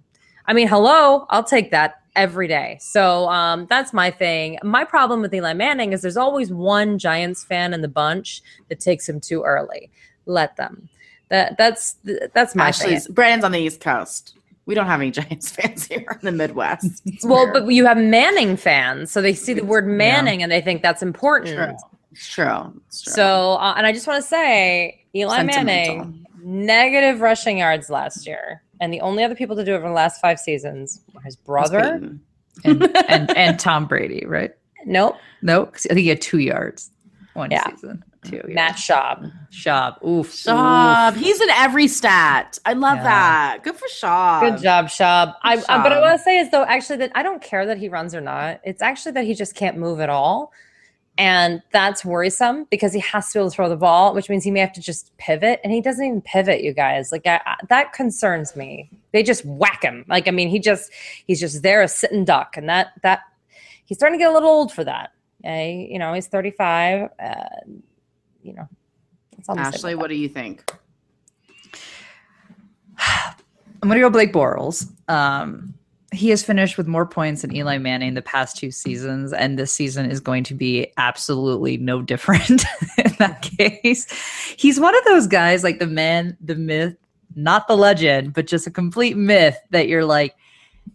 I 0.48 0.54
mean, 0.54 0.68
hello, 0.68 1.26
I'll 1.30 1.44
take 1.44 1.72
that 1.72 2.02
every 2.16 2.48
day. 2.48 2.78
So 2.80 3.28
um, 3.30 3.66
that's 3.70 3.94
my 3.94 4.12
thing. 4.12 4.58
My 4.64 4.84
problem 4.84 5.22
with 5.22 5.34
Eli 5.34 5.54
Manning 5.54 5.94
is 5.94 6.02
there's 6.02 6.18
always 6.18 6.52
one 6.52 6.98
Giants 6.98 7.44
fan 7.44 7.74
in 7.74 7.82
the 7.82 7.88
bunch 7.88 8.42
that 8.70 8.80
takes 8.80 9.08
him 9.08 9.20
too 9.20 9.44
early. 9.44 9.92
Let 10.26 10.56
them. 10.56 10.90
That 11.30 11.58
that's 11.58 11.96
that's 12.34 12.56
my 12.56 12.72
thing. 12.72 12.94
Ashley's 12.94 13.08
Brandon's 13.08 13.46
on 13.46 13.52
the 13.52 13.60
East 13.60 13.82
Coast. 13.82 14.38
We 14.66 14.76
don't 14.76 14.86
have 14.86 15.02
any 15.02 15.12
Giants 15.20 15.52
fans 15.52 15.86
here 15.86 16.06
in 16.10 16.26
the 16.26 16.32
Midwest. 16.32 17.02
It's 17.06 17.26
Well, 17.26 17.46
weird. 17.46 17.54
but 17.54 17.68
you 17.68 17.86
have 17.86 17.98
Manning 17.98 18.58
fans, 18.58 19.12
so 19.12 19.22
they 19.22 19.34
see 19.34 19.54
the 19.54 19.66
word 19.66 19.88
Manning 19.88 20.44
and 20.44 20.52
they 20.52 20.62
think 20.62 20.82
that's 20.82 21.02
important. 21.02 21.56
True. 21.56 21.76
It's 22.12 22.28
true. 22.28 22.74
It's 22.88 23.02
true. 23.02 23.14
So, 23.14 23.54
uh, 23.56 23.74
and 23.76 23.86
I 23.86 23.92
just 23.92 24.08
want 24.08 24.24
to 24.24 24.28
say, 24.28 25.04
Eli 25.16 25.44
Manning, 25.44 26.26
negative 26.44 27.22
rushing 27.22 27.58
yards 27.58 27.90
last 27.90 28.26
year, 28.26 28.62
and 28.80 28.94
the 28.94 29.02
only 29.02 29.24
other 29.24 29.36
people 29.36 29.56
to 29.56 29.64
do 29.66 29.74
it 29.74 29.78
over 29.78 29.88
the 29.88 29.94
last 29.94 30.20
five 30.22 30.40
seasons 30.40 31.02
were 31.14 31.22
his 31.22 31.36
brother, 31.36 32.02
And, 32.64 32.96
and 33.10 33.36
and 33.38 33.60
Tom 33.60 33.86
Brady, 33.88 34.26
right? 34.26 34.52
Nope. 34.86 35.18
Nope. 35.42 35.76
I 35.78 35.94
think 35.94 36.00
he 36.00 36.08
had 36.10 36.22
two 36.22 36.40
yards 36.40 36.92
one 37.34 37.52
Yeah. 37.52 37.70
season. 37.72 38.04
Two. 38.24 38.42
Yeah. 38.48 38.56
Matt 38.56 38.76
Schaub. 38.78 39.32
Schaub. 39.52 40.04
Oof. 40.04 40.32
Schaub. 40.32 41.16
Oof. 41.16 41.22
He's 41.24 41.40
in 41.42 41.50
every 41.52 41.88
stat. 41.88 42.58
I 42.66 42.74
love 42.74 42.98
Yeah. 42.98 43.04
that. 43.04 43.58
Good 43.64 43.76
for 43.76 43.88
Schaub. 43.88 44.40
Good 44.42 44.62
job, 44.64 44.88
Schaub. 44.88 45.36
I, 45.44 45.58
Good 45.58 45.66
I- 45.70 45.84
but 45.84 45.92
I 45.94 46.00
want 46.02 46.18
to 46.18 46.24
say 46.24 46.40
is 46.40 46.50
though, 46.50 46.64
actually, 46.64 46.98
that 46.98 47.12
I 47.14 47.22
don't 47.24 47.42
care 47.42 47.66
that 47.68 47.78
he 47.78 47.88
runs 47.90 48.16
or 48.16 48.22
not. 48.22 48.62
It's 48.64 48.82
actually 48.82 49.12
that 49.14 49.26
he 49.26 49.36
just 49.36 49.54
can't 49.56 49.78
move 49.78 50.00
at 50.00 50.10
all. 50.10 50.52
And 51.18 51.62
that's 51.72 52.04
worrisome 52.04 52.66
because 52.70 52.92
he 52.92 53.00
has 53.00 53.32
to 53.32 53.38
be 53.38 53.40
able 53.42 53.50
to 53.50 53.56
throw 53.56 53.70
the 53.70 53.78
ball, 53.78 54.14
which 54.14 54.30
means 54.30 54.44
he 54.44 54.52
may 54.52 54.60
have 54.60 54.74
to 54.74 54.82
just 54.82 55.16
pivot. 55.18 55.62
And 55.64 55.72
he 55.72 55.80
doesn't 55.80 56.04
even 56.06 56.22
pivot, 56.22 56.62
you 56.62 56.74
guys. 56.74 57.12
Like 57.12 57.26
I, 57.26 57.40
I- 57.46 57.56
that 57.70 57.94
concerns 57.94 58.56
me. 58.56 58.90
They 59.14 59.24
just 59.24 59.46
whack 59.46 59.84
him. 59.84 60.04
Like 60.10 60.28
I 60.28 60.32
mean, 60.32 60.50
he 60.50 60.60
just 60.60 60.92
he's 61.26 61.40
just 61.40 61.64
there 61.64 61.82
a 61.82 61.88
sitting 61.88 62.26
duck, 62.26 62.58
and 62.58 62.68
that 62.68 62.88
that 63.02 63.22
he's 63.86 63.98
starting 63.98 64.20
to 64.20 64.24
get 64.24 64.30
a 64.30 64.34
little 64.34 64.50
old 64.50 64.74
for 64.74 64.84
that. 64.84 65.14
Okay? 65.44 65.88
You 65.90 66.00
know, 66.00 66.12
he's 66.14 66.28
thirty 66.28 66.52
five. 66.52 67.10
Uh, 67.18 67.46
you 68.44 68.54
know, 68.54 68.68
that's 69.38 69.48
all 69.48 69.56
I'm 69.58 69.64
gonna 69.64 69.72
say 69.72 69.78
Ashley, 69.78 69.96
what 69.96 70.10
do 70.10 70.16
you 70.16 70.28
think? 70.28 70.70
I'm 72.98 73.90
going 73.90 74.02
to 74.02 74.06
go 74.06 74.10
Blake 74.10 74.34
Bortles. 74.34 74.90
Um, 75.08 75.75
he 76.16 76.30
has 76.30 76.44
finished 76.44 76.78
with 76.78 76.88
more 76.88 77.06
points 77.06 77.42
than 77.42 77.56
Eli 77.56 77.78
Manning 77.78 78.14
the 78.14 78.22
past 78.22 78.58
two 78.58 78.72
seasons, 78.72 79.34
and 79.34 79.60
this 79.60 79.74
season 79.74 80.10
is 80.10 80.20
going 80.20 80.44
to 80.46 80.54
be 80.54 80.92
absolutely 80.98 81.78
no 81.78 82.02
different 82.02 82.50
in 82.98 83.14
that 83.20 83.42
case. 83.42 84.08
He's 84.58 84.80
one 84.80 84.96
of 84.96 85.04
those 85.06 85.28
guys, 85.28 85.64
like 85.64 85.80
the 85.80 85.88
man, 85.88 86.38
the 86.42 86.56
myth, 86.56 86.96
not 87.36 87.68
the 87.68 87.78
legend, 87.78 88.34
but 88.34 88.48
just 88.48 88.68
a 88.68 88.72
complete 88.72 89.18
myth 89.18 89.58
that 89.72 89.88
you're 89.88 90.06
like, 90.06 90.36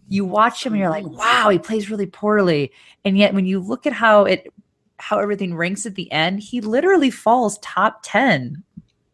you 0.07 0.25
watch 0.25 0.65
him 0.65 0.73
and 0.73 0.79
you're 0.79 0.89
like, 0.89 1.05
wow, 1.05 1.49
he 1.49 1.59
plays 1.59 1.89
really 1.89 2.05
poorly. 2.05 2.71
And 3.05 3.17
yet 3.17 3.33
when 3.33 3.45
you 3.45 3.59
look 3.59 3.85
at 3.85 3.93
how 3.93 4.25
it 4.25 4.51
how 4.97 5.19
everything 5.19 5.55
ranks 5.55 5.85
at 5.85 5.95
the 5.95 6.11
end, 6.11 6.39
he 6.39 6.61
literally 6.61 7.09
falls 7.09 7.57
top 7.59 8.01
10, 8.03 8.63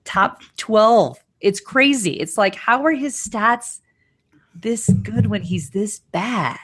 top 0.04 0.42
12. 0.58 1.18
It's 1.40 1.62
crazy. 1.62 2.14
It's 2.14 2.38
like, 2.38 2.56
how 2.56 2.84
are 2.84 2.92
his 2.92 3.16
stats 3.16 3.80
this 4.62 4.90
good 5.04 5.28
when 5.28 5.42
he's 5.42 5.72
this 5.72 6.00
bad? 6.12 6.58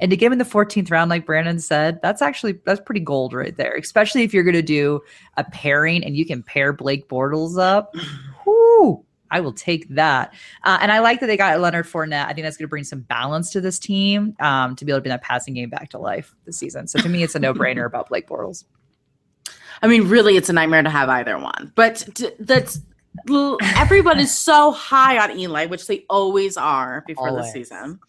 And 0.00 0.10
to 0.10 0.16
give 0.16 0.30
him 0.30 0.38
the 0.38 0.44
14th 0.44 0.90
round, 0.90 1.10
like 1.10 1.26
Brandon 1.26 1.58
said, 1.58 2.00
that's 2.00 2.22
actually 2.22 2.60
that's 2.64 2.80
pretty 2.80 3.00
gold 3.00 3.32
right 3.32 3.56
there. 3.56 3.74
Especially 3.74 4.22
if 4.22 4.32
you're 4.32 4.44
gonna 4.44 4.62
do 4.62 5.00
a 5.36 5.44
pairing 5.44 6.04
and 6.04 6.16
you 6.16 6.24
can 6.24 6.42
pair 6.42 6.72
Blake 6.72 7.08
Bortles 7.08 7.58
up. 7.58 7.94
Whoo, 8.46 9.04
I 9.30 9.40
will 9.40 9.52
take 9.52 9.88
that. 9.90 10.34
Uh, 10.64 10.78
and 10.80 10.92
I 10.92 11.00
like 11.00 11.20
that 11.20 11.26
they 11.26 11.36
got 11.36 11.58
Leonard 11.60 11.86
Fournette. 11.86 12.26
I 12.26 12.32
think 12.32 12.44
that's 12.44 12.56
going 12.56 12.66
to 12.66 12.70
bring 12.70 12.84
some 12.84 13.00
balance 13.00 13.50
to 13.50 13.60
this 13.60 13.78
team 13.78 14.34
um, 14.40 14.76
to 14.76 14.84
be 14.84 14.92
able 14.92 14.98
to 14.98 15.02
bring 15.02 15.10
that 15.10 15.22
passing 15.22 15.54
game 15.54 15.70
back 15.70 15.90
to 15.90 15.98
life 15.98 16.34
this 16.44 16.58
season. 16.58 16.86
So 16.86 17.00
to 17.00 17.08
me, 17.08 17.22
it's 17.22 17.34
a 17.34 17.38
no 17.38 17.54
brainer 17.54 17.86
about 17.86 18.08
Blake 18.08 18.28
Bortles. 18.28 18.64
I 19.82 19.86
mean, 19.86 20.08
really, 20.08 20.36
it's 20.36 20.48
a 20.48 20.52
nightmare 20.52 20.82
to 20.82 20.90
have 20.90 21.08
either 21.08 21.38
one. 21.38 21.72
But 21.74 22.06
that's 22.38 22.80
everyone 23.76 24.20
is 24.20 24.36
so 24.36 24.72
high 24.72 25.18
on 25.18 25.38
Eli, 25.38 25.66
which 25.66 25.86
they 25.86 26.04
always 26.08 26.56
are 26.56 27.04
before 27.06 27.32
the 27.32 27.44
season. 27.44 28.00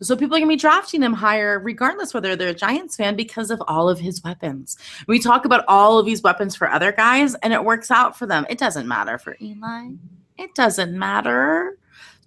So 0.00 0.16
people 0.16 0.36
are 0.36 0.40
gonna 0.40 0.48
be 0.48 0.56
drafting 0.56 1.00
him 1.02 1.12
higher, 1.12 1.60
regardless 1.60 2.12
whether 2.12 2.34
they're 2.34 2.48
a 2.48 2.54
Giants 2.54 2.96
fan, 2.96 3.14
because 3.14 3.50
of 3.52 3.62
all 3.68 3.88
of 3.88 4.00
his 4.00 4.22
weapons. 4.24 4.76
We 5.06 5.20
talk 5.20 5.44
about 5.44 5.64
all 5.68 5.98
of 5.98 6.06
these 6.06 6.22
weapons 6.22 6.56
for 6.56 6.68
other 6.68 6.90
guys, 6.90 7.34
and 7.36 7.52
it 7.52 7.64
works 7.64 7.90
out 7.90 8.18
for 8.18 8.26
them. 8.26 8.44
It 8.50 8.58
doesn't 8.58 8.88
matter 8.88 9.16
for 9.16 9.36
Eli. 9.40 9.90
It 10.38 10.54
doesn't 10.56 10.92
matter. 10.98 11.78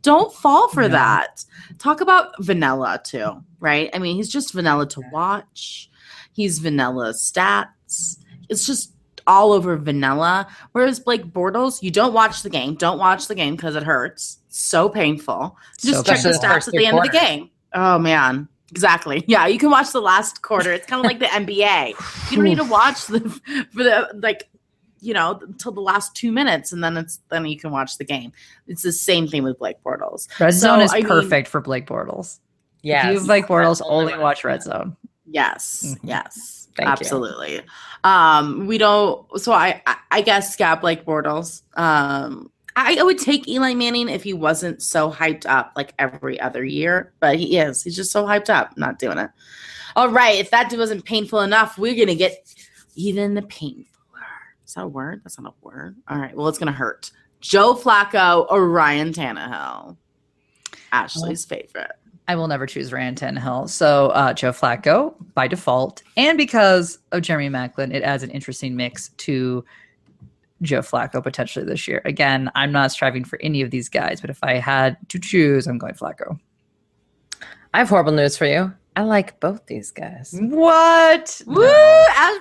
Don't 0.04 0.34
fall 0.34 0.70
for 0.70 0.84
No. 0.84 0.90
that. 0.90 1.44
Talk 1.78 2.00
about 2.00 2.32
vanilla 2.40 3.02
too, 3.04 3.44
right? 3.60 3.90
I 3.94 4.00
mean, 4.00 4.16
he's 4.16 4.30
just 4.30 4.54
vanilla 4.54 4.88
to 4.90 5.02
watch. 5.12 5.90
He's 6.32 6.60
vanilla 6.60 7.10
stats. 7.10 8.20
It's 8.48 8.66
just 8.66 8.94
all 9.28 9.52
over 9.54 9.76
vanilla. 9.78 10.48
Whereas 10.72 11.00
Blake 11.00 11.26
Bortles, 11.26 11.82
you 11.82 11.92
don't 11.92 12.14
watch 12.14 12.44
the 12.44 12.50
game. 12.50 12.76
Don't 12.76 13.00
watch 13.00 13.28
the 13.28 13.36
game 13.36 13.56
because 13.56 13.76
it 13.76 13.84
hurts. 13.84 14.40
So 14.50 14.88
painful. 14.90 15.58
Just 15.80 15.98
So 15.98 16.04
check 16.04 16.22
the 16.22 16.30
painful. 16.30 16.48
stats 16.50 16.68
at 16.68 16.74
two 16.74 16.78
the 16.80 16.86
end 16.86 16.98
of 16.98 17.04
the 17.04 17.10
game. 17.10 17.50
Oh 17.74 17.98
man. 18.00 18.48
Exactly. 18.72 19.24
Yeah, 19.28 19.48
you 19.48 19.58
can 19.60 19.70
watch 19.70 19.92
the 19.92 20.02
last 20.02 20.42
quarter. 20.42 20.72
It's 20.74 20.86
kind 20.88 21.00
of 21.00 21.06
like 21.06 21.20
the 21.20 21.26
NBA. 21.42 22.32
You 22.32 22.36
don't 22.38 22.46
need 22.46 22.58
to 22.58 22.64
watch 22.64 23.06
the 23.08 23.20
for 23.74 23.84
the 23.84 24.10
like 24.22 24.50
you 25.02 25.14
know 25.14 25.40
until 25.42 25.72
the 25.72 25.82
last 25.82 26.16
two 26.16 26.32
minutes, 26.32 26.72
and 26.72 26.84
then 26.84 26.98
it's 26.98 27.20
then 27.30 27.46
you 27.46 27.60
can 27.60 27.72
watch 27.72 27.98
the 27.98 28.06
game. 28.06 28.32
It's 28.68 28.82
the 28.82 28.92
same 28.92 29.28
thing 29.28 29.44
with 29.44 29.60
Blake 29.60 29.78
Bortles. 29.86 30.28
Red 30.40 30.54
So, 30.54 30.60
zone 30.62 30.82
is 30.82 30.92
I 30.94 30.98
mean- 30.98 31.06
perfect 31.08 31.48
for 31.48 31.62
Blake 31.62 31.86
Bortles. 31.86 32.40
yeah 32.82 33.08
If 33.08 33.14
you 33.14 33.18
have 33.20 33.28
Blake 33.28 33.46
Bortles, 33.46 33.82
Only 33.86 34.14
only 34.14 34.24
watch 34.24 34.44
Red 34.44 34.64
Zone. 34.64 34.96
Yes, 35.28 35.84
Mhm. 35.86 35.98
yes, 36.04 36.65
Thank 36.76 36.88
you. 36.88 36.92
absolutely. 36.92 37.62
Um, 38.04 38.68
we 38.68 38.78
don't. 38.78 39.26
So 39.40 39.52
I, 39.52 39.82
I, 39.88 39.96
I 40.12 40.22
guess 40.22 40.56
yeah, 40.60 40.80
like 40.82 41.06
Bortles. 41.06 41.62
Um, 41.78 42.52
I, 42.76 42.98
I 43.00 43.04
would 43.04 43.18
take 43.18 43.48
Eli 43.48 43.74
Manning 43.74 44.10
if 44.10 44.24
he 44.24 44.34
wasn't 44.34 44.82
so 44.82 45.10
hyped 45.10 45.46
up 45.46 45.72
like 45.76 45.94
every 45.98 46.40
other 46.40 46.64
year, 46.64 47.14
but 47.20 47.38
he 47.38 47.58
is. 47.58 47.82
He's 47.82 47.96
just 47.96 48.12
so 48.12 48.26
hyped 48.26 48.50
up, 48.50 48.78
not 48.78 49.00
doing 49.00 49.18
it. 49.18 49.32
All 49.96 50.10
right, 50.10 50.38
if 50.38 50.52
that 50.52 50.74
wasn't 50.74 51.06
painful 51.06 51.40
enough, 51.40 51.78
we're 51.78 51.96
gonna 51.96 52.16
get 52.16 52.54
even 52.96 53.34
the 53.34 53.42
painfuler. 53.44 53.86
Is 54.66 54.74
that 54.74 54.84
a 54.84 54.88
word? 54.88 55.22
That's 55.24 55.40
not 55.40 55.54
a 55.54 55.66
word. 55.66 55.96
All 56.10 56.18
right, 56.18 56.36
well, 56.36 56.50
it's 56.50 56.58
gonna 56.58 56.74
hurt. 56.74 57.12
Joe 57.40 57.76
Flacco 57.76 58.46
or 58.50 58.68
Ryan 58.68 59.14
Tannehill? 59.14 59.96
Ashley's 60.92 61.46
favorite. 61.46 61.92
I 62.28 62.36
will 62.36 62.48
never 62.48 62.66
choose 62.66 62.92
Ryan 62.92 63.16
Tannehill. 63.16 63.70
So 63.70 64.08
uh, 64.08 64.34
Joe 64.34 64.52
Flacco 64.52 65.14
by 65.36 65.48
default, 65.48 66.02
and 66.18 66.38
because 66.38 66.98
of 67.12 67.22
Jeremy 67.22 67.50
Maclin, 67.50 67.94
it 67.94 68.04
adds 68.04 68.24
an 68.24 68.32
interesting 68.32 68.76
mix 68.76 69.10
to 69.18 69.64
Joe 70.62 70.80
Flacco 70.80 71.22
potentially 71.22 71.66
this 71.66 71.88
year. 71.88 72.02
Again, 72.06 72.50
I'm 72.56 72.72
not 72.72 72.92
striving 72.92 73.26
for 73.26 73.40
any 73.42 73.62
of 73.62 73.70
these 73.72 73.90
guys, 73.90 74.22
but 74.22 74.30
if 74.30 74.40
I 74.44 74.56
had 74.56 74.98
to 75.10 75.20
choose, 75.20 75.68
I'm 75.68 75.78
going 75.78 75.94
Flacco. 75.94 76.40
I 77.74 77.80
have 77.80 77.90
horrible 77.90 78.14
news 78.14 78.38
for 78.38 78.46
you. 78.46 78.74
I 78.96 79.04
like 79.04 79.40
both 79.42 79.66
these 79.68 79.92
guys. 79.92 80.34
What? 80.40 81.42
Woo! 81.46 81.56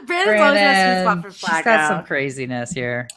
Brandon's 0.06 0.40
always 0.40 0.60
a 0.60 0.94
sweet 0.94 1.02
spot 1.02 1.22
for 1.22 1.30
She's 1.32 1.48
Flacco. 1.48 1.64
got 1.64 1.88
some 1.88 2.04
craziness 2.04 2.70
here. 2.70 3.08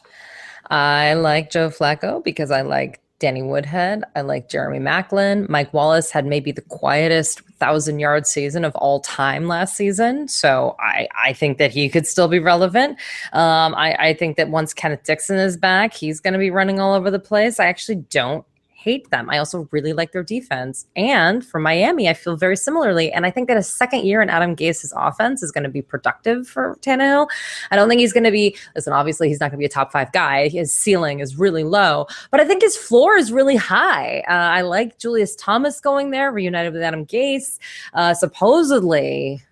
I 0.68 1.14
like 1.14 1.50
Joe 1.50 1.70
Flacco 1.70 2.22
because 2.22 2.50
I 2.50 2.62
like 2.62 3.00
Danny 3.18 3.42
Woodhead. 3.42 4.04
I 4.14 4.20
like 4.20 4.48
Jeremy 4.48 4.78
Maclin. 4.78 5.48
Mike 5.48 5.74
Wallace 5.74 6.10
had 6.10 6.24
maybe 6.24 6.52
the 6.52 6.62
quietest 6.62 7.40
thousand 7.58 7.98
yard 7.98 8.26
season 8.26 8.64
of 8.64 8.74
all 8.76 9.00
time 9.00 9.48
last 9.48 9.76
season. 9.76 10.28
So 10.28 10.76
I, 10.78 11.08
I 11.20 11.32
think 11.32 11.58
that 11.58 11.72
he 11.72 11.88
could 11.88 12.06
still 12.06 12.28
be 12.28 12.38
relevant. 12.38 12.92
Um, 13.32 13.74
I, 13.74 13.96
I 13.98 14.14
think 14.14 14.36
that 14.36 14.50
once 14.50 14.72
Kenneth 14.72 15.02
Dixon 15.02 15.36
is 15.36 15.56
back, 15.56 15.94
he's 15.94 16.20
going 16.20 16.32
to 16.32 16.38
be 16.38 16.50
running 16.50 16.78
all 16.78 16.94
over 16.94 17.10
the 17.10 17.18
place. 17.18 17.58
I 17.58 17.66
actually 17.66 17.96
don't 17.96 18.44
hate 18.78 19.10
them. 19.10 19.28
I 19.28 19.38
also 19.38 19.68
really 19.72 19.92
like 19.92 20.12
their 20.12 20.22
defense. 20.22 20.86
And 20.94 21.44
for 21.44 21.58
Miami, 21.58 22.08
I 22.08 22.14
feel 22.14 22.36
very 22.36 22.56
similarly. 22.56 23.12
And 23.12 23.26
I 23.26 23.30
think 23.30 23.48
that 23.48 23.56
a 23.56 23.62
second 23.62 24.04
year 24.04 24.22
in 24.22 24.30
Adam 24.30 24.54
Gase's 24.54 24.94
offense 24.96 25.42
is 25.42 25.50
going 25.50 25.64
to 25.64 25.70
be 25.70 25.82
productive 25.82 26.46
for 26.46 26.76
Tannehill. 26.80 27.28
I 27.72 27.76
don't 27.76 27.88
think 27.88 28.00
he's 28.00 28.12
going 28.12 28.22
to 28.24 28.30
be, 28.30 28.56
listen, 28.76 28.92
obviously 28.92 29.28
he's 29.28 29.40
not 29.40 29.50
going 29.50 29.58
to 29.58 29.62
be 29.62 29.66
a 29.66 29.68
top 29.68 29.90
five 29.90 30.12
guy. 30.12 30.48
His 30.48 30.72
ceiling 30.72 31.18
is 31.18 31.36
really 31.36 31.64
low, 31.64 32.06
but 32.30 32.40
I 32.40 32.44
think 32.44 32.62
his 32.62 32.76
floor 32.76 33.16
is 33.16 33.32
really 33.32 33.56
high. 33.56 34.20
Uh, 34.28 34.32
I 34.32 34.60
like 34.60 34.98
Julius 34.98 35.34
Thomas 35.34 35.80
going 35.80 36.12
there, 36.12 36.30
reunited 36.30 36.72
with 36.72 36.82
Adam 36.82 37.04
Gase. 37.04 37.58
Uh, 37.94 38.14
supposedly, 38.14 39.42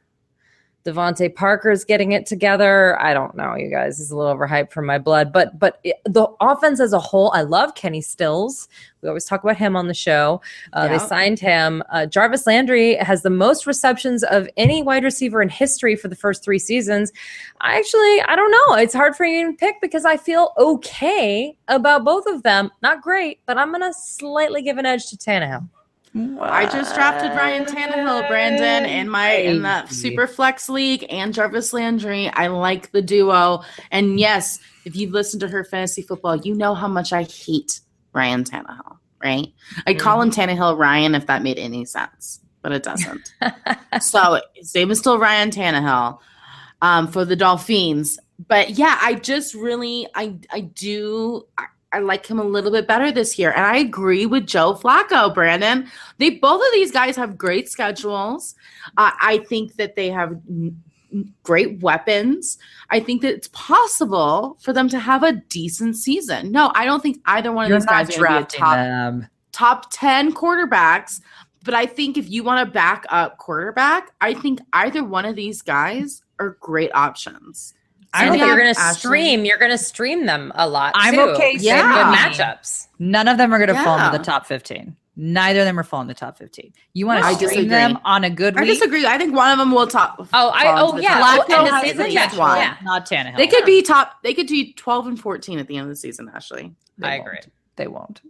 DeVante 0.86 1.34
Parker's 1.34 1.84
getting 1.84 2.12
it 2.12 2.26
together. 2.26 3.00
I 3.00 3.12
don't 3.12 3.34
know, 3.34 3.56
you 3.56 3.68
guys. 3.68 3.98
He's 3.98 4.10
a 4.10 4.16
little 4.16 4.34
overhyped 4.34 4.70
for 4.70 4.82
my 4.82 4.98
blood, 4.98 5.32
but 5.32 5.58
but 5.58 5.80
it, 5.82 5.96
the 6.04 6.26
offense 6.40 6.78
as 6.80 6.92
a 6.92 6.98
whole, 7.00 7.32
I 7.34 7.42
love 7.42 7.74
Kenny 7.74 8.00
Stills. 8.00 8.68
We 9.02 9.08
always 9.08 9.24
talk 9.24 9.42
about 9.44 9.56
him 9.56 9.76
on 9.76 9.88
the 9.88 9.94
show. 9.94 10.40
Uh, 10.72 10.88
Yeah. 10.90 10.98
They 10.98 11.04
signed 11.06 11.38
him. 11.40 11.82
Uh, 11.90 12.06
Jarvis 12.06 12.46
Landry 12.46 12.94
has 12.96 13.22
the 13.22 13.30
most 13.30 13.66
receptions 13.66 14.22
of 14.24 14.48
any 14.56 14.82
wide 14.82 15.04
receiver 15.04 15.42
in 15.42 15.48
history 15.48 15.96
for 15.96 16.08
the 16.08 16.16
first 16.16 16.42
three 16.44 16.58
seasons. 16.58 17.12
I 17.60 17.76
actually, 17.78 18.20
I 18.22 18.36
don't 18.36 18.50
know. 18.50 18.76
It's 18.76 18.94
hard 18.94 19.16
for 19.16 19.24
you 19.24 19.50
to 19.50 19.56
pick 19.56 19.80
because 19.80 20.04
I 20.04 20.16
feel 20.16 20.52
okay 20.56 21.56
about 21.68 22.04
both 22.04 22.26
of 22.26 22.42
them. 22.42 22.70
Not 22.82 23.02
great, 23.02 23.40
but 23.46 23.58
I'm 23.58 23.72
gonna 23.72 23.92
slightly 23.92 24.62
give 24.62 24.78
an 24.78 24.86
edge 24.86 25.10
to 25.10 25.16
Tannehill. 25.16 25.68
I 26.40 26.66
just 26.66 26.94
drafted 26.94 27.32
Ryan 27.32 27.66
Tannehill, 27.66 28.26
Brandon, 28.28 28.86
in 28.86 29.08
my 29.08 29.32
in 29.32 29.62
the 29.62 29.86
super 29.88 30.26
flex 30.26 30.68
league 30.68 31.04
and 31.10 31.34
Jarvis 31.34 31.74
Landry. 31.74 32.28
I 32.28 32.46
like 32.46 32.90
the 32.92 33.02
duo. 33.02 33.62
And 33.90 34.18
yes, 34.18 34.58
if 34.86 34.96
you've 34.96 35.12
listened 35.12 35.40
to 35.40 35.48
her 35.48 35.62
fantasy 35.62 36.00
football, 36.00 36.36
you 36.36 36.54
know 36.54 36.74
how 36.74 36.88
much 36.88 37.12
I 37.12 37.24
hate 37.24 37.80
Ryan 38.14 38.44
Tannehill, 38.44 38.96
right? 39.22 39.48
I 39.86 39.92
call 39.92 40.22
him 40.22 40.30
Tannehill 40.30 40.78
Ryan 40.78 41.14
if 41.14 41.26
that 41.26 41.42
made 41.42 41.58
any 41.58 41.84
sense, 41.84 42.40
but 42.62 42.72
it 42.72 42.82
doesn't. 42.82 43.34
so 44.00 44.40
his 44.54 44.74
name 44.74 44.90
is 44.90 44.98
still 44.98 45.18
Ryan 45.18 45.50
Tannehill 45.50 46.18
um, 46.80 47.08
for 47.08 47.26
the 47.26 47.36
Dolphins. 47.36 48.18
But 48.48 48.70
yeah, 48.70 48.98
I 49.02 49.14
just 49.14 49.54
really 49.54 50.08
I 50.14 50.36
I 50.50 50.60
do 50.60 51.46
I, 51.58 51.66
I 51.92 52.00
like 52.00 52.26
him 52.26 52.38
a 52.38 52.44
little 52.44 52.70
bit 52.70 52.86
better 52.86 53.12
this 53.12 53.38
year. 53.38 53.52
And 53.52 53.64
I 53.64 53.78
agree 53.78 54.26
with 54.26 54.46
Joe 54.46 54.74
Flacco, 54.74 55.32
Brandon. 55.32 55.88
They 56.18 56.30
both 56.30 56.60
of 56.60 56.72
these 56.72 56.90
guys 56.90 57.16
have 57.16 57.38
great 57.38 57.68
schedules. 57.68 58.54
Uh, 58.96 59.12
I 59.20 59.38
think 59.38 59.76
that 59.76 59.94
they 59.94 60.10
have 60.10 60.32
n- 60.48 60.82
great 61.42 61.80
weapons. 61.80 62.58
I 62.90 63.00
think 63.00 63.22
that 63.22 63.34
it's 63.34 63.48
possible 63.52 64.58
for 64.60 64.72
them 64.72 64.88
to 64.90 64.98
have 64.98 65.22
a 65.22 65.32
decent 65.48 65.96
season. 65.96 66.50
No, 66.50 66.72
I 66.74 66.84
don't 66.84 67.02
think 67.02 67.18
either 67.26 67.52
one 67.52 67.64
of 67.64 67.68
You're 67.70 67.78
these 67.78 67.86
guys 67.86 68.16
are 68.16 68.20
going 68.20 68.44
to 68.44 68.48
be 68.50 68.56
a 68.56 68.58
top 68.58 68.76
them. 68.76 69.28
top 69.52 69.86
10 69.92 70.34
quarterbacks. 70.34 71.20
But 71.64 71.74
I 71.74 71.86
think 71.86 72.16
if 72.16 72.28
you 72.30 72.44
want 72.44 72.64
to 72.64 72.70
back 72.70 73.04
up 73.08 73.38
quarterback, 73.38 74.12
I 74.20 74.34
think 74.34 74.60
either 74.72 75.02
one 75.02 75.24
of 75.24 75.34
these 75.34 75.62
guys 75.62 76.22
are 76.38 76.56
great 76.60 76.94
options. 76.94 77.74
I 78.16 78.30
think 78.30 78.42
you're 78.44 78.56
gonna 78.56 78.70
Ashley- 78.70 78.98
stream. 78.98 79.44
You're 79.44 79.58
gonna 79.58 79.78
stream 79.78 80.26
them 80.26 80.52
a 80.54 80.68
lot. 80.68 80.92
I'm 80.96 81.14
too. 81.14 81.20
okay 81.20 81.54
Yeah. 81.58 81.82
good 81.82 82.16
matchups. 82.16 82.88
None 82.98 83.28
of 83.28 83.36
them 83.38 83.52
are 83.52 83.58
going 83.58 83.76
to 83.76 83.84
fall 83.84 83.98
into 83.98 84.16
the 84.16 84.24
top 84.24 84.46
15. 84.46 84.96
Neither 85.18 85.60
of 85.60 85.66
them 85.66 85.78
are 85.78 85.82
falling 85.82 86.04
in 86.04 86.08
the 86.08 86.14
top 86.14 86.36
15. 86.38 86.72
You 86.94 87.06
want 87.06 87.20
to 87.22 87.26
stream 87.34 87.48
disagree. 87.48 87.68
them 87.68 87.98
on 88.04 88.24
a 88.24 88.30
good 88.30 88.56
I 88.58 88.64
disagree. 88.64 89.06
I 89.06 89.16
think 89.18 89.34
one 89.34 89.50
of 89.50 89.58
them 89.58 89.70
will 89.70 89.86
top. 89.86 90.16
Oh, 90.32 90.48
I- 90.50 90.80
oh, 90.80 90.96
yeah. 90.98 91.18
top. 91.20 91.46
Oh, 91.48 91.52
Flacco 91.54 91.68
and 91.72 91.82
season, 91.86 92.10
yeah, 92.10 92.36
one. 92.38 92.58
yeah. 92.58 92.76
Not 92.82 93.06
Tannehill. 93.08 93.36
They 93.36 93.46
could 93.46 93.64
be 93.64 93.82
top. 93.82 94.22
They 94.22 94.34
could 94.34 94.46
do 94.46 94.72
12 94.72 95.06
and 95.08 95.20
14 95.20 95.58
at 95.58 95.66
the 95.68 95.76
end 95.76 95.84
of 95.84 95.88
the 95.90 95.96
season, 95.96 96.30
Ashley. 96.34 96.72
They 96.98 97.06
I 97.06 97.16
won't. 97.18 97.28
agree. 97.28 97.38
They 97.76 97.86
won't. 97.86 98.20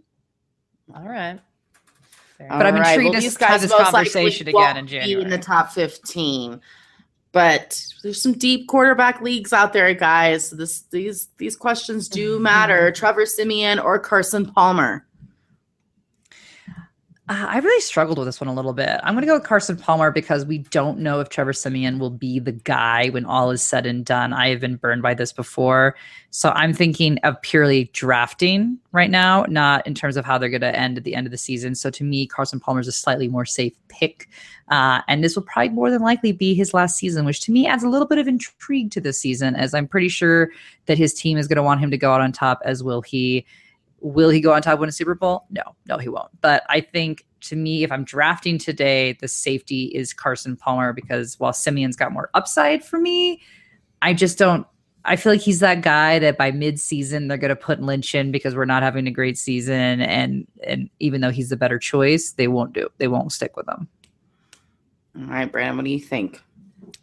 All 0.95 1.03
right. 1.03 1.39
Fair 2.37 2.47
But 2.49 2.65
I'm 2.65 2.75
All 2.75 2.81
right, 2.81 2.99
intrigued 2.99 3.37
to 3.37 3.45
have 3.45 3.61
this 3.61 3.73
conversation 3.73 4.47
again 4.47 4.77
in 4.77 4.87
be 4.87 5.13
In 5.21 5.29
the 5.29 5.37
top 5.37 5.71
15. 5.71 6.61
But 7.31 7.83
there's 8.03 8.21
some 8.21 8.33
deep 8.33 8.67
quarterback 8.67 9.21
leagues 9.21 9.53
out 9.53 9.73
there, 9.73 9.93
guys. 9.93 10.49
This 10.49 10.81
these 10.91 11.27
these 11.37 11.55
questions 11.55 12.07
do 12.07 12.35
mm-hmm. 12.35 12.43
matter. 12.43 12.91
Trevor 12.91 13.25
Siemian 13.25 13.79
or 13.79 13.99
Carson 13.99 14.45
Palmer. 14.45 15.06
Uh, 17.29 17.45
I 17.49 17.59
really 17.59 17.81
struggled 17.81 18.17
with 18.17 18.25
this 18.25 18.39
one 18.39 18.47
a 18.47 18.53
little 18.53 18.71
bit. 18.71 19.01
I'm 19.03 19.13
going 19.13 19.21
to 19.23 19.27
go 19.27 19.33
with 19.33 19.43
Carson 19.43 19.75
Palmer 19.75 20.11
because 20.11 20.45
we 20.45 20.59
don't 20.59 20.99
know 20.99 21.19
if 21.19 21.27
Trevor 21.27 21.51
Siemian 21.51 21.99
will 21.99 22.09
be 22.09 22.39
the 22.39 22.53
guy 22.53 23.09
when 23.09 23.25
all 23.25 23.51
is 23.51 23.61
said 23.61 23.85
and 23.85 24.05
done. 24.05 24.31
I 24.31 24.47
have 24.47 24.61
been 24.61 24.77
burned 24.77 25.01
by 25.01 25.13
this 25.13 25.33
before. 25.33 25.97
So 26.29 26.51
I'm 26.51 26.71
thinking 26.71 27.17
of 27.19 27.41
purely 27.41 27.85
drafting 27.91 28.79
right 28.93 29.09
now, 29.09 29.43
not 29.49 29.85
in 29.85 29.93
terms 29.93 30.15
of 30.15 30.23
how 30.23 30.37
they're 30.37 30.47
going 30.47 30.61
to 30.61 30.73
end 30.73 30.97
at 30.97 31.03
the 31.03 31.15
end 31.15 31.27
of 31.27 31.31
the 31.31 31.37
season. 31.37 31.75
So 31.75 31.89
to 31.89 32.03
me, 32.05 32.27
Carson 32.27 32.61
Palmer 32.61 32.79
is 32.79 32.87
a 32.87 32.93
slightly 32.93 33.27
more 33.27 33.45
safe 33.45 33.73
pick. 33.89 34.29
Uh, 34.69 35.01
and 35.09 35.21
this 35.21 35.35
will 35.35 35.43
probably 35.43 35.69
more 35.69 35.91
than 35.91 36.01
likely 36.01 36.31
be 36.31 36.53
his 36.53 36.73
last 36.73 36.95
season, 36.95 37.25
which 37.25 37.41
to 37.41 37.51
me 37.51 37.67
adds 37.67 37.83
a 37.83 37.89
little 37.89 38.07
bit 38.07 38.19
of 38.19 38.29
intrigue 38.29 38.89
to 38.91 39.01
this 39.01 39.19
season, 39.19 39.53
as 39.53 39.73
I'm 39.73 39.87
pretty 39.87 40.09
sure 40.09 40.49
that 40.85 40.97
his 40.97 41.13
team 41.13 41.37
is 41.37 41.49
going 41.49 41.57
to 41.57 41.63
want 41.63 41.81
him 41.81 41.91
to 41.91 41.97
go 41.97 42.13
out 42.13 42.21
on 42.21 42.31
top, 42.31 42.61
as 42.63 42.83
will 42.83 43.01
he. 43.01 43.45
Will 43.99 44.29
he 44.29 44.39
go 44.39 44.53
on 44.53 44.61
top 44.61 44.73
and 44.73 44.81
win 44.81 44.89
a 44.89 44.91
Super 44.91 45.15
Bowl? 45.15 45.45
No, 45.49 45.63
no, 45.87 45.97
he 45.97 46.09
won't. 46.09 46.29
But 46.41 46.63
I 46.69 46.81
think 46.81 47.25
to 47.41 47.55
me, 47.55 47.83
if 47.83 47.91
I'm 47.91 48.03
drafting 48.03 48.57
today, 48.57 49.13
the 49.13 49.27
safety 49.27 49.85
is 49.85 50.13
Carson 50.13 50.55
Palmer 50.55 50.93
because 50.93 51.39
while 51.39 51.53
Siemian's 51.53 51.95
got 51.95 52.11
more 52.11 52.29
upside 52.33 52.83
for 52.83 52.99
me, 52.99 53.41
I 54.01 54.13
just 54.13 54.37
don't. 54.37 54.65
I 55.05 55.15
feel 55.15 55.31
like 55.31 55.41
he's 55.41 55.61
that 55.61 55.81
guy 55.81 56.19
that 56.19 56.37
by 56.37 56.51
mid-season 56.51 57.29
they're 57.29 57.37
going 57.37 57.49
to 57.49 57.55
put 57.55 57.81
Lynch 57.81 58.13
in 58.13 58.29
because 58.29 58.55
we're 58.55 58.65
not 58.65 58.83
having 58.83 59.07
a 59.07 59.11
great 59.11 59.37
season, 59.37 60.01
and 60.01 60.45
and 60.63 60.89
even 60.99 61.21
though 61.21 61.31
he's 61.31 61.49
the 61.49 61.57
better 61.57 61.79
choice, 61.79 62.31
they 62.33 62.47
won't 62.47 62.73
do. 62.73 62.89
They 62.97 63.07
won't 63.07 63.31
stick 63.31 63.55
with 63.55 63.67
him. 63.69 63.87
All 65.17 65.33
right, 65.33 65.51
Brandon, 65.51 65.77
what 65.77 65.85
do 65.85 65.91
you 65.91 65.99
think? 65.99 66.41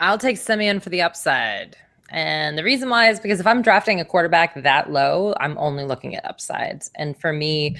I'll 0.01 0.19
take 0.19 0.37
Simeon 0.37 0.81
for 0.81 0.91
the 0.91 1.03
upside. 1.03 1.77
And 2.11 2.59
the 2.59 2.65
reason 2.65 2.91
why 2.91 3.09
is 3.11 3.19
because 3.19 3.41
if 3.41 3.47
I'm 3.47 3.63
drafting 3.63 4.01
a 4.01 4.05
quarterback 4.05 4.63
that 4.63 4.91
low, 4.91 5.35
I'm 5.41 5.57
only 5.59 5.85
looking 5.85 6.15
at 6.15 6.25
upsides. 6.25 6.91
And 6.95 7.19
for 7.19 7.33
me, 7.33 7.77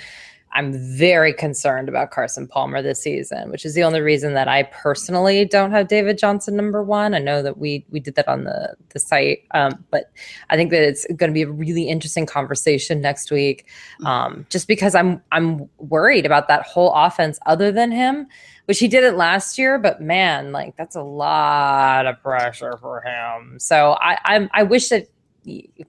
I'm 0.55 0.73
very 0.73 1.33
concerned 1.33 1.89
about 1.89 2.13
Carson 2.13 2.47
Palmer 2.47 2.81
this 2.81 3.03
season, 3.03 3.51
which 3.51 3.65
is 3.67 3.75
the 3.75 3.83
only 3.83 4.01
reason 4.01 4.35
that 4.35 4.47
I 4.47 4.63
personally 4.63 5.45
don't 5.45 5.73
have 5.73 5.89
David 5.89 6.17
Johnson 6.17 6.55
number 6.55 6.81
one. 6.83 7.13
I 7.13 7.19
know 7.19 7.43
that 7.43 7.59
we 7.59 7.85
we 7.91 7.99
did 7.99 8.15
that 8.15 8.29
on 8.29 8.45
the 8.45 8.75
the 8.91 9.01
site, 9.01 9.41
um, 9.51 9.85
but 9.91 10.13
I 10.51 10.57
think 10.57 10.71
that 10.71 10.83
it's 10.83 11.05
going 11.17 11.31
to 11.31 11.35
be 11.35 11.43
a 11.43 11.51
really 11.51 11.89
interesting 11.89 12.25
conversation 12.25 13.01
next 13.01 13.33
week, 13.33 13.69
um, 14.07 14.47
just 14.49 14.69
because 14.69 14.95
I'm 14.95 15.21
I'm 15.33 15.69
worried 15.79 16.25
about 16.25 16.47
that 16.47 16.63
whole 16.63 16.93
offense. 16.95 17.41
Other 17.47 17.73
than 17.73 17.91
him, 17.91 18.29
which 18.67 18.79
he 18.79 18.89
did 18.89 19.05
it 19.05 19.15
last 19.17 19.59
year, 19.59 19.79
but 19.79 20.01
man, 20.01 20.53
like 20.53 20.77
that's 20.77 20.97
a 20.97 21.03
lot 21.03 22.07
of 22.07 22.21
pressure 22.23 22.77
for 22.81 23.03
him. 23.03 23.59
So 23.59 23.97
I 24.01 24.19
I, 24.25 24.49
I 24.53 24.63
wish 24.63 24.89
that 24.89 25.09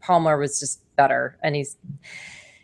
Palmer 0.01 0.37
was 0.37 0.59
just 0.59 0.81
better, 0.95 1.37
and 1.41 1.55
he's 1.55 1.77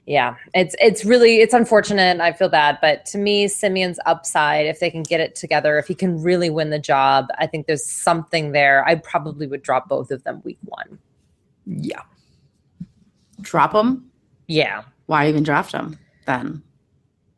yeah, 0.06 0.36
it's 0.54 0.76
it's 0.80 1.06
really 1.06 1.38
it's 1.38 1.54
unfortunate. 1.54 2.20
I 2.20 2.34
feel 2.34 2.50
bad, 2.50 2.80
but 2.82 3.06
to 3.08 3.18
me, 3.18 3.48
Siemian's 3.48 4.00
upside, 4.06 4.66
if 4.66 4.80
they 4.80 4.90
can 4.90 5.04
get 5.04 5.20
it 5.20 5.36
together, 5.36 5.78
if 5.78 5.88
he 5.88 5.96
can 5.96 6.22
really 6.22 6.50
win 6.50 6.70
the 6.70 6.80
job, 6.80 7.28
I 7.38 7.48
think 7.48 7.68
there's 7.68 7.86
something 7.86 8.52
there. 8.52 8.86
I 8.88 8.96
probably 8.96 9.48
would 9.48 9.62
drop 9.62 9.88
both 9.88 10.12
of 10.12 10.24
them 10.24 10.42
week 10.44 10.58
one. 10.64 11.00
Yeah, 11.66 12.02
Drop 13.42 13.74
them. 13.74 14.10
Yeah, 14.48 14.84
Why 15.06 15.30
even 15.30 15.44
draft 15.44 15.72
him 15.72 15.98
then? 16.26 16.62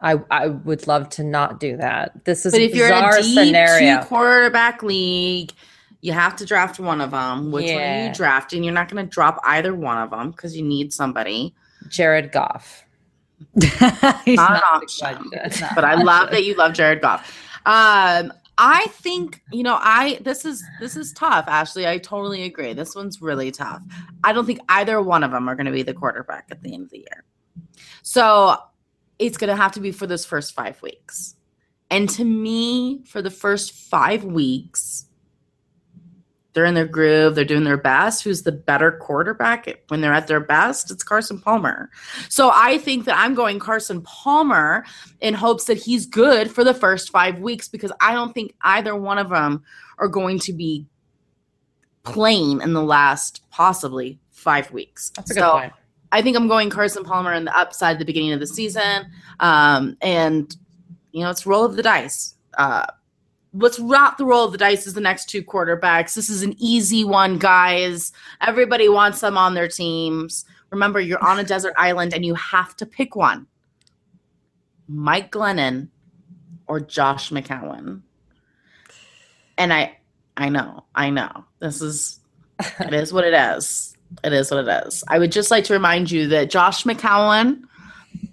I 0.03 0.19
I 0.29 0.47
would 0.47 0.85
love 0.87 1.09
to 1.11 1.23
not 1.23 1.59
do 1.59 1.77
that. 1.77 2.25
This 2.25 2.45
is 2.45 2.51
But 2.51 2.61
a 2.61 2.65
if 2.65 2.75
you're 2.75 2.87
in 2.87 2.93
bizarre 2.93 3.17
a 3.17 3.21
deep 3.23 3.33
scenario. 3.47 4.01
two 4.01 4.05
quarterback 4.07 4.83
league, 4.83 5.51
you 6.01 6.11
have 6.13 6.35
to 6.35 6.45
draft 6.45 6.79
one 6.79 7.01
of 7.01 7.11
them. 7.11 7.51
Which 7.51 7.71
one 7.71 7.81
are 7.81 8.07
you 8.07 8.13
drafting? 8.13 8.63
You're 8.63 8.73
not 8.73 8.89
going 8.91 9.03
to 9.05 9.09
drop 9.09 9.39
either 9.45 9.73
one 9.73 9.97
of 9.97 10.11
them 10.11 10.31
because 10.31 10.55
you 10.55 10.63
need 10.63 10.91
somebody. 10.93 11.55
Jared 11.89 12.31
Goff. 12.31 12.83
He's 13.61 13.81
Not 13.81 14.25
an 14.25 14.35
not- 14.35 14.63
option. 14.83 15.29
it's 15.33 15.59
not 15.61 15.75
but 15.75 15.83
I 15.85 15.95
love 15.95 16.31
that 16.31 16.43
you 16.45 16.55
love 16.55 16.73
Jared 16.73 17.01
Goff. 17.01 17.21
Um, 17.65 18.31
I 18.57 18.85
think 18.91 19.41
you 19.51 19.63
know 19.63 19.77
I 19.79 20.19
this 20.21 20.45
is 20.45 20.63
this 20.79 20.95
is 20.95 21.11
tough, 21.13 21.45
Ashley. 21.47 21.87
I 21.87 21.97
totally 21.97 22.43
agree. 22.43 22.73
This 22.73 22.95
one's 22.95 23.21
really 23.21 23.51
tough. 23.51 23.81
I 24.23 24.31
don't 24.33 24.45
think 24.45 24.59
either 24.69 25.01
one 25.01 25.23
of 25.23 25.31
them 25.31 25.49
are 25.49 25.55
going 25.55 25.65
to 25.65 25.71
be 25.71 25.81
the 25.83 25.93
quarterback 25.93 26.47
at 26.51 26.61
the 26.61 26.73
end 26.73 26.83
of 26.83 26.89
the 26.91 26.99
year. 26.99 27.23
So 28.03 28.57
it's 29.19 29.37
going 29.37 29.49
to 29.49 29.55
have 29.55 29.71
to 29.73 29.79
be 29.79 29.91
for 29.91 30.07
those 30.07 30.25
first 30.25 30.53
five 30.53 30.81
weeks. 30.81 31.35
And 31.89 32.09
to 32.11 32.23
me, 32.23 33.03
for 33.05 33.21
the 33.21 33.29
first 33.29 33.73
five 33.73 34.23
weeks, 34.23 35.05
they're 36.53 36.65
in 36.65 36.75
their 36.75 36.87
groove. 36.87 37.35
They're 37.35 37.45
doing 37.45 37.63
their 37.63 37.77
best. 37.77 38.23
Who's 38.23 38.43
the 38.43 38.51
better 38.51 38.91
quarterback 38.91 39.67
when 39.87 40.01
they're 40.01 40.13
at 40.13 40.27
their 40.27 40.39
best? 40.39 40.91
It's 40.91 41.03
Carson 41.03 41.39
Palmer. 41.39 41.89
So 42.29 42.51
I 42.53 42.77
think 42.77 43.05
that 43.05 43.17
I'm 43.17 43.33
going 43.33 43.59
Carson 43.59 44.01
Palmer 44.01 44.85
in 45.19 45.33
hopes 45.33 45.65
that 45.65 45.77
he's 45.77 46.05
good 46.05 46.51
for 46.51 46.63
the 46.63 46.73
first 46.73 47.09
five 47.09 47.39
weeks 47.39 47.67
because 47.67 47.91
I 47.99 48.13
don't 48.13 48.33
think 48.33 48.53
either 48.61 48.95
one 48.95 49.17
of 49.17 49.29
them 49.29 49.63
are 49.97 50.07
going 50.07 50.39
to 50.39 50.53
be 50.53 50.85
playing 52.03 52.61
in 52.61 52.73
the 52.73 52.83
last 52.83 53.49
possibly 53.49 54.19
five 54.31 54.71
weeks. 54.71 55.11
That's 55.15 55.31
a 55.31 55.33
good 55.33 55.39
So 55.39 55.51
point. 55.51 55.73
I 56.13 56.21
think 56.21 56.37
I'm 56.37 56.47
going 56.47 56.69
Carson 56.69 57.03
Palmer 57.03 57.33
in 57.33 57.45
the 57.45 57.57
upside 57.57 57.93
at 57.93 57.99
the 57.99 58.05
beginning 58.05 58.33
of 58.33 58.39
the 58.39 58.45
season. 58.45 59.11
Um, 59.39 59.97
and, 59.99 60.55
you 61.11 61.23
know, 61.23 61.31
it's 61.31 61.47
roll 61.47 61.65
of 61.65 61.75
the 61.75 61.81
dice. 61.81 62.35
Uh, 62.55 62.85
let's 63.51 63.77
the 63.77 64.15
roll 64.19 64.45
of 64.45 64.51
the 64.51 64.59
dice 64.59 64.85
is 64.85 64.93
the 64.93 65.01
next 65.01 65.27
two 65.27 65.43
quarterbacks. 65.43 66.13
This 66.13 66.29
is 66.29 66.43
an 66.43 66.53
easy 66.59 67.03
one, 67.03 67.39
guys. 67.39 68.11
Everybody 68.41 68.89
wants 68.89 69.21
them 69.21 69.39
on 69.39 69.55
their 69.55 69.67
teams. 69.67 70.45
Remember, 70.69 70.99
you're 70.99 71.23
on 71.23 71.39
a 71.39 71.43
desert 71.43 71.73
island 71.77 72.13
and 72.13 72.23
you 72.23 72.35
have 72.35 72.75
to 72.77 72.85
pick 72.85 73.15
one 73.15 73.47
Mike 74.87 75.31
Glennon 75.31 75.89
or 76.67 76.79
Josh 76.79 77.31
McCown. 77.31 78.01
And 79.57 79.73
I, 79.73 79.97
I 80.37 80.49
know, 80.49 80.83
I 80.93 81.09
know. 81.09 81.45
This 81.57 81.81
is, 81.81 82.19
it 82.79 82.93
is 82.93 83.11
what 83.11 83.25
it 83.25 83.33
is. 83.33 83.92
It 84.23 84.33
is 84.33 84.51
what 84.51 84.67
it 84.67 84.85
is. 84.87 85.03
I 85.07 85.19
would 85.19 85.31
just 85.31 85.51
like 85.51 85.63
to 85.65 85.73
remind 85.73 86.11
you 86.11 86.27
that 86.29 86.49
Josh 86.49 86.83
McCown 86.83 87.63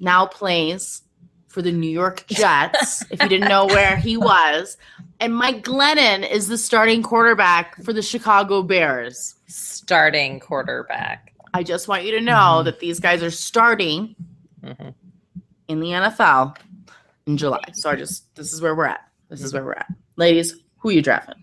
now 0.01 0.27
plays 0.27 1.03
for 1.49 1.63
the 1.63 1.73
New 1.73 1.91
York 1.91 2.25
Jets, 2.29 3.03
if 3.11 3.21
you 3.23 3.29
didn't 3.29 3.49
know 3.49 3.67
where 3.67 3.97
he 3.97 4.17
was. 4.17 4.77
And 5.19 5.35
Mike 5.35 5.65
Glennon 5.65 6.29
is 6.29 6.49
the 6.49 6.57
starting 6.59 7.03
quarterback 7.03 7.83
for 7.83 7.93
the 7.93 8.03
Chicago 8.03 8.63
Bears. 8.63 9.35
Starting 9.49 10.39
quarterback. 10.41 11.33
I 11.53 11.63
just 11.65 11.89
want 11.89 12.05
you 12.05 12.13
to 12.13 12.21
know 12.21 12.61
Mhm. 12.61 12.65
that 12.67 12.79
these 12.81 13.01
guys 13.01 13.23
are 13.23 13.31
starting 13.33 14.15
Mhm. 14.63 14.95
in 15.67 15.81
the 15.81 15.93
NFL 15.93 16.57
in 17.27 17.37
July. 17.37 17.61
So 17.73 17.91
I 17.91 17.97
just, 17.97 18.33
this 18.37 18.53
is 18.53 18.63
where 18.63 18.75
we're 18.77 18.87
at. 18.87 19.01
This 19.29 19.43
is 19.43 19.53
where 19.53 19.65
we're 19.65 19.73
at. 19.73 19.89
Ladies, 20.17 20.55
who 20.79 20.91
you 20.91 21.03
drafting? 21.03 21.35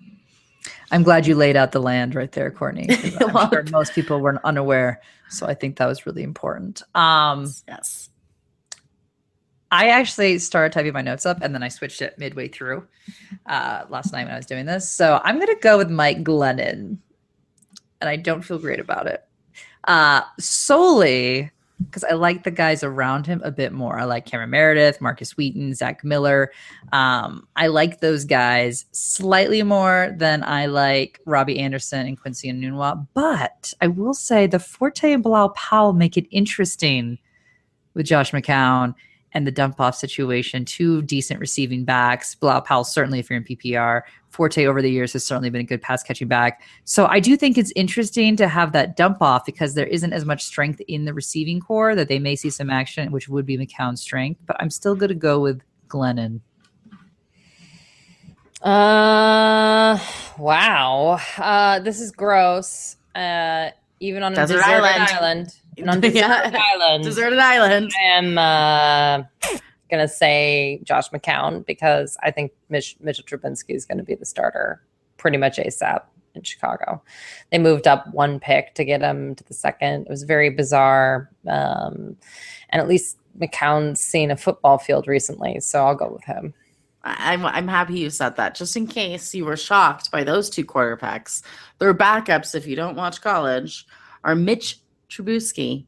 I'm 0.92 1.04
glad 1.04 1.28
you 1.28 1.36
laid 1.36 1.56
out 1.56 1.72
the 1.72 1.82
land 1.82 2.16
right 2.16 2.32
there, 2.32 2.52
Courtney. 2.52 2.88
Well- 3.20 3.50
sure 3.52 3.64
most 3.72 3.94
people 3.94 4.20
weren't 4.20 4.40
unaware, 4.44 5.02
so 5.30 5.46
I 5.48 5.54
think 5.54 5.78
that 5.78 5.86
was 5.88 6.06
really 6.06 6.24
important. 6.24 6.82
Um, 6.96 7.48
Yes. 7.68 8.10
I 9.70 9.90
actually 9.90 10.40
started 10.40 10.72
typing 10.72 10.94
my 10.94 11.02
notes 11.02 11.26
up 11.26 11.40
and 11.42 11.54
then 11.54 11.62
I 11.62 11.68
switched 11.68 12.02
it 12.02 12.18
midway 12.18 12.48
through 12.48 12.88
uh, 13.48 13.84
last 13.90 14.14
night 14.14 14.24
when 14.24 14.34
I 14.34 14.38
was 14.38 14.46
doing 14.46 14.66
this. 14.66 14.90
So 14.90 15.20
I'm 15.26 15.36
going 15.36 15.54
to 15.54 15.62
go 15.62 15.78
with 15.78 15.90
Mike 15.90 16.24
Glennon, 16.24 16.98
and 18.00 18.10
I 18.10 18.16
don't 18.16 18.44
feel 18.44 18.60
great 18.60 18.80
about 18.80 19.08
it. 19.08 19.26
Uh, 19.84 20.22
solely 20.40 21.52
because 21.86 22.04
I 22.04 22.14
like 22.14 22.44
the 22.44 22.52
guys 22.52 22.84
around 22.84 23.28
him 23.28 23.42
a 23.44 23.52
bit 23.52 23.72
more. 23.72 24.00
I 24.00 24.06
like 24.06 24.26
Cameron 24.26 24.50
Meredith, 24.50 25.00
Markus 25.00 25.38
Wheaton, 25.38 25.76
Zach 25.76 26.04
Miller. 26.04 26.52
Um, 26.92 27.48
I 27.56 27.68
like 27.68 28.00
those 28.00 28.26
guys 28.26 28.86
slightly 28.92 29.62
more 29.64 30.14
than 30.18 30.44
I 30.44 30.66
like 30.66 31.20
Robby 31.26 31.60
Anderson 31.60 32.08
and 32.08 32.20
Quincy 32.20 32.52
Enunwa. 32.52 33.06
But 33.14 33.74
I 33.82 33.88
will 33.88 34.14
say 34.14 34.48
the 34.48 34.60
Forte 34.60 35.12
and 35.12 35.22
Bilal 35.22 35.50
Powell 35.50 35.94
make 35.94 36.18
it 36.18 36.28
interesting 36.32 37.20
with 37.94 38.06
Josh 38.06 38.32
McCown 38.32 38.96
and 39.34 39.46
the 39.46 39.52
dump 39.52 39.80
off 39.80 39.96
situation. 39.96 40.66
Two 40.66 41.02
decent 41.02 41.40
receiving 41.40 41.84
backs. 41.84 42.36
Bilal 42.36 42.62
Powell, 42.62 42.84
certainly 42.84 43.20
if 43.20 43.30
you're 43.30 43.38
in 43.38 43.44
PPR. 43.44 44.02
Forte 44.30 44.66
over 44.66 44.82
the 44.82 44.92
years 44.92 45.14
has 45.14 45.24
certainly 45.24 45.50
been 45.50 45.62
a 45.62 45.66
good 45.66 45.82
pass 45.82 46.04
catching 46.04 46.28
back. 46.28 46.62
So 46.84 47.08
I 47.08 47.20
do 47.20 47.36
think 47.36 47.58
it's 47.58 47.72
interesting 47.76 48.36
to 48.38 48.48
have 48.48 48.72
that 48.74 48.96
dump 48.96 49.22
off 49.22 49.46
because 49.46 49.74
there 49.74 49.88
isn't 49.88 50.14
as 50.14 50.26
much 50.26 50.44
strength 50.44 50.82
in 50.88 51.06
the 51.06 51.14
receiving 51.14 51.60
corps 51.60 51.96
that 51.96 52.08
they 52.08 52.20
may 52.20 52.36
see 52.36 52.50
some 52.50 52.70
action, 52.70 53.12
which 53.12 53.30
would 53.30 53.46
be 53.46 53.58
McCown's 53.58 54.02
strength. 54.02 54.42
But 54.46 54.58
I'm 54.60 54.70
still 54.70 54.96
going 54.96 55.10
to 55.10 55.16
go 55.16 55.40
with 55.40 55.62
Glennon. 55.88 56.42
Uh, 58.62 60.00
wow. 60.38 61.20
Uh, 61.38 61.80
this 61.80 62.00
is 62.00 62.12
gross. 62.12 62.98
Uh, 63.16 63.70
even 64.00 64.24
on 64.24 64.34
a 64.34 64.36
Desert 64.36 64.58
deserted 64.58 64.84
island. 64.84 65.10
island. 65.12 65.56
On 65.86 66.00
deserted 66.02 66.16
Yeah. 66.16 66.60
island. 66.74 67.04
Deserted 67.04 67.40
Island. 67.40 67.92
I 68.00 68.04
am 68.18 68.38
uh, 68.38 69.24
gonna 69.92 70.08
say 70.08 70.80
Josh 70.84 71.10
McCown 71.10 71.66
because 71.66 72.18
I 72.24 72.32
think 72.32 72.52
Mitch, 72.70 72.96
Mitchell 73.00 73.26
Trubisky 73.26 73.76
is 73.76 73.86
going 73.86 73.98
to 73.98 74.04
be 74.04 74.16
the 74.16 74.26
starter 74.26 74.82
pretty 75.18 75.38
much 75.38 75.58
ASAP 75.58 76.02
in 76.36 76.44
Chicago. 76.44 77.02
They 77.52 77.58
moved 77.58 77.88
up 77.88 78.08
one 78.14 78.40
pick 78.40 78.76
to 78.76 78.86
get 78.86 79.02
him 79.02 79.36
to 79.36 79.44
the 79.44 79.54
second. 79.54 80.04
It 80.04 80.10
was 80.10 80.24
very 80.24 80.50
bizarre, 80.50 81.30
um, 81.48 82.16
and 82.70 82.82
at 82.82 82.88
least 82.88 83.18
McCown's 83.40 84.00
seen 84.02 84.32
a 84.32 84.38
football 84.38 84.78
field 84.78 85.08
recently, 85.08 85.60
so 85.60 85.86
I'll 85.86 85.96
go 85.96 86.10
with 86.12 86.24
him. 86.26 86.54
I'm, 87.04 87.46
I'm 87.46 87.68
happy 87.70 88.00
you 88.00 88.10
said 88.10 88.36
that, 88.36 88.54
just 88.56 88.76
in 88.76 88.86
case 88.88 89.34
you 89.34 89.46
were 89.46 89.56
shocked 89.56 90.12
by 90.12 90.24
those 90.26 90.50
two 90.50 90.66
quarterbacks. 90.66 91.42
Their 91.80 91.94
backups, 91.94 92.54
if 92.54 92.68
you 92.68 92.76
don't 92.76 92.96
watch 92.98 93.22
college, 93.22 93.86
are 94.26 94.36
Mitch 94.36 94.80
Trubisky 95.10 95.86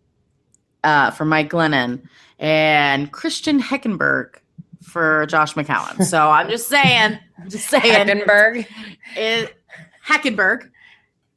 uh, 0.83 1.11
for 1.11 1.25
Mike 1.25 1.49
Glennon 1.49 2.01
and 2.39 3.11
Christian 3.11 3.61
Heckenberg 3.61 4.35
for 4.83 5.25
Josh 5.27 5.53
McCown. 5.53 6.03
So 6.03 6.29
I'm 6.29 6.49
just 6.49 6.67
saying, 6.67 7.19
I'm 7.37 7.49
just 7.49 7.69
saying, 7.69 7.83
Heckenberg, 7.83 8.65
it, 9.15 9.55
Hackenberg. 10.05 10.69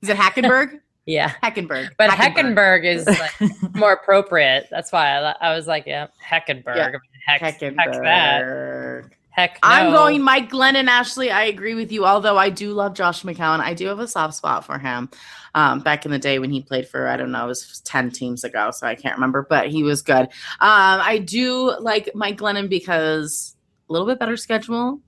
Is 0.00 0.08
it 0.08 0.16
Hackenberg? 0.16 0.80
yeah. 1.06 1.32
Hackenberg. 1.42 1.90
But 1.98 2.10
Heckenberg 2.10 2.84
is 2.84 3.06
like 3.06 3.74
more 3.74 3.92
appropriate. 3.92 4.68
That's 4.70 4.92
why 4.92 5.16
I, 5.16 5.34
I 5.40 5.54
was 5.54 5.66
like, 5.66 5.86
yeah, 5.86 6.08
Heckenberg. 6.24 6.76
Yeah. 6.76 6.92
Heck, 7.26 7.40
heck 7.40 7.60
that. 7.60 9.04
Heck, 9.32 9.58
I'm 9.62 9.92
going 9.92 10.22
Mike 10.22 10.50
Glennon, 10.50 10.88
Ashley. 10.88 11.30
I 11.30 11.44
agree 11.44 11.74
with 11.74 11.90
you. 11.90 12.04
Although 12.04 12.36
I 12.36 12.50
do 12.50 12.72
love 12.72 12.92
Josh 12.92 13.22
McCown, 13.22 13.60
I 13.60 13.72
do 13.72 13.86
have 13.86 13.98
a 13.98 14.06
soft 14.06 14.34
spot 14.34 14.64
for 14.64 14.78
him. 14.78 15.08
Um, 15.54 15.80
back 15.80 16.04
in 16.04 16.10
the 16.10 16.18
day 16.18 16.38
when 16.38 16.50
he 16.50 16.60
played 16.60 16.86
for, 16.86 17.08
I 17.08 17.16
don't 17.16 17.32
know, 17.32 17.44
it 17.44 17.48
was 17.48 17.80
ten 17.80 18.10
teams 18.10 18.44
ago, 18.44 18.70
so 18.70 18.86
I 18.86 18.94
can't 18.94 19.16
remember, 19.16 19.46
but 19.48 19.68
he 19.68 19.82
was 19.82 20.02
good. 20.02 20.24
Um, 20.24 20.28
I 20.60 21.18
do 21.24 21.74
like 21.80 22.10
Mike 22.14 22.36
Glennon 22.38 22.68
because 22.68 23.56
a 23.88 23.92
little 23.92 24.06
bit 24.06 24.18
better 24.18 24.36
schedule. 24.36 25.00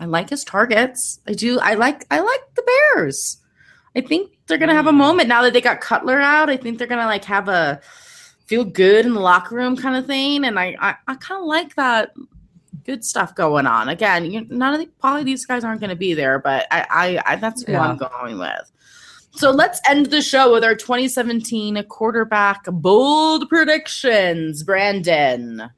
I 0.00 0.06
like 0.06 0.30
his 0.30 0.44
targets. 0.44 1.20
I 1.26 1.32
do. 1.32 1.58
I 1.58 1.74
like. 1.74 2.06
I 2.10 2.20
like 2.20 2.40
the 2.54 2.62
Bears. 2.94 3.38
I 3.96 4.00
think 4.00 4.30
they're 4.46 4.58
gonna 4.58 4.74
have 4.74 4.86
a 4.86 4.92
Mm. 4.92 4.96
moment 4.96 5.28
now 5.28 5.42
that 5.42 5.52
they 5.52 5.60
got 5.60 5.80
Cutler 5.80 6.20
out. 6.20 6.48
I 6.48 6.56
think 6.56 6.78
they're 6.78 6.86
gonna 6.86 7.06
like 7.06 7.24
have 7.24 7.48
a 7.48 7.80
feel 8.46 8.64
good 8.64 9.04
in 9.04 9.12
the 9.12 9.20
locker 9.20 9.56
room 9.56 9.76
kind 9.76 9.96
of 9.96 10.06
thing, 10.06 10.44
and 10.44 10.58
I 10.58 10.76
I, 10.80 10.94
I 11.06 11.14
kind 11.16 11.40
of 11.40 11.46
like 11.46 11.74
that 11.74 12.12
good 12.88 13.04
stuff 13.04 13.34
going 13.34 13.66
on. 13.66 13.90
Again, 13.90 14.24
you, 14.32 14.46
none 14.48 14.72
of 14.72 14.80
the, 14.80 14.86
probably 14.98 15.22
these 15.22 15.44
guys 15.44 15.62
aren't 15.62 15.78
going 15.78 15.90
to 15.90 15.96
be 15.96 16.14
there, 16.14 16.38
but 16.38 16.66
I, 16.70 16.86
I, 17.26 17.32
I 17.32 17.36
that's 17.36 17.62
who 17.62 17.72
Yeah. 17.72 17.82
I'm 17.82 17.98
going 17.98 18.38
with. 18.38 18.72
So 19.32 19.50
let's 19.50 19.78
end 19.86 20.06
the 20.06 20.22
show 20.22 20.50
with 20.50 20.64
our 20.64 20.74
2017 20.74 21.84
quarterback 21.84 22.64
bold 22.64 23.46
predictions. 23.50 24.62
Brandon, 24.62 25.70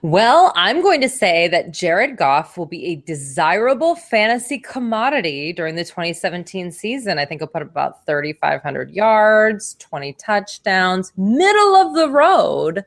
Well, 0.00 0.54
I'm 0.56 0.80
going 0.80 1.02
to 1.02 1.08
say 1.10 1.48
that 1.48 1.70
Jared 1.70 2.16
Goff 2.16 2.56
will 2.56 2.64
be 2.64 2.86
a 2.86 2.96
desirable 2.96 3.94
fantasy 3.94 4.58
commodity 4.58 5.52
during 5.52 5.74
the 5.74 5.84
2017 5.84 6.72
season. 6.72 7.18
I 7.18 7.26
think 7.26 7.42
he'll 7.42 7.48
put 7.48 7.60
up 7.60 7.68
about 7.68 8.06
3,500 8.06 8.90
yards, 8.90 9.74
20 9.78 10.14
touchdowns, 10.14 11.12
middle 11.18 11.76
of 11.76 11.94
the 11.94 12.08
road. 12.08 12.86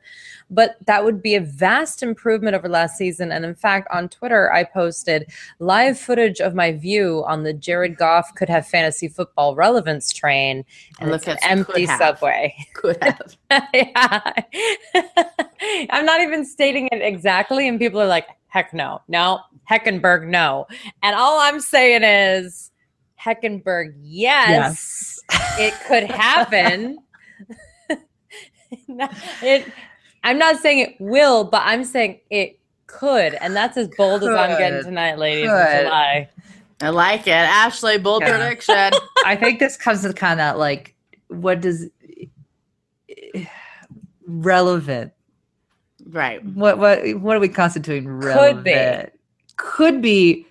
But 0.50 0.76
that 0.86 1.04
would 1.04 1.22
be 1.22 1.34
a 1.34 1.40
vast 1.40 2.02
improvement 2.02 2.54
over 2.54 2.68
last 2.68 2.96
season. 2.96 3.32
And 3.32 3.44
in 3.44 3.54
fact, 3.54 3.88
on 3.90 4.08
Twitter, 4.08 4.52
I 4.52 4.64
posted 4.64 5.30
live 5.58 5.98
footage 5.98 6.40
of 6.40 6.54
my 6.54 6.72
view 6.72 7.24
on 7.26 7.42
the 7.42 7.52
Jared 7.52 7.96
Goff 7.96 8.34
could 8.34 8.48
have 8.48 8.66
fantasy 8.66 9.08
football 9.08 9.54
relevance 9.54 10.12
train. 10.12 10.64
And 11.00 11.10
Look 11.10 11.26
it's 11.26 11.42
an 11.42 11.50
empty 11.50 11.72
could 11.72 11.88
have. 11.88 11.98
subway. 11.98 12.54
could 12.74 12.98
have. 13.02 13.36
yeah. 13.74 14.32
I'm 15.90 16.04
not 16.04 16.20
even 16.20 16.44
stating 16.44 16.88
it 16.92 17.00
exactly, 17.00 17.66
and 17.68 17.78
people 17.78 18.00
are 18.00 18.06
like, 18.06 18.28
heck 18.48 18.72
no, 18.74 19.00
no, 19.08 19.40
Heckenberg, 19.70 20.26
no. 20.28 20.66
And 21.02 21.16
all 21.16 21.40
I'm 21.40 21.60
saying 21.60 22.02
is, 22.04 22.70
Heckenberg, 23.20 23.94
yes, 23.98 25.18
it 25.58 25.74
could 25.88 26.04
happen. 26.04 26.98
It, 29.42 29.72
I'm 30.24 30.38
not 30.38 30.58
saying 30.58 30.78
it 30.80 30.96
will, 30.98 31.44
but 31.44 31.62
I'm 31.64 31.84
saying 31.84 32.20
it 32.30 32.58
could. 32.86 33.34
And 33.34 33.54
that's 33.54 33.76
as 33.76 33.88
bold 33.88 34.22
as 34.24 34.30
I'm 34.30 34.58
getting 34.58 34.82
tonight, 34.82 35.18
ladies. 35.18 35.50
Could. 35.50 35.80
in 35.80 35.84
July. 35.84 36.28
I 36.80 36.88
like 36.88 37.26
it. 37.26 37.30
Ashley, 37.30 37.98
bold 37.98 38.22
Yeah. 38.22 38.36
prediction. 38.36 38.90
I 39.24 39.36
think 39.36 39.58
this 39.60 39.76
comes 39.76 40.02
to 40.02 40.12
kind 40.12 40.40
of 40.40 40.56
like 40.56 40.94
what 41.28 41.60
does 41.60 41.86
relevant 44.26 45.12
right. 46.08 46.44
what 46.44 46.78
what 46.78 47.14
what 47.20 47.36
are 47.36 47.40
we 47.40 47.48
constituting 47.48 48.20
Could 48.20 48.64
be. 48.64 49.02
could 49.56 50.02
be 50.02 50.46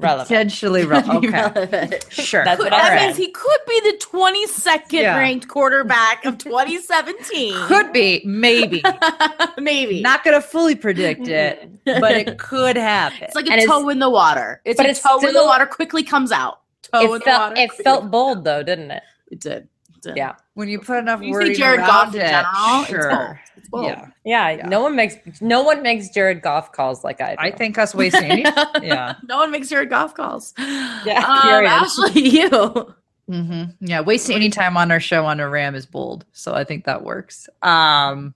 Relevant. 0.00 0.28
potentially 0.28 0.84
relevant 0.86 1.24
okay 1.24 1.30
Relevant. 1.30 2.06
sure 2.10 2.44
That's 2.44 2.60
Could- 2.62 2.72
that 2.72 2.94
means 3.00 3.16
he 3.16 3.30
could 3.30 3.60
be 3.68 3.80
the 3.80 3.96
22nd 3.98 4.92
Yeah. 4.92 5.16
ranked 5.18 5.48
quarterback 5.48 6.24
of 6.24 6.38
2017. 6.38 7.54
could 7.66 7.92
be 7.92 8.22
maybe 8.24 8.82
maybe 9.58 10.00
not 10.02 10.24
gonna 10.24 10.40
fully 10.40 10.74
predict 10.74 11.28
it 11.28 11.68
but 11.84 12.12
it 12.12 12.38
could 12.38 12.76
happen 12.76 13.18
It's 13.22 13.34
like 13.34 13.46
a 13.48 13.52
And 13.52 13.66
toe 13.68 13.88
in 13.88 13.98
the 13.98 14.10
water. 14.10 14.60
It's 14.64 14.76
but 14.76 14.86
a 14.86 14.90
it's 14.90 15.00
toe 15.02 15.18
in 15.26 15.34
the 15.34 15.44
water 15.44 15.66
quickly 15.66 16.02
comes 16.02 16.32
out. 16.32 16.60
Toe 16.92 17.00
in 17.00 17.06
It 17.06 17.12
the 17.12 17.20
felt, 17.24 17.50
water. 17.50 17.60
it 17.60 17.72
felt 17.72 18.10
bold, 18.10 18.44
though, 18.44 18.62
didn't 18.62 18.90
it? 18.90 19.02
It 19.30 19.40
did. 19.40 19.68
It 19.96 20.02
did. 20.02 20.16
Yeah. 20.16 20.34
when 20.54 20.68
you 20.68 20.80
put 20.80 20.98
enough 20.98 21.20
When 21.20 21.28
you 21.28 21.34
wording 21.34 21.54
Jared 21.54 21.80
around 21.80 21.88
Goff 21.88 22.14
in 22.14 22.20
it, 22.20 22.28
general, 22.28 22.84
sure. 22.84 23.40
It's 23.72 23.82
bold. 23.82 23.86
It's 23.86 24.00
bold. 24.00 24.12
yeah 24.24 24.50
Yeah, 24.50 24.56
Yeah. 24.58 24.68
no 24.68 24.80
one 24.82 24.96
makes 24.96 25.16
no 25.40 25.62
one 25.62 25.82
makes 25.82 26.08
Jared 26.10 26.42
Goff 26.42 26.72
calls 26.72 27.04
like 27.04 27.20
I 27.20 27.30
do. 27.30 27.36
i 27.40 27.50
think 27.50 27.78
us 27.78 27.94
wasting 27.94 28.24
any 28.30 28.42
yeah 28.82 29.14
no 29.28 29.38
one 29.38 29.50
makes 29.50 29.68
Jared 29.68 29.90
Goff 29.90 30.14
calls. 30.14 30.52
Yeah, 30.58 31.24
um. 31.26 31.66
Ashley, 31.66 32.28
you. 32.28 32.94
hmm 33.28 33.62
Yeah, 33.80 34.00
wasting 34.00 34.36
any 34.36 34.50
time 34.50 34.76
on 34.76 34.90
our 34.90 35.00
show 35.00 35.24
on 35.26 35.40
a 35.40 35.48
ram 35.48 35.74
is 35.74 35.86
bold. 35.86 36.24
So 36.32 36.52
I 36.54 36.64
think 36.64 36.84
that 36.84 37.02
works. 37.04 37.48
Um 37.62 38.34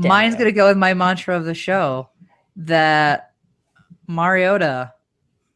Damn 0.00 0.08
mine's 0.08 0.34
it. 0.34 0.38
gonna 0.38 0.52
go 0.52 0.68
with 0.68 0.76
my 0.76 0.92
mantra 0.94 1.36
of 1.36 1.44
the 1.44 1.54
show 1.54 2.08
that 2.56 3.32
Mariota 4.08 4.92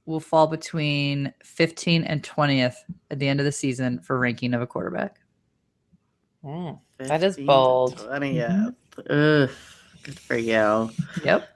will 0.07 0.21
fall 0.21 0.47
between 0.47 1.35
15 1.45 2.05
and 2.05 2.23
20th 2.23 2.77
at 3.11 3.19
the 3.19 3.29
end 3.29 3.41
of 3.41 3.45
the 3.45 3.53
season 3.53 3.99
for 4.01 4.19
ranking 4.19 4.55
of 4.55 4.63
a 4.63 4.67
quarterback. 4.67 5.21
Mm, 6.45 6.78
That 6.99 7.22
is 7.22 7.34
15 7.36 7.45
to 7.45 7.47
bold. 7.47 7.97
20th. 7.99 8.74
Ugh, 9.11 9.51
good 10.03 10.18
for 10.18 10.36
you. 10.36 10.91
Yep. 11.24 11.49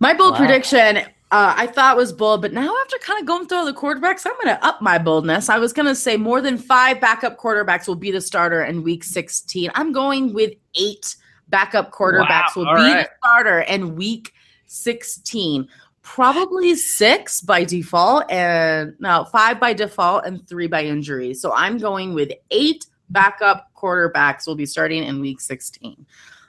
My 0.00 0.14
bold 0.14 0.32
Wow. 0.32 0.38
prediction, 0.38 0.98
uh, 0.98 1.54
I 1.56 1.66
thought 1.66 1.96
was 1.96 2.12
bold, 2.12 2.42
but 2.42 2.52
now 2.52 2.74
after 2.82 2.98
kind 2.98 3.20
of 3.20 3.26
going 3.26 3.46
through 3.46 3.58
all 3.58 3.64
the 3.64 3.72
quarterbacks, 3.72 4.26
I'm 4.26 4.32
going 4.42 4.56
to 4.56 4.64
up 4.64 4.80
my 4.82 4.98
boldness. 4.98 5.48
I 5.48 5.58
was 5.58 5.72
going 5.72 5.86
to 5.86 5.94
say 5.94 6.16
more 6.16 6.40
than 6.40 6.58
five 6.58 7.00
backup 7.00 7.38
quarterbacks 7.38 7.86
will 7.86 7.94
be 7.96 8.10
the 8.10 8.20
starter 8.20 8.62
in 8.64 8.82
week 8.82 9.04
16. 9.04 9.70
I'm 9.74 9.92
going 9.92 10.32
with 10.34 10.52
eight 10.74 11.16
backup 11.48 11.92
quarterbacks 11.92 12.56
Wow, 12.56 12.62
will 12.62 12.68
all 12.68 12.76
be 12.76 12.82
right. 12.82 13.06
the 13.06 13.10
starter 13.22 13.60
in 13.60 13.94
week 13.96 14.32
16. 14.66 15.68
Probably 16.02 16.74
six 16.74 17.40
by 17.40 17.64
default, 17.64 18.30
and 18.30 18.94
no, 18.98 19.24
five 19.32 19.58
by 19.58 19.72
default, 19.72 20.26
and 20.26 20.46
three 20.46 20.66
by 20.66 20.84
injury. 20.84 21.32
So 21.32 21.50
I'm 21.54 21.78
going 21.78 22.12
with 22.12 22.30
eight 22.50 22.84
backup 23.14 23.70
quarterbacks 23.74 24.46
will 24.46 24.56
be 24.56 24.66
starting 24.66 25.02
in 25.02 25.20
week 25.20 25.40
16. 25.40 26.04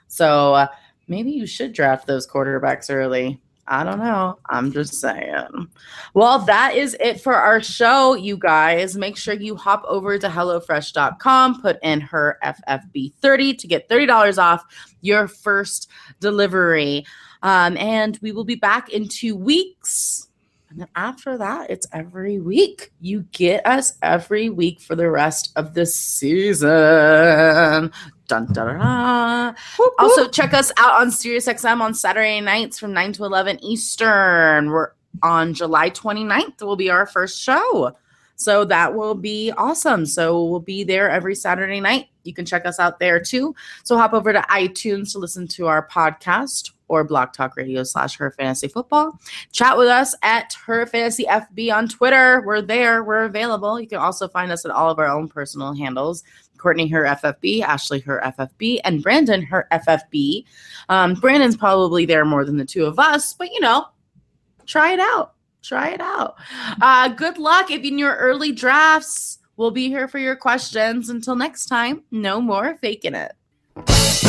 So 0.08 0.52
uh, 0.52 0.66
maybe 1.08 1.30
you 1.30 1.46
should 1.46 1.72
draft 1.72 2.06
those 2.06 2.26
quarterbacks 2.26 2.94
early. 2.94 3.40
I 3.68 3.82
don't 3.82 3.98
know. 3.98 4.38
I'm 4.48 4.70
just 4.70 4.94
saying. 4.94 5.68
Well, 6.14 6.38
that 6.40 6.76
is 6.76 6.96
it 7.00 7.20
for 7.20 7.34
our 7.34 7.60
show, 7.60 8.14
you 8.14 8.36
guys. 8.36 8.96
Make 8.96 9.16
sure 9.16 9.34
you 9.34 9.56
hop 9.56 9.84
over 9.88 10.18
to 10.18 10.28
HelloFresh.com, 10.28 11.62
put 11.62 11.78
in 11.82 12.00
her 12.00 12.38
FFB30 12.44 13.58
to 13.58 13.66
get 13.66 13.88
$30 13.88 14.38
off 14.38 14.64
your 15.00 15.26
first 15.26 15.90
delivery. 16.20 17.04
Um, 17.42 17.76
and 17.76 18.18
we 18.22 18.32
will 18.32 18.44
be 18.44 18.54
back 18.54 18.90
in 18.90 19.08
two 19.08 19.34
weeks. 19.34 20.25
And 20.68 20.80
then 20.80 20.88
after 20.96 21.38
that, 21.38 21.70
it's 21.70 21.86
every 21.92 22.40
week. 22.40 22.92
You 23.00 23.22
get 23.32 23.66
us 23.66 23.96
every 24.02 24.50
week 24.50 24.80
for 24.80 24.96
the 24.96 25.10
rest 25.10 25.52
of 25.56 25.74
the 25.74 25.86
season. 25.86 26.68
Dun, 26.68 27.92
dun, 28.26 28.52
dun, 28.52 28.78
dun. 28.78 29.56
Also, 29.98 30.28
check 30.28 30.52
us 30.52 30.72
out 30.76 31.00
on 31.00 31.08
SiriusXM 31.08 31.80
on 31.80 31.94
Saturday 31.94 32.40
nights 32.40 32.78
from 32.78 32.92
9 32.92 33.12
to 33.12 33.24
11 33.24 33.64
Eastern. 33.64 34.70
We're 34.70 34.90
on 35.22 35.54
July 35.54 35.90
29th, 35.90 36.62
will 36.62 36.76
be 36.76 36.90
our 36.90 37.06
first 37.06 37.40
show. 37.40 37.96
So 38.34 38.64
that 38.66 38.94
will 38.94 39.14
be 39.14 39.50
awesome. 39.52 40.04
So 40.04 40.44
we'll 40.44 40.60
be 40.60 40.84
there 40.84 41.08
every 41.08 41.34
Saturday 41.34 41.80
night. 41.80 42.08
You 42.24 42.34
can 42.34 42.44
check 42.44 42.66
us 42.66 42.78
out 42.78 42.98
there 42.98 43.18
too. 43.18 43.54
So 43.82 43.96
hop 43.96 44.12
over 44.12 44.32
to 44.32 44.40
iTunes 44.50 45.12
to 45.12 45.18
listen 45.18 45.48
to 45.48 45.68
our 45.68 45.88
podcast 45.88 46.72
or 46.88 47.04
Blog 47.04 47.32
Talk 47.32 47.56
Radio 47.56 47.82
slash 47.82 48.16
Her 48.16 48.30
Fantasy 48.30 48.68
Football. 48.68 49.18
Chat 49.52 49.76
with 49.76 49.88
us 49.88 50.14
at 50.22 50.52
Her 50.64 50.86
Fantasy 50.86 51.24
FB 51.24 51.74
on 51.74 51.88
Twitter. 51.88 52.42
We're 52.44 52.62
there. 52.62 53.02
We're 53.02 53.24
available. 53.24 53.80
You 53.80 53.88
can 53.88 53.98
also 53.98 54.28
find 54.28 54.52
us 54.52 54.64
at 54.64 54.70
all 54.70 54.90
of 54.90 54.98
our 54.98 55.08
own 55.08 55.28
personal 55.28 55.74
handles. 55.74 56.22
Courtney 56.58 56.88
her 56.88 57.04
FFB, 57.04 57.62
Ashley 57.62 58.00
her 58.00 58.20
FFB, 58.24 58.80
and 58.84 59.02
Brandon 59.02 59.42
her 59.42 59.68
FFB. 59.72 60.44
Um, 60.88 61.14
Brandon's 61.14 61.56
probably 61.56 62.06
there 62.06 62.24
more 62.24 62.44
than 62.44 62.56
the 62.56 62.64
two 62.64 62.84
of 62.84 62.98
us, 62.98 63.34
but 63.34 63.50
you 63.52 63.60
know, 63.60 63.86
try 64.66 64.92
it 64.92 65.00
out. 65.00 65.34
Try 65.62 65.90
it 65.90 66.00
out. 66.00 66.36
Uh, 66.80 67.08
good 67.08 67.38
luck 67.38 67.70
if 67.70 67.82
in 67.82 67.98
your 67.98 68.14
early 68.16 68.52
drafts. 68.52 69.38
We'll 69.56 69.70
be 69.70 69.88
here 69.88 70.06
for 70.06 70.18
your 70.18 70.36
questions. 70.36 71.08
Until 71.08 71.34
next 71.34 71.66
time, 71.66 72.04
no 72.10 72.40
more 72.40 72.76
faking 72.76 73.14
it. 73.14 74.25